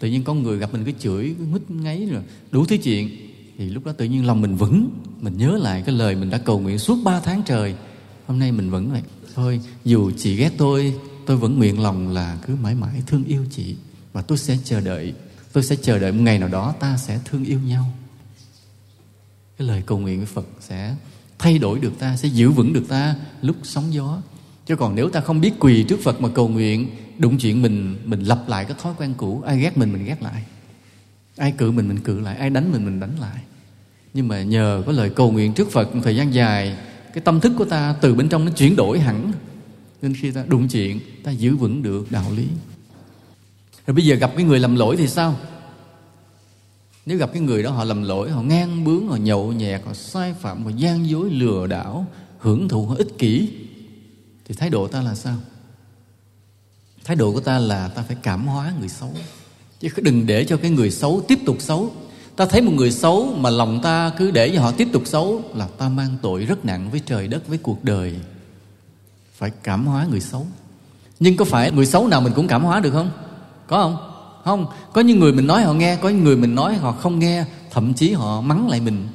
Tự 0.00 0.08
nhiên 0.08 0.24
có 0.24 0.34
người 0.34 0.58
gặp 0.58 0.72
mình 0.72 0.84
cứ 0.84 0.92
chửi 0.98 1.34
cứ 1.38 1.44
mít 1.44 1.70
ngáy 1.70 2.06
rồi, 2.06 2.22
đủ 2.50 2.64
thứ 2.64 2.76
chuyện. 2.76 3.10
Thì 3.58 3.68
lúc 3.68 3.84
đó 3.84 3.92
tự 3.92 4.04
nhiên 4.04 4.26
lòng 4.26 4.40
mình 4.40 4.56
vững. 4.56 4.90
Mình 5.20 5.36
nhớ 5.36 5.58
lại 5.62 5.82
cái 5.86 5.94
lời 5.94 6.16
mình 6.16 6.30
đã 6.30 6.38
cầu 6.38 6.60
nguyện 6.60 6.78
suốt 6.78 6.98
ba 7.04 7.20
tháng 7.20 7.42
trời. 7.46 7.74
Hôm 8.26 8.38
nay 8.38 8.52
mình 8.52 8.70
vẫn 8.70 8.90
vậy. 8.90 9.02
Thôi, 9.34 9.60
dù 9.84 10.10
chị 10.10 10.36
ghét 10.36 10.52
tôi 10.58 10.94
tôi 11.26 11.36
vẫn 11.36 11.58
nguyện 11.58 11.82
lòng 11.82 12.08
là 12.08 12.38
cứ 12.46 12.56
mãi 12.56 12.74
mãi 12.74 13.02
thương 13.06 13.24
yêu 13.24 13.46
chị. 13.50 13.76
Và 14.12 14.22
tôi 14.22 14.38
sẽ 14.38 14.58
chờ 14.64 14.80
đợi. 14.80 15.14
Tôi 15.52 15.64
sẽ 15.64 15.76
chờ 15.76 15.98
đợi 15.98 16.12
một 16.12 16.22
ngày 16.22 16.38
nào 16.38 16.48
đó 16.48 16.74
ta 16.80 16.96
sẽ 16.96 17.20
thương 17.24 17.44
yêu 17.44 17.60
nhau. 17.60 17.84
Cái 19.58 19.68
lời 19.68 19.82
cầu 19.86 19.98
nguyện 19.98 20.20
của 20.20 20.26
phật 20.26 20.46
sẽ 20.60 20.94
thay 21.38 21.58
đổi 21.58 21.78
được 21.78 21.92
ta, 21.98 22.16
sẽ 22.16 22.28
giữ 22.28 22.50
vững 22.50 22.72
được 22.72 22.84
ta 22.88 23.16
lúc 23.42 23.56
sóng 23.62 23.94
gió 23.94 24.20
chứ 24.66 24.76
còn 24.76 24.94
nếu 24.94 25.08
ta 25.08 25.20
không 25.20 25.40
biết 25.40 25.52
quỳ 25.60 25.82
trước 25.82 26.00
phật 26.02 26.20
mà 26.20 26.28
cầu 26.28 26.48
nguyện, 26.48 26.88
đụng 27.18 27.38
chuyện 27.38 27.62
mình 27.62 27.96
mình 28.04 28.20
lặp 28.20 28.48
lại 28.48 28.64
cái 28.64 28.76
thói 28.82 28.94
quen 28.98 29.14
cũ, 29.16 29.42
ai 29.46 29.58
ghét 29.60 29.78
mình 29.78 29.92
mình 29.92 30.04
ghét 30.04 30.22
lại. 30.22 30.42
Ai 31.36 31.52
cự 31.52 31.70
mình 31.70 31.88
mình 31.88 32.00
cự 32.00 32.20
lại. 32.20 32.36
Ai 32.36 32.50
đánh 32.50 32.72
mình 32.72 32.84
mình 32.84 33.00
đánh 33.00 33.16
lại. 33.20 33.38
Nhưng 34.14 34.28
mà 34.28 34.42
nhờ 34.42 34.82
có 34.86 34.92
lời 34.92 35.10
cầu 35.10 35.32
nguyện 35.32 35.52
trước 35.52 35.70
phật 35.70 35.94
một 35.94 36.00
thời 36.04 36.16
gian 36.16 36.34
dài, 36.34 36.76
cái 37.14 37.20
tâm 37.20 37.40
thức 37.40 37.52
của 37.58 37.64
ta 37.64 37.94
từ 38.00 38.14
bên 38.14 38.28
trong 38.28 38.44
nó 38.44 38.50
chuyển 38.50 38.76
đổi 38.76 38.98
hẳn. 38.98 39.32
Nên 40.02 40.14
khi 40.14 40.30
ta 40.30 40.44
đụng 40.48 40.68
chuyện, 40.68 41.00
ta 41.22 41.30
giữ 41.30 41.56
vững 41.56 41.82
được 41.82 42.12
đạo 42.12 42.32
lý. 42.36 42.46
Rồi 43.86 43.94
bây 43.94 44.04
giờ 44.04 44.14
gặp 44.14 44.32
cái 44.36 44.44
người 44.44 44.60
lầm 44.60 44.76
lỗi 44.76 44.96
thì 44.96 45.08
sao? 45.08 45.36
Nếu 47.06 47.18
gặp 47.18 47.30
cái 47.32 47.42
người 47.42 47.62
đó 47.62 47.70
họ 47.70 47.84
lầm 47.84 48.02
lỗi, 48.02 48.30
họ 48.30 48.42
ngang 48.42 48.84
bướng, 48.84 49.08
họ 49.08 49.16
nhậu 49.16 49.52
nhẹt, 49.52 49.80
họ 49.84 49.94
sai 49.94 50.34
phạm, 50.40 50.64
họ 50.64 50.70
gian 50.76 51.08
dối, 51.08 51.30
lừa 51.30 51.66
đảo, 51.66 52.06
hưởng 52.38 52.68
thụ, 52.68 52.86
họ 52.86 52.94
ích 52.94 53.18
kỷ 53.18 53.48
thì 54.44 54.54
thái 54.54 54.70
độ 54.70 54.88
ta 54.88 55.02
là 55.02 55.14
sao? 55.14 55.36
Thái 57.04 57.16
độ 57.16 57.32
của 57.32 57.40
ta 57.40 57.58
là 57.58 57.88
ta 57.88 58.02
phải 58.02 58.16
cảm 58.22 58.46
hóa 58.46 58.72
người 58.80 58.88
xấu. 58.88 59.10
Chứ 59.80 59.88
đừng 60.02 60.26
để 60.26 60.44
cho 60.44 60.56
cái 60.56 60.70
người 60.70 60.90
xấu 60.90 61.22
tiếp 61.28 61.38
tục 61.46 61.56
xấu. 61.60 61.92
Ta 62.36 62.46
thấy 62.46 62.60
một 62.60 62.72
người 62.74 62.90
xấu 62.90 63.34
mà 63.36 63.50
lòng 63.50 63.80
ta 63.82 64.12
cứ 64.18 64.30
để 64.30 64.50
cho 64.54 64.60
họ 64.60 64.72
tiếp 64.72 64.88
tục 64.92 65.02
xấu 65.06 65.42
là 65.54 65.68
ta 65.78 65.88
mang 65.88 66.16
tội 66.22 66.44
rất 66.44 66.64
nặng 66.64 66.90
với 66.90 67.00
trời 67.06 67.28
đất, 67.28 67.48
với 67.48 67.58
cuộc 67.58 67.84
đời. 67.84 68.14
Phải 69.34 69.50
cảm 69.62 69.86
hóa 69.86 70.06
người 70.10 70.20
xấu. 70.20 70.46
Nhưng 71.20 71.36
có 71.36 71.44
phải 71.44 71.72
người 71.72 71.86
xấu 71.86 72.08
nào 72.08 72.20
mình 72.20 72.32
cũng 72.36 72.48
cảm 72.48 72.64
hóa 72.64 72.80
được 72.80 72.90
không? 72.90 73.10
Có 73.66 73.82
không? 73.82 74.10
Không. 74.44 74.66
Có 74.92 75.00
những 75.00 75.20
người 75.20 75.32
mình 75.32 75.46
nói 75.46 75.62
họ 75.62 75.72
nghe, 75.72 75.96
có 75.96 76.08
những 76.08 76.24
người 76.24 76.36
mình 76.36 76.54
nói 76.54 76.74
họ 76.74 76.92
không 76.92 77.18
nghe. 77.18 77.44
Thậm 77.70 77.94
chí 77.94 78.12
họ 78.12 78.40
mắng 78.40 78.68
lại 78.68 78.80
mình. 78.80 79.08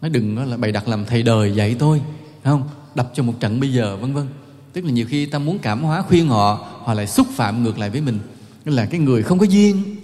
Nói 0.00 0.10
đừng 0.10 0.50
là 0.50 0.56
bày 0.56 0.72
đặt 0.72 0.88
làm 0.88 1.04
thầy 1.04 1.22
đời 1.22 1.54
dạy 1.54 1.76
tôi. 1.78 2.02
Không. 2.44 2.68
Đập 2.94 3.10
cho 3.14 3.22
một 3.22 3.34
trận 3.40 3.60
bây 3.60 3.72
giờ, 3.72 3.96
vân 3.96 4.14
vân 4.14 4.26
tức 4.74 4.84
là 4.84 4.90
nhiều 4.90 5.06
khi 5.06 5.26
ta 5.26 5.38
muốn 5.38 5.58
cảm 5.58 5.82
hóa 5.82 6.02
khuyên 6.02 6.28
họ 6.28 6.66
họ 6.84 6.94
lại 6.94 7.06
xúc 7.06 7.26
phạm 7.30 7.62
ngược 7.62 7.78
lại 7.78 7.90
với 7.90 8.00
mình. 8.00 8.18
Là 8.64 8.86
cái 8.86 9.00
người 9.00 9.22
không 9.22 9.38
có 9.38 9.46
duyên, 9.46 9.96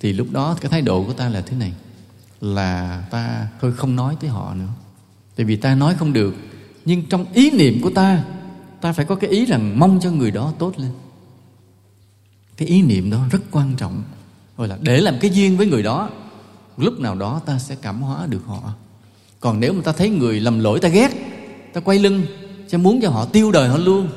thì 0.00 0.12
lúc 0.12 0.26
đó 0.30 0.56
cái 0.60 0.70
thái 0.70 0.82
độ 0.82 1.04
của 1.04 1.12
ta 1.12 1.28
là 1.28 1.40
thế 1.40 1.56
này. 1.56 1.72
Là 2.40 3.04
ta 3.10 3.48
thôi 3.60 3.72
không 3.76 3.96
nói 3.96 4.16
tới 4.20 4.30
họ 4.30 4.54
nữa. 4.54 4.68
Tại 5.36 5.46
vì 5.46 5.56
ta 5.56 5.74
nói 5.74 5.94
không 5.94 6.12
được, 6.12 6.34
nhưng 6.84 7.06
trong 7.06 7.26
ý 7.32 7.50
niệm 7.50 7.80
của 7.82 7.90
ta 7.90 8.24
ta 8.80 8.92
phải 8.92 9.04
có 9.04 9.14
cái 9.14 9.30
ý 9.30 9.44
rằng 9.44 9.78
mong 9.78 9.98
cho 10.02 10.10
người 10.10 10.30
đó 10.30 10.52
tốt 10.58 10.72
lên. 10.76 10.90
Cái 12.56 12.68
ý 12.68 12.82
niệm 12.82 13.10
đó 13.10 13.18
rất 13.30 13.42
quan 13.50 13.74
trọng. 13.76 14.02
Gọi 14.56 14.68
là 14.68 14.78
để 14.80 15.00
làm 15.00 15.18
cái 15.20 15.30
duyên 15.30 15.56
với 15.56 15.66
người 15.66 15.82
đó, 15.82 16.10
lúc 16.76 17.00
nào 17.00 17.14
đó 17.14 17.40
ta 17.46 17.58
sẽ 17.58 17.76
cảm 17.82 18.02
hóa 18.02 18.26
được 18.26 18.42
họ. 18.46 18.72
Còn 19.40 19.60
nếu 19.60 19.72
mà 19.72 19.80
ta 19.84 19.92
thấy 19.92 20.10
người 20.10 20.40
lầm 20.40 20.58
lỗi, 20.58 20.80
ta 20.80 20.88
ghét, 20.88 21.10
ta 21.72 21.80
quay 21.80 21.98
lưng 21.98 22.26
cho 22.74 22.78
muốn 22.78 23.00
cho 23.02 23.10
họ 23.10 23.24
tiêu 23.24 23.52
đời 23.52 23.68
họ 23.68 23.76
luôn, 23.76 24.08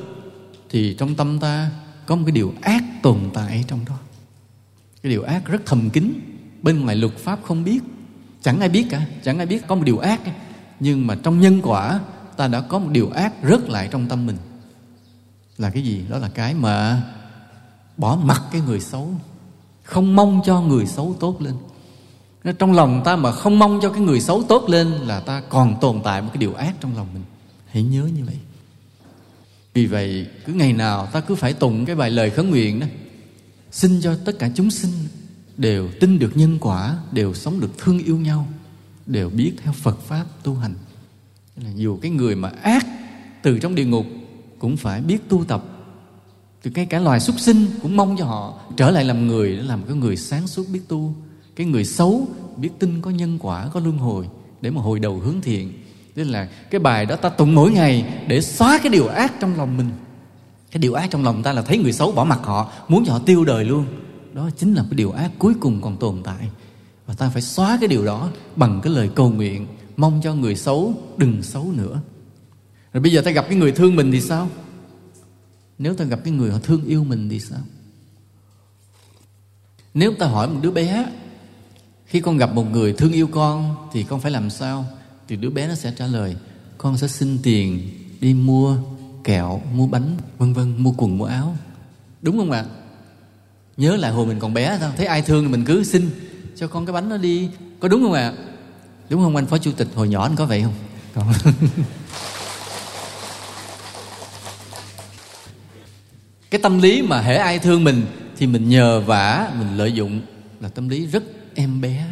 thì 0.70 0.96
trong 1.00 1.16
tâm 1.16 1.40
ta 1.40 1.72
có 2.06 2.16
một 2.16 2.24
cái 2.26 2.32
điều 2.32 2.54
ác 2.62 2.84
tồn 3.02 3.20
tại 3.34 3.64
trong 3.68 3.80
đó. 3.88 3.98
Cái 5.04 5.10
điều 5.10 5.24
ác 5.24 5.46
rất 5.46 5.62
thầm 5.66 5.90
kín, 5.90 6.14
bên 6.62 6.80
ngoài 6.80 6.96
luật 6.96 7.18
pháp 7.18 7.40
không 7.44 7.64
biết, 7.64 7.80
chẳng 8.42 8.60
ai 8.60 8.70
biết 8.70 8.88
cả, 8.90 9.06
chẳng 9.24 9.38
ai 9.38 9.46
biết 9.46 9.68
có 9.68 9.76
một 9.76 9.84
điều 9.86 9.98
ác. 9.98 10.22
Nhưng 10.80 11.08
mà 11.08 11.16
trong 11.24 11.40
nhân 11.40 11.62
quả, 11.64 12.00
ta 12.38 12.48
đã 12.48 12.62
có 12.62 12.80
một 12.80 12.90
điều 12.92 13.10
ác 13.10 13.34
rớt 13.44 13.70
lại 13.70 13.88
trong 13.92 14.08
tâm 14.08 14.26
mình. 14.26 14.38
Là 15.58 15.70
cái 15.70 15.84
gì? 15.84 16.04
Đó 16.10 16.18
là 16.18 16.30
cái 16.30 16.54
mà 16.54 17.04
bỏ 17.98 18.20
mặt 18.24 18.42
cái 18.52 18.62
người 18.62 18.80
xấu, 18.80 19.10
không 19.84 20.16
mong 20.16 20.42
cho 20.46 20.62
người 20.62 20.86
xấu 20.86 21.16
tốt 21.20 21.42
lên. 21.42 21.54
Nên 22.44 22.56
trong 22.56 22.74
lòng 22.74 23.02
ta 23.06 23.16
mà 23.16 23.32
không 23.32 23.60
mong 23.60 23.80
cho 23.82 23.90
cái 23.90 24.02
người 24.02 24.22
xấu 24.22 24.44
tốt 24.44 24.70
lên 24.70 24.88
là 24.88 25.20
ta 25.20 25.42
còn 25.50 25.80
tồn 25.82 26.02
tại 26.04 26.22
một 26.22 26.30
cái 26.34 26.38
điều 26.38 26.54
ác 26.54 26.74
trong 26.82 26.96
lòng 26.96 27.08
mình. 27.14 27.24
Hãy 27.68 27.84
nhớ 27.84 28.10
như 28.16 28.26
vậy 28.26 28.38
vì 29.78 29.86
vậy, 29.86 30.28
cứ 30.46 30.54
ngày 30.54 30.74
nào 30.74 31.06
ta 31.06 31.20
cứ 31.20 31.36
phải 31.36 31.54
tụng 31.54 31.86
cái 31.86 31.96
bài 31.96 32.12
lời 32.12 32.30
khấn 32.30 32.50
nguyện 32.50 32.80
đó. 32.80 32.88
Xin 33.72 34.02
cho 34.02 34.16
tất 34.26 34.40
cả 34.40 34.50
chúng 34.56 34.72
sinh 34.72 34.92
đều 35.58 35.90
tin 36.00 36.20
được 36.20 36.38
nhân 36.38 36.58
quả, 36.62 36.98
đều 37.12 37.34
sống 37.34 37.60
được 37.60 37.78
thương 37.78 38.00
yêu 38.00 38.18
nhau, 38.18 38.48
đều 39.06 39.30
biết 39.30 39.54
theo 39.64 39.74
phật 39.74 40.02
pháp 40.02 40.26
tu 40.44 40.56
hành. 40.56 40.74
Là 41.56 41.70
dù 41.76 41.98
cái 42.02 42.12
người 42.12 42.36
mà 42.36 42.50
ác 42.62 42.86
từ 43.42 43.60
trong 43.60 43.76
địa 43.76 43.86
ngục 43.86 44.06
cũng 44.60 44.78
phải 44.78 45.02
biết 45.02 45.30
tu 45.30 45.44
tập. 45.44 45.64
Từ 46.62 46.72
cái 46.72 46.86
cả 46.86 47.00
loài 47.00 47.20
súc 47.20 47.40
sinh 47.40 47.66
cũng 47.82 47.98
mong 47.98 48.16
cho 48.18 48.26
họ 48.26 48.60
trở 48.78 48.92
lại 48.92 49.04
làm 49.04 49.28
người 49.28 49.56
để 49.56 49.64
làm 49.64 49.84
cái 49.84 49.96
người 49.96 50.18
sáng 50.18 50.48
suốt 50.48 50.64
biết 50.74 50.82
tu, 50.88 51.16
cái 51.56 51.68
người 51.68 51.86
xấu 51.86 52.28
biết 52.58 52.70
tin 52.80 53.02
có 53.02 53.12
nhân 53.12 53.38
quả, 53.42 53.68
có 53.74 53.80
luân 53.80 53.98
hồi 53.98 54.28
để 54.62 54.70
mà 54.70 54.82
hồi 54.82 55.00
đầu 55.00 55.20
hướng 55.20 55.42
thiện 55.42 55.74
tức 56.18 56.24
là 56.24 56.48
cái 56.70 56.80
bài 56.80 57.06
đó 57.06 57.16
ta 57.16 57.30
tụng 57.30 57.56
mỗi 57.56 57.72
ngày 57.72 58.24
để 58.28 58.42
xóa 58.42 58.80
cái 58.84 58.90
điều 58.90 59.08
ác 59.08 59.34
trong 59.40 59.58
lòng 59.58 59.78
mình. 59.78 59.90
Cái 60.72 60.80
điều 60.80 60.94
ác 60.94 61.08
trong 61.12 61.24
lòng 61.24 61.44
ta 61.44 61.54
là 61.54 61.62
thấy 61.62 61.78
người 61.78 61.94
xấu 61.94 62.12
bỏ 62.12 62.24
mặt 62.24 62.40
họ, 62.44 62.72
muốn 62.88 63.06
cho 63.06 63.14
họ 63.14 63.20
tiêu 63.20 63.46
đời 63.46 63.66
luôn. 63.66 63.86
Đó 64.34 64.50
chính 64.58 64.74
là 64.74 64.84
cái 64.84 64.96
điều 64.96 65.12
ác 65.12 65.32
cuối 65.40 65.54
cùng 65.60 65.82
còn 65.82 65.98
tồn 65.98 66.22
tại. 66.24 66.50
Và 67.06 67.14
ta 67.14 67.30
phải 67.30 67.42
xóa 67.42 67.78
cái 67.82 67.88
điều 67.88 68.06
đó 68.06 68.30
bằng 68.56 68.80
cái 68.84 68.94
lời 68.94 69.10
cầu 69.16 69.30
nguyện, 69.30 69.68
mong 69.98 70.22
cho 70.24 70.34
người 70.34 70.56
xấu 70.56 70.94
đừng 71.18 71.44
xấu 71.44 71.72
nữa. 71.72 72.00
Rồi 72.94 73.02
bây 73.02 73.12
giờ 73.12 73.22
ta 73.22 73.32
gặp 73.32 73.46
cái 73.50 73.58
người 73.58 73.72
thương 73.72 73.96
mình 73.96 74.12
thì 74.12 74.22
sao? 74.22 74.50
Nếu 75.78 75.94
ta 75.94 76.06
gặp 76.06 76.20
cái 76.24 76.34
người 76.34 76.52
họ 76.52 76.60
thương 76.64 76.86
yêu 76.86 77.04
mình 77.04 77.30
thì 77.30 77.40
sao? 77.40 77.62
Nếu 79.94 80.14
ta 80.20 80.26
hỏi 80.26 80.50
một 80.50 80.60
đứa 80.62 80.72
bé, 80.72 81.06
khi 82.06 82.22
con 82.22 82.38
gặp 82.38 82.54
một 82.54 82.66
người 82.72 82.94
thương 82.94 83.12
yêu 83.12 83.28
con 83.28 83.76
thì 83.92 84.04
con 84.04 84.20
phải 84.20 84.32
làm 84.32 84.50
sao? 84.50 84.86
Thì 85.28 85.36
đứa 85.36 85.50
bé 85.50 85.68
nó 85.68 85.76
sẽ 85.76 85.94
trả 85.98 86.08
lời 86.08 86.36
con 86.78 86.98
sẽ 86.98 87.08
xin 87.08 87.40
tiền 87.44 87.90
đi 88.22 88.34
mua 88.34 88.78
kẹo 89.24 89.62
mua 89.74 89.88
bánh 89.88 90.18
vân 90.38 90.54
vân 90.54 90.84
mua 90.84 90.94
quần 90.98 91.18
mua 91.18 91.26
áo. 91.26 91.58
Đúng 92.22 92.38
không 92.38 92.52
ạ? 92.52 92.66
Nhớ 93.78 93.96
lại 93.96 94.12
hồi 94.12 94.26
mình 94.26 94.40
còn 94.40 94.54
bé 94.54 94.78
sao 94.80 94.92
thấy 94.98 95.06
ai 95.06 95.22
thương 95.22 95.44
thì 95.44 95.52
mình 95.52 95.66
cứ 95.66 95.84
xin 95.84 96.10
cho 96.56 96.68
con 96.68 96.86
cái 96.86 96.94
bánh 96.94 97.10
nó 97.10 97.18
đi. 97.18 97.50
Có 97.80 97.88
đúng 97.88 98.02
không 98.02 98.14
ạ? 98.14 98.34
Đúng 99.10 99.24
không 99.24 99.36
anh 99.36 99.46
phó 99.46 99.58
chủ 99.58 99.72
tịch? 99.72 99.88
Hồi 99.96 100.08
nhỏ 100.08 100.24
anh 100.24 100.36
có 100.36 100.46
vậy 100.46 100.64
không? 100.64 100.74
Còn 101.16 101.34
cái 106.52 106.62
tâm 106.62 106.80
lý 106.80 107.02
mà 107.02 107.22
hễ 107.22 107.36
ai 107.36 107.60
thương 107.60 107.84
mình 107.84 108.06
thì 108.38 108.48
mình 108.48 108.70
nhờ 108.70 109.00
vả 109.00 109.52
mình 109.60 109.78
lợi 109.78 109.92
dụng 109.92 110.22
là 110.60 110.70
tâm 110.70 110.90
lý 110.90 111.06
rất 111.06 111.24
em 111.56 111.82
bé. 111.82 112.06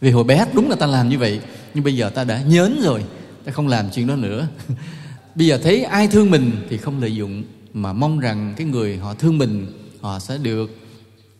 Vì 0.00 0.10
hồi 0.10 0.24
bé 0.24 0.46
đúng 0.52 0.70
là 0.70 0.76
ta 0.76 0.86
làm 0.86 1.08
như 1.08 1.18
vậy 1.18 1.40
nhưng 1.74 1.84
bây 1.84 1.96
giờ 1.96 2.10
ta 2.10 2.24
đã 2.24 2.42
nhớn 2.42 2.80
rồi, 2.82 3.04
ta 3.44 3.52
không 3.52 3.68
làm 3.68 3.90
chuyện 3.90 4.06
đó 4.06 4.16
nữa. 4.16 4.48
Bây 5.34 5.46
giờ 5.46 5.58
thấy 5.62 5.84
ai 5.84 6.08
thương 6.08 6.30
mình 6.30 6.52
thì 6.70 6.76
không 6.76 7.00
lợi 7.00 7.14
dụng, 7.14 7.44
mà 7.74 7.92
mong 7.92 8.20
rằng 8.20 8.54
cái 8.56 8.66
người 8.66 8.96
họ 8.96 9.14
thương 9.14 9.38
mình, 9.38 9.66
họ 10.00 10.18
sẽ 10.18 10.38
được 10.38 10.70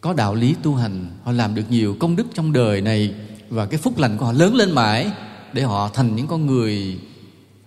có 0.00 0.12
đạo 0.12 0.34
lý 0.34 0.54
tu 0.62 0.74
hành, 0.74 1.06
họ 1.24 1.32
làm 1.32 1.54
được 1.54 1.62
nhiều 1.70 1.96
công 2.00 2.16
đức 2.16 2.26
trong 2.34 2.52
đời 2.52 2.80
này, 2.80 3.14
và 3.48 3.66
cái 3.66 3.80
phúc 3.80 3.98
lành 3.98 4.18
của 4.18 4.24
họ 4.24 4.32
lớn 4.32 4.54
lên 4.54 4.70
mãi, 4.70 5.10
để 5.52 5.62
họ 5.62 5.90
thành 5.94 6.16
những 6.16 6.26
con 6.26 6.46
người 6.46 6.98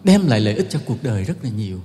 đem 0.03 0.27
lại 0.27 0.39
lợi 0.39 0.55
ích 0.55 0.67
cho 0.69 0.79
cuộc 0.85 1.03
đời 1.03 1.23
rất 1.23 1.43
là 1.43 1.49
nhiều. 1.57 1.79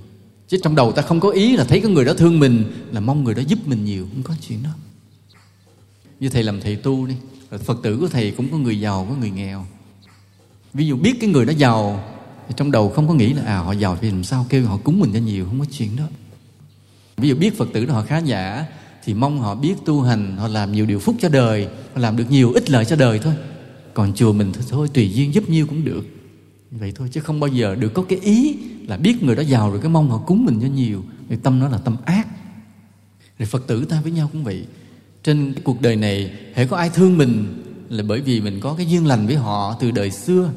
Chứ 0.47 0.57
trong 0.63 0.75
đầu 0.75 0.91
ta 0.91 1.01
không 1.01 1.19
có 1.19 1.29
ý 1.29 1.57
là 1.57 1.63
thấy 1.63 1.79
cái 1.81 1.91
người 1.91 2.05
đó 2.05 2.13
thương 2.13 2.39
mình, 2.39 2.63
là 2.91 2.99
mong 2.99 3.23
người 3.23 3.35
đó 3.35 3.41
giúp 3.47 3.59
mình 3.65 3.85
nhiều, 3.85 4.07
không 4.13 4.23
có 4.23 4.33
chuyện 4.47 4.63
đó. 4.63 4.69
Như 6.19 6.29
thầy 6.29 6.43
làm 6.43 6.61
thầy 6.61 6.75
tu 6.75 7.05
đi, 7.05 7.15
phật 7.57 7.77
tử 7.83 7.97
của 7.99 8.07
thầy 8.07 8.31
cũng 8.31 8.51
có 8.51 8.57
người 8.57 8.79
giàu, 8.79 9.07
có 9.09 9.15
người 9.15 9.29
nghèo 9.29 9.65
ví 10.73 10.87
dụ 10.87 10.97
biết 10.97 11.17
cái 11.21 11.29
người 11.29 11.45
đó 11.45 11.53
giàu, 11.57 12.03
thì 12.47 12.53
trong 12.57 12.71
đầu 12.71 12.89
không 12.89 13.07
có 13.07 13.13
nghĩ 13.13 13.33
là 13.33 13.41
à 13.45 13.57
họ 13.57 13.71
giàu 13.71 13.97
thì 14.01 14.11
làm 14.11 14.23
sao 14.23 14.45
kêu 14.49 14.65
họ 14.65 14.77
cúng 14.77 14.99
mình 14.99 15.11
cho 15.13 15.19
nhiều, 15.19 15.45
không 15.45 15.59
có 15.59 15.65
chuyện 15.71 15.95
đó. 15.95 16.03
Ví 17.17 17.29
dụ 17.29 17.35
biết 17.35 17.57
phật 17.57 17.69
tử 17.73 17.85
đó 17.85 17.93
họ 17.93 18.01
khá 18.01 18.17
giả, 18.17 18.65
thì 19.03 19.13
mong 19.13 19.39
họ 19.39 19.55
biết 19.55 19.75
tu 19.85 20.01
hành, 20.01 20.37
họ 20.37 20.47
làm 20.47 20.71
nhiều 20.71 20.85
điều 20.85 20.99
phúc 20.99 21.15
cho 21.19 21.29
đời, 21.29 21.67
họ 21.93 22.01
làm 22.01 22.17
được 22.17 22.25
nhiều 22.29 22.51
ích 22.53 22.69
lợi 22.69 22.85
cho 22.85 22.95
đời 22.95 23.19
thôi. 23.19 23.33
Còn 23.93 24.13
chùa 24.13 24.33
mình 24.33 24.51
thì 24.53 24.61
thôi, 24.69 24.89
tùy 24.93 25.11
duyên 25.13 25.33
giúp 25.33 25.49
nhiêu 25.49 25.67
cũng 25.67 25.85
được. 25.85 26.05
Vậy 26.71 26.91
thôi, 26.95 27.09
chứ 27.11 27.21
không 27.21 27.39
bao 27.39 27.47
giờ 27.47 27.75
được 27.75 27.93
có 27.93 28.03
cái 28.09 28.19
ý 28.19 28.57
là 28.87 28.97
biết 28.97 29.23
người 29.23 29.35
đó 29.35 29.41
giàu 29.41 29.71
rồi 29.71 29.79
cái 29.81 29.91
mong 29.91 30.09
họ 30.09 30.17
cúng 30.17 30.45
mình 30.45 30.59
cho 30.61 30.67
nhiều. 30.67 31.03
Thì 31.29 31.35
tâm 31.43 31.59
nó 31.59 31.67
là 31.67 31.77
tâm 31.77 31.97
ác. 32.05 32.27
Rồi 33.39 33.45
phật 33.45 33.67
tử 33.67 33.85
ta 33.85 34.01
với 34.01 34.11
nhau 34.11 34.29
cũng 34.31 34.43
vậy. 34.43 34.65
Trên 35.23 35.53
cái 35.53 35.61
cuộc 35.63 35.81
đời 35.81 35.95
này, 35.95 36.31
hễ 36.53 36.65
có 36.65 36.77
ai 36.77 36.89
thương 36.89 37.17
mình 37.17 37.63
là 37.89 38.03
bởi 38.03 38.21
vì 38.21 38.41
mình 38.41 38.59
có 38.59 38.73
cái 38.73 38.85
duyên 38.85 39.05
lành 39.05 39.27
với 39.27 39.35
họ 39.35 39.77
từ 39.79 39.91
đời 39.91 40.11
xưa. 40.11 40.51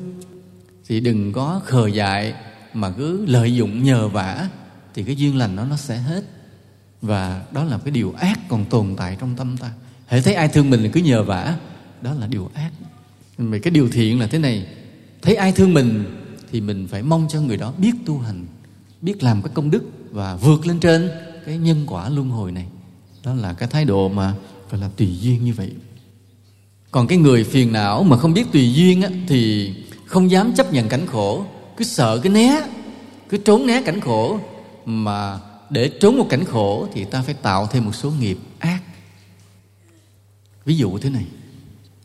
Thì 0.89 1.01
đừng 1.01 1.33
có 1.33 1.61
khờ 1.65 1.87
dại 1.87 2.35
mà 2.75 2.91
cứ 2.91 3.27
lợi 3.27 3.55
dụng 3.55 3.85
nhờ 3.85 4.09
vả 4.09 4.49
thì 4.95 5.05
cái 5.05 5.17
duyên 5.17 5.37
lành 5.37 5.57
đó 5.57 5.65
nó 5.65 5.77
sẽ 5.77 5.97
hết. 5.97 6.25
Và 7.03 7.45
đó 7.53 7.65
là 7.65 7.79
cái 7.79 7.91
điều 7.91 8.15
ác 8.19 8.49
còn 8.49 8.65
tồn 8.65 8.95
tại 8.97 9.17
trong 9.21 9.37
tâm 9.37 9.57
ta. 9.57 9.71
Hãy 10.07 10.23
thấy 10.23 10.35
ai 10.35 10.49
thương 10.49 10.71
mình 10.71 10.83
là 10.83 10.91
cứ 10.93 11.01
nhờ 11.01 11.23
vả, 11.23 11.57
đó 12.03 12.15
là 12.15 12.27
điều 12.27 12.51
ác. 12.55 12.71
Vậy 13.39 13.61
cái 13.61 13.71
điều 13.71 13.89
thiện 13.89 14.21
là 14.21 14.27
thế 14.27 14.39
này, 14.39 14.67
thấy 15.23 15.35
ai 15.35 15.53
thương 15.53 15.75
mình 15.75 16.05
thì 16.53 16.61
mình 16.61 16.89
phải 16.91 17.03
mong 17.03 17.27
cho 17.31 17.41
người 17.41 17.57
đó 17.57 17.73
biết 17.79 17.93
tu 18.07 18.19
hành, 18.19 18.47
biết 19.01 19.23
làm 19.23 19.43
các 19.43 19.55
công 19.55 19.71
đức 19.71 19.83
và 20.11 20.37
vượt 20.37 20.67
lên 20.67 20.81
trên 20.81 21.11
cái 21.47 21.59
nhân 21.59 21.85
quả 21.87 22.09
luân 22.09 22.31
hồi 22.31 22.53
này. 22.53 22.67
Đó 23.25 23.35
là 23.35 23.53
cái 23.53 23.69
thái 23.69 23.85
độ 23.85 24.09
mà 24.09 24.35
phải 24.69 24.81
là 24.81 24.91
tùy 24.97 25.19
duyên 25.21 25.45
như 25.45 25.53
vậy 25.53 25.73
còn 26.93 27.07
cái 27.07 27.19
người 27.19 27.45
phiền 27.45 27.73
não 27.73 28.03
mà 28.03 28.17
không 28.17 28.35
biết 28.35 28.53
tùy 28.53 28.75
duyên 28.75 29.03
á, 29.03 29.09
thì 29.29 29.73
không 30.07 30.31
dám 30.31 30.53
chấp 30.55 30.73
nhận 30.73 30.89
cảnh 30.89 31.07
khổ. 31.07 31.45
Cứ 31.77 31.85
sợ 31.85 32.21
cái 32.23 32.33
né 32.33 32.63
cứ 33.29 33.37
trốn 33.37 33.67
né 33.67 33.83
cảnh 33.83 34.01
khổ. 34.01 34.39
Mà 34.85 35.39
để 35.71 35.91
trốn 36.01 36.19
một 36.19 36.27
cảnh 36.31 36.45
khổ 36.45 36.89
thì 36.93 37.05
ta 37.05 37.23
phải 37.23 37.35
tạo 37.35 37.67
thêm 37.67 37.85
một 37.85 37.95
số 37.95 38.11
nghiệp 38.11 38.39
ác. 38.59 38.83
Ví 40.65 40.77
dụ 40.77 40.99
thế 40.99 41.11
này 41.11 41.27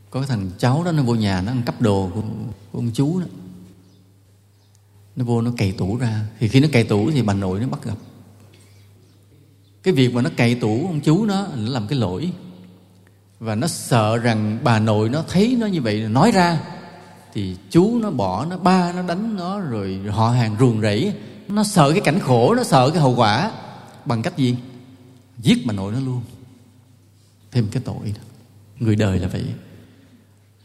có 0.10 0.20
cái 0.20 0.28
thằng 0.28 0.52
cháu 0.58 0.84
đó 0.84 0.92
nó 0.92 1.04
vô 1.04 1.16
nhà 1.16 1.42
nó 1.42 1.52
ăn 1.52 1.62
cắp 1.66 1.82
đồ 1.82 2.12
của, 2.16 2.22
của 2.72 2.80
ông 2.80 2.92
chú 2.94 3.20
đó. 3.20 3.26
Nó 5.16 5.26
vô 5.26 5.42
nó 5.42 5.52
cày 5.58 5.72
tủ 5.72 5.98
ra. 5.98 6.26
Thì 6.40 6.48
khi 6.48 6.60
nó 6.60 6.68
cày 6.72 6.84
tủ 6.84 7.12
thì 7.12 7.22
bà 7.22 7.34
nội 7.34 7.60
nó 7.60 7.68
bắt 7.68 7.84
gặp. 7.84 7.98
Cái 9.84 9.94
việc 9.94 10.14
mà 10.14 10.22
nó 10.22 10.30
cày 10.38 10.56
tủ 10.56 10.88
ông 10.88 11.00
chú 11.00 11.26
nó 11.26 11.48
nó 11.56 11.72
làm 11.72 11.88
cái 11.88 12.00
lỗi 12.00 12.32
và 13.40 13.56
nó 13.56 13.68
sợ 13.68 14.18
rằng 14.18 14.60
bà 14.64 14.80
nội 14.80 15.10
nó 15.10 15.24
thấy 15.28 15.58
nó 15.60 15.68
như 15.68 15.82
vậy 15.82 16.02
nói 16.10 16.32
ra. 16.32 16.60
Thì 17.34 17.56
chú 17.70 18.00
nó 18.02 18.12
bỏ, 18.12 18.46
nó 18.46 18.58
ba 18.58 18.94
nó 18.94 19.02
đánh 19.02 19.36
nó, 19.36 19.60
rồi 19.60 20.00
họ 20.10 20.30
hàng 20.30 20.56
ruồng 20.60 20.82
rẫy. 20.82 21.14
Nó 21.48 21.64
sợ 21.64 21.92
cái 21.92 22.02
cảnh 22.02 22.20
khổ, 22.20 22.56
nó 22.56 22.64
sợ 22.64 22.90
cái 22.90 23.02
hậu 23.02 23.16
quả. 23.16 23.52
Bằng 24.06 24.22
cách 24.22 24.38
gì? 24.38 24.56
Giết 25.38 25.66
bà 25.66 25.74
nội 25.74 25.92
nó 25.92 26.00
luôn. 26.00 26.22
Thêm 27.52 27.68
cái 27.72 27.84
tội 27.86 28.14
đó 28.16 28.22
người 28.80 28.96
đời 28.96 29.20
là 29.20 29.28
vậy. 29.28 29.46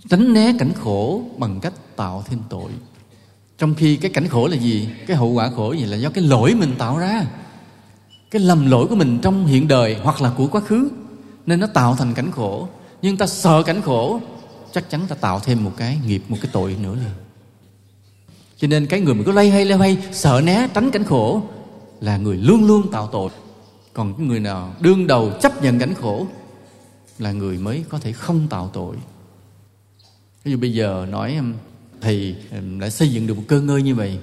Tránh 0.09 0.33
né 0.33 0.55
cảnh 0.59 0.73
khổ 0.75 1.23
bằng 1.39 1.61
cách 1.61 1.73
tạo 1.97 2.25
thêm 2.27 2.41
tội. 2.49 2.71
Trong 3.59 3.75
khi 3.75 3.97
cái 3.97 4.11
cảnh 4.11 4.29
khổ 4.29 4.47
là 4.47 4.57
gì? 4.57 4.89
Cái 5.07 5.17
hậu 5.17 5.29
quả 5.29 5.51
khổ 5.57 5.73
gì 5.73 5.85
là 5.85 5.97
do 5.97 6.11
cái 6.11 6.25
lỗi 6.25 6.55
mình 6.55 6.75
tạo 6.79 6.99
ra. 6.99 7.27
Cái 8.31 8.43
lầm 8.43 8.71
lỗi 8.71 8.87
của 8.87 8.95
mình 8.95 9.19
trong 9.23 9.47
hiện 9.47 9.69
đời 9.69 9.97
hoặc 10.03 10.23
là 10.23 10.33
của 10.37 10.47
quá 10.47 10.61
khứ 10.61 10.91
nên 11.47 11.61
nó 11.61 11.67
tạo 11.67 11.97
thành 11.97 12.15
cảnh 12.15 12.31
khổ. 12.33 12.69
Nhưng 13.03 13.17
ta 13.17 13.27
sợ 13.27 13.63
cảnh 13.63 13.83
khổ, 13.83 14.21
chắc 14.73 14.91
chắn 14.91 15.01
ta 15.09 15.15
tạo 15.15 15.41
thêm 15.41 15.65
một 15.65 15.73
cái 15.77 15.99
nghiệp, 16.07 16.23
một 16.29 16.37
cái 16.41 16.51
tội 16.53 16.77
nữa 16.83 16.95
liền. 16.95 17.15
Cho 18.57 18.69
nên 18.69 18.87
cái 18.87 19.01
người 19.01 19.15
mà 19.15 19.23
cứ 19.27 19.33
lay 19.33 19.51
hay 19.51 19.65
lay 19.65 19.79
hay, 19.79 19.99
sợ 20.13 20.41
né, 20.45 20.69
tránh 20.75 20.91
cảnh 20.91 21.05
khổ, 21.05 21.43
là 22.01 22.17
người 22.17 22.37
luôn 22.37 22.65
luôn 22.65 22.91
tạo 22.91 23.09
tội. 23.13 23.31
Còn 23.93 24.15
cái 24.15 24.27
người 24.27 24.41
nào 24.41 24.75
đương 24.81 25.07
đầu 25.07 25.33
chấp 25.43 25.63
nhận 25.63 25.79
cảnh 25.79 25.95
khổ, 25.95 26.27
là 27.19 27.33
người 27.33 27.59
mới 27.59 27.85
có 27.89 27.99
thể 27.99 28.13
không 28.13 28.49
tạo 28.49 28.71
tội. 28.73 28.97
Ví 30.45 30.53
dụ 30.53 30.59
bây 30.59 30.73
giờ 30.73 31.07
nói 31.11 31.37
um, 31.37 31.53
thầy 32.01 32.37
um, 32.53 32.81
đã 32.81 32.91
xây 32.91 33.09
dựng 33.09 33.27
được 33.27 33.35
một 33.35 33.43
cơ 33.49 33.61
ngơi 33.61 33.83
như 33.83 33.95
vậy. 33.95 34.19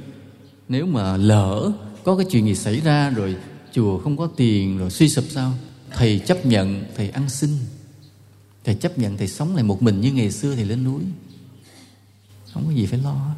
Nếu 0.70 0.86
mà 0.86 1.18
lỡ 1.18 1.72
có 2.04 2.16
cái 2.16 2.26
chuyện 2.32 2.46
gì 2.46 2.56
xảy 2.56 2.80
ra 2.80 3.10
rồi 3.10 3.36
chùa 3.72 4.00
không 4.00 4.18
có 4.18 4.28
tiền 4.36 4.78
rồi 4.78 4.90
suy 4.90 5.10
sụp 5.10 5.26
sao? 5.30 5.52
Thầy 5.94 6.20
chấp 6.20 6.46
nhận, 6.46 6.86
thầy 6.96 7.10
ăn 7.10 7.30
xin. 7.30 7.58
Thầy 8.64 8.76
chấp 8.76 8.98
nhận, 8.98 9.18
thầy 9.18 9.28
sống 9.28 9.56
lại 9.56 9.64
một 9.64 9.82
mình 9.82 10.02
như 10.02 10.12
ngày 10.12 10.32
xưa 10.32 10.56
thầy 10.56 10.66
lên 10.66 10.84
núi. 10.84 11.02
Không 12.54 12.66
có 12.66 12.72
gì 12.72 12.86
phải 12.86 13.00
lo 13.00 13.36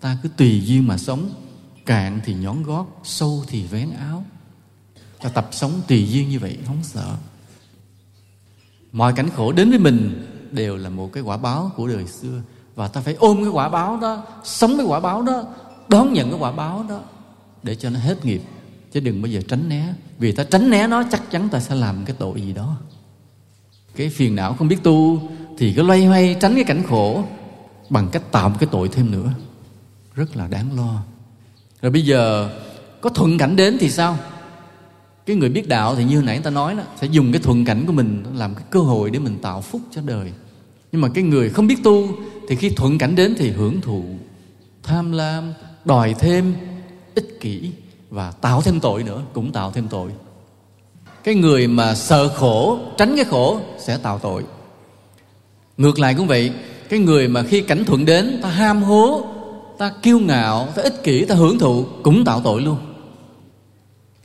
ta 0.00 0.16
cứ 0.22 0.28
tùy 0.36 0.62
duyên 0.64 0.86
mà 0.86 0.98
sống. 0.98 1.30
Cạn 1.86 2.20
thì 2.24 2.34
nhón 2.34 2.62
gót, 2.62 2.86
sâu 3.04 3.44
thì 3.48 3.66
vén 3.66 3.90
áo. 3.90 4.24
Ta 5.22 5.28
tập 5.28 5.48
sống 5.52 5.72
tùy 5.88 6.08
duyên 6.08 6.28
như 6.28 6.38
vậy, 6.38 6.58
không 6.66 6.82
sợ. 6.82 7.16
Mọi 8.92 9.12
cảnh 9.12 9.28
khổ 9.36 9.52
đến 9.52 9.70
với 9.70 9.78
mình 9.78 10.26
đều 10.50 10.76
là 10.76 10.90
một 10.90 11.12
cái 11.12 11.22
quả 11.22 11.36
báo 11.36 11.72
của 11.76 11.88
đời 11.88 12.06
xưa. 12.06 12.42
Và 12.74 12.88
ta 12.88 13.00
phải 13.00 13.14
ôm 13.14 13.36
cái 13.36 13.48
quả 13.48 13.68
báo 13.68 13.96
đó, 13.96 14.26
sống 14.44 14.76
cái 14.76 14.86
quả 14.86 15.00
báo 15.00 15.22
đó, 15.22 15.44
đón 15.88 16.12
nhận 16.12 16.30
cái 16.30 16.40
quả 16.40 16.52
báo 16.52 16.84
đó 16.88 17.00
để 17.62 17.74
cho 17.74 17.90
nó 17.90 18.00
hết 18.00 18.24
nghiệp 18.24 18.42
chứ 18.92 19.00
đừng 19.00 19.22
bao 19.22 19.30
giờ 19.30 19.40
tránh 19.48 19.68
né. 19.68 19.94
Vì 20.18 20.32
ta 20.32 20.44
tránh 20.44 20.70
né 20.70 20.86
nó, 20.86 21.04
chắc 21.10 21.30
chắn 21.30 21.48
ta 21.48 21.60
sẽ 21.60 21.74
làm 21.74 22.04
cái 22.04 22.16
tội 22.18 22.40
gì 22.40 22.52
đó. 22.52 22.76
Cái 23.96 24.08
phiền 24.08 24.36
não 24.36 24.54
không 24.54 24.68
biết 24.68 24.82
tu, 24.82 25.28
thì 25.58 25.72
cứ 25.72 25.82
loay 25.82 26.04
hoay 26.04 26.36
tránh 26.40 26.54
cái 26.54 26.64
cảnh 26.64 26.82
khổ 26.88 27.24
bằng 27.90 28.08
cách 28.12 28.32
tạo 28.32 28.48
một 28.48 28.56
cái 28.60 28.68
tội 28.72 28.88
thêm 28.88 29.10
nữa. 29.10 29.32
Rất 30.14 30.36
là 30.36 30.46
đáng 30.46 30.76
lo. 30.76 31.02
Rồi 31.82 31.92
bây 31.92 32.02
giờ, 32.02 32.50
có 33.00 33.10
thuận 33.10 33.38
cảnh 33.38 33.56
đến 33.56 33.76
thì 33.80 33.90
sao? 33.90 34.18
Cái 35.26 35.36
người 35.36 35.48
biết 35.48 35.68
đạo 35.68 35.96
thì 35.96 36.04
như 36.04 36.16
hồi 36.16 36.24
nãy 36.24 36.38
ta 36.38 36.50
nói 36.50 36.74
đó, 36.74 36.82
sẽ 37.00 37.06
dùng 37.06 37.32
cái 37.32 37.42
thuận 37.42 37.64
cảnh 37.64 37.86
của 37.86 37.92
mình 37.92 38.24
làm 38.34 38.54
cái 38.54 38.64
cơ 38.70 38.80
hội 38.80 39.10
để 39.10 39.18
mình 39.18 39.38
tạo 39.42 39.60
phúc 39.60 39.80
cho 39.90 40.02
đời. 40.02 40.32
Nhưng 40.92 41.00
mà 41.00 41.08
cái 41.14 41.24
người 41.24 41.50
không 41.50 41.66
biết 41.66 41.82
tu, 41.84 42.08
thì 42.48 42.56
khi 42.56 42.70
thuận 42.70 42.98
cảnh 42.98 43.16
đến 43.16 43.34
thì 43.38 43.50
hưởng 43.50 43.80
thụ, 43.80 44.04
tham 44.82 45.12
lam, 45.12 45.52
đòi 45.84 46.14
thêm, 46.18 46.54
ích 47.14 47.40
kỷ 47.40 47.70
và 48.10 48.30
tạo 48.30 48.62
thêm 48.62 48.80
tội 48.80 49.02
nữa, 49.02 49.22
cũng 49.32 49.52
tạo 49.52 49.70
thêm 49.70 49.88
tội. 49.88 50.10
Cái 51.24 51.34
người 51.34 51.66
mà 51.68 51.94
sợ 51.94 52.28
khổ, 52.28 52.78
tránh 52.96 53.16
cái 53.16 53.24
khổ 53.24 53.60
sẽ 53.78 53.96
tạo 53.96 54.18
tội. 54.18 54.44
Ngược 55.76 55.98
lại 55.98 56.14
cũng 56.14 56.26
vậy, 56.26 56.52
cái 56.88 56.98
người 56.98 57.28
mà 57.28 57.42
khi 57.42 57.60
cảnh 57.60 57.84
thuận 57.84 58.04
đến, 58.04 58.38
ta 58.42 58.48
ham 58.48 58.82
hố, 58.82 59.24
ta 59.78 59.92
kiêu 60.02 60.18
ngạo, 60.18 60.68
ta 60.74 60.82
ích 60.82 61.02
kỷ, 61.02 61.24
ta 61.24 61.34
hưởng 61.34 61.58
thụ 61.58 61.84
cũng 62.02 62.24
tạo 62.24 62.40
tội 62.44 62.62
luôn. 62.62 62.76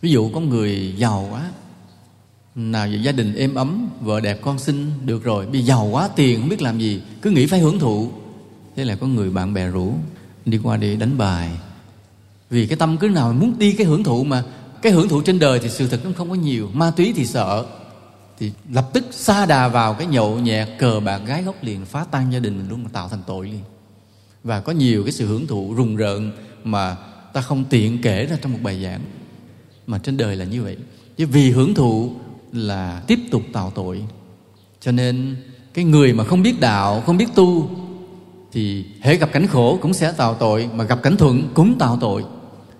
Ví 0.01 0.11
dụ 0.11 0.29
có 0.33 0.39
người 0.39 0.93
giàu 0.97 1.27
quá, 1.31 1.51
nào 2.55 2.87
vậy 2.87 3.03
gia 3.03 3.11
đình 3.11 3.35
êm 3.35 3.55
ấm, 3.55 3.89
vợ 4.01 4.19
đẹp 4.19 4.39
con 4.41 4.59
xinh, 4.59 4.91
được 5.05 5.23
rồi, 5.23 5.45
bị 5.45 5.61
giàu 5.61 5.85
quá 5.91 6.09
tiền, 6.15 6.39
không 6.39 6.49
biết 6.49 6.61
làm 6.61 6.79
gì, 6.79 7.01
cứ 7.21 7.29
nghĩ 7.29 7.45
phải 7.45 7.59
hưởng 7.59 7.79
thụ. 7.79 8.09
Thế 8.75 8.85
là 8.85 8.95
có 8.95 9.07
người 9.07 9.29
bạn 9.29 9.53
bè 9.53 9.67
rủ, 9.67 9.93
đi 10.45 10.59
qua 10.63 10.77
đi 10.77 10.95
đánh 10.95 11.17
bài 11.17 11.51
vì 12.49 12.67
cái 12.67 12.77
tâm 12.77 12.97
cứ 12.97 13.07
nào 13.07 13.33
muốn 13.33 13.59
đi 13.59 13.71
cái 13.71 13.87
hưởng 13.87 14.03
thụ 14.03 14.23
mà, 14.23 14.43
cái 14.81 14.91
hưởng 14.91 15.09
thụ 15.09 15.21
trên 15.21 15.39
đời 15.39 15.59
thì 15.59 15.69
sự 15.69 15.87
thật 15.87 15.99
nó 16.03 16.11
không 16.17 16.29
có 16.29 16.35
nhiều, 16.35 16.69
ma 16.73 16.91
túy 16.95 17.13
thì 17.15 17.25
sợ. 17.25 17.65
Thì 18.39 18.51
lập 18.71 18.89
tức 18.93 19.05
xa 19.11 19.45
đà 19.45 19.67
vào 19.67 19.93
cái 19.93 20.07
nhậu 20.07 20.39
nhẹt, 20.39 20.67
cờ 20.79 20.99
bạc 20.99 21.17
gái 21.17 21.43
gốc 21.43 21.63
liền, 21.63 21.85
phá 21.85 22.05
tan 22.11 22.33
gia 22.33 22.39
đình 22.39 22.57
mình 22.57 22.69
luôn 22.69 22.83
mà 22.83 22.89
tạo 22.93 23.09
thành 23.09 23.21
tội 23.27 23.45
liền. 23.45 23.61
Và 24.43 24.59
có 24.59 24.71
nhiều 24.71 25.03
cái 25.03 25.11
sự 25.11 25.27
hưởng 25.27 25.47
thụ 25.47 25.73
rùng 25.73 25.95
rợn 25.95 26.31
mà 26.63 26.95
ta 27.33 27.41
không 27.41 27.63
tiện 27.69 28.01
kể 28.01 28.25
ra 28.25 28.37
trong 28.41 28.53
một 28.53 28.59
bài 28.63 28.83
giảng, 28.83 29.01
mà 29.87 29.97
trên 29.97 30.17
đời 30.17 30.35
là 30.35 30.45
như 30.45 30.63
vậy. 30.63 30.77
Chứ 31.17 31.27
vì 31.27 31.51
hưởng 31.51 31.73
thụ 31.73 32.11
là 32.51 33.01
tiếp 33.07 33.19
tục 33.31 33.41
tạo 33.53 33.71
tội. 33.75 34.05
Cho 34.81 34.91
nên 34.91 35.35
cái 35.73 35.85
người 35.85 36.13
mà 36.13 36.23
không 36.23 36.41
biết 36.41 36.59
đạo, 36.59 37.03
không 37.05 37.17
biết 37.17 37.35
tu 37.35 37.69
thì 38.55 38.85
hễ 39.01 39.17
gặp 39.17 39.31
cảnh 39.33 39.47
khổ 39.47 39.79
cũng 39.81 39.93
sẽ 39.93 40.11
tạo 40.11 40.33
tội, 40.33 40.69
mà 40.75 40.83
gặp 40.83 41.03
cảnh 41.03 41.17
thuận 41.17 41.49
cũng 41.53 41.77
tạo 41.77 41.97
tội. 42.01 42.23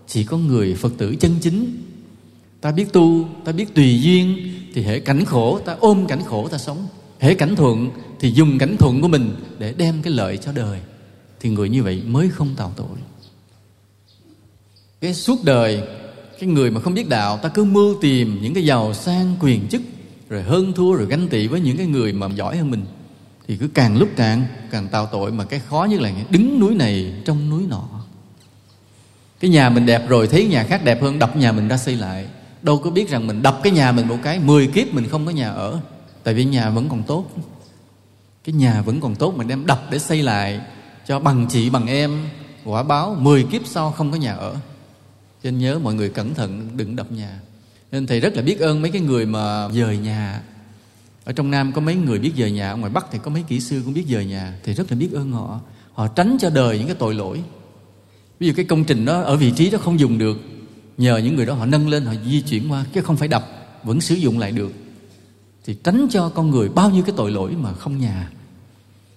Chỉ 0.08 0.24
có 0.24 0.38
người 0.38 0.76
phật 0.76 0.94
tử 0.98 1.16
chân 1.16 1.36
chính. 1.42 1.82
Ta 2.62 2.72
biết 2.72 2.94
tu, 2.94 3.26
ta 3.46 3.52
biết 3.52 3.76
tùy 3.76 4.02
duyên, 4.02 4.38
thì 4.74 4.82
hễ 4.82 5.00
cảnh 5.00 5.26
khổ, 5.26 5.60
ta 5.66 5.76
ôm 5.80 6.08
cảnh 6.08 6.22
khổ 6.26 6.48
ta 6.48 6.58
sống. 6.58 6.88
Hễ 7.20 7.34
cảnh 7.34 7.56
thuận, 7.56 7.90
thì 8.20 8.32
dùng 8.32 8.58
cảnh 8.58 8.76
thuận 8.80 9.02
của 9.02 9.08
mình 9.08 9.36
để 9.60 9.74
đem 9.78 10.02
cái 10.02 10.14
lợi 10.14 10.38
cho 10.38 10.52
đời. 10.52 10.80
Thì 11.40 11.50
người 11.50 11.70
như 11.70 11.84
vậy 11.84 12.02
mới 12.06 12.30
không 12.30 12.56
tạo 12.58 12.74
tội. 12.76 12.98
Cái 15.02 15.14
suốt 15.14 15.44
đời, 15.44 15.82
cái 16.40 16.50
người 16.50 16.72
mà 16.72 16.82
không 16.82 16.94
biết 16.94 17.10
đạo, 17.10 17.38
ta 17.38 17.50
cứ 17.50 17.64
mưu 17.64 17.96
tìm 18.02 18.40
những 18.42 18.54
cái 18.54 18.66
giàu 18.66 18.94
sang 18.94 19.36
quyền 19.40 19.68
chức, 19.68 19.82
rồi 20.30 20.44
hơn 20.44 20.74
thua, 20.74 20.94
rồi 20.96 21.08
ganh 21.08 21.28
tị 21.28 21.48
với 21.48 21.60
những 21.60 21.78
cái 21.78 21.88
người 21.88 22.14
mà 22.14 22.28
giỏi 22.36 22.58
hơn 22.58 22.72
mình 22.72 22.86
thì 23.48 23.58
cứ 23.58 23.68
càng 23.68 23.98
lúc 23.98 24.10
càng 24.16 24.46
càng 24.72 24.88
tạo 24.88 25.06
tội 25.06 25.32
mà 25.32 25.46
cái 25.46 25.60
khó 25.60 25.88
nhất 25.90 26.02
là 26.02 26.12
đứng 26.30 26.60
núi 26.60 26.76
này 26.76 27.14
trong 27.26 27.50
núi 27.50 27.64
nọ. 27.70 27.84
Cái 29.40 29.52
nhà 29.52 29.70
mình 29.70 29.86
đẹp 29.86 30.10
rồi, 30.10 30.28
thấy 30.28 30.48
nhà 30.48 30.64
khác 30.64 30.84
đẹp 30.84 31.02
hơn, 31.02 31.20
đập 31.20 31.36
nhà 31.36 31.52
mình 31.52 31.68
ra 31.68 31.78
xây 31.78 31.96
lại. 31.96 32.26
Đâu 32.62 32.82
có 32.84 32.90
biết 32.90 33.10
rằng 33.10 33.28
mình 33.28 33.42
đập 33.42 33.60
cái 33.64 33.74
nhà 33.74 33.92
mình 33.92 34.08
một 34.08 34.18
cái, 34.24 34.40
mười 34.40 34.68
kiếp 34.68 34.94
mình 34.94 35.08
không 35.10 35.26
có 35.26 35.32
nhà 35.32 35.50
ở. 35.50 35.80
Tại 36.24 36.34
vì 36.34 36.46
nhà 36.46 36.70
vẫn 36.70 36.90
còn 36.90 37.04
tốt. 37.04 37.26
Cái 38.44 38.54
nhà 38.54 38.82
vẫn 38.82 39.02
còn 39.02 39.16
tốt 39.16 39.34
mình 39.38 39.48
đem 39.48 39.66
đập 39.66 39.84
để 39.92 40.00
xây 40.00 40.24
lại 40.24 40.62
cho 41.08 41.20
bằng 41.20 41.48
chị, 41.50 41.70
bằng 41.70 41.88
em. 41.88 42.28
Quả 42.64 42.84
báo, 42.84 43.16
mười 43.20 43.44
kiếp 43.44 43.62
sau 43.66 43.92
không 43.92 44.12
có 44.12 44.18
nhà 44.18 44.34
ở. 44.34 44.54
Cho 45.44 45.52
nên 45.52 45.60
nhớ 45.60 45.80
mọi 45.80 45.94
người 45.94 46.10
cẩn 46.10 46.34
thận 46.34 46.70
đừng 46.78 46.96
đập 46.96 47.12
nhà. 47.12 47.40
Nên 47.92 48.08
thầy 48.08 48.20
rất 48.20 48.36
là 48.36 48.42
biết 48.42 48.60
ơn 48.60 48.82
mấy 48.82 48.92
cái 48.92 49.02
người 49.02 49.26
mà 49.26 49.70
dời 49.70 49.98
nhà 49.98 50.42
ở 51.26 51.34
trong 51.34 51.52
nam 51.52 51.72
có 51.72 51.82
mấy 51.82 51.96
người 51.96 52.20
biết 52.20 52.32
dời 52.38 52.52
nhà, 52.52 52.70
ở 52.70 52.78
ngoài 52.78 52.92
bắc 52.92 53.06
thì 53.12 53.20
có 53.24 53.32
mấy 53.32 53.44
kỹ 53.44 53.60
sư 53.60 53.82
cũng 53.86 53.94
biết 53.94 54.06
dời 54.10 54.26
nhà, 54.26 54.60
thì 54.64 54.74
rất 54.74 54.92
là 54.92 54.98
biết 54.98 55.10
ơn 55.14 55.32
họ. 55.32 55.60
Họ 55.94 56.08
tránh 56.08 56.38
cho 56.40 56.50
đời 56.50 56.78
những 56.78 56.88
cái 56.88 56.96
tội 56.96 57.16
lỗi. 57.16 57.44
Ví 58.40 58.48
dụ 58.48 58.54
cái 58.56 58.66
công 58.66 58.84
trình 58.84 59.06
đó 59.06 59.22
ở 59.22 59.36
vị 59.36 59.52
trí 59.52 59.70
đó 59.70 59.78
không 59.78 60.00
dùng 60.00 60.18
được, 60.18 60.38
nhờ 60.98 61.18
những 61.18 61.36
người 61.36 61.46
đó 61.46 61.54
họ 61.54 61.66
nâng 61.66 61.88
lên, 61.88 62.06
họ 62.06 62.14
di 62.26 62.42
chuyển 62.42 62.72
qua, 62.72 62.86
chứ 62.94 63.02
không 63.02 63.18
phải 63.18 63.28
đập, 63.28 63.46
vẫn 63.84 64.02
sử 64.02 64.16
dụng 64.16 64.40
lại 64.40 64.52
được. 64.52 64.72
Thì 65.66 65.78
tránh 65.84 66.08
cho 66.12 66.30
con 66.30 66.52
người 66.52 66.70
bao 66.70 66.90
nhiêu 66.90 67.04
cái 67.04 67.16
tội 67.18 67.32
lỗi 67.32 67.52
mà 67.52 67.74
không 67.74 68.00
nhà. 68.00 68.32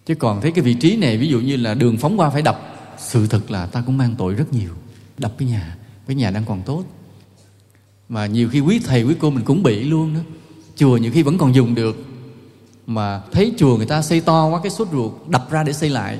Chứ 0.07 0.15
còn 0.15 0.41
thấy 0.41 0.53
cái 0.53 0.65
vị 0.65 0.75
trí 0.75 0.97
này, 0.97 1.19
ví 1.19 1.29
dụ 1.29 1.41
như 1.41 1.57
là 1.57 1.75
đường 1.75 1.97
phóng 1.97 2.21
qua 2.21 2.31
phải 2.31 2.43
đập, 2.43 2.61
sự 2.99 3.27
thật 3.27 3.51
là 3.51 3.67
ta 3.67 3.83
cũng 3.87 3.97
mang 3.97 4.15
tội 4.19 4.35
rất 4.35 4.53
nhiều. 4.53 4.71
Đập 5.19 5.35
cái 5.39 5.49
nhà 5.49 5.77
cái 6.07 6.17
nhà 6.17 6.31
đang 6.31 6.45
còn 6.45 6.63
tốt. 6.63 6.85
Mà 8.09 8.27
nhiều 8.27 8.49
khi 8.49 8.61
quý 8.61 8.81
thầy, 8.85 9.03
quý 9.03 9.15
cô 9.19 9.31
mình 9.31 9.45
cũng 9.45 9.63
bị 9.63 9.85
luôn 9.85 10.15
đó 10.15 10.21
chùa 10.79 10.97
nhiều 10.97 11.13
khi 11.13 11.23
vẫn 11.23 11.39
còn 11.39 11.55
dùng 11.55 11.75
được. 11.75 11.97
Mà 12.87 13.23
thấy 13.33 13.53
chùa 13.59 13.77
người 13.77 13.87
ta 13.87 14.03
xây 14.03 14.21
to 14.21 14.47
quá, 14.47 14.61
cái 14.63 14.71
sốt 14.71 14.89
ruột 14.93 15.13
đập 15.29 15.51
ra 15.51 15.63
để 15.63 15.73
xây 15.73 15.91
lại. 15.91 16.19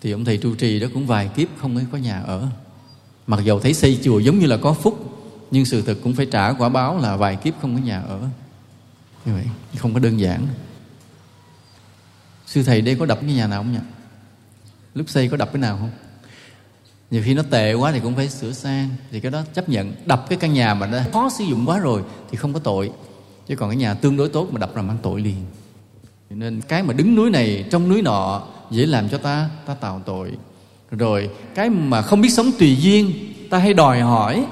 Thì 0.00 0.12
ông 0.12 0.24
thầy 0.24 0.36
trụ 0.36 0.54
trì 0.54 0.80
đó 0.80 0.86
cũng 0.94 1.06
vài 1.06 1.30
kiếp 1.36 1.48
không 1.60 1.86
có 1.92 1.98
nhà 1.98 2.20
ở. 2.20 2.46
Mặc 3.26 3.40
dầu 3.44 3.60
thấy 3.60 3.74
xây 3.74 3.98
chùa 4.02 4.18
giống 4.18 4.38
như 4.38 4.46
là 4.46 4.56
có 4.56 4.72
phúc, 4.72 5.20
nhưng 5.50 5.64
sự 5.64 5.82
thật 5.82 5.96
cũng 6.02 6.14
phải 6.14 6.26
trả 6.26 6.52
quả 6.52 6.68
báo 6.68 6.98
là 6.98 7.16
vài 7.16 7.36
kiếp 7.36 7.54
không 7.60 7.76
có 7.76 7.82
nhà 7.82 8.00
ở. 8.00 8.20
Như 9.24 9.34
vậy, 9.34 9.44
không 9.76 9.94
có 9.94 10.00
đơn 10.00 10.20
giản. 10.20 10.46
Sư 12.46 12.62
thầy 12.62 12.80
đây 12.80 12.96
có 12.96 13.06
đập 13.06 13.18
cái 13.20 13.32
nhà 13.32 13.46
nào 13.46 13.62
không 13.62 13.72
nhỉ? 13.72 13.78
Lúc 14.94 15.08
xây 15.08 15.28
có 15.28 15.36
đập 15.36 15.50
cái 15.52 15.60
nào 15.60 15.76
không? 15.76 15.90
Nhiều 17.10 17.22
khi 17.24 17.34
nó 17.34 17.42
tệ 17.50 17.74
quá 17.74 17.92
thì 17.92 18.00
cũng 18.00 18.16
phải 18.16 18.28
sửa 18.28 18.52
sang. 18.52 18.88
Thì 19.10 19.20
cái 19.20 19.30
đó 19.30 19.42
chấp 19.54 19.68
nhận, 19.68 19.92
đập 20.06 20.26
cái 20.28 20.38
căn 20.38 20.52
nhà 20.52 20.74
mà 20.74 20.86
nó 20.86 20.98
khó 21.12 21.30
sử 21.38 21.44
dụng 21.44 21.66
quá 21.66 21.78
rồi 21.78 22.02
thì 22.30 22.36
không 22.36 22.52
có 22.52 22.60
tội 22.60 22.90
chứ 23.48 23.56
còn 23.56 23.70
cái 23.70 23.76
nhà 23.76 23.94
tương 23.94 24.16
đối 24.16 24.28
tốt 24.28 24.48
mà 24.52 24.58
đập 24.58 24.74
ra 24.74 24.82
mang 24.82 24.98
tội 25.02 25.20
liền. 25.20 25.36
Nên 26.30 26.60
cái 26.60 26.82
mà 26.82 26.92
đứng 26.92 27.14
núi 27.14 27.30
này, 27.30 27.64
trong 27.70 27.88
núi 27.88 28.02
nọ, 28.02 28.42
dễ 28.70 28.86
làm 28.86 29.08
cho 29.08 29.18
ta 29.18 29.50
ta 29.66 29.74
tạo 29.74 30.02
tội. 30.06 30.30
Rồi, 30.90 31.30
cái 31.54 31.70
mà 31.70 32.02
không 32.02 32.20
biết 32.20 32.28
sống 32.28 32.50
tùy 32.58 32.76
duyên, 32.76 33.12
ta 33.50 33.58
hay 33.58 33.74
đòi 33.74 34.00
hỏi. 34.00 34.44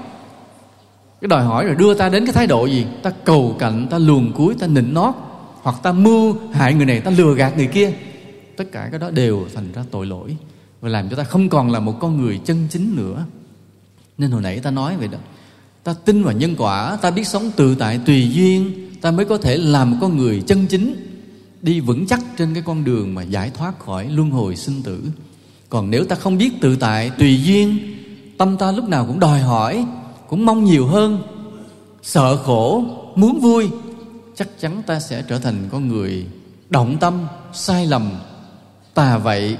Cái 1.20 1.28
đòi 1.28 1.44
hỏi 1.44 1.64
rồi 1.64 1.74
đưa 1.74 1.94
ta 1.94 2.08
đến 2.08 2.26
cái 2.26 2.32
thái 2.32 2.46
độ 2.46 2.66
gì? 2.66 2.86
Ta 3.02 3.10
cầu 3.24 3.56
cạnh 3.58 3.86
ta 3.90 3.98
luồn 3.98 4.32
cuối, 4.32 4.54
ta 4.58 4.66
nịnh 4.66 4.94
nót. 4.94 5.14
Hoặc 5.62 5.76
ta 5.82 5.92
mưu 5.92 6.36
hại 6.52 6.74
người 6.74 6.86
này, 6.86 7.00
ta 7.00 7.10
lừa 7.10 7.34
gạt 7.34 7.56
người 7.56 7.66
kia. 7.66 7.92
Tất 8.56 8.64
cả 8.72 8.88
cái 8.90 9.00
đó 9.00 9.10
đều 9.10 9.46
thành 9.54 9.72
ra 9.72 9.84
tội 9.90 10.06
lỗi 10.06 10.36
và 10.80 10.88
làm 10.88 11.08
cho 11.08 11.16
ta 11.16 11.24
không 11.24 11.48
còn 11.48 11.70
là 11.70 11.80
một 11.80 11.94
con 12.00 12.22
người 12.22 12.40
chân 12.44 12.68
chính 12.70 12.96
nữa. 12.96 13.24
Nên 14.18 14.30
hồi 14.30 14.42
nãy 14.42 14.60
ta 14.60 14.70
nói 14.70 14.96
vậy 14.96 15.08
đó 15.08 15.18
ta 15.86 15.94
tin 16.04 16.22
vào 16.22 16.32
nhân 16.34 16.54
quả, 16.58 16.98
ta 17.02 17.10
biết 17.10 17.26
sống 17.26 17.50
tự 17.56 17.74
tại 17.74 18.00
tùy 18.06 18.30
duyên, 18.32 18.72
ta 19.00 19.10
mới 19.10 19.26
có 19.26 19.38
thể 19.38 19.56
làm 19.56 19.90
một 19.90 19.96
con 20.00 20.16
người 20.16 20.42
chân 20.46 20.66
chính, 20.66 20.94
đi 21.62 21.80
vững 21.80 22.06
chắc 22.06 22.20
trên 22.38 22.54
cái 22.54 22.62
con 22.66 22.84
đường 22.84 23.14
mà 23.14 23.22
giải 23.22 23.50
thoát 23.54 23.78
khỏi 23.78 24.08
luân 24.08 24.30
hồi 24.30 24.56
sinh 24.56 24.82
tử. 24.82 25.04
Còn 25.68 25.90
nếu 25.90 26.04
ta 26.04 26.16
không 26.16 26.38
biết 26.38 26.60
tự 26.60 26.76
tại 26.76 27.10
tùy 27.10 27.42
duyên, 27.44 27.78
tâm 28.38 28.56
ta 28.56 28.72
lúc 28.72 28.88
nào 28.88 29.06
cũng 29.06 29.20
đòi 29.20 29.40
hỏi, 29.40 29.84
cũng 30.28 30.46
mong 30.46 30.64
nhiều 30.64 30.86
hơn. 30.86 31.22
Sợ 32.02 32.36
khổ, 32.36 32.84
muốn 33.14 33.40
vui, 33.40 33.68
chắc 34.34 34.48
chắn 34.60 34.82
ta 34.86 35.00
sẽ 35.00 35.22
trở 35.28 35.38
thành 35.38 35.68
con 35.72 35.88
người 35.88 36.26
động 36.70 36.96
tâm, 37.00 37.26
sai 37.52 37.86
lầm. 37.86 38.10
Tà 38.94 39.18
vậy 39.18 39.56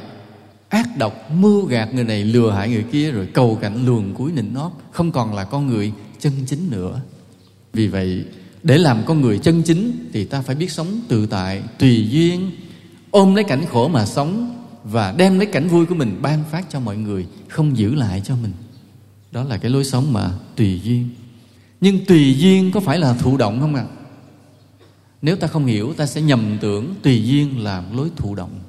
ác 0.68 0.88
độc, 0.98 1.30
mưu 1.30 1.64
gạt 1.64 1.94
người 1.94 2.04
này 2.04 2.24
lừa 2.24 2.50
hại 2.50 2.68
người 2.68 2.84
kia, 2.92 3.10
rồi 3.10 3.28
cầu 3.34 3.58
cạnh 3.60 3.86
luồn 3.86 4.14
cuối 4.14 4.32
nịnh 4.32 4.54
nót 4.54 4.72
không 4.92 5.12
còn 5.12 5.34
là 5.34 5.44
con 5.44 5.66
người 5.66 5.92
chân 6.20 6.32
chính 6.46 6.70
nữa. 6.70 7.00
Vì 7.72 7.88
vậy, 7.88 8.24
để 8.62 8.78
làm 8.78 9.02
con 9.06 9.20
người 9.20 9.38
chân 9.38 9.62
chính 9.62 10.08
thì 10.12 10.24
ta 10.24 10.42
phải 10.42 10.56
biết 10.56 10.70
sống 10.70 11.00
tự 11.08 11.26
tại, 11.26 11.62
tùy 11.78 12.08
duyên, 12.10 12.50
ôm 13.10 13.34
lấy 13.34 13.44
cảnh 13.44 13.64
khổ 13.70 13.88
mà 13.88 14.06
sống 14.06 14.62
và 14.84 15.12
đem 15.12 15.38
lấy 15.38 15.46
cảnh 15.46 15.68
vui 15.68 15.86
của 15.86 15.94
mình 15.94 16.18
ban 16.22 16.44
phát 16.50 16.66
cho 16.70 16.80
mọi 16.80 16.96
người, 16.96 17.26
không 17.48 17.76
giữ 17.76 17.94
lại 17.94 18.22
cho 18.24 18.36
mình. 18.36 18.52
Đó 19.32 19.44
là 19.44 19.56
cái 19.56 19.70
lối 19.70 19.84
sống 19.84 20.12
mà 20.12 20.30
tùy 20.56 20.80
duyên. 20.84 21.08
Nhưng 21.80 22.04
tùy 22.04 22.34
duyên 22.38 22.70
có 22.72 22.80
phải 22.80 22.98
là 22.98 23.14
thụ 23.14 23.36
động 23.36 23.60
không 23.60 23.74
ạ? 23.74 23.86
À? 23.90 23.96
nếu 25.22 25.36
ta 25.36 25.46
không 25.46 25.66
hiểu, 25.66 25.94
ta 25.96 26.06
sẽ 26.06 26.22
nhầm 26.22 26.58
tưởng 26.60 26.94
tùy 27.02 27.24
duyên 27.24 27.64
là 27.64 27.84
lối 27.92 28.10
thụ 28.16 28.34
động. 28.34 28.60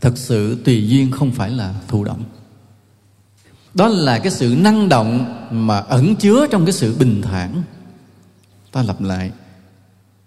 Thật 0.00 0.12
sự 0.18 0.62
tùy 0.64 0.88
duyên 0.88 1.10
không 1.10 1.30
phải 1.30 1.50
là 1.50 1.74
thụ 1.88 2.04
động 2.04 2.24
đó 3.74 3.88
là 3.88 4.18
cái 4.18 4.32
sự 4.32 4.56
năng 4.58 4.88
động 4.88 5.34
mà 5.50 5.78
ẩn 5.78 6.16
chứa 6.16 6.46
trong 6.50 6.64
cái 6.64 6.72
sự 6.72 6.96
bình 6.98 7.22
thản. 7.22 7.62
Ta 8.72 8.82
lặp 8.82 9.00
lại, 9.00 9.30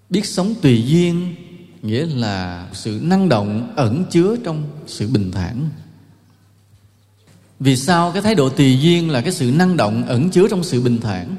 biết 0.09 0.25
sống 0.25 0.53
tùy 0.61 0.83
duyên 0.87 1.35
nghĩa 1.81 2.05
là 2.05 2.67
sự 2.73 2.99
năng 3.03 3.29
động 3.29 3.73
ẩn 3.75 4.05
chứa 4.09 4.35
trong 4.43 4.63
sự 4.87 5.07
bình 5.07 5.31
thản. 5.31 5.69
Vì 7.59 7.75
sao 7.75 8.11
cái 8.11 8.21
thái 8.21 8.35
độ 8.35 8.49
tùy 8.49 8.79
duyên 8.81 9.09
là 9.09 9.21
cái 9.21 9.31
sự 9.31 9.51
năng 9.51 9.77
động 9.77 10.03
ẩn 10.07 10.29
chứa 10.29 10.47
trong 10.47 10.63
sự 10.63 10.81
bình 10.81 11.01
thản? 11.01 11.35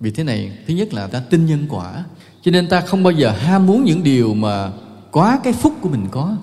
Vì 0.00 0.10
thế 0.10 0.24
này, 0.24 0.52
thứ 0.66 0.74
nhất 0.74 0.94
là 0.94 1.06
ta 1.06 1.20
tin 1.20 1.46
nhân 1.46 1.66
quả, 1.68 2.04
cho 2.42 2.50
nên 2.50 2.68
ta 2.68 2.80
không 2.80 3.02
bao 3.02 3.10
giờ 3.10 3.30
ham 3.30 3.66
muốn 3.66 3.84
những 3.84 4.02
điều 4.02 4.34
mà 4.34 4.72
quá 5.10 5.40
cái 5.44 5.52
phúc 5.52 5.74
của 5.80 5.88
mình 5.88 6.06
có 6.10 6.36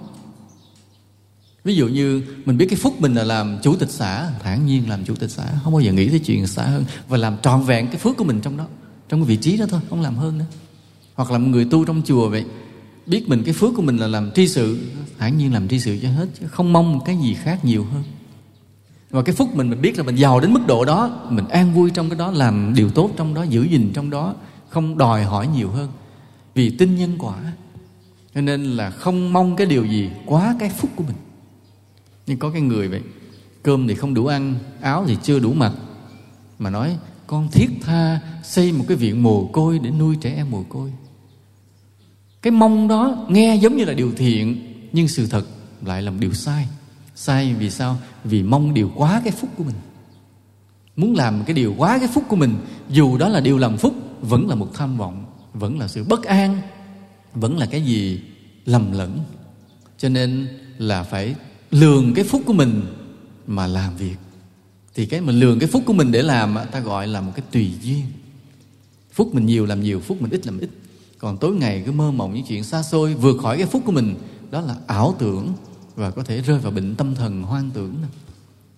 ví 1.65 1.75
dụ 1.75 1.87
như 1.87 2.23
mình 2.45 2.57
biết 2.57 2.65
cái 2.69 2.79
phúc 2.81 3.01
mình 3.01 3.15
là 3.15 3.23
làm 3.23 3.57
chủ 3.63 3.75
tịch 3.75 3.89
xã, 3.89 4.29
thản 4.43 4.65
nhiên 4.65 4.89
làm 4.89 5.05
chủ 5.05 5.15
tịch 5.15 5.29
xã, 5.29 5.43
không 5.63 5.73
bao 5.73 5.81
giờ 5.81 5.91
nghĩ 5.93 6.09
tới 6.09 6.19
chuyện 6.19 6.47
xã 6.47 6.63
hơn 6.63 6.85
và 7.07 7.17
làm 7.17 7.37
trọn 7.41 7.61
vẹn 7.61 7.87
cái 7.87 7.97
phước 7.97 8.17
của 8.17 8.23
mình 8.23 8.39
trong 8.41 8.57
đó, 8.57 8.65
trong 9.09 9.19
cái 9.19 9.27
vị 9.27 9.37
trí 9.37 9.57
đó 9.57 9.65
thôi, 9.69 9.79
không 9.89 10.01
làm 10.01 10.15
hơn 10.15 10.37
nữa. 10.37 10.45
Hoặc 11.15 11.31
là 11.31 11.37
một 11.37 11.47
người 11.47 11.65
tu 11.65 11.85
trong 11.85 12.01
chùa 12.05 12.29
vậy, 12.29 12.45
biết 13.05 13.29
mình 13.29 13.43
cái 13.43 13.53
phước 13.53 13.71
của 13.75 13.81
mình 13.81 13.97
là 13.97 14.07
làm 14.07 14.31
tri 14.31 14.47
sự, 14.47 14.79
thản 15.19 15.37
nhiên 15.37 15.53
làm 15.53 15.67
tri 15.67 15.79
sự 15.79 15.97
cho 16.01 16.09
hết, 16.09 16.27
chứ 16.39 16.47
không 16.47 16.73
mong 16.73 16.99
cái 17.05 17.17
gì 17.17 17.33
khác 17.33 17.65
nhiều 17.65 17.85
hơn. 17.93 18.03
Và 19.09 19.21
cái 19.21 19.35
phúc 19.35 19.55
mình 19.55 19.69
mình 19.69 19.81
biết 19.81 19.97
là 19.97 20.03
mình 20.03 20.15
giàu 20.15 20.39
đến 20.39 20.53
mức 20.53 20.67
độ 20.67 20.85
đó, 20.85 21.27
mình 21.29 21.47
an 21.47 21.73
vui 21.73 21.91
trong 21.91 22.09
cái 22.09 22.19
đó, 22.19 22.31
làm 22.31 22.73
điều 22.75 22.89
tốt 22.89 23.11
trong 23.17 23.33
đó, 23.33 23.43
giữ 23.43 23.63
gìn 23.63 23.91
trong 23.93 24.09
đó, 24.09 24.35
không 24.69 24.97
đòi 24.97 25.23
hỏi 25.23 25.47
nhiều 25.47 25.69
hơn. 25.69 25.89
Vì 26.55 26.69
tin 26.69 26.95
nhân 26.95 27.15
quả, 27.19 27.37
cho 28.35 28.41
nên 28.41 28.63
là 28.63 28.89
không 28.89 29.33
mong 29.33 29.55
cái 29.55 29.67
điều 29.67 29.85
gì 29.85 30.09
quá 30.25 30.55
cái 30.59 30.69
phúc 30.69 30.91
của 30.95 31.03
mình 31.03 31.15
nhưng 32.27 32.37
có 32.37 32.49
cái 32.49 32.61
người 32.61 32.87
vậy, 32.87 33.01
cơm 33.63 33.87
thì 33.87 33.95
không 33.95 34.13
đủ 34.13 34.25
ăn, 34.25 34.55
áo 34.81 35.05
thì 35.07 35.17
chưa 35.23 35.39
đủ 35.39 35.53
mặc, 35.53 35.73
mà 36.59 36.69
nói, 36.69 36.97
con 37.27 37.51
thiết 37.51 37.69
tha 37.81 38.19
xây 38.43 38.71
một 38.71 38.85
cái 38.87 38.97
viện 38.97 39.23
mồ 39.23 39.45
côi 39.45 39.79
để 39.79 39.91
nuôi 39.91 40.15
trẻ 40.21 40.33
em 40.35 40.51
mồ 40.51 40.63
côi. 40.63 40.91
Cái 42.41 42.51
mong 42.51 42.87
đó 42.87 43.25
nghe 43.29 43.55
giống 43.55 43.77
như 43.77 43.85
là 43.85 43.93
điều 43.93 44.11
thiện, 44.17 44.73
nhưng 44.91 45.07
sự 45.07 45.27
thật 45.27 45.45
lại 45.85 46.01
là 46.01 46.11
một 46.11 46.17
điều 46.19 46.33
sai. 46.33 46.67
Sai 47.15 47.53
vì 47.53 47.69
sao? 47.69 47.97
Vì 48.23 48.43
mong 48.43 48.73
điều 48.73 48.91
quá 48.95 49.21
cái 49.23 49.31
phúc 49.31 49.49
của 49.57 49.63
mình. 49.63 49.75
Muốn 50.95 51.15
làm 51.15 51.43
cái 51.45 51.53
điều 51.53 51.75
quá 51.77 51.99
cái 51.99 52.07
phúc 52.13 52.23
của 52.27 52.35
mình, 52.35 52.55
dù 52.89 53.17
đó 53.17 53.29
là 53.29 53.39
điều 53.39 53.57
làm 53.57 53.77
phúc, 53.77 53.93
vẫn 54.21 54.49
là 54.49 54.55
một 54.55 54.69
tham 54.73 54.97
vọng, 54.97 55.25
vẫn 55.53 55.79
là 55.79 55.87
sự 55.87 56.03
bất 56.03 56.23
an, 56.23 56.61
vẫn 57.33 57.57
là 57.57 57.65
cái 57.65 57.81
gì 57.81 58.21
lầm 58.65 58.91
lẫn. 58.91 59.19
Cho 59.97 60.09
nên 60.09 60.47
là 60.77 61.03
phải 61.03 61.35
lường 61.71 62.13
cái 62.13 62.25
phúc 62.25 62.41
của 62.45 62.53
mình 62.53 62.81
mà 63.47 63.67
làm 63.67 63.97
việc. 63.97 64.15
Thì 64.93 65.05
cái 65.05 65.21
mình 65.21 65.39
lường 65.39 65.59
cái 65.59 65.69
phúc 65.69 65.83
của 65.85 65.93
mình 65.93 66.11
để 66.11 66.21
làm 66.21 66.55
ta 66.71 66.79
gọi 66.79 67.07
là 67.07 67.21
một 67.21 67.31
cái 67.35 67.45
tùy 67.51 67.71
duyên. 67.81 68.01
Phúc 69.13 69.35
mình 69.35 69.45
nhiều 69.45 69.65
làm 69.65 69.81
nhiều, 69.81 69.99
phúc 69.99 70.21
mình 70.21 70.31
ít 70.31 70.45
làm 70.45 70.59
ít. 70.59 70.69
Còn 71.19 71.37
tối 71.37 71.55
ngày 71.55 71.83
cứ 71.85 71.91
mơ 71.91 72.11
mộng 72.11 72.33
những 72.33 72.45
chuyện 72.47 72.63
xa 72.63 72.83
xôi, 72.83 73.13
vượt 73.13 73.37
khỏi 73.41 73.57
cái 73.57 73.67
phúc 73.67 73.81
của 73.85 73.91
mình, 73.91 74.15
đó 74.51 74.61
là 74.61 74.75
ảo 74.87 75.15
tưởng 75.19 75.53
và 75.95 76.11
có 76.11 76.23
thể 76.23 76.41
rơi 76.41 76.59
vào 76.59 76.71
bệnh 76.71 76.95
tâm 76.95 77.15
thần 77.15 77.43
hoang 77.43 77.71
tưởng 77.73 77.95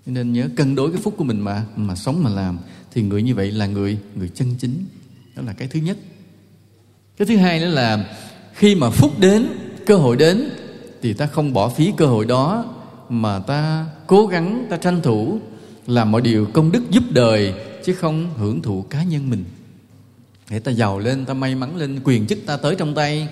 nên 0.06 0.34
nhớ 0.34 0.50
cân 0.56 0.76
đối 0.76 0.92
cái 0.92 1.02
phúc 1.02 1.14
của 1.18 1.24
mình 1.24 1.40
mà 1.40 1.66
mà 1.76 1.96
sống 1.96 2.24
mà 2.24 2.30
làm. 2.30 2.58
Thì 2.94 3.02
người 3.02 3.24
như 3.24 3.36
vậy 3.36 3.52
là 3.52 3.68
người 3.68 3.98
người 4.16 4.30
chân 4.30 4.56
chính. 4.60 4.86
Đó 5.36 5.44
là 5.46 5.54
cái 5.54 5.68
thứ 5.68 5.80
nhất. 5.80 5.98
Cái 7.18 7.26
thứ 7.26 7.38
hai 7.38 7.60
nữa 7.60 7.70
là 7.70 8.16
khi 8.54 8.76
mà 8.76 8.90
phúc 8.90 9.20
đến, 9.20 9.48
cơ 9.86 9.96
hội 9.98 10.18
đến, 10.18 10.50
thì 11.02 11.14
ta 11.14 11.28
không 11.28 11.54
bỏ 11.54 11.70
phí 11.70 11.94
cơ 11.98 12.06
hội 12.06 12.26
đó 12.26 12.74
mà 13.10 13.40
ta 13.40 13.86
cố 14.08 14.28
gắng 14.28 14.68
ta 14.70 14.78
tranh 14.78 15.02
thủ 15.02 15.40
làm 15.88 16.12
mọi 16.12 16.22
điều 16.22 16.46
công 16.46 16.72
đức 16.72 16.84
giúp 16.92 17.04
đời, 17.10 17.54
chứ 17.86 17.94
không 17.94 18.34
hưởng 18.38 18.62
thụ 18.62 18.82
cá 18.82 19.04
nhân 19.04 19.30
mình. 19.30 19.44
Để 20.50 20.60
ta 20.60 20.72
giàu 20.72 21.00
lên, 21.00 21.26
ta 21.26 21.34
may 21.34 21.56
mắn 21.56 21.76
lên, 21.76 22.00
quyền 22.04 22.28
chức 22.28 22.40
ta 22.46 22.58
tới 22.58 22.76
trong 22.76 22.96
tay, 22.96 23.28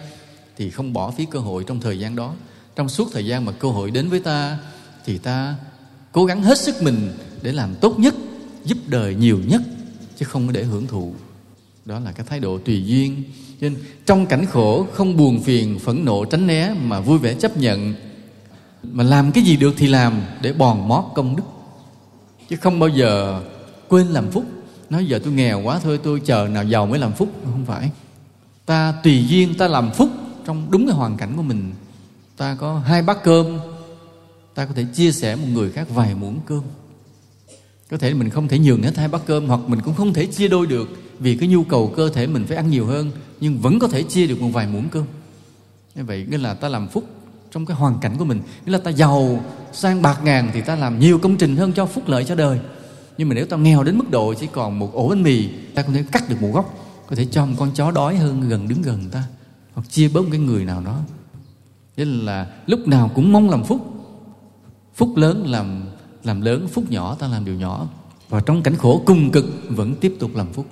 thì 0.57 0.69
không 0.69 0.93
bỏ 0.93 1.11
phí 1.11 1.26
cơ 1.32 1.39
hội 1.39 1.63
trong 1.67 1.80
thời 1.80 1.99
gian 1.99 2.15
đó. 2.15 2.34
Trong 2.76 2.89
suốt 2.89 3.09
thời 3.13 3.26
gian 3.26 3.45
mà 3.45 3.51
cơ 3.51 3.67
hội 3.67 3.91
đến 3.91 4.09
với 4.09 4.19
ta, 4.19 4.57
thì 5.05 5.17
ta 5.17 5.55
cố 6.11 6.26
gắng 6.26 6.43
hết 6.43 6.57
sức 6.57 6.82
mình 6.82 7.11
để 7.41 7.51
làm 7.51 7.76
tốt 7.76 7.99
nhất, 7.99 8.15
giúp 8.65 8.78
đời 8.88 9.15
nhiều 9.15 9.39
nhất, 9.47 9.61
chứ 10.15 10.26
không 10.26 10.53
để 10.53 10.63
hưởng 10.63 10.88
thụ. 10.88 11.13
Đó 11.86 11.99
là 11.99 12.11
cái 12.11 12.26
thái 12.30 12.39
độ 12.39 12.57
tùy 12.57 12.86
duyên. 12.86 13.23
Nên 13.61 13.76
trong 14.05 14.26
cảnh 14.26 14.45
khổ 14.45 14.88
không 14.93 15.17
buồn 15.17 15.43
phiền, 15.43 15.80
phẫn 15.80 16.05
nộ, 16.05 16.26
tránh 16.26 16.47
né 16.47 16.73
mà 16.84 16.99
vui 16.99 17.17
vẻ 17.17 17.34
chấp 17.34 17.57
nhận 17.57 17.93
mà 18.92 19.04
làm 19.04 19.32
cái 19.32 19.44
gì 19.44 19.58
được 19.58 19.74
thì 19.78 19.88
làm, 19.88 20.22
để 20.42 20.54
bòn 20.54 20.88
mót 20.88 21.04
công 21.16 21.36
đức. 21.36 21.44
Chứ 22.50 22.56
không 22.56 22.80
bao 22.80 22.90
giờ 22.90 23.42
quên 23.88 24.08
làm 24.08 24.32
phúc. 24.32 24.46
Nói 24.90 25.06
giờ 25.06 25.20
tôi 25.24 25.34
nghèo 25.34 25.62
quá 25.62 25.80
thôi, 25.84 26.00
tôi 26.04 26.20
chờ 26.20 26.48
nào 26.48 26.64
giàu 26.64 26.86
mới 26.86 27.00
làm 27.00 27.14
phúc. 27.14 27.30
Không 27.44 27.66
phải. 27.66 27.92
Ta 28.66 28.94
tùy 29.04 29.26
duyên, 29.28 29.56
ta 29.56 29.68
làm 29.68 29.92
phúc 29.92 30.10
trong 30.46 30.68
đúng 30.70 30.88
cái 30.88 30.96
hoàn 30.96 31.18
cảnh 31.18 31.34
của 31.36 31.42
mình. 31.42 31.74
Ta 32.38 32.56
có 32.60 32.80
hai 32.80 33.02
bát 33.02 33.24
cơm, 33.24 33.60
ta 34.56 34.66
có 34.66 34.74
thể 34.74 34.86
chia 34.94 35.12
sẻ 35.12 35.36
một 35.36 35.48
người 35.54 35.72
khác 35.72 35.88
vài 35.90 36.16
muỗng 36.16 36.40
cơm. 36.46 36.62
Có 37.92 37.98
thể 37.98 38.14
mình 38.14 38.30
không 38.30 38.48
thể 38.48 38.60
nhường 38.60 38.84
hết 38.84 38.98
hai 38.98 39.08
bát 39.08 39.22
cơm, 39.26 39.48
hoặc 39.48 39.60
mình 39.68 39.82
cũng 39.82 39.94
không 39.94 40.14
thể 40.14 40.26
chia 40.26 40.48
đôi 40.48 40.68
được, 40.68 40.90
vì 41.20 41.38
cái 41.38 41.50
nhu 41.50 41.64
cầu 41.64 41.94
cơ 41.96 42.10
thể 42.10 42.28
mình 42.28 42.46
phải 42.46 42.58
ăn 42.58 42.70
nhiều 42.70 42.86
hơn, 42.86 43.12
nhưng 43.40 43.58
vẫn 43.58 43.80
có 43.80 43.88
thể 43.88 44.04
chia 44.04 44.28
được 44.28 44.42
một 44.42 44.50
vài 44.54 44.68
muỗng 44.68 44.90
cơm. 44.90 45.04
Như 45.96 46.04
vậy, 46.04 46.26
nghĩa 46.30 46.38
là 46.38 46.54
ta 46.54 46.70
làm 46.70 46.88
phúc 46.88 47.04
trong 47.52 47.66
cái 47.66 47.78
hoàn 47.78 48.00
cảnh 48.00 48.16
của 48.18 48.26
mình. 48.26 48.41
Nghĩa 48.66 48.72
là 48.72 48.78
ta 48.78 48.91
giàu, 48.91 49.39
sang 49.74 50.02
bạc 50.02 50.20
ngàn 50.24 50.50
thì 50.54 50.62
ta 50.62 50.76
làm 50.76 51.00
nhiều 51.00 51.20
công 51.20 51.38
trình 51.38 51.56
hơn 51.56 51.74
cho 51.74 51.86
phúc 51.86 52.04
lợi 52.08 52.26
cho 52.26 52.36
đời. 52.36 52.60
Nhưng 53.18 53.30
mà 53.30 53.36
nếu 53.36 53.46
ta 53.46 53.58
nghèo 53.58 53.84
đến 53.84 53.98
mức 53.98 54.10
độ 54.10 54.34
chỉ 54.34 54.48
còn 54.52 54.80
một 54.80 54.93
ổ 54.93 55.10
bánh 55.10 55.24
mì, 55.24 55.48
ta 55.48 55.82
có 55.82 55.93
thể 55.93 56.04
cắt 56.12 56.30
được 56.30 56.41
một 56.41 56.52
góc 56.54 56.86
có 57.08 57.16
thể 57.16 57.26
cho 57.26 57.46
một 57.46 57.56
con 57.58 57.72
chó 57.72 57.91
đói 57.91 58.18
hơn 58.18 58.50
gần 58.50 58.68
đứng 58.68 58.82
gần 58.82 59.10
ta, 59.12 59.24
hoặc 59.74 59.89
chia 59.89 60.08
bớt 60.08 60.22
một 60.22 60.30
cái 60.32 60.39
người 60.39 60.66
nào 60.66 60.82
đó. 60.86 61.00
Nên 61.98 62.08
là 62.08 62.48
lúc 62.68 62.88
nào 62.88 63.12
cũng 63.16 63.32
mong 63.32 63.50
làm 63.50 63.64
phúc. 63.64 63.82
Phúc 64.96 65.10
lớn 65.16 65.48
làm 65.48 65.86
làm 66.24 66.41
lớn, 66.41 66.68
phúc 66.74 66.84
nhỏ 66.89 67.16
ta 67.16 67.28
làm 67.28 67.46
điều 67.46 67.56
nhỏ. 67.56 67.88
Và 68.30 68.41
trong 68.46 68.64
cảnh 68.64 68.76
khổ 68.76 69.02
cùng 69.06 69.32
cực 69.32 69.46
vẫn 69.70 69.96
tiếp 69.96 70.16
tục 70.20 70.36
làm 70.36 70.54
phúc. 70.54 70.66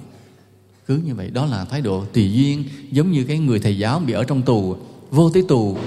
Cứ 0.87 0.97
như 1.05 1.15
vậy, 1.15 1.29
đó 1.29 1.45
là 1.45 1.65
thái 1.65 1.81
độ 1.81 2.05
tùy 2.13 2.33
duyên. 2.33 2.63
Giống 2.91 3.11
như 3.11 3.23
cái 3.23 3.39
người 3.39 3.59
thầy 3.59 3.77
giáo 3.77 3.99
bị 3.99 4.13
ở 4.13 4.23
trong 4.23 4.41
tù, 4.41 4.75
vô 5.11 5.29
tới 5.29 5.43
tù 5.47 5.77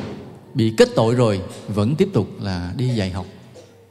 bị 0.57 0.75
kết 0.77 0.89
tội 0.97 1.15
rồi, 1.15 1.41
vẫn 1.69 1.97
tiếp 1.97 2.09
tục 2.13 2.29
là 2.41 2.75
đi 2.77 2.89
dạy 2.89 3.11
học. 3.11 3.27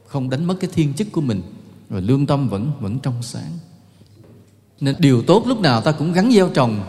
Không 0.06 0.30
đánh 0.30 0.44
mất 0.44 0.54
cái 0.60 0.70
thiên 0.74 0.94
chức 0.94 1.12
của 1.12 1.20
mình 1.20 1.42
và 1.88 2.00
lương 2.00 2.26
tâm 2.26 2.48
vẫn 2.48 2.72
vẫn 2.80 2.98
trong 2.98 3.22
sáng. 3.22 3.52
Nên 4.80 4.94
điều 4.98 5.22
tốt 5.22 5.46
lúc 5.46 5.60
nào 5.60 5.80
ta 5.80 5.92
cũng 5.92 6.12
gắn 6.12 6.32
gieo 6.32 6.48
trồng, 6.48 6.80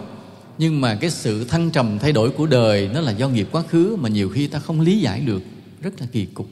nhưng 0.58 0.82
mà 0.82 0.96
cái 0.96 1.10
sự 1.10 1.44
thăng 1.46 1.72
trầm 1.72 2.00
thay 2.00 2.12
đổi 2.12 2.30
của 2.30 2.46
đời 2.46 2.90
nó 2.94 3.02
là 3.02 3.12
do 3.12 3.30
nghiệp 3.30 3.48
quá 3.52 3.62
khứ 3.62 3.98
mà 4.00 4.10
nhiều 4.10 4.30
khi 4.30 4.48
ta 4.48 4.60
không 4.60 4.82
lý 4.82 5.00
giải 5.00 5.22
được, 5.22 5.42
rất 5.82 6.02
là 6.02 6.08
kỳ 6.12 6.26
cục. 6.26 6.48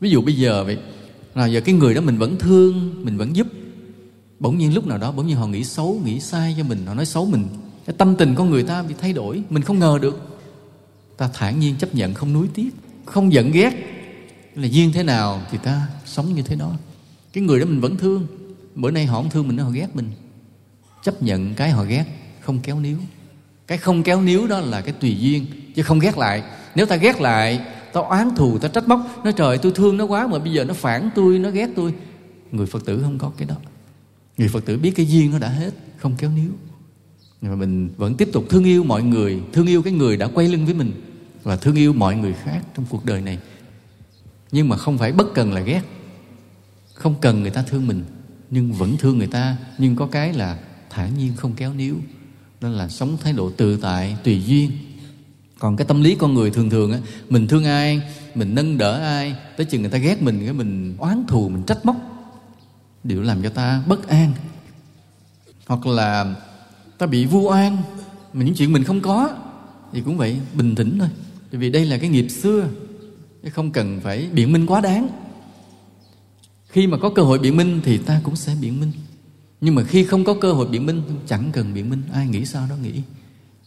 Ví 0.00 0.10
dụ 0.10 0.22
bây 0.22 0.34
giờ 0.34 0.64
vậy, 0.64 0.78
là 1.34 1.46
giờ 1.46 1.60
cái 1.60 1.74
người 1.74 1.94
đó 1.94 2.00
mình 2.00 2.18
vẫn 2.18 2.36
thương, 2.38 3.04
mình 3.04 3.16
vẫn 3.16 3.36
giúp. 3.36 3.46
Bỗng 4.40 4.58
nhiên 4.58 4.74
lúc 4.74 4.86
nào 4.86 4.98
đó, 4.98 5.12
bỗng 5.12 5.26
nhiên 5.26 5.36
họ 5.36 5.46
nghĩ 5.46 5.64
xấu, 5.64 6.00
nghĩ 6.04 6.20
sai 6.20 6.54
cho 6.58 6.64
mình, 6.64 6.86
họ 6.86 6.94
nói 6.94 7.06
xấu 7.06 7.26
mình. 7.26 7.44
Cái 7.86 7.94
tâm 7.98 8.16
tình 8.16 8.34
con 8.34 8.50
người 8.50 8.62
ta 8.62 8.82
bị 8.82 8.94
thay 8.98 9.12
đổi, 9.12 9.42
mình 9.50 9.62
không 9.62 9.78
ngờ 9.78 9.98
được 10.02 10.37
ta 11.18 11.28
thản 11.34 11.60
nhiên 11.60 11.76
chấp 11.76 11.94
nhận, 11.94 12.14
không 12.14 12.32
nuối 12.32 12.48
tiếc, 12.54 12.70
không 13.04 13.32
giận 13.32 13.50
ghét. 13.52 13.72
Là 14.54 14.68
duyên 14.70 14.92
thế 14.92 15.02
nào 15.02 15.42
thì 15.50 15.58
ta 15.58 15.88
sống 16.04 16.34
như 16.34 16.42
thế 16.42 16.56
đó. 16.56 16.72
Cái 17.32 17.44
người 17.44 17.60
đó 17.60 17.66
mình 17.66 17.80
vẫn 17.80 17.96
thương. 17.96 18.26
Bữa 18.74 18.90
nay 18.90 19.06
họ 19.06 19.22
không 19.22 19.30
thương 19.30 19.48
mình 19.48 19.58
họ 19.58 19.70
ghét 19.70 19.96
mình. 19.96 20.10
Chấp 21.02 21.22
nhận 21.22 21.54
cái 21.54 21.70
họ 21.70 21.84
ghét, 21.84 22.04
không 22.40 22.60
kéo 22.60 22.80
níu. 22.80 22.96
Cái 23.66 23.78
không 23.78 24.02
kéo 24.02 24.22
níu 24.22 24.46
đó 24.46 24.58
là 24.58 24.80
cái 24.80 24.94
tùy 25.00 25.16
duyên, 25.20 25.46
chứ 25.74 25.82
không 25.82 25.98
ghét 25.98 26.18
lại. 26.18 26.42
Nếu 26.74 26.86
ta 26.86 26.96
ghét 26.96 27.20
lại 27.20 27.60
tao 27.92 28.04
oán 28.04 28.30
thù, 28.36 28.58
ta 28.58 28.68
trách 28.68 28.88
móc, 28.88 29.24
nói 29.24 29.32
trời, 29.36 29.58
tôi 29.58 29.72
thương 29.74 29.96
nó 29.96 30.04
quá 30.04 30.26
mà 30.26 30.38
bây 30.38 30.52
giờ 30.52 30.64
nó 30.64 30.74
phản 30.74 31.10
tôi, 31.14 31.38
nó 31.38 31.50
ghét 31.50 31.68
tôi. 31.76 31.94
Người 32.52 32.66
phật 32.66 32.84
tử 32.84 33.00
không 33.02 33.18
có 33.18 33.32
cái 33.36 33.48
đó. 33.48 33.54
Người 34.36 34.48
phật 34.48 34.64
tử 34.64 34.78
biết 34.78 34.90
cái 34.90 35.06
duyên 35.06 35.30
nó 35.30 35.38
đã 35.38 35.48
hết, 35.48 35.70
không 35.96 36.14
kéo 36.18 36.30
níu. 36.30 36.50
Nhưng 37.40 37.50
mà 37.50 37.56
mình 37.56 37.88
vẫn 37.96 38.14
tiếp 38.14 38.28
tục 38.32 38.44
thương 38.50 38.64
yêu 38.64 38.84
mọi 38.84 39.02
người, 39.02 39.40
thương 39.52 39.66
yêu 39.66 39.82
cái 39.82 39.92
người 39.92 40.16
đã 40.16 40.26
quay 40.26 40.48
lưng 40.48 40.64
với 40.64 40.74
mình 40.74 40.92
và 41.42 41.56
thương 41.56 41.74
yêu 41.74 41.92
mọi 41.92 42.16
người 42.16 42.32
khác 42.32 42.60
trong 42.74 42.86
cuộc 42.90 43.04
đời 43.04 43.20
này. 43.20 43.38
Nhưng 44.52 44.68
mà 44.68 44.76
không 44.76 44.98
phải 44.98 45.12
bất 45.12 45.34
cần 45.34 45.52
là 45.52 45.60
ghét. 45.60 45.82
Không 46.94 47.14
cần 47.20 47.42
người 47.42 47.50
ta 47.50 47.62
thương 47.62 47.86
mình, 47.86 48.04
nhưng 48.50 48.72
vẫn 48.72 48.96
thương 48.96 49.18
người 49.18 49.26
ta. 49.26 49.56
Nhưng 49.78 49.96
có 49.96 50.06
cái 50.06 50.32
là 50.32 50.58
thản 50.90 51.18
nhiên 51.18 51.32
không 51.36 51.52
kéo 51.52 51.74
níu. 51.74 51.96
Nên 52.60 52.72
là 52.72 52.88
sống 52.88 53.16
thái 53.20 53.32
độ 53.32 53.50
tự 53.50 53.76
tại, 53.76 54.16
tùy 54.24 54.42
duyên. 54.46 54.70
Còn 55.58 55.76
cái 55.76 55.86
tâm 55.86 56.02
lý 56.02 56.14
con 56.14 56.34
người 56.34 56.50
thường 56.50 56.70
thường 56.70 56.92
á, 56.92 56.98
mình 57.28 57.46
thương 57.46 57.64
ai, 57.64 58.02
mình 58.34 58.54
nâng 58.54 58.78
đỡ 58.78 59.00
ai, 59.02 59.36
tới 59.56 59.66
chừng 59.66 59.80
người 59.80 59.90
ta 59.90 59.98
ghét 59.98 60.22
mình, 60.22 60.40
cái 60.44 60.52
mình 60.52 60.94
oán 60.98 61.24
thù, 61.28 61.48
mình 61.48 61.62
trách 61.62 61.86
móc 61.86 61.96
điều 63.04 63.22
làm 63.22 63.42
cho 63.42 63.48
ta 63.48 63.82
bất 63.86 64.08
an. 64.08 64.32
Hoặc 65.66 65.86
là 65.86 66.34
ta 66.98 67.06
bị 67.06 67.26
vu 67.26 67.48
oan, 67.48 67.76
mà 68.32 68.44
những 68.44 68.54
chuyện 68.54 68.72
mình 68.72 68.84
không 68.84 69.00
có, 69.00 69.36
thì 69.92 70.00
cũng 70.00 70.16
vậy, 70.16 70.40
bình 70.54 70.74
tĩnh 70.74 70.98
thôi 70.98 71.08
vì 71.50 71.70
đây 71.70 71.84
là 71.84 71.98
cái 71.98 72.10
nghiệp 72.10 72.28
xưa 72.28 72.68
không 73.50 73.70
cần 73.70 74.00
phải 74.00 74.28
biện 74.32 74.52
minh 74.52 74.66
quá 74.66 74.80
đáng. 74.80 75.08
Khi 76.68 76.86
mà 76.86 76.98
có 76.98 77.10
cơ 77.10 77.22
hội 77.22 77.38
biện 77.38 77.56
minh 77.56 77.80
thì 77.84 77.98
ta 77.98 78.20
cũng 78.24 78.36
sẽ 78.36 78.56
biện 78.60 78.80
minh. 78.80 78.92
Nhưng 79.60 79.74
mà 79.74 79.82
khi 79.82 80.04
không 80.04 80.24
có 80.24 80.34
cơ 80.34 80.52
hội 80.52 80.68
biện 80.68 80.86
minh 80.86 81.02
chẳng 81.26 81.50
cần 81.52 81.74
biện 81.74 81.90
minh. 81.90 82.02
Ai 82.12 82.26
nghĩ 82.26 82.44
sao 82.44 82.66
đó 82.70 82.76
nghĩ. 82.76 83.02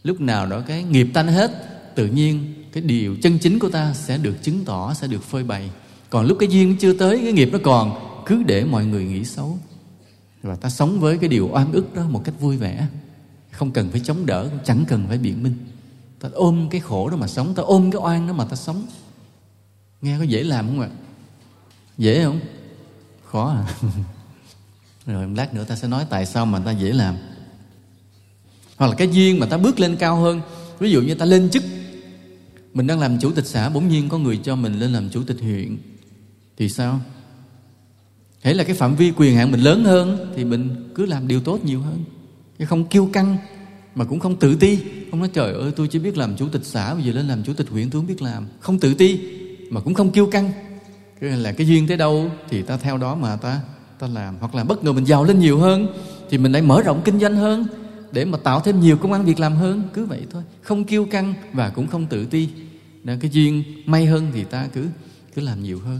Lúc 0.03 0.21
nào 0.21 0.45
đó 0.45 0.61
cái 0.67 0.83
nghiệp 0.83 1.07
tan 1.13 1.27
hết, 1.27 1.51
tự 1.95 2.07
nhiên 2.07 2.53
cái 2.71 2.83
điều 2.83 3.15
chân 3.21 3.39
chính 3.39 3.59
của 3.59 3.69
ta 3.69 3.93
sẽ 3.93 4.17
được 4.17 4.43
chứng 4.43 4.65
tỏ, 4.65 4.93
sẽ 4.93 5.07
được 5.07 5.23
phơi 5.23 5.43
bày. 5.43 5.69
Còn 6.09 6.25
lúc 6.25 6.37
cái 6.39 6.49
duyên 6.49 6.75
chưa 6.79 6.93
tới, 6.93 7.19
cái 7.23 7.33
nghiệp 7.33 7.49
nó 7.51 7.59
còn, 7.63 7.99
cứ 8.25 8.43
để 8.43 8.65
mọi 8.65 8.85
người 8.85 9.05
nghĩ 9.05 9.23
xấu. 9.23 9.59
Và 10.43 10.55
ta 10.55 10.69
sống 10.69 10.99
với 10.99 11.17
cái 11.17 11.29
điều 11.29 11.49
oan 11.51 11.71
ức 11.71 11.95
đó 11.95 12.03
một 12.09 12.21
cách 12.23 12.39
vui 12.39 12.57
vẻ. 12.57 12.87
Không 13.51 13.71
cần 13.71 13.89
phải 13.91 14.01
chống 14.03 14.25
đỡ 14.25 14.49
chẳng 14.65 14.83
cần 14.87 15.05
phải 15.07 15.17
biện 15.17 15.43
minh 15.43 15.53
ta 16.21 16.29
ôm 16.33 16.67
cái 16.71 16.81
khổ 16.81 17.09
đó 17.09 17.17
mà 17.17 17.27
sống. 17.27 17.53
Ta 17.53 17.63
ôm 17.63 17.91
cái 17.91 18.01
oan 18.01 18.27
đó 18.27 18.33
mà 18.33 18.45
ta 18.45 18.55
sống. 18.55 18.85
Nghe 20.01 20.17
có 20.17 20.23
dễ 20.23 20.43
làm 20.43 20.67
không 20.67 20.79
ạ? 20.79 20.89
Dễ 21.97 22.23
không? 22.23 22.39
Khó 23.25 23.49
à. 23.49 23.73
Rồi 25.05 25.27
lát 25.35 25.53
nữa 25.53 25.63
ta 25.63 25.75
sẽ 25.75 25.87
nói 25.87 26.05
tại 26.09 26.25
sao 26.25 26.45
mà 26.45 26.59
ta 26.59 26.71
dễ 26.71 26.93
làm. 26.93 27.15
Hoặc 28.77 28.87
là 28.87 28.95
cái 28.95 29.07
duyên 29.11 29.39
mà 29.39 29.45
ta 29.45 29.57
bước 29.57 29.79
lên 29.79 29.95
cao 29.95 30.15
hơn. 30.15 30.41
Ví 30.79 30.91
dụ 30.91 31.01
như 31.01 31.15
ta 31.15 31.25
lên 31.25 31.49
chức. 31.49 31.63
Mình 32.73 32.87
đang 32.87 32.99
làm 32.99 33.19
chủ 33.19 33.31
tịch 33.31 33.45
xã, 33.47 33.69
bỗng 33.69 33.89
nhiên 33.89 34.09
có 34.09 34.17
người 34.17 34.39
cho 34.43 34.55
mình 34.55 34.79
lên 34.79 34.93
làm 34.93 35.09
chủ 35.09 35.23
tịch 35.23 35.37
huyện. 35.41 35.77
Thì 36.57 36.69
sao? 36.69 37.01
Hãy 38.43 38.53
là 38.53 38.63
cái 38.63 38.75
phạm 38.75 38.95
vi 38.95 39.11
quyền 39.11 39.35
hạn 39.35 39.51
mình 39.51 39.59
lớn 39.59 39.83
hơn 39.83 40.33
thì 40.35 40.45
mình 40.45 40.91
cứ 40.95 41.05
làm 41.05 41.27
điều 41.27 41.41
tốt 41.41 41.65
nhiều 41.65 41.81
hơn. 41.81 42.03
Chứ 42.59 42.65
không 42.65 42.85
kiêu 42.85 43.09
căng 43.13 43.37
mà 43.95 44.05
cũng 44.05 44.19
không 44.19 44.35
tự 44.35 44.55
ti. 44.55 44.77
Không 45.11 45.19
nói, 45.19 45.29
trời 45.33 45.53
ơi, 45.53 45.71
tôi 45.75 45.87
chỉ 45.87 45.99
biết 45.99 46.17
làm 46.17 46.35
chủ 46.35 46.47
tịch 46.49 46.65
xã, 46.65 46.93
bây 46.93 47.03
giờ 47.03 47.11
lên 47.13 47.27
làm 47.27 47.43
chủ 47.43 47.53
tịch 47.53 47.69
huyện 47.69 47.89
tôi 47.89 47.99
không 47.99 48.07
biết 48.07 48.21
làm. 48.21 48.47
Không 48.59 48.79
tự 48.79 48.93
ti, 48.93 49.19
mà 49.69 49.81
cũng 49.81 49.93
không 49.93 50.11
kiêu 50.11 50.25
căng. 50.25 50.51
Cái 51.21 51.29
là 51.29 51.51
cái 51.51 51.67
duyên 51.67 51.87
tới 51.87 51.97
đâu 51.97 52.31
thì 52.49 52.61
ta 52.61 52.77
theo 52.77 52.97
đó 52.97 53.15
mà 53.15 53.35
ta 53.35 53.61
ta 53.99 54.07
làm. 54.07 54.35
Hoặc 54.39 54.55
là 54.55 54.63
bất 54.63 54.83
ngờ 54.83 54.91
mình 54.91 55.05
giàu 55.05 55.23
lên 55.23 55.39
nhiều 55.39 55.57
hơn 55.57 55.87
thì 56.29 56.37
mình 56.37 56.51
lại 56.51 56.61
mở 56.61 56.81
rộng 56.81 57.01
kinh 57.05 57.19
doanh 57.19 57.35
hơn 57.35 57.65
để 58.11 58.25
mà 58.25 58.37
tạo 58.37 58.59
thêm 58.59 58.79
nhiều 58.79 58.97
công 58.97 59.13
ăn 59.13 59.25
việc 59.25 59.39
làm 59.39 59.55
hơn. 59.55 59.83
Cứ 59.93 60.05
vậy 60.05 60.21
thôi. 60.31 60.43
Không 60.61 60.83
kiêu 60.83 61.05
căng 61.05 61.33
và 61.53 61.69
cũng 61.69 61.87
không 61.87 62.05
tự 62.05 62.25
ti. 62.25 62.47
Nên 63.03 63.19
cái 63.19 63.31
duyên 63.31 63.63
may 63.85 64.05
hơn 64.05 64.27
thì 64.33 64.43
ta 64.43 64.67
cứ 64.73 64.85
cứ 65.35 65.41
làm 65.41 65.63
nhiều 65.63 65.79
hơn. 65.79 65.99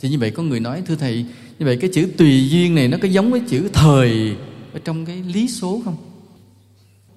Thì 0.00 0.08
như 0.08 0.18
vậy 0.18 0.30
có 0.30 0.42
người 0.42 0.60
nói, 0.60 0.82
thưa 0.86 0.96
thầy, 0.96 1.26
như 1.58 1.66
vậy 1.66 1.76
cái 1.76 1.90
chữ 1.92 2.08
tùy 2.16 2.48
duyên 2.50 2.74
này 2.74 2.88
nó 2.88 2.98
có 3.02 3.08
giống 3.08 3.30
với 3.30 3.40
chữ 3.48 3.68
thời 3.72 4.36
ở 4.72 4.80
trong 4.84 5.06
cái 5.06 5.22
lý 5.22 5.48
số 5.48 5.82
không? 5.84 5.96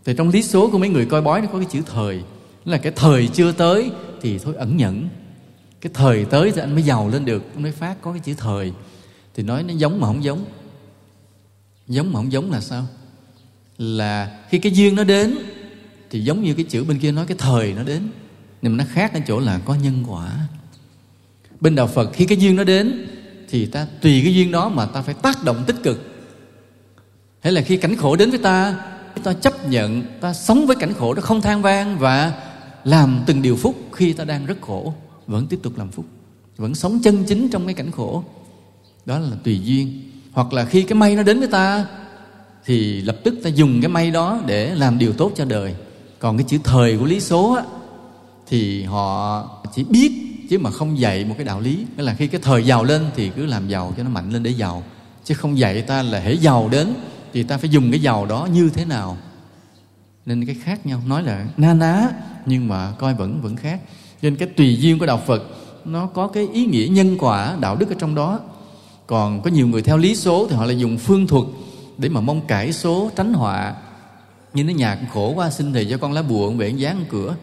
Thì 0.06 0.14
trong 0.18 0.30
lý 0.30 0.43
số 0.43 0.70
của 0.72 0.78
mấy 0.78 0.89
người 0.89 1.06
coi 1.06 1.22
bói 1.22 1.41
nó 1.41 1.47
có 1.47 1.60
cái 1.60 1.68
chữ 1.72 1.82
thời. 1.93 2.24
Là 2.66 2.78
cái 2.78 2.91
thời 2.95 3.28
chưa 3.28 3.51
tới 3.51 3.91
thì 4.22 4.39
thôi 4.39 4.56
ẩn 4.58 4.78
nhẫn. 4.78 5.10
Cái 5.82 5.91
thời 5.93 6.26
tới 6.26 6.51
thì 6.51 6.62
anh 6.62 6.74
mới 6.74 6.84
giàu 6.84 7.10
lên 7.10 7.26
được, 7.26 7.43
anh 7.53 7.64
mới 7.64 7.72
phát 7.72 8.01
có 8.01 8.12
cái 8.12 8.22
chữ 8.26 8.34
thời. 8.38 8.74
Thì 9.36 9.43
nói 9.43 9.64
nó 9.64 9.74
giống 9.74 10.01
mà 10.01 10.08
không 10.08 10.24
giống. 10.24 10.45
Giống 11.88 12.14
mà 12.14 12.20
không 12.20 12.32
giống 12.32 12.51
là 12.51 12.62
sao? 12.62 12.88
Là 13.78 14.39
khi 14.49 14.60
cái 14.60 14.72
duyên 14.72 14.95
nó 14.95 15.03
đến 15.03 15.38
thì 16.10 16.24
giống 16.24 16.43
như 16.43 16.53
cái 16.53 16.66
chữ 16.66 16.84
bên 16.84 16.99
kia 16.99 17.12
nói 17.12 17.26
cái 17.28 17.38
thời 17.38 17.74
nó 17.74 17.84
đến. 17.84 18.10
Nhưng 18.62 18.78
mà 18.78 18.84
nó 18.84 18.89
khác 18.93 19.14
ở 19.14 19.20
chỗ 19.28 19.39
là 19.39 19.60
có 19.66 19.76
nhân 19.76 20.03
quả. 20.08 20.47
Bên 21.62 21.76
đạo 21.76 21.88
phật, 21.88 22.12
khi 22.14 22.26
cái 22.26 22.38
duyên 22.38 22.56
nó 22.56 22.64
đến 22.64 23.08
thì 23.49 23.66
ta 23.66 23.88
tùy 24.01 24.22
cái 24.24 24.36
duyên 24.36 24.51
đó 24.51 24.70
mà 24.70 24.86
ta 24.86 25.01
phải 25.01 25.14
tác 25.14 25.43
động 25.43 25.64
tích 25.68 25.76
cực. 25.84 26.01
Hay 27.39 27.53
là 27.53 27.62
khi 27.62 27.78
cảnh 27.78 27.95
khổ 27.95 28.16
đến 28.16 28.30
với 28.30 28.39
ta 28.39 28.76
ta 29.24 29.34
chấp 29.34 29.70
nhận 29.70 30.03
ta 30.22 30.34
sống 30.34 30.68
với 30.68 30.76
cảnh 30.76 30.93
khổ 30.93 31.13
đó 31.13 31.22
không 31.22 31.41
than 31.41 31.61
vang 31.61 31.99
và 31.99 32.34
làm 32.84 33.24
từng 33.26 33.41
điều 33.41 33.55
phúc 33.55 33.76
khi 33.91 34.13
ta 34.13 34.24
đang 34.24 34.45
rất 34.45 34.61
khổ 34.61 34.93
vẫn 35.28 35.47
tiếp 35.47 35.59
tục 35.63 35.78
làm 35.78 35.91
phúc 35.91 36.05
vẫn 36.57 36.76
sống 36.76 36.99
chân 37.03 37.24
chính 37.24 37.49
trong 37.49 37.66
cái 37.66 37.74
cảnh 37.74 37.91
khổ. 37.91 38.24
Đó 39.05 39.20
là 39.20 39.36
tùy 39.43 39.59
duyên. 39.63 40.01
Hoặc 40.32 40.53
là 40.53 40.66
khi 40.66 40.82
cái 40.82 40.95
may 40.95 41.16
nó 41.16 41.24
đến 41.24 41.39
với 41.39 41.47
ta 41.47 41.86
thì 42.66 43.01
lập 43.01 43.18
tức 43.24 43.36
ta 43.43 43.49
dùng 43.49 43.82
cái 43.82 43.89
may 43.89 44.11
đó 44.11 44.39
để 44.45 44.76
làm 44.76 44.97
điều 44.97 45.13
tốt 45.13 45.32
cho 45.36 45.45
đời. 45.45 45.76
Còn 46.20 46.38
cái 46.38 46.45
chữ 46.49 46.57
thời 46.63 46.97
của 46.97 47.05
lý 47.05 47.20
số 47.20 47.53
á, 47.53 47.63
thì 48.47 48.84
họ 48.84 49.43
chỉ 49.76 49.84
biết 49.84 50.11
chứ 50.49 50.59
mà 50.59 50.72
không 50.72 50.99
dạy 50.99 51.26
một 51.26 51.36
cái 51.38 51.45
đạo 51.45 51.59
lý. 51.59 51.86
Nghĩa 51.97 52.03
là 52.03 52.13
khi 52.13 52.28
cái 52.28 52.41
thời 52.43 52.66
giàu 52.66 52.84
lên 52.84 53.05
thì 53.16 53.30
cứ 53.36 53.45
làm 53.45 53.68
giàu 53.68 53.93
cho 53.97 54.03
nó 54.03 54.09
mạnh 54.09 54.32
lên 54.32 54.43
để 54.43 54.51
giàu. 54.51 54.84
Chứ 55.24 55.36
không 55.36 55.59
dạy 55.59 55.82
ta 55.82 56.03
là 56.03 56.20
hễ 56.20 56.34
giàu 56.34 56.70
đến 56.70 56.93
thì 57.36 57.43
ta 57.43 57.57
phải 57.57 57.69
dùng 57.69 57.91
cái 57.91 57.99
giàu 57.99 58.25
đó 58.25 58.47
như 58.53 58.69
thế 58.69 58.86
nào? 58.86 59.17
Nên 60.25 60.45
cái 60.45 60.55
khác 60.63 60.86
nhau, 60.86 61.01
nói 61.07 61.23
là 61.23 61.47
na 61.57 61.73
ná, 61.73 62.09
nhưng 62.45 62.67
mà 62.67 62.91
coi 62.91 63.13
vẫn 63.13 63.41
vẫn 63.41 63.55
khác. 63.55 63.81
Nên 64.21 64.36
cái 64.36 64.47
tùy 64.47 64.77
duyên 64.77 64.99
của 64.99 65.05
đạo 65.05 65.21
phật, 65.27 65.43
nó 65.86 66.07
có 66.07 66.27
cái 66.27 66.47
ý 66.53 66.65
nghĩa 66.65 66.88
nhân 66.91 67.17
quả, 67.19 67.57
đạo 67.59 67.75
đức 67.75 67.89
ở 67.89 67.95
trong 67.99 68.15
đó. 68.15 68.39
Còn 69.07 69.41
có 69.41 69.49
nhiều 69.49 69.67
người 69.67 69.81
theo 69.81 69.97
lý 69.97 70.15
số 70.15 70.47
thì 70.49 70.55
họ 70.55 70.65
lại 70.65 70.79
dùng 70.79 70.97
phương 70.97 71.27
thuật 71.27 71.43
để 71.97 72.09
mà 72.09 72.21
mong 72.21 72.47
cải 72.47 72.73
số, 72.73 73.11
tránh 73.15 73.33
họa. 73.33 73.75
Như 74.53 74.63
nó 74.63 74.73
nhà 74.73 75.07
khổ 75.13 75.33
quá, 75.36 75.49
xin 75.49 75.73
thầy 75.73 75.88
cho 75.89 75.97
con 75.97 76.13
lá 76.13 76.21
bùa 76.21 76.51
về 76.51 76.69
dán 76.69 77.05
cửa. 77.09 77.36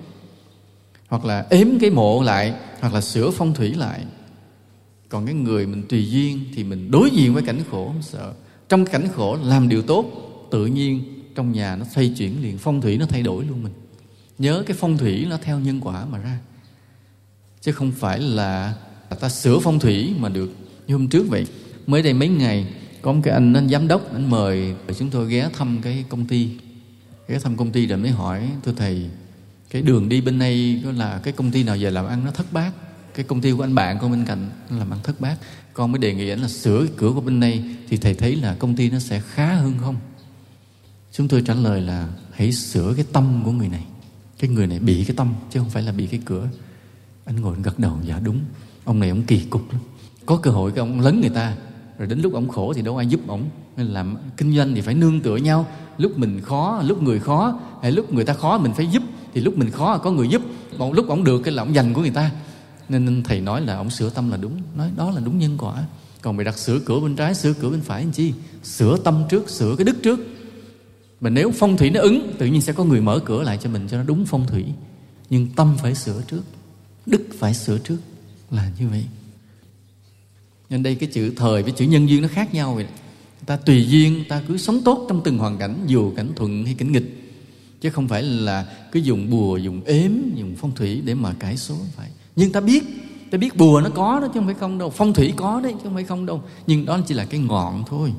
Hoặc 1.08 1.24
là 1.24 1.46
ếm 1.50 1.68
cái 1.80 1.90
mộ 1.90 2.22
lại, 2.22 2.54
hoặc 2.80 2.94
là 2.94 3.00
sửa 3.00 3.30
phong 3.30 3.54
thủy 3.54 3.74
lại. 3.74 4.00
Còn 5.08 5.26
cái 5.26 5.34
người 5.34 5.66
mình 5.66 5.82
tùy 5.88 6.10
duyên 6.10 6.44
thì 6.54 6.64
mình 6.64 6.90
đối 6.90 7.10
diện 7.10 7.34
với 7.34 7.42
cảnh 7.42 7.60
khổ, 7.70 7.86
không 7.86 8.02
sợ 8.02 8.32
trong 8.72 8.86
cảnh 8.86 9.08
khổ, 9.14 9.38
làm 9.44 9.68
điều 9.68 9.82
tốt, 9.82 10.06
tự 10.50 10.66
nhiên 10.66 11.02
trong 11.34 11.52
nhà 11.52 11.76
nó 11.76 11.84
thay 11.94 12.14
chuyển 12.18 12.42
liền, 12.42 12.58
phong 12.58 12.80
thủy 12.80 12.96
nó 12.96 13.06
thay 13.06 13.22
đổi 13.22 13.44
luôn 13.44 13.62
mình. 13.62 13.72
Nhớ 14.38 14.62
cái 14.66 14.76
phong 14.80 14.98
thủy 14.98 15.26
nó 15.30 15.38
theo 15.42 15.58
nhân 15.58 15.80
quả 15.80 16.04
mà 16.04 16.18
ra. 16.18 16.38
Chứ 17.60 17.72
không 17.72 17.92
phải 17.92 18.18
là 18.18 18.74
ta 19.20 19.28
sửa 19.28 19.58
phong 19.58 19.78
thủy 19.78 20.14
mà 20.18 20.28
được 20.28 20.52
như 20.86 20.94
hôm 20.94 21.08
trước 21.08 21.28
vậy. 21.28 21.46
Mới 21.86 22.02
đây 22.02 22.14
mấy 22.14 22.28
ngày, 22.28 22.66
có 23.02 23.12
một 23.12 23.20
cái 23.24 23.34
anh 23.34 23.54
anh 23.54 23.68
giám 23.68 23.88
đốc, 23.88 24.12
anh 24.12 24.30
mời 24.30 24.74
chúng 24.98 25.10
tôi 25.10 25.30
ghé 25.30 25.48
thăm 25.52 25.78
cái 25.82 26.04
công 26.08 26.26
ty. 26.26 26.48
Ghé 27.28 27.38
thăm 27.38 27.56
công 27.56 27.70
ty 27.70 27.86
rồi 27.86 27.98
mới 27.98 28.10
hỏi, 28.10 28.48
thưa 28.64 28.72
thầy, 28.76 29.10
cái 29.70 29.82
đường 29.82 30.08
đi 30.08 30.20
bên 30.20 30.38
đây 30.38 30.82
là 30.96 31.20
cái 31.22 31.32
công 31.32 31.50
ty 31.50 31.62
nào 31.62 31.76
về 31.80 31.90
làm 31.90 32.06
ăn 32.06 32.24
nó 32.24 32.30
thất 32.30 32.52
bát? 32.52 32.72
Cái 33.14 33.24
công 33.24 33.40
ty 33.40 33.52
của 33.52 33.64
anh 33.64 33.74
bạn 33.74 33.98
con 34.00 34.10
bên 34.10 34.24
cạnh 34.24 34.50
làm 34.70 34.90
ăn 34.90 34.98
thất 35.02 35.20
bát. 35.20 35.36
Con 35.72 35.92
mới 35.92 35.98
đề 35.98 36.14
nghị 36.14 36.28
anh 36.28 36.40
là 36.40 36.48
sửa 36.48 36.78
cái 36.78 36.94
cửa 36.96 37.12
của 37.14 37.20
bên 37.20 37.40
đây 37.40 37.64
thì 37.88 37.96
thầy 37.96 38.14
thấy 38.14 38.36
là 38.36 38.54
công 38.54 38.76
ty 38.76 38.90
nó 38.90 38.98
sẽ 38.98 39.20
khá 39.20 39.54
hơn 39.54 39.74
không? 39.80 39.96
Chúng 41.12 41.28
tôi 41.28 41.42
trả 41.46 41.54
lời 41.54 41.80
là 41.80 42.08
hãy 42.32 42.52
sửa 42.52 42.92
cái 42.96 43.04
tâm 43.12 43.42
của 43.44 43.52
người 43.52 43.68
này. 43.68 43.84
Cái 44.38 44.50
người 44.50 44.66
này 44.66 44.78
bị 44.78 45.04
cái 45.04 45.16
tâm 45.16 45.34
chứ 45.50 45.60
không 45.60 45.70
phải 45.70 45.82
là 45.82 45.92
bị 45.92 46.06
cái 46.06 46.20
cửa. 46.24 46.48
Anh 47.24 47.40
ngồi 47.40 47.56
gật 47.62 47.78
đầu 47.78 47.98
dạ 48.06 48.20
đúng. 48.24 48.40
Ông 48.84 49.00
này 49.00 49.08
ông 49.08 49.22
kỳ 49.22 49.40
cục 49.40 49.72
lắm. 49.72 49.80
Có 50.26 50.36
cơ 50.36 50.50
hội 50.50 50.72
cái 50.72 50.78
ông 50.78 51.00
lấn 51.00 51.20
người 51.20 51.30
ta, 51.30 51.56
rồi 51.98 52.08
đến 52.08 52.20
lúc 52.20 52.32
ông 52.32 52.48
khổ 52.48 52.72
thì 52.72 52.82
đâu 52.82 52.96
ai 52.96 53.06
giúp 53.06 53.20
ông 53.26 53.48
nên 53.76 53.86
làm 53.86 54.16
kinh 54.36 54.56
doanh 54.56 54.74
thì 54.74 54.80
phải 54.80 54.94
nương 54.94 55.20
tựa 55.20 55.36
nhau. 55.36 55.66
Lúc 55.98 56.18
mình 56.18 56.40
khó, 56.40 56.82
lúc 56.86 57.02
người 57.02 57.20
khó, 57.20 57.60
hay 57.82 57.92
lúc 57.92 58.12
người 58.12 58.24
ta 58.24 58.34
khó 58.34 58.58
mình 58.58 58.72
phải 58.72 58.86
giúp, 58.86 59.02
thì 59.34 59.40
lúc 59.40 59.58
mình 59.58 59.70
khó 59.70 59.98
có 59.98 60.10
người 60.10 60.28
giúp. 60.28 60.42
Còn 60.78 60.92
lúc 60.92 61.08
ông 61.08 61.24
được 61.24 61.42
cái 61.44 61.54
là 61.54 61.62
ông 61.62 61.74
dành 61.74 61.94
của 61.94 62.00
người 62.00 62.10
ta 62.10 62.30
nên 62.98 63.22
thầy 63.22 63.40
nói 63.40 63.60
là 63.60 63.76
ông 63.76 63.90
sửa 63.90 64.10
tâm 64.10 64.30
là 64.30 64.36
đúng. 64.36 64.62
Nói, 64.76 64.90
đó 64.96 65.10
là 65.10 65.20
đúng 65.20 65.38
nhân 65.38 65.58
quả. 65.58 65.84
Còn 66.22 66.36
mày 66.36 66.44
đặt 66.44 66.58
sửa 66.58 66.78
cửa 66.78 67.00
bên 67.00 67.16
trái, 67.16 67.34
sửa 67.34 67.52
cửa 67.52 67.70
bên 67.70 67.80
phải 67.80 68.02
làm 68.02 68.12
chi? 68.12 68.32
Sửa 68.62 68.96
tâm 69.04 69.24
trước, 69.28 69.50
sửa 69.50 69.76
cái 69.76 69.84
đức 69.84 69.96
trước. 70.02 70.20
Mà 71.20 71.30
nếu 71.30 71.52
phong 71.54 71.76
thủy 71.76 71.90
nó 71.90 72.00
ứng, 72.00 72.34
tự 72.38 72.46
nhiên 72.46 72.60
sẽ 72.60 72.72
có 72.72 72.84
người 72.84 73.00
mở 73.00 73.20
cửa 73.24 73.42
lại 73.42 73.58
cho 73.62 73.70
mình 73.70 73.88
cho 73.90 73.96
nó 73.96 74.04
đúng 74.04 74.26
phong 74.26 74.46
thủy. 74.46 74.64
Nhưng 75.30 75.48
tâm 75.56 75.76
phải 75.82 75.94
sửa 75.94 76.22
trước, 76.22 76.42
đức 77.06 77.26
phải 77.38 77.54
sửa 77.54 77.78
trước. 77.78 77.98
Là 78.50 78.70
như 78.78 78.88
vậy. 78.88 79.04
Nên 80.70 80.82
đây 80.82 80.94
cái 80.94 81.08
chữ 81.12 81.32
thời 81.36 81.62
với 81.62 81.72
chữ 81.72 81.84
nhân 81.84 82.08
duyên 82.08 82.22
nó 82.22 82.28
khác 82.28 82.54
nhau 82.54 82.74
vậy. 82.74 82.86
Ta 83.46 83.56
tùy 83.56 83.86
duyên, 83.88 84.24
ta 84.28 84.42
cứ 84.48 84.58
sống 84.58 84.80
tốt 84.84 85.06
trong 85.08 85.20
từng 85.24 85.38
hoàn 85.38 85.58
cảnh, 85.58 85.84
dù 85.86 86.12
cảnh 86.16 86.32
thuận 86.36 86.64
hay 86.64 86.74
cảnh 86.74 86.92
nghịch. 86.92 87.32
Chứ 87.80 87.90
không 87.90 88.08
phải 88.08 88.22
là 88.22 88.66
cứ 88.92 89.00
dùng 89.00 89.30
bùa, 89.30 89.56
dùng 89.56 89.84
ếm, 89.84 90.12
dùng 90.34 90.54
phong 90.58 90.74
thủy 90.74 91.02
để 91.04 91.14
mà 91.14 91.34
cải 91.34 91.56
số, 91.56 91.76
phải 91.96 92.10
nhưng 92.36 92.52
ta 92.52 92.60
biết 92.60 92.84
ta 93.30 93.38
biết 93.38 93.56
bùa 93.56 93.80
nó 93.80 93.90
có 93.90 94.20
đó 94.20 94.26
chứ 94.26 94.40
không 94.40 94.46
phải 94.46 94.54
không 94.54 94.78
đâu, 94.78 94.90
phong 94.90 95.14
thủy 95.14 95.32
có 95.36 95.60
đấy 95.60 95.72
chứ 95.72 95.80
không 95.84 95.94
phải 95.94 96.04
không 96.04 96.26
đâu. 96.26 96.42
Nhưng 96.66 96.84
đó 96.84 97.00
chỉ 97.06 97.14
là 97.14 97.24
cái 97.24 97.40
ngọn 97.40 97.84
thôi. 97.86 98.12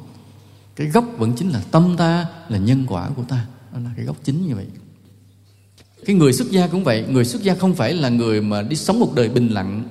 Cái 0.76 0.88
gốc 0.88 1.06
vẫn 1.18 1.34
chính 1.36 1.50
là 1.50 1.62
tâm 1.72 1.96
ta, 1.98 2.26
là 2.50 2.58
nhân 2.58 2.86
quả 2.88 3.10
của 3.16 3.24
ta. 3.24 3.46
Đó 3.74 3.80
là 3.84 3.90
cái 3.96 4.06
gốc 4.06 4.16
chính 4.24 4.48
như 4.48 4.56
vậy. 4.56 4.66
Cái 6.06 6.16
người 6.16 6.34
xuất 6.34 6.52
gia 6.52 6.68
cũng 6.68 6.84
vậy, 6.84 7.06
người 7.10 7.26
xuất 7.26 7.44
gia 7.44 7.56
không 7.56 7.76
phải 7.76 7.94
là 7.94 8.10
người 8.10 8.42
mà 8.42 8.62
đi 8.62 8.76
sống 8.76 9.00
một 9.00 9.16
đời 9.16 9.30
bình 9.30 9.48
lặng. 9.48 9.84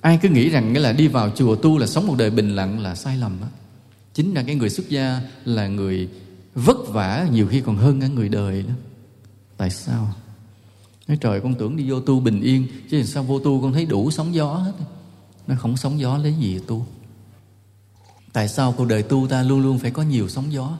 Ai 0.00 0.18
cứ 0.22 0.28
nghĩ 0.28 0.48
rằng 0.48 0.74
cái 0.74 0.82
là 0.82 0.92
đi 0.92 1.08
vào 1.08 1.30
chùa 1.30 1.56
tu 1.56 1.78
là 1.78 1.86
sống 1.86 2.06
một 2.06 2.14
đời 2.18 2.30
bình 2.30 2.56
lặng 2.56 2.80
là 2.80 2.94
sai 2.94 3.16
lầm 3.16 3.32
đó 3.40 3.46
chính 4.14 4.34
là 4.34 4.42
cái 4.42 4.54
người 4.54 4.70
xuất 4.70 4.88
gia 4.88 5.20
là 5.44 5.68
người 5.68 6.08
vất 6.54 6.76
vả 6.88 7.26
nhiều 7.32 7.48
khi 7.48 7.60
còn 7.60 7.76
hơn 7.76 8.00
cả 8.00 8.06
người 8.06 8.28
đời 8.28 8.62
đó. 8.62 8.74
Tại 9.56 9.70
sao? 9.70 10.14
Nói, 11.08 11.18
trời, 11.20 11.40
con 11.40 11.54
tưởng 11.54 11.76
đi 11.76 11.90
vô 11.90 12.00
tu 12.00 12.20
bình 12.20 12.40
yên, 12.40 12.66
chứ 12.90 13.02
sao 13.02 13.22
vô 13.22 13.38
tu 13.38 13.62
con 13.62 13.72
thấy 13.72 13.86
đủ 13.86 14.10
sóng 14.10 14.34
gió 14.34 14.54
hết? 14.54 14.72
Nó, 15.46 15.54
không 15.58 15.76
sóng 15.76 16.00
gió 16.00 16.18
lấy 16.18 16.34
gì 16.40 16.60
tu. 16.66 16.86
Tại 18.32 18.48
sao 18.48 18.74
cuộc 18.76 18.84
đời 18.84 19.02
tu 19.02 19.26
ta 19.28 19.42
luôn 19.42 19.60
luôn 19.60 19.78
phải 19.78 19.90
có 19.90 20.02
nhiều 20.02 20.28
sóng 20.28 20.52
gió? 20.52 20.78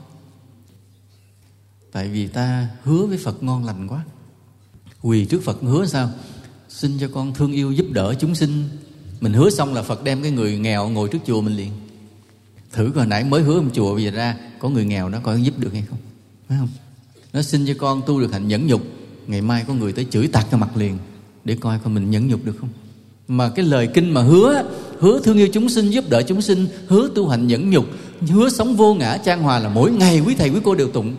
Tại 1.93 2.09
vì 2.09 2.27
ta 2.27 2.69
hứa 2.83 3.07
với 3.07 3.19
phật 3.19 3.43
ngon 3.43 3.65
lành 3.65 3.89
quá. 3.89 4.05
Quỳ 5.03 5.25
trước 5.25 5.43
phật 5.45 5.59
hứa 5.63 5.87
sao? 5.87 6.11
Xin 6.69 6.99
cho 6.99 7.09
con 7.15 7.35
thương 7.35 7.53
yêu 7.53 7.73
giúp 7.73 7.87
đỡ 7.91 8.15
chúng 8.21 8.35
sinh. 8.35 8.69
Mình 9.21 9.33
hứa 9.33 9.51
xong 9.51 9.75
là 9.75 9.83
phật 9.83 10.05
đem 10.05 10.23
cái 10.23 10.31
người 10.31 10.59
nghèo 10.59 10.89
ngồi 10.89 11.09
trước 11.09 11.19
chùa 11.27 11.41
mình 11.41 11.57
liền. 11.57 11.73
Thử 12.73 12.93
hồi 12.95 13.07
nãy 13.07 13.25
mới 13.25 13.43
hứa 13.43 13.61
một 13.61 13.71
chùa, 13.73 13.95
bây 13.95 14.05
giờ 14.05 14.11
ra 14.11 14.37
có 14.59 14.69
người 14.69 14.85
nghèo 14.85 15.09
nó 15.09 15.21
coi 15.21 15.43
giúp 15.43 15.59
được 15.59 15.73
hay 15.73 15.83
không? 15.83 15.99
Phải 16.49 16.59
không? 16.59 16.69
Nó 17.33 17.43
xin 17.43 17.67
cho 17.67 17.75
con 17.79 18.03
tu 18.07 18.21
được 18.21 18.33
hạnh 18.33 18.49
nhẫn 18.49 18.67
nhục 18.67 18.83
ngày 19.27 19.41
mai 19.41 19.65
có 19.69 19.75
người 19.75 19.93
tới 19.93 20.07
chửi 20.11 20.29
tạt 20.29 20.47
cho 20.51 20.57
mặt 20.57 20.77
liền, 20.77 20.99
để 21.45 21.57
coi 21.61 21.79
coi 21.85 21.93
mình 21.95 22.11
nhẫn 22.11 22.29
nhục 22.29 22.45
được 22.45 22.57
không? 22.61 22.69
Mà 23.29 23.49
cái 23.49 23.65
lời 23.65 23.89
kinh 23.95 24.11
mà 24.11 24.23
hứa 24.23 24.63
hứa 24.99 25.21
thương 25.25 25.37
yêu 25.37 25.49
chúng 25.53 25.69
sinh, 25.69 25.91
giúp 25.91 26.05
đỡ 26.09 26.23
chúng 26.23 26.43
sinh, 26.43 26.67
hứa 26.87 27.09
tu 27.15 27.29
hành 27.29 27.47
nhẫn 27.47 27.71
nhục, 27.71 27.87
hứa 28.21 28.49
sống 28.49 28.77
vô 28.77 28.95
ngã 28.95 29.19
trang 29.25 29.43
hòa 29.43 29.59
là 29.59 29.69
mỗi 29.69 29.91
ngày 29.91 30.21
quý 30.27 30.35
thầy 30.35 30.51
quý 30.51 30.61
cô 30.65 30.75
đều 30.75 30.89
tụng. 30.89 31.17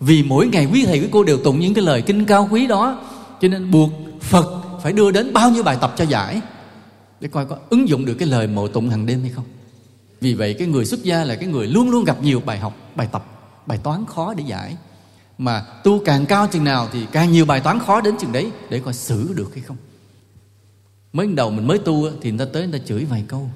Vì 0.00 0.22
mỗi 0.22 0.46
ngày 0.46 0.68
quý 0.72 0.84
thầy 0.84 1.00
quý 1.00 1.08
cô 1.10 1.24
đều 1.24 1.38
tụng 1.38 1.60
những 1.60 1.74
cái 1.74 1.84
lời 1.84 2.02
kinh 2.02 2.24
cao 2.24 2.48
quý 2.50 2.66
đó, 2.66 3.02
cho 3.40 3.48
nên 3.48 3.70
buộc 3.70 3.90
phật 4.20 4.62
phải 4.82 4.92
đưa 4.92 5.10
đến 5.10 5.32
bao 5.32 5.50
nhiêu 5.50 5.62
bài 5.62 5.78
tập 5.80 5.94
cho 5.96 6.04
giải, 6.04 6.40
để 7.20 7.28
coi 7.28 7.46
có 7.46 7.56
ứng 7.70 7.88
dụng 7.88 8.04
được 8.04 8.14
cái 8.14 8.28
lời 8.28 8.46
mộ 8.46 8.68
tụng 8.68 8.88
hàng 8.88 9.06
đêm 9.06 9.20
hay 9.20 9.30
không. 9.30 9.44
Vì 10.20 10.34
vậy 10.34 10.54
cái 10.54 10.68
người 10.68 10.84
xuất 10.84 11.02
gia 11.02 11.24
là 11.24 11.34
cái 11.34 11.48
người 11.48 11.66
luôn 11.66 11.90
luôn 11.90 12.04
gặp 12.04 12.22
nhiều 12.22 12.42
bài 12.46 12.58
học, 12.58 12.76
bài 12.94 13.08
tập, 13.12 13.26
bài 13.66 13.78
toán 13.82 14.04
khó 14.06 14.34
để 14.34 14.44
giải 14.46 14.76
mà 15.38 15.60
tu 15.84 16.00
càng 16.04 16.26
cao 16.26 16.48
chừng 16.52 16.64
nào 16.64 16.88
thì 16.92 17.06
càng 17.12 17.32
nhiều 17.32 17.44
bài 17.44 17.60
toán 17.60 17.78
khó 17.78 18.00
đến 18.00 18.14
chừng 18.20 18.32
đấy 18.32 18.50
để 18.70 18.80
coi 18.80 18.94
xử 18.94 19.32
được 19.36 19.54
hay 19.54 19.62
không. 19.62 19.76
Mới 21.12 21.26
đầu 21.26 21.50
mình 21.50 21.66
mới 21.66 21.78
tu 21.78 22.10
thì 22.20 22.30
người 22.30 22.46
ta 22.46 22.52
tới 22.52 22.66
người 22.66 22.78
ta 22.78 22.84
chửi 22.86 23.04
vài 23.04 23.24
câu 23.28 23.48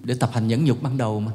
để 0.00 0.14
tập 0.14 0.30
hành 0.32 0.48
nhẫn 0.48 0.64
nhục 0.64 0.82
ban 0.82 0.96
đầu 0.96 1.20
mà. 1.20 1.32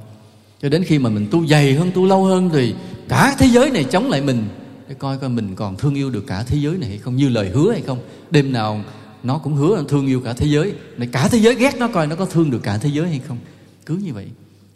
Cho 0.62 0.70
đến 0.70 0.84
khi 0.84 1.00
mà 1.00 1.10
mình 1.10 1.28
tu 1.32 1.48
dày 1.48 1.74
hơn, 1.74 1.92
tu 1.96 2.06
lâu 2.06 2.24
hơn 2.24 2.50
thì 2.54 2.76
cả 3.08 3.36
thế 3.40 3.46
giới 3.46 3.72
này 3.72 3.84
chống 3.84 4.10
lại 4.10 4.22
mình 4.22 4.48
để 4.88 4.96
coi 4.96 5.18
coi 5.18 5.30
mình 5.30 5.56
còn 5.56 5.78
thương 5.78 5.96
yêu 5.96 6.10
được 6.10 6.24
cả 6.28 6.44
thế 6.48 6.58
giới 6.58 6.78
này 6.78 6.90
hay 6.90 6.98
không, 6.98 7.16
như 7.16 7.30
lời 7.30 7.50
hứa 7.50 7.72
hay 7.72 7.82
không. 7.82 8.00
Đêm 8.32 8.54
nào 8.54 8.84
nó 9.24 9.38
cũng 9.38 9.56
hứa 9.56 9.84
thương 9.88 10.08
yêu 10.08 10.22
cả 10.22 10.34
thế 10.34 10.48
giới, 10.48 10.74
này 10.98 11.10
cả 11.12 11.28
thế 11.28 11.38
giới 11.38 11.56
ghét 11.56 11.76
nó 11.78 11.88
coi 11.88 12.08
nó 12.08 12.16
có 12.16 12.26
thương 12.26 12.52
được 12.52 12.64
cả 12.64 12.78
thế 12.78 12.90
giới 12.90 13.08
hay 13.10 13.22
không. 13.28 13.38
Cứ 13.86 13.96
như 13.96 14.14
vậy. 14.14 14.28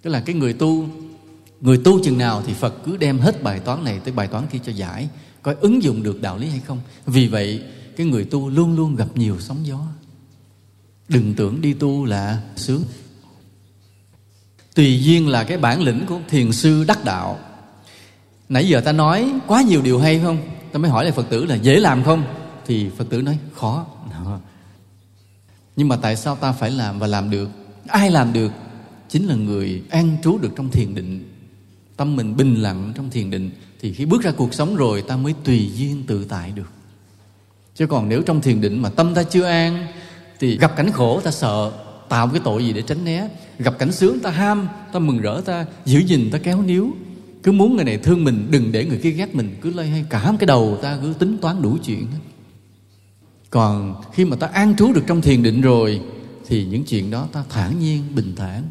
Tức 0.02 0.10
là 0.10 0.20
cái 0.20 0.36
người 0.36 0.54
tu 0.54 0.86
người 1.64 1.78
tu 1.78 2.04
chừng 2.04 2.18
nào 2.18 2.44
thì 2.46 2.54
phật 2.54 2.74
cứ 2.86 2.98
đem 2.98 3.20
hết 3.20 3.44
bài 3.44 3.60
toán 3.60 3.84
này 3.84 4.00
tới 4.04 4.14
bài 4.14 4.28
toán 4.28 4.48
kia 4.52 4.60
cho 4.64 4.72
giải, 4.72 5.10
coi 5.42 5.56
ứng 5.56 5.84
dụng 5.84 6.04
được 6.04 6.22
đạo 6.22 6.38
lý 6.38 6.50
hay 6.50 6.60
không. 6.60 6.80
Vì 7.06 7.28
vậy, 7.28 7.64
cái 7.98 8.08
người 8.08 8.26
tu 8.26 8.50
luôn 8.50 8.76
luôn 8.76 8.96
gặp 8.96 9.08
nhiều 9.16 9.38
sóng 9.40 9.68
gió. 9.68 9.80
Đừng 11.08 11.34
tưởng 11.34 11.62
đi 11.62 11.74
tu 11.74 12.06
là 12.06 12.42
sướng. 12.56 12.84
Tùy 14.76 15.04
duyên 15.04 15.28
là 15.28 15.44
cái 15.44 15.58
bản 15.58 15.82
lĩnh 15.82 16.06
của 16.06 16.20
thiền 16.30 16.52
sư 16.52 16.84
đắc 16.88 17.06
đạo. 17.06 17.40
Nãy 18.50 18.68
giờ 18.68 18.82
ta 18.82 18.92
nói 18.92 19.34
quá 19.48 19.62
nhiều 19.62 19.82
điều 19.82 20.00
hay 20.00 20.20
không? 20.24 20.38
Ta 20.72 20.80
mới 20.80 20.92
hỏi 20.92 21.04
lại 21.04 21.14
phật 21.14 21.30
tử 21.30 21.46
là 21.46 21.56
dễ 21.56 21.80
làm 21.80 22.04
không? 22.04 22.24
Thì 22.66 22.90
phật 22.98 23.10
tử 23.10 23.22
nói, 23.22 23.38
khó. 23.54 23.86
Nhưng 25.76 25.88
mà 25.88 25.96
tại 25.96 26.16
sao 26.16 26.36
ta 26.36 26.52
phải 26.52 26.72
làm 26.72 27.00
và 27.00 27.08
làm 27.08 27.30
được? 27.30 27.50
Ai 27.88 28.12
làm 28.12 28.34
được? 28.34 28.52
Chính 29.10 29.28
là 29.28 29.36
người 29.36 29.84
an 29.90 30.18
trú 30.24 30.38
được 30.38 30.52
trong 30.56 30.72
thiền 30.72 30.96
định 30.96 31.33
tâm 31.98 32.16
mình 32.16 32.38
bình 32.38 32.56
lặng 32.56 32.94
trong 32.96 33.10
thiền 33.10 33.30
định, 33.30 33.50
thì 33.82 33.94
khi 33.94 34.06
bước 34.06 34.22
ra 34.22 34.32
cuộc 34.32 34.54
sống 34.54 34.76
rồi, 34.76 35.02
ta 35.02 35.18
mới 35.18 35.34
tùy 35.44 35.72
duyên 35.76 36.04
tự 36.08 36.26
tại 36.30 36.52
được. 36.56 36.70
Chứ 37.76 37.88
còn 37.88 38.10
nếu 38.10 38.22
trong 38.22 38.42
thiền 38.42 38.62
định 38.62 38.82
mà 38.82 38.90
tâm 38.90 39.14
ta 39.14 39.24
chưa 39.24 39.46
an, 39.46 39.88
thì 40.40 40.58
gặp 40.58 40.76
cảnh 40.76 40.92
khổ, 40.92 41.22
ta 41.24 41.32
sợ 41.32 41.72
tạo 42.10 42.28
cái 42.28 42.42
tội 42.44 42.66
gì 42.66 42.74
để 42.74 42.82
tránh 42.82 43.06
né. 43.06 43.30
Gặp 43.60 43.80
cảnh 43.80 43.92
sướng, 43.92 44.20
ta 44.20 44.30
ham, 44.30 44.68
ta 44.94 45.00
mừng 45.00 45.22
rỡ, 45.22 45.42
ta 45.46 45.66
giữ 45.86 46.00
gìn, 46.00 46.30
ta 46.32 46.38
kéo 46.38 46.62
níu. 46.62 46.92
Cứ 47.44 47.52
muốn 47.52 47.76
người 47.76 47.86
này 47.86 47.98
thương 47.98 48.24
mình, 48.24 48.48
đừng 48.52 48.72
để 48.72 48.86
người 48.86 48.98
kia 48.98 49.12
ghét 49.12 49.36
mình, 49.36 49.56
cứ 49.62 49.74
lây 49.74 49.90
hay 49.90 50.06
cả 50.10 50.34
cái 50.40 50.48
đầu 50.48 50.80
ta 50.82 50.98
cứ 51.02 51.14
tính 51.20 51.38
toán 51.42 51.62
đủ 51.62 51.78
chuyện 51.84 52.08
còn 53.54 54.02
khi 54.14 54.26
mà 54.26 54.36
ta 54.36 54.48
an 54.48 54.76
trú 54.76 54.94
được 54.94 55.04
trong 55.08 55.22
thiền 55.22 55.44
định 55.44 55.62
rồi, 55.62 56.02
thì 56.48 56.66
những 56.66 56.84
chuyện 56.84 57.12
đó 57.12 57.28
ta 57.32 57.44
thản 57.50 57.80
nhiên, 57.80 58.04
bình 58.16 58.34
thản 58.36 58.64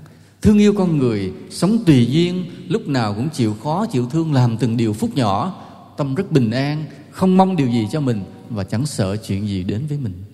thương 0.43 0.59
yêu 0.59 0.73
con 0.73 0.99
người, 0.99 1.33
sống 1.51 1.79
tùy 1.87 2.07
duyên, 2.07 2.45
lúc 2.69 2.89
nào 2.89 3.15
cũng 3.15 3.29
chịu 3.29 3.57
khó, 3.63 3.87
chịu 3.87 4.07
thương, 4.11 4.33
làm 4.33 4.57
từng 4.57 4.77
điều 4.77 4.93
phút 4.93 5.17
nhỏ. 5.17 5.65
Tâm 5.97 6.15
rất 6.15 6.33
bình 6.33 6.51
an, 6.51 6.85
không 7.11 7.37
mong 7.37 7.57
điều 7.57 7.69
gì 7.69 7.87
cho 7.93 8.01
mình 8.01 8.25
và 8.51 8.65
chẳng 8.65 8.87
sợ 8.87 9.17
chuyện 9.17 9.49
gì 9.49 9.65
đến 9.65 9.87
với 9.87 9.99
mình. 9.99 10.25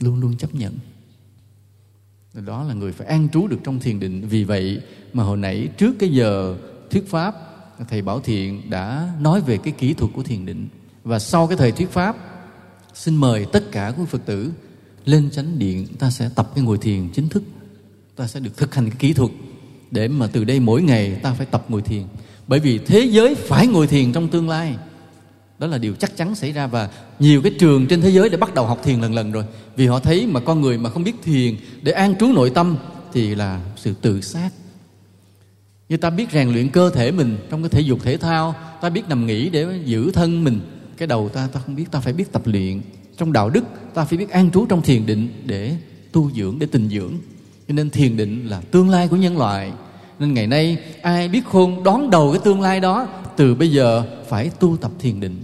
Luôn 0.00 0.20
luôn 0.20 0.36
chấp 0.36 0.54
nhận. 0.54 0.74
Đó 2.34 2.64
là 2.64 2.74
người 2.74 2.92
phải 2.92 3.06
an 3.06 3.28
trú 3.32 3.46
được 3.46 3.58
trong 3.64 3.80
thiền 3.80 4.00
định. 4.00 4.28
Vì 4.28 4.44
vậy 4.44 4.80
mà 5.12 5.24
hồi 5.24 5.36
nãy, 5.36 5.68
trước 5.78 5.94
cái 5.98 6.08
giờ 6.08 6.56
thuyết 6.90 7.10
pháp, 7.10 7.34
thầy 7.88 8.02
bảo 8.02 8.20
thiện 8.20 8.70
đã 8.70 9.12
nói 9.20 9.40
về 9.40 9.58
cái 9.58 9.72
kỹ 9.78 9.94
thuật 9.94 10.12
của 10.14 10.22
thiền 10.22 10.46
định. 10.46 10.68
Và 11.04 11.18
sau 11.18 11.46
cái 11.46 11.56
thời 11.56 11.72
thuyết 11.72 11.90
pháp, 11.90 12.16
xin 12.94 13.16
mời 13.16 13.46
tất 13.52 13.72
cả 13.72 13.92
quý 13.96 14.04
phật 14.08 14.26
tử 14.26 14.52
lên 15.04 15.30
chánh 15.30 15.58
điện, 15.58 15.86
ta 15.98 16.10
sẽ 16.10 16.30
tập 16.34 16.50
cái 16.54 16.64
ngồi 16.64 16.78
thiền 16.78 17.08
chính 17.08 17.28
thức 17.28 17.42
ta 18.18 18.26
sẽ 18.26 18.40
được 18.40 18.56
thực 18.56 18.74
hành 18.74 18.90
cái 18.90 18.96
kỹ 18.98 19.12
thuật 19.12 19.30
để 19.90 20.08
mà 20.08 20.26
từ 20.26 20.44
đây 20.44 20.60
mỗi 20.60 20.82
ngày 20.82 21.20
ta 21.22 21.32
phải 21.32 21.46
tập 21.46 21.64
ngồi 21.68 21.82
thiền. 21.82 22.02
Bởi 22.46 22.60
vì 22.60 22.78
thế 22.78 23.00
giới 23.00 23.34
phải 23.34 23.66
ngồi 23.66 23.86
thiền 23.86 24.12
trong 24.12 24.28
tương 24.28 24.48
lai. 24.48 24.76
Đó 25.58 25.66
là 25.66 25.78
điều 25.78 25.94
chắc 25.94 26.16
chắn 26.16 26.34
xảy 26.34 26.52
ra 26.52 26.66
và 26.66 26.90
nhiều 27.18 27.42
cái 27.42 27.52
trường 27.58 27.86
trên 27.86 28.00
thế 28.00 28.10
giới 28.10 28.28
đã 28.28 28.36
bắt 28.36 28.54
đầu 28.54 28.66
học 28.66 28.80
thiền 28.84 29.00
lần 29.00 29.14
lần 29.14 29.32
rồi. 29.32 29.44
Vì 29.76 29.86
họ 29.86 30.00
thấy 30.00 30.26
mà 30.26 30.40
con 30.40 30.60
người 30.60 30.78
mà 30.78 30.90
không 30.90 31.04
biết 31.04 31.14
thiền 31.22 31.56
để 31.82 31.92
an 31.92 32.14
trú 32.20 32.32
nội 32.32 32.50
tâm 32.50 32.76
thì 33.12 33.34
là 33.34 33.60
sự 33.76 33.94
tự 34.00 34.20
sát. 34.20 34.50
Như 35.88 35.96
ta 35.96 36.10
biết 36.10 36.30
rèn 36.32 36.48
luyện 36.48 36.68
cơ 36.68 36.90
thể 36.90 37.10
mình 37.10 37.38
trong 37.50 37.62
cái 37.62 37.70
thể 37.70 37.80
dục 37.80 37.98
thể 38.02 38.16
thao, 38.16 38.54
ta 38.80 38.88
biết 38.88 39.08
nằm 39.08 39.26
nghỉ 39.26 39.48
để 39.50 39.66
giữ 39.84 40.10
thân 40.10 40.44
mình. 40.44 40.60
Cái 40.96 41.08
đầu 41.08 41.28
ta 41.28 41.48
ta 41.52 41.60
không 41.66 41.76
biết, 41.76 41.90
ta 41.90 42.00
phải 42.00 42.12
biết 42.12 42.32
tập 42.32 42.42
luyện. 42.44 42.80
Trong 43.16 43.32
đạo 43.32 43.50
đức, 43.50 43.64
ta 43.94 44.04
phải 44.04 44.18
biết 44.18 44.30
an 44.30 44.50
trú 44.50 44.66
trong 44.66 44.82
thiền 44.82 45.06
định 45.06 45.28
để 45.46 45.76
tu 46.12 46.30
dưỡng, 46.30 46.58
để 46.58 46.66
tình 46.66 46.88
dưỡng 46.88 47.12
cho 47.68 47.74
nên 47.74 47.90
thiền 47.90 48.16
định 48.16 48.46
là 48.46 48.60
tương 48.60 48.90
lai 48.90 49.08
của 49.08 49.16
nhân 49.16 49.38
loại. 49.38 49.72
Nên 50.18 50.34
ngày 50.34 50.46
nay, 50.46 50.78
ai 51.02 51.28
biết 51.28 51.44
khôn 51.44 51.82
đón 51.84 52.10
đầu 52.10 52.32
cái 52.32 52.40
tương 52.44 52.60
lai 52.60 52.80
đó, 52.80 53.08
từ 53.36 53.54
bây 53.54 53.70
giờ 53.70 54.04
phải 54.28 54.50
tu 54.60 54.76
tập 54.76 54.92
thiền 54.98 55.20
định. 55.20 55.36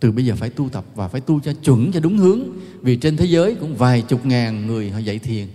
Từ 0.00 0.12
bây 0.12 0.24
giờ 0.24 0.34
phải 0.36 0.50
tu 0.50 0.68
tập 0.68 0.84
và 0.94 1.08
phải 1.08 1.20
tu 1.20 1.40
cho 1.40 1.52
chuẩn, 1.52 1.92
cho 1.92 2.00
đúng 2.00 2.18
hướng. 2.18 2.40
Vì 2.80 2.96
trên 2.96 3.16
thế 3.16 3.24
giới 3.24 3.54
cũng 3.54 3.76
vài 3.76 4.02
chục 4.02 4.26
ngàn 4.26 4.66
người 4.66 4.90
họ 4.90 4.98
dạy 4.98 5.18
thiền. 5.18 5.46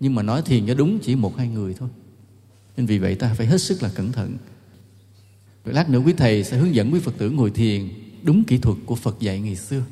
Nhưng 0.00 0.14
mà 0.14 0.22
nói 0.22 0.42
thiền 0.42 0.66
cho 0.66 0.74
đúng 0.74 0.98
chỉ 0.98 1.16
một 1.16 1.36
hai 1.36 1.48
người 1.48 1.74
thôi. 1.74 1.88
Nên 2.76 2.86
vì 2.86 2.98
vậy 2.98 3.14
ta 3.14 3.34
phải 3.34 3.46
hết 3.46 3.60
sức 3.60 3.82
là 3.82 3.88
cẩn 3.94 4.12
thận. 4.12 4.36
Lát 5.64 5.90
nữa 5.90 6.00
quý 6.06 6.12
thầy 6.16 6.44
sẽ 6.44 6.56
hướng 6.56 6.74
dẫn 6.74 6.92
quý 6.92 7.00
Phật 7.00 7.18
tử 7.18 7.30
ngồi 7.30 7.50
thiền 7.50 7.88
đúng 8.22 8.44
kỹ 8.44 8.58
thuật 8.58 8.76
của 8.86 8.94
Phật 8.94 9.16
dạy 9.20 9.40
ngày 9.40 9.56
xưa. 9.56 9.82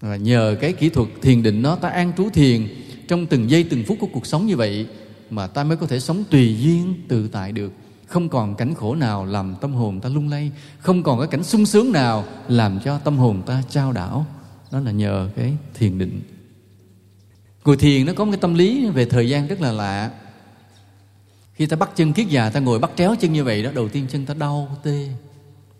Và 0.00 0.16
nhờ 0.16 0.56
cái 0.60 0.72
kỹ 0.72 0.88
thuật 0.88 1.08
thiền 1.22 1.42
định 1.42 1.62
nó 1.62 1.76
ta 1.76 1.88
an 1.88 2.12
trú 2.16 2.30
thiền 2.30 2.68
trong 3.08 3.26
từng 3.26 3.50
giây, 3.50 3.64
từng 3.70 3.84
phút 3.86 3.98
của 4.00 4.08
cuộc 4.12 4.26
sống 4.26 4.46
như 4.46 4.56
vậy 4.56 4.86
mà 5.30 5.46
ta 5.46 5.64
mới 5.64 5.76
có 5.76 5.86
thể 5.86 6.00
sống 6.00 6.24
tùy 6.30 6.56
duyên 6.60 6.94
tự 7.08 7.28
tại 7.28 7.52
được. 7.52 7.72
Không 8.06 8.28
còn 8.28 8.54
cảnh 8.54 8.74
khổ 8.74 8.94
nào 8.94 9.26
làm 9.26 9.54
tâm 9.60 9.72
hồn 9.72 10.00
ta 10.00 10.08
lung 10.08 10.28
lay, 10.28 10.50
không 10.78 11.02
còn 11.02 11.18
cái 11.18 11.28
cảnh 11.28 11.42
sung 11.42 11.66
sướng 11.66 11.92
nào 11.92 12.24
làm 12.48 12.80
cho 12.84 12.98
tâm 12.98 13.18
hồn 13.18 13.42
ta 13.46 13.62
trao 13.70 13.92
đảo. 13.92 14.26
Đó 14.70 14.80
là 14.80 14.90
nhờ 14.90 15.30
cái 15.36 15.52
thiền 15.74 15.98
định. 15.98 16.20
Ngồi 17.64 17.76
thiền 17.76 18.06
nó 18.06 18.12
có 18.12 18.24
một 18.24 18.30
cái 18.32 18.40
tâm 18.40 18.54
lý 18.54 18.86
về 18.86 19.04
thời 19.04 19.28
gian 19.28 19.46
rất 19.46 19.60
là 19.60 19.72
lạ. 19.72 20.10
Khi 21.54 21.66
ta 21.66 21.76
bắt 21.76 21.90
chân 21.96 22.12
kiết 22.12 22.28
già, 22.28 22.50
ta 22.50 22.60
ngồi 22.60 22.78
bắt 22.78 22.90
tréo 22.96 23.14
chân 23.20 23.32
như 23.32 23.44
vậy 23.44 23.62
đó, 23.62 23.70
đầu 23.74 23.88
tiên 23.88 24.06
chân 24.10 24.26
ta 24.26 24.34
đau 24.34 24.76
tê. 24.82 25.08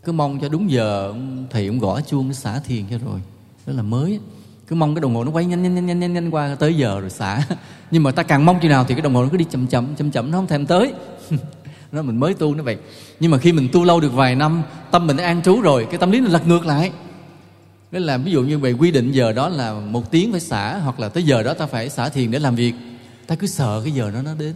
Cứ 0.04 0.12
mong 0.12 0.40
cho 0.40 0.48
đúng 0.48 0.70
giờ 0.70 1.14
thầy 1.50 1.68
cũng 1.68 1.78
gõ 1.78 2.00
chuông 2.00 2.34
xả 2.34 2.58
thiền 2.58 2.84
cho 2.90 2.98
rồi. 2.98 3.20
Đó 3.66 3.72
là 3.72 3.82
mới 3.82 4.20
cứ 4.66 4.76
mong 4.76 4.94
cái 4.94 5.00
đồng 5.00 5.14
hồ 5.14 5.24
nó 5.24 5.30
quay 5.30 5.44
nhanh 5.44 5.62
nhanh 5.62 5.86
nhanh 5.86 6.00
nhanh 6.00 6.12
nhanh, 6.12 6.30
qua 6.30 6.56
tới 6.58 6.74
giờ 6.74 7.00
rồi 7.00 7.10
xả. 7.10 7.42
Nhưng 7.90 8.02
mà 8.02 8.10
ta 8.10 8.22
càng 8.22 8.46
mong 8.46 8.58
chừng 8.60 8.70
nào 8.70 8.84
thì 8.88 8.94
cái 8.94 9.02
đồng 9.02 9.14
hồ 9.14 9.22
nó 9.22 9.28
cứ 9.32 9.36
đi 9.36 9.44
chậm 9.50 9.66
chậm 9.66 9.94
chậm 9.96 10.10
chậm 10.10 10.30
nó 10.30 10.38
không 10.38 10.46
thèm 10.46 10.66
tới. 10.66 10.92
Nó 11.92 12.02
mình 12.02 12.20
mới 12.20 12.34
tu 12.34 12.54
nó 12.54 12.62
vậy. 12.62 12.76
Nhưng 13.20 13.30
mà 13.30 13.38
khi 13.38 13.52
mình 13.52 13.68
tu 13.72 13.84
lâu 13.84 14.00
được 14.00 14.12
vài 14.12 14.34
năm 14.34 14.62
tâm 14.90 15.06
mình 15.06 15.16
an 15.16 15.42
trú 15.42 15.60
rồi 15.60 15.86
cái 15.90 15.98
tâm 15.98 16.10
lý 16.10 16.20
nó 16.20 16.28
lật 16.28 16.46
ngược 16.46 16.66
lại. 16.66 16.92
Nó 17.92 17.98
là 17.98 18.16
ví 18.16 18.32
dụ 18.32 18.42
như 18.42 18.58
về 18.58 18.72
quy 18.72 18.90
định 18.90 19.12
giờ 19.12 19.32
đó 19.32 19.48
là 19.48 19.72
một 19.72 20.10
tiếng 20.10 20.30
phải 20.30 20.40
xả 20.40 20.78
hoặc 20.78 21.00
là 21.00 21.08
tới 21.08 21.22
giờ 21.22 21.42
đó 21.42 21.54
ta 21.54 21.66
phải 21.66 21.90
xả 21.90 22.08
thiền 22.08 22.30
để 22.30 22.38
làm 22.38 22.54
việc. 22.54 22.74
Ta 23.26 23.34
cứ 23.34 23.46
sợ 23.46 23.80
cái 23.84 23.92
giờ 23.92 24.10
đó 24.10 24.22
nó 24.22 24.34
đến. 24.38 24.54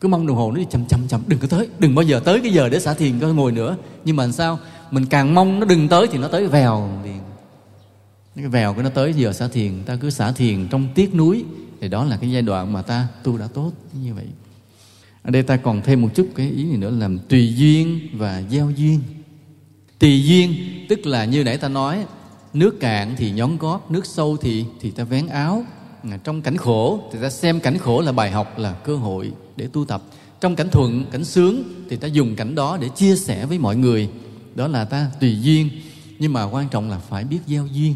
Cứ 0.00 0.08
mong 0.08 0.26
đồng 0.26 0.36
hồ 0.36 0.50
nó 0.52 0.56
đi 0.56 0.66
chậm 0.70 0.84
chậm 0.86 1.08
chậm 1.08 1.22
đừng 1.26 1.38
có 1.38 1.48
tới. 1.50 1.68
Đừng 1.78 1.94
bao 1.94 2.02
giờ 2.02 2.20
tới 2.24 2.40
cái 2.40 2.52
giờ 2.52 2.68
để 2.68 2.80
xả 2.80 2.94
thiền 2.94 3.18
có 3.20 3.28
ngồi 3.28 3.52
nữa. 3.52 3.76
Nhưng 4.04 4.16
mà 4.16 4.22
làm 4.22 4.32
sao? 4.32 4.58
Mình 4.90 5.06
càng 5.06 5.34
mong 5.34 5.60
nó 5.60 5.66
đừng 5.66 5.88
tới 5.88 6.06
thì 6.06 6.18
nó 6.18 6.28
tới 6.28 6.46
vèo 6.46 6.88
liền 7.04 7.29
cái 8.36 8.48
vèo 8.48 8.74
của 8.74 8.82
nó 8.82 8.88
tới 8.88 9.12
giờ 9.14 9.32
xả 9.32 9.48
thiền, 9.48 9.72
ta 9.86 9.96
cứ 9.96 10.10
xả 10.10 10.32
thiền 10.32 10.68
trong 10.68 10.88
tiếc 10.94 11.14
núi 11.14 11.44
thì 11.80 11.88
đó 11.88 12.04
là 12.04 12.16
cái 12.16 12.30
giai 12.30 12.42
đoạn 12.42 12.72
mà 12.72 12.82
ta 12.82 13.08
tu 13.24 13.38
đã 13.38 13.46
tốt 13.46 13.72
như 14.02 14.14
vậy. 14.14 14.26
Ở 15.22 15.30
đây 15.30 15.42
ta 15.42 15.56
còn 15.56 15.82
thêm 15.82 16.02
một 16.02 16.08
chút 16.14 16.28
cái 16.34 16.50
ý 16.50 16.64
này 16.64 16.76
nữa 16.76 16.90
là 16.90 17.08
tùy 17.28 17.54
duyên 17.54 18.08
và 18.12 18.42
gieo 18.50 18.70
duyên. 18.70 19.00
Tùy 19.98 20.24
duyên, 20.24 20.54
tức 20.88 21.06
là 21.06 21.24
như 21.24 21.44
nãy 21.44 21.56
ta 21.56 21.68
nói, 21.68 22.04
nước 22.54 22.80
cạn 22.80 23.14
thì 23.18 23.30
nhón 23.30 23.56
gót, 23.56 23.90
nước 23.90 24.06
sâu 24.06 24.36
thì 24.36 24.64
thì 24.80 24.90
ta 24.90 25.04
vén 25.04 25.26
áo. 25.26 25.64
Trong 26.24 26.42
cảnh 26.42 26.56
khổ 26.56 27.00
thì 27.12 27.18
ta 27.22 27.30
xem 27.30 27.60
cảnh 27.60 27.78
khổ 27.78 28.00
là 28.00 28.12
bài 28.12 28.30
học, 28.30 28.58
là 28.58 28.72
cơ 28.72 28.96
hội 28.96 29.32
để 29.56 29.68
tu 29.72 29.84
tập. 29.84 30.02
Trong 30.40 30.56
cảnh 30.56 30.68
thuận, 30.72 31.04
cảnh 31.10 31.24
sướng 31.24 31.62
thì 31.90 31.96
ta 31.96 32.08
dùng 32.08 32.36
cảnh 32.36 32.54
đó 32.54 32.78
để 32.80 32.88
chia 32.88 33.16
sẻ 33.16 33.46
với 33.46 33.58
mọi 33.58 33.76
người. 33.76 34.08
Đó 34.54 34.68
là 34.68 34.84
ta 34.84 35.10
tùy 35.20 35.38
duyên. 35.40 35.70
Nhưng 36.18 36.32
mà 36.32 36.44
quan 36.44 36.68
trọng 36.68 36.90
là 36.90 36.98
phải 36.98 37.24
biết 37.24 37.38
gieo 37.46 37.66
duyên 37.66 37.94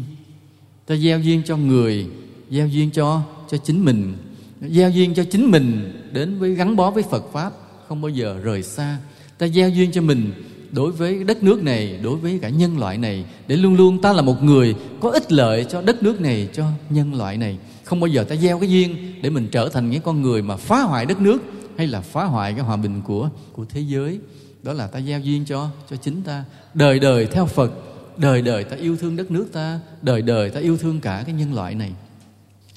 ta 0.85 0.95
gieo 0.95 1.19
duyên 1.19 1.41
cho 1.45 1.57
người, 1.57 2.07
gieo 2.51 2.67
duyên 2.67 2.91
cho 2.91 3.21
cho 3.49 3.57
chính 3.57 3.85
mình. 3.85 4.13
Gieo 4.61 4.89
duyên 4.89 5.13
cho 5.13 5.23
chính 5.23 5.51
mình 5.51 5.93
đến 6.11 6.39
với, 6.39 6.55
gắn 6.55 6.75
bó 6.75 6.91
với 6.91 7.03
Phật 7.03 7.23
pháp, 7.33 7.51
không 7.87 8.01
bao 8.01 8.09
giờ 8.09 8.37
rời 8.43 8.63
xa. 8.63 8.97
Ta 9.37 9.47
gieo 9.47 9.69
duyên 9.69 9.91
cho 9.91 10.01
mình 10.01 10.31
đối 10.71 10.91
với 10.91 11.23
đất 11.23 11.43
nước 11.43 11.63
này, 11.63 11.99
đối 12.03 12.15
với 12.15 12.39
cả 12.41 12.49
nhân 12.49 12.77
loại 12.77 12.97
này, 12.97 13.25
để 13.47 13.55
luôn 13.55 13.75
luôn 13.75 14.01
ta 14.01 14.13
là 14.13 14.21
một 14.21 14.43
người 14.43 14.75
có 14.99 15.09
ích 15.09 15.31
lợi 15.31 15.65
cho 15.69 15.81
đất 15.81 16.03
nước 16.03 16.21
này, 16.21 16.49
cho 16.53 16.65
nhân 16.89 17.13
loại 17.13 17.37
này. 17.37 17.57
Không 17.83 17.99
bao 17.99 18.07
giờ 18.07 18.23
ta 18.23 18.35
gieo 18.35 18.59
cái 18.59 18.69
duyên 18.69 18.95
để 19.21 19.29
mình 19.29 19.47
trở 19.51 19.69
thành 19.69 19.89
những 19.89 20.01
con 20.01 20.21
người 20.21 20.41
mà 20.41 20.57
phá 20.57 20.81
hoại 20.81 21.05
đất 21.05 21.21
nước 21.21 21.41
hay 21.77 21.87
là 21.87 22.01
phá 22.01 22.23
hoại 22.23 22.53
cái 22.53 22.61
hòa 22.61 22.77
bình 22.77 23.01
của 23.01 23.29
của 23.53 23.65
thế 23.65 23.81
giới. 23.81 24.19
Đó 24.63 24.73
là 24.73 24.87
ta 24.87 25.01
gieo 25.01 25.19
duyên 25.19 25.45
cho 25.45 25.69
cho 25.89 25.95
chính 25.95 26.21
ta. 26.21 26.43
Đời 26.73 26.99
đời 26.99 27.25
theo 27.25 27.45
Phật 27.45 27.71
đời 28.17 28.41
đời 28.41 28.63
ta 28.63 28.75
yêu 28.75 28.97
thương 28.97 29.15
đất 29.15 29.31
nước 29.31 29.47
ta, 29.53 29.79
đời 30.01 30.21
đời 30.21 30.49
ta 30.49 30.59
yêu 30.59 30.77
thương 30.77 31.01
cả 31.01 31.23
cái 31.25 31.35
nhân 31.35 31.53
loại 31.53 31.75
này. 31.75 31.91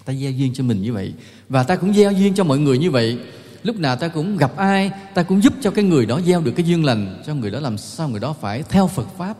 Ta 0.05 0.13
gieo 0.13 0.31
duyên 0.31 0.55
cho 0.55 0.65
mình 0.65 0.83
như 0.83 0.93
vậy, 0.93 1.13
và 1.49 1.63
ta 1.63 1.77
cũng 1.77 1.95
gieo 1.95 2.13
duyên 2.13 2.35
cho 2.35 2.45
mọi 2.45 2.59
người 2.59 2.79
như 2.79 2.91
vậy. 2.91 3.19
Lúc 3.63 3.77
nào 3.77 3.97
ta 3.97 4.09
cũng 4.09 4.37
gặp 4.37 4.57
ai, 4.57 4.91
ta 5.15 5.23
cũng 5.23 5.43
giúp 5.43 5.53
cho 5.61 5.71
cái 5.71 5.85
người 5.85 6.07
đó 6.07 6.21
gieo 6.27 6.41
được 6.41 6.53
cái 6.57 6.67
duyên 6.67 6.85
lành, 6.85 7.23
cho 7.27 7.35
người 7.35 7.51
đó 7.51 7.61
làm 7.61 7.79
sao 7.79 8.09
người 8.09 8.21
đó 8.21 8.35
phải 8.41 8.63
theo 8.69 8.87
phật 8.87 9.07
pháp. 9.19 9.37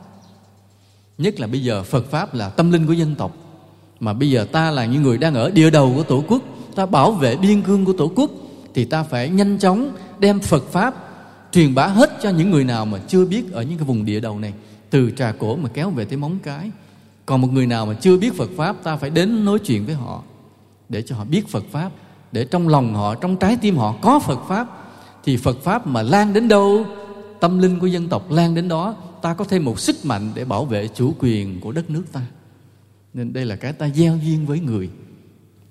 Nhất 1.19 1.41
là 1.41 1.47
bây 1.47 1.63
giờ 1.63 1.83
phật 1.83 2.11
pháp 2.11 2.35
là 2.35 2.49
tâm 2.49 2.73
linh 2.73 2.87
của 2.87 2.93
dân 2.93 3.15
tộc. 3.15 3.37
Mà 4.01 4.13
bây 4.13 4.31
giờ 4.31 4.47
ta 4.53 4.71
là 4.71 4.85
những 4.85 5.03
người 5.03 5.19
đang 5.19 5.35
ở 5.35 5.51
địa 5.51 5.71
đầu 5.71 5.93
của 5.97 6.03
tổ 6.03 6.25
quốc, 6.29 6.43
ta 6.75 6.87
bảo 6.87 7.13
vệ 7.13 7.37
biên 7.37 7.63
cương 7.63 7.85
của 7.85 7.93
tổ 7.93 8.13
quốc, 8.17 8.31
thì 8.75 8.85
ta 8.85 9.03
phải 9.03 9.29
nhanh 9.29 9.59
chóng 9.59 9.93
đem 10.19 10.41
phật 10.41 10.65
pháp 10.73 10.95
truyền 11.53 11.75
bá 11.75 11.87
hết 11.87 12.11
cho 12.23 12.31
những 12.31 12.51
người 12.51 12.65
nào 12.65 12.87
mà 12.87 12.99
chưa 13.09 13.25
biết 13.25 13.53
ở 13.53 13.63
những 13.63 13.79
cái 13.79 13.87
vùng 13.87 14.05
địa 14.05 14.21
đầu 14.21 14.39
này 14.39 14.53
từ 14.91 15.11
trà 15.11 15.33
cổ 15.33 15.57
mà 15.57 15.69
kéo 15.69 15.91
về 15.91 16.05
tới 16.05 16.17
móng 16.17 16.39
cái. 16.43 16.71
Còn 17.27 17.41
một 17.41 17.53
người 17.53 17.67
nào 17.67 17.87
mà 17.87 17.95
chưa 17.95 18.17
biết 18.17 18.35
phật 18.37 18.51
pháp, 18.57 18.77
ta 18.83 18.97
phải 18.97 19.11
đến 19.11 19.45
nói 19.45 19.59
chuyện 19.59 19.87
với 19.87 19.95
họ 19.95 20.23
để 20.89 21.03
cho 21.03 21.17
họ 21.17 21.25
biết 21.25 21.49
phật 21.49 21.65
pháp. 21.71 21.93
Để 22.33 22.45
trong 22.45 22.69
lòng 22.69 22.95
họ, 22.95 23.15
trong 23.15 23.37
trái 23.37 23.57
tim 23.61 23.77
họ 23.77 23.95
có 24.03 24.19
phật 24.19 24.39
pháp, 24.49 24.69
thì 25.25 25.37
phật 25.37 25.63
pháp 25.63 25.87
mà 25.87 26.03
lan 26.03 26.33
đến 26.33 26.49
đâu, 26.49 26.85
tâm 27.41 27.59
linh 27.59 27.81
của 27.81 27.87
dân 27.87 28.09
tộc 28.09 28.31
lan 28.31 28.55
đến 28.55 28.69
đó, 28.69 28.97
ta 29.23 29.35
có 29.35 29.45
thêm 29.45 29.65
một 29.65 29.81
sức 29.81 29.97
mạnh 30.05 30.31
để 30.35 30.45
bảo 30.45 30.65
vệ 30.65 30.89
chủ 30.89 31.15
quyền 31.19 31.61
của 31.61 31.73
đất 31.73 31.91
nước 31.91 32.05
ta. 32.13 32.21
Nên 33.15 33.33
đây 33.33 33.45
là 33.45 33.57
cái 33.57 33.73
ta 33.73 33.89
gieo 33.89 34.19
duyên 34.25 34.47
với 34.47 34.61
người. 34.61 34.91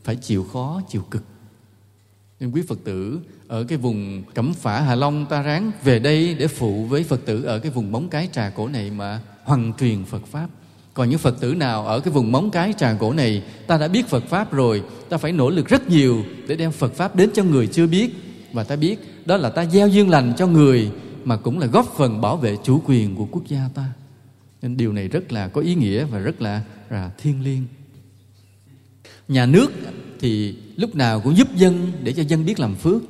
Phải 0.04 0.16
chịu 0.16 0.44
khó, 0.44 0.82
chịu 0.90 1.02
cực 1.12 1.24
nên 2.40 2.52
quý 2.52 2.62
phật 2.68 2.80
tử 2.84 3.20
ở 3.48 3.64
cái 3.64 3.78
vùng 3.78 4.24
cẩm 4.34 4.54
phả 4.54 4.82
hà 4.82 4.96
long 4.96 5.26
ta 5.26 5.42
ráng 5.42 5.72
về 5.84 6.00
đây 6.00 6.36
để 6.40 6.48
phụ 6.48 6.86
với 6.86 7.04
phật 7.04 7.26
tử 7.26 7.44
ở 7.44 7.60
cái 7.60 7.72
vùng 7.72 7.92
móng 7.92 8.10
cái 8.10 8.30
trà 8.32 8.50
cổ 8.50 8.68
này 8.68 8.92
mà 8.92 9.22
hoằng 9.44 9.74
truyền 9.80 10.06
phật 10.06 10.26
pháp. 10.26 10.48
Còn 10.94 11.10
những 11.10 11.20
phật 11.20 11.40
tử 11.40 11.56
nào 11.56 11.88
ở 11.88 12.00
cái 12.00 12.14
vùng 12.14 12.32
móng 12.32 12.52
cái 12.52 12.74
trà 12.78 12.94
cổ 13.00 13.14
này, 13.14 13.44
ta 13.68 13.78
đã 13.78 13.88
biết 13.88 14.08
phật 14.08 14.24
pháp 14.24 14.54
rồi, 14.54 14.84
ta 15.10 15.18
phải 15.18 15.32
nỗ 15.32 15.50
lực 15.50 15.68
rất 15.68 15.90
nhiều 15.90 16.24
để 16.48 16.56
đem 16.56 16.72
phật 16.72 16.94
pháp 16.94 17.16
đến 17.16 17.30
cho 17.34 17.44
người 17.44 17.68
chưa 17.68 17.88
biết. 17.88 18.16
Và 18.54 18.64
ta 18.64 18.76
biết 18.76 19.00
đó 19.26 19.38
là 19.38 19.50
ta 19.50 19.66
gieo 19.66 19.88
duyên 19.88 20.10
lành 20.10 20.34
cho 20.38 20.48
người 20.48 20.92
mà 21.24 21.38
cũng 21.38 21.60
là 21.60 21.68
góp 21.68 21.94
phần 21.98 22.22
bảo 22.22 22.38
vệ 22.38 22.58
chủ 22.64 22.82
quyền 22.86 23.16
của 23.16 23.26
quốc 23.32 23.48
gia 23.48 23.70
ta. 23.76 23.86
Nên 24.62 24.78
điều 24.78 24.94
này 24.94 25.08
rất 25.08 25.32
là 25.32 25.48
có 25.48 25.62
ý 25.62 25.76
nghĩa 25.76 26.06
và 26.06 26.20
rất 26.20 26.42
là 26.42 26.62
là 26.90 27.12
thiêng 27.18 27.44
liêng. 27.44 27.66
Nhà 29.28 29.46
nước 29.46 29.72
thì 30.20 30.56
lúc 30.78 30.96
nào 30.96 31.20
cũng 31.20 31.38
giúp 31.38 31.56
dân 31.56 31.92
để 32.04 32.14
cho 32.14 32.24
dân 32.24 32.46
biết 32.46 32.60
làm 32.60 32.76
phước. 32.76 33.02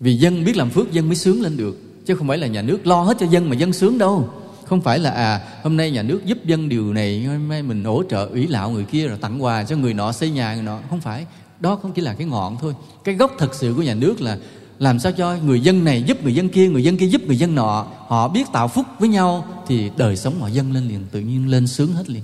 Vì 0.00 0.16
dân 0.16 0.44
biết 0.44 0.56
làm 0.56 0.70
phước, 0.70 0.92
dân 0.92 1.06
mới 1.06 1.16
sướng 1.16 1.42
lên 1.42 1.56
được. 1.56 1.78
Chứ 2.06 2.14
không 2.14 2.28
phải 2.28 2.38
là 2.38 2.46
nhà 2.46 2.62
nước 2.62 2.86
lo 2.86 3.02
hết 3.02 3.16
cho 3.20 3.26
dân 3.26 3.48
mà 3.48 3.56
dân 3.56 3.72
sướng 3.72 3.98
đâu. 3.98 4.28
Không 4.64 4.80
phải 4.80 4.98
là 4.98 5.10
à 5.10 5.40
hôm 5.62 5.76
nay 5.76 5.90
nhà 5.90 6.02
nước 6.02 6.24
giúp 6.24 6.38
dân 6.44 6.68
điều 6.68 6.92
này, 6.92 7.24
hôm 7.24 7.48
nay 7.48 7.62
mình 7.62 7.84
hỗ 7.84 8.02
trợ 8.10 8.26
ủy 8.26 8.46
lạo 8.46 8.70
người 8.70 8.84
kia 8.84 9.08
rồi 9.08 9.18
tặng 9.18 9.42
quà 9.42 9.64
cho 9.64 9.76
người 9.76 9.94
nọ, 9.94 10.12
xây 10.12 10.30
nhà 10.30 10.54
người 10.54 10.62
nọ. 10.62 10.80
Không 10.90 11.00
phải. 11.00 11.26
Đó 11.60 11.76
không 11.76 11.92
chỉ 11.92 12.02
là 12.02 12.14
cái 12.14 12.26
ngọn 12.26 12.56
thôi. 12.60 12.74
Cái 13.04 13.14
gốc 13.14 13.32
thật 13.38 13.54
sự 13.54 13.72
của 13.76 13.82
nhà 13.82 13.94
nước 13.94 14.20
là 14.20 14.38
làm 14.78 14.98
sao 14.98 15.12
cho 15.12 15.36
người 15.36 15.60
dân 15.60 15.84
này 15.84 16.02
giúp 16.02 16.22
người 16.22 16.34
dân 16.34 16.48
kia, 16.48 16.68
người 16.68 16.84
dân 16.84 16.96
kia 16.96 17.06
giúp 17.06 17.22
người 17.26 17.36
dân 17.36 17.54
nọ. 17.54 17.86
Họ 18.06 18.28
biết 18.28 18.44
tạo 18.52 18.68
phúc 18.68 18.86
với 18.98 19.08
nhau 19.08 19.46
thì 19.66 19.90
đời 19.96 20.16
sống 20.16 20.40
họ 20.40 20.48
dâng 20.48 20.72
lên 20.72 20.88
liền, 20.88 21.00
tự 21.10 21.20
nhiên 21.20 21.48
lên 21.48 21.66
sướng 21.66 21.92
hết 21.92 22.10
liền. 22.10 22.22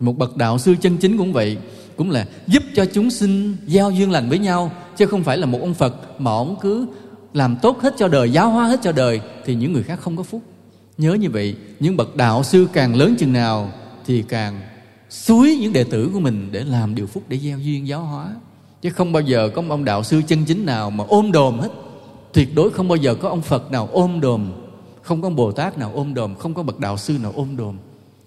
Một 0.00 0.18
bậc 0.18 0.36
đạo 0.36 0.58
sư 0.58 0.74
chân 0.80 0.96
chính 0.96 1.18
cũng 1.18 1.32
vậy 1.32 1.56
cũng 1.96 2.10
là 2.10 2.26
giúp 2.46 2.62
cho 2.74 2.84
chúng 2.94 3.10
sinh 3.10 3.56
giao 3.66 3.90
duyên 3.90 4.10
lành 4.10 4.28
với 4.28 4.38
nhau, 4.38 4.72
chứ 4.96 5.06
không 5.06 5.22
phải 5.22 5.38
là 5.38 5.46
một 5.46 5.58
ông 5.60 5.74
phật 5.74 6.20
mà 6.20 6.30
ông 6.30 6.56
cứ 6.60 6.86
làm 7.32 7.56
tốt 7.62 7.80
hết 7.80 7.94
cho 7.98 8.08
đời, 8.08 8.30
giáo 8.30 8.50
hóa 8.50 8.66
hết 8.66 8.80
cho 8.82 8.92
đời, 8.92 9.20
thì 9.44 9.54
những 9.54 9.72
người 9.72 9.82
khác 9.82 10.00
không 10.00 10.16
có 10.16 10.22
phúc. 10.22 10.42
Nhớ 10.98 11.14
như 11.14 11.30
vậy, 11.30 11.56
những 11.80 11.96
bậc 11.96 12.16
đạo 12.16 12.42
sư 12.42 12.68
càng 12.72 12.94
lớn 12.94 13.14
chừng 13.18 13.32
nào 13.32 13.72
thì 14.06 14.22
càng 14.22 14.60
suối 15.10 15.58
những 15.60 15.72
đệ 15.72 15.84
tử 15.84 16.10
của 16.12 16.20
mình 16.20 16.48
để 16.52 16.64
làm 16.64 16.94
điều 16.94 17.06
phúc 17.06 17.22
để 17.28 17.38
gieo 17.38 17.58
duyên, 17.58 17.88
giáo 17.88 18.04
hóa. 18.04 18.26
Chứ 18.82 18.90
không 18.90 19.12
bao 19.12 19.22
giờ 19.22 19.50
có 19.54 19.62
một 19.62 19.74
ông 19.74 19.84
đạo 19.84 20.02
sư 20.02 20.22
chân 20.26 20.44
chính 20.44 20.66
nào 20.66 20.90
mà 20.90 21.04
ôm 21.08 21.32
đồm 21.32 21.58
hết. 21.58 21.68
Tuyệt 22.32 22.54
đối 22.54 22.70
không 22.70 22.88
bao 22.88 22.96
giờ 22.96 23.14
có 23.14 23.28
ông 23.28 23.42
phật 23.42 23.70
nào 23.70 23.88
ôm 23.92 24.20
đồm, 24.20 24.52
không 25.02 25.22
có 25.22 25.26
ông 25.26 25.36
bồ 25.36 25.52
tát 25.52 25.78
nào 25.78 25.92
ôm 25.94 26.14
đồm, 26.14 26.34
không 26.34 26.54
có 26.54 26.62
bậc 26.62 26.80
đạo 26.80 26.96
sư 26.96 27.18
nào 27.22 27.32
ôm 27.36 27.56
đồm. 27.56 27.76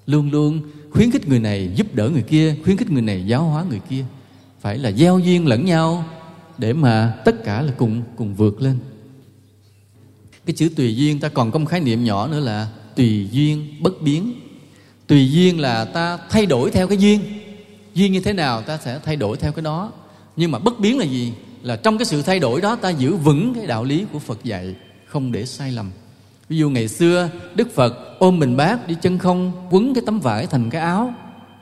Luôn 0.05 0.31
luôn 0.31 0.61
khuyến 0.89 1.11
khích 1.11 1.27
người 1.27 1.39
này 1.39 1.69
giúp 1.75 1.95
đỡ 1.95 2.09
người 2.09 2.21
kia, 2.21 2.55
khuyến 2.63 2.77
khích 2.77 2.91
người 2.91 3.01
này 3.01 3.23
giáo 3.27 3.43
hóa 3.43 3.65
người 3.69 3.81
kia. 3.89 4.05
Phải 4.61 4.77
là 4.77 4.89
giao 4.89 5.19
duyên 5.19 5.47
lẫn 5.47 5.65
nhau 5.65 6.05
để 6.57 6.73
mà 6.73 7.13
tất 7.25 7.43
cả 7.43 7.61
là 7.61 7.73
cùng 7.77 8.01
cùng 8.15 8.35
vượt 8.35 8.61
lên. 8.61 8.77
Cái 10.45 10.55
chữ 10.55 10.69
tùy 10.75 10.95
duyên, 10.95 11.19
ta 11.19 11.29
còn 11.29 11.51
có 11.51 11.59
một 11.59 11.65
khái 11.65 11.79
niệm 11.79 12.03
nhỏ 12.03 12.27
nữa 12.27 12.39
là 12.39 12.67
tùy 12.95 13.27
duyên 13.31 13.75
bất 13.81 14.01
biến. 14.01 14.33
Tùy 15.07 15.31
duyên 15.31 15.59
là 15.59 15.85
ta 15.85 16.17
thay 16.29 16.45
đổi 16.45 16.71
theo 16.71 16.87
cái 16.87 16.97
duyên. 16.97 17.21
Duyên 17.93 18.11
như 18.11 18.19
thế 18.19 18.33
nào 18.33 18.61
ta 18.61 18.79
sẽ 18.85 18.99
thay 19.05 19.15
đổi 19.15 19.37
theo 19.37 19.51
cái 19.51 19.63
đó. 19.63 19.91
Nhưng 20.35 20.51
mà 20.51 20.59
bất 20.59 20.79
biến 20.79 20.97
là 20.97 21.05
gì? 21.05 21.33
Là 21.61 21.75
trong 21.75 21.97
cái 21.97 22.05
sự 22.05 22.21
thay 22.21 22.39
đổi 22.39 22.61
đó 22.61 22.75
ta 22.75 22.89
giữ 22.89 23.15
vững 23.15 23.53
cái 23.53 23.67
đạo 23.67 23.83
lý 23.83 24.05
của 24.13 24.19
phật 24.19 24.43
dạy, 24.43 24.75
không 25.05 25.31
để 25.31 25.45
sai 25.45 25.71
lầm 25.71 25.91
ví 26.49 26.57
dụ 26.57 26.69
ngày 26.69 26.87
xưa 26.87 27.29
đức 27.55 27.75
phật 27.75 28.19
ôm 28.19 28.39
mình 28.39 28.57
bác 28.57 28.87
đi 28.87 28.95
chân 29.01 29.17
không 29.17 29.67
quấn 29.71 29.93
cái 29.93 30.03
tấm 30.05 30.19
vải 30.19 30.47
thành 30.47 30.69
cái 30.69 30.81
áo 30.81 31.13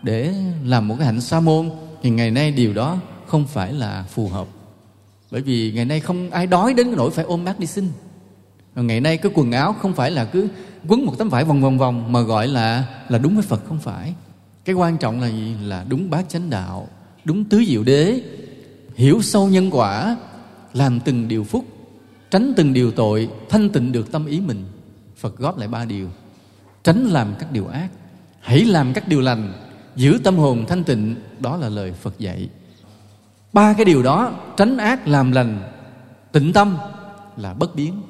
để 0.03 0.34
làm 0.64 0.88
một 0.88 0.95
cái 0.98 1.06
hạnh 1.06 1.22
sa 1.22 1.40
môn 1.40 1.70
thì 2.02 2.10
ngày 2.10 2.32
nay 2.32 2.52
điều 2.52 2.74
đó 2.74 2.98
không 3.26 3.45
phải 3.48 3.74
là 3.74 4.03
phù 4.10 4.28
hợp 4.28 4.48
bởi 5.32 5.41
vì 5.41 5.72
ngày 5.76 5.86
nay 5.86 5.99
không 5.99 6.30
ai 6.30 6.48
đói 6.48 6.74
đến 6.74 6.88
cái 6.88 6.95
nỗi 6.95 7.12
phải 7.12 7.26
ôm 7.26 7.45
bác 7.45 7.60
đi 7.60 7.68
xin 7.68 7.90
rồi 8.76 8.86
ngày 8.86 9.02
nay 9.02 9.18
cái 9.18 9.32
quần 9.36 9.52
áo 9.52 9.74
không 9.74 9.94
phải 9.94 10.12
là 10.12 10.26
cứ 10.26 10.48
quấn 10.88 11.06
một 11.06 11.14
tấm 11.18 11.30
vải 11.30 11.44
vòng 11.44 11.62
vòng 11.62 11.78
vòng 11.78 12.12
mà 12.12 12.22
gọi 12.22 12.48
là 12.48 12.88
là 13.10 13.18
đúng 13.18 13.36
với 13.36 13.44
Phật 13.44 13.66
không 13.68 13.80
phải. 13.80 14.14
Cái 14.66 14.76
quan 14.76 14.98
trọng 14.98 15.22
là 15.22 15.28
gì? 15.28 15.56
Là 15.64 15.86
đúng 15.90 16.10
bát 16.10 16.30
chánh 16.30 16.49
đạo, 16.49 16.88
đúng 17.26 17.44
tứ 17.44 17.64
diệu 17.68 17.84
đế, 17.84 18.22
hiểu 18.95 19.22
sâu 19.22 19.48
nhân 19.48 19.70
quả, 19.72 20.18
làm 20.74 20.99
từng 20.99 21.28
điều 21.28 21.44
phúc, 21.44 21.66
tránh 22.32 22.53
từng 22.57 22.74
điều 22.74 22.91
tội, 22.91 23.30
thanh 23.49 23.70
tịnh 23.70 23.91
được 23.91 24.12
tâm 24.12 24.26
ý 24.26 24.40
mình. 24.40 24.64
Phật 25.18 25.38
góp 25.38 25.58
lại 25.58 25.68
ba 25.68 25.86
điều. 25.86 26.10
Tránh 26.84 27.06
làm 27.06 27.34
các 27.40 27.52
điều 27.52 27.68
ác, 27.68 27.88
hãy 28.40 28.66
làm 28.66 28.94
các 28.94 29.08
điều 29.08 29.22
lành, 29.22 29.54
giữ 29.96 30.20
tâm 30.24 30.38
hồn 30.38 30.66
thanh 30.68 30.84
tịnh, 30.84 31.16
đó 31.40 31.58
là 31.58 31.70
lời 31.70 31.94
Phật 32.02 32.20
dạy. 32.20 32.50
Ba 33.54 33.74
cái 33.74 33.86
điều 33.86 34.04
đó, 34.04 34.32
tránh 34.58 34.78
ác, 34.78 35.08
làm 35.08 35.32
lành, 35.32 35.60
tịnh 36.32 36.54
tâm 36.54 36.78
là 37.38 37.54
bất 37.54 37.76
biến. 37.76 38.02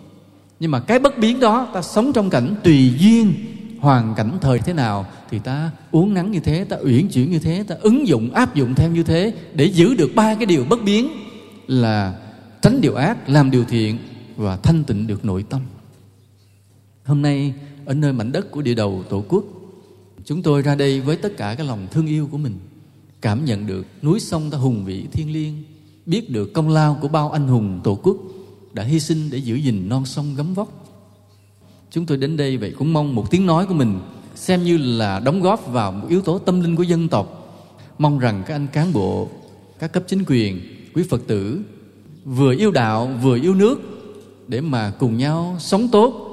Nhưng 0.60 0.72
mà 0.72 0.80
cái 0.80 1.00
bất 1.00 1.18
biến 1.18 1.40
đó 1.40 1.68
ta 1.74 1.82
sống 1.82 2.14
trong 2.14 2.30
cảnh 2.30 2.56
tùy 2.64 2.94
duyên 3.00 3.34
hoàn 3.80 4.16
cảnh 4.16 4.38
thời 4.42 4.60
thế 4.60 4.74
nào 4.74 5.06
thì 5.30 5.40
ta 5.40 5.72
uống 5.92 6.14
nắng 6.14 6.32
như 6.32 6.40
thế 6.40 6.66
ta 6.70 6.78
uyển 6.84 7.08
chuyển 7.08 7.32
như 7.32 7.40
thế 7.40 7.64
ta 7.68 7.76
ứng 7.82 8.08
dụng 8.08 8.34
áp 8.34 8.56
dụng 8.56 8.76
theo 8.76 8.90
như 8.90 9.04
thế 9.04 9.34
để 9.54 9.66
giữ 9.66 9.96
được 9.96 10.12
ba 10.16 10.36
cái 10.36 10.46
điều 10.46 10.66
bất 10.70 10.84
biến 10.84 11.10
là 11.68 12.14
tránh 12.62 12.82
điều 12.82 12.96
ác 12.96 13.30
làm 13.30 13.52
điều 13.52 13.66
thiện 13.66 13.98
và 14.36 14.58
thanh 14.58 14.84
tịnh 14.84 15.08
được 15.08 15.26
nội 15.26 15.46
tâm 15.50 15.62
hôm 17.06 17.22
nay, 17.22 17.54
ở 17.86 17.94
nơi 17.94 18.14
mảnh 18.14 18.32
đất 18.32 18.52
của 18.52 18.62
địa 18.62 18.74
đầu 18.74 19.04
tổ 19.10 19.24
quốc, 19.30 19.44
chúng 20.26 20.42
tôi 20.42 20.62
ra 20.62 20.76
đây 20.76 21.02
với 21.02 21.16
tất 21.16 21.38
cả 21.38 21.56
cái 21.58 21.68
lòng 21.68 21.88
thương 21.92 22.08
yêu 22.08 22.28
của 22.32 22.38
mình, 22.38 22.60
cảm 23.22 23.46
nhận 23.46 23.68
được 23.68 23.86
núi 24.02 24.20
sông 24.20 24.50
ta 24.52 24.58
hùng 24.58 24.86
vĩ 24.86 25.06
thiêng 25.12 25.34
liêng, 25.34 25.54
biết 26.06 26.30
được 26.30 26.54
công 26.54 26.70
lao 26.70 26.98
của 27.02 27.08
bao 27.08 27.32
anh 27.32 27.48
hùng 27.48 27.80
tổ 27.84 27.96
quốc 28.04 28.18
đã 28.74 28.84
hy 28.84 29.00
sinh 29.00 29.30
để 29.32 29.38
giữ 29.38 29.56
gìn 29.56 29.90
non 29.90 30.06
sông 30.06 30.36
gấm 30.36 30.54
vóc. 30.54 30.86
Chúng 31.92 32.06
tôi 32.06 32.18
đến 32.18 32.38
đây 32.38 32.58
vậy 32.58 32.74
cũng 32.78 32.94
mong 32.94 33.16
một 33.16 33.32
tiếng 33.32 33.46
nói 33.46 33.66
của 33.66 33.74
mình, 33.74 34.00
xem 34.36 34.64
như 34.64 34.78
là 34.78 35.20
đóng 35.20 35.42
góp 35.42 35.68
vào 35.68 35.92
một 35.92 36.08
yếu 36.10 36.22
tố 36.22 36.40
tâm 36.40 36.62
linh 36.62 36.76
của 36.76 36.84
dân 36.84 37.08
tộc. 37.08 37.58
Mong 37.98 38.20
rằng 38.20 38.44
các 38.48 38.56
anh 38.56 38.68
cán 38.68 38.94
bộ, 38.94 39.30
các 39.80 39.94
cấp 39.94 40.04
chính 40.08 40.24
quyền, 40.28 40.62
quý 40.94 41.04
phật 41.10 41.22
tử 41.28 41.62
vừa 42.26 42.56
yêu 42.56 42.72
đạo, 42.72 43.12
vừa 43.22 43.40
yêu 43.40 43.56
nước, 43.56 43.80
để 44.48 44.62
mà 44.62 44.94
cùng 45.00 45.18
nhau 45.18 45.56
sống 45.60 45.88
tốt 45.92 46.26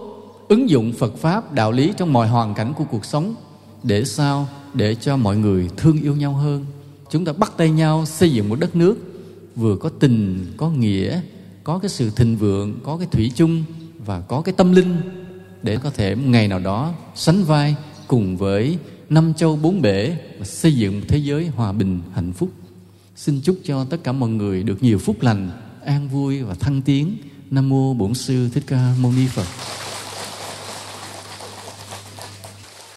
ứng 0.53 0.71
dụng 0.71 0.93
phật 0.93 1.17
pháp 1.17 1.53
đạo 1.53 1.73
lý 1.73 1.93
trong 1.97 2.13
mọi 2.13 2.29
hoàn 2.29 2.55
cảnh 2.55 2.75
của 2.75 2.85
cuộc 2.85 3.05
sống. 3.05 3.35
Để 3.83 4.05
sao? 4.05 4.49
Để 4.75 4.95
cho 4.95 5.17
mọi 5.17 5.37
người 5.37 5.71
thương 5.77 6.03
yêu 6.03 6.17
nhau 6.17 6.33
hơn. 6.33 6.67
Chúng 7.11 7.25
ta 7.25 7.33
bắt 7.33 7.53
tay 7.57 7.71
nhau 7.71 8.07
xây 8.07 8.33
dựng 8.33 8.49
một 8.49 8.61
đất 8.61 8.77
nước 8.77 8.97
vừa 9.57 9.77
có 9.77 9.89
tình, 9.89 10.47
có 10.57 10.71
nghĩa, 10.71 11.21
có 11.65 11.79
cái 11.79 11.89
sự 11.89 12.11
thịnh 12.11 12.37
vượng, 12.37 12.79
có 12.85 12.97
cái 12.97 13.07
thủy 13.11 13.33
chung 13.35 13.65
và 14.07 14.21
có 14.21 14.41
cái 14.41 14.55
tâm 14.57 14.73
linh 14.73 14.97
để 15.63 15.77
có 15.77 15.91
thể 15.91 16.15
một 16.15 16.27
ngày 16.27 16.49
nào 16.49 16.59
đó 16.59 16.93
sánh 17.15 17.45
vai 17.45 17.75
cùng 18.07 18.37
với 18.37 18.79
năm 19.09 19.35
châu 19.35 19.57
bốn 19.57 19.83
bể 19.83 20.17
và 20.39 20.45
xây 20.45 20.73
dựng 20.73 21.01
một 21.01 21.07
thế 21.09 21.19
giới 21.19 21.47
hòa 21.47 21.73
bình, 21.73 22.01
hạnh 22.15 22.33
phúc. 22.33 22.51
Xin 23.17 23.41
chúc 23.41 23.59
cho 23.65 23.85
tất 23.85 24.05
cả 24.05 24.13
mọi 24.13 24.31
người 24.31 24.63
được 24.63 24.83
nhiều 24.83 24.99
phúc 24.99 25.17
lành, 25.21 25.51
an 25.85 26.09
vui 26.09 26.43
và 26.43 26.55
thăng 26.55 26.83
tiến. 26.83 27.17
Nam 27.51 27.69
mô 27.69 27.95
bổn 27.95 28.15
sư 28.15 28.49
thích 28.55 28.65
ca 28.67 28.95
mâu 29.01 29.13
ni 29.13 29.27
phật. 29.27 29.47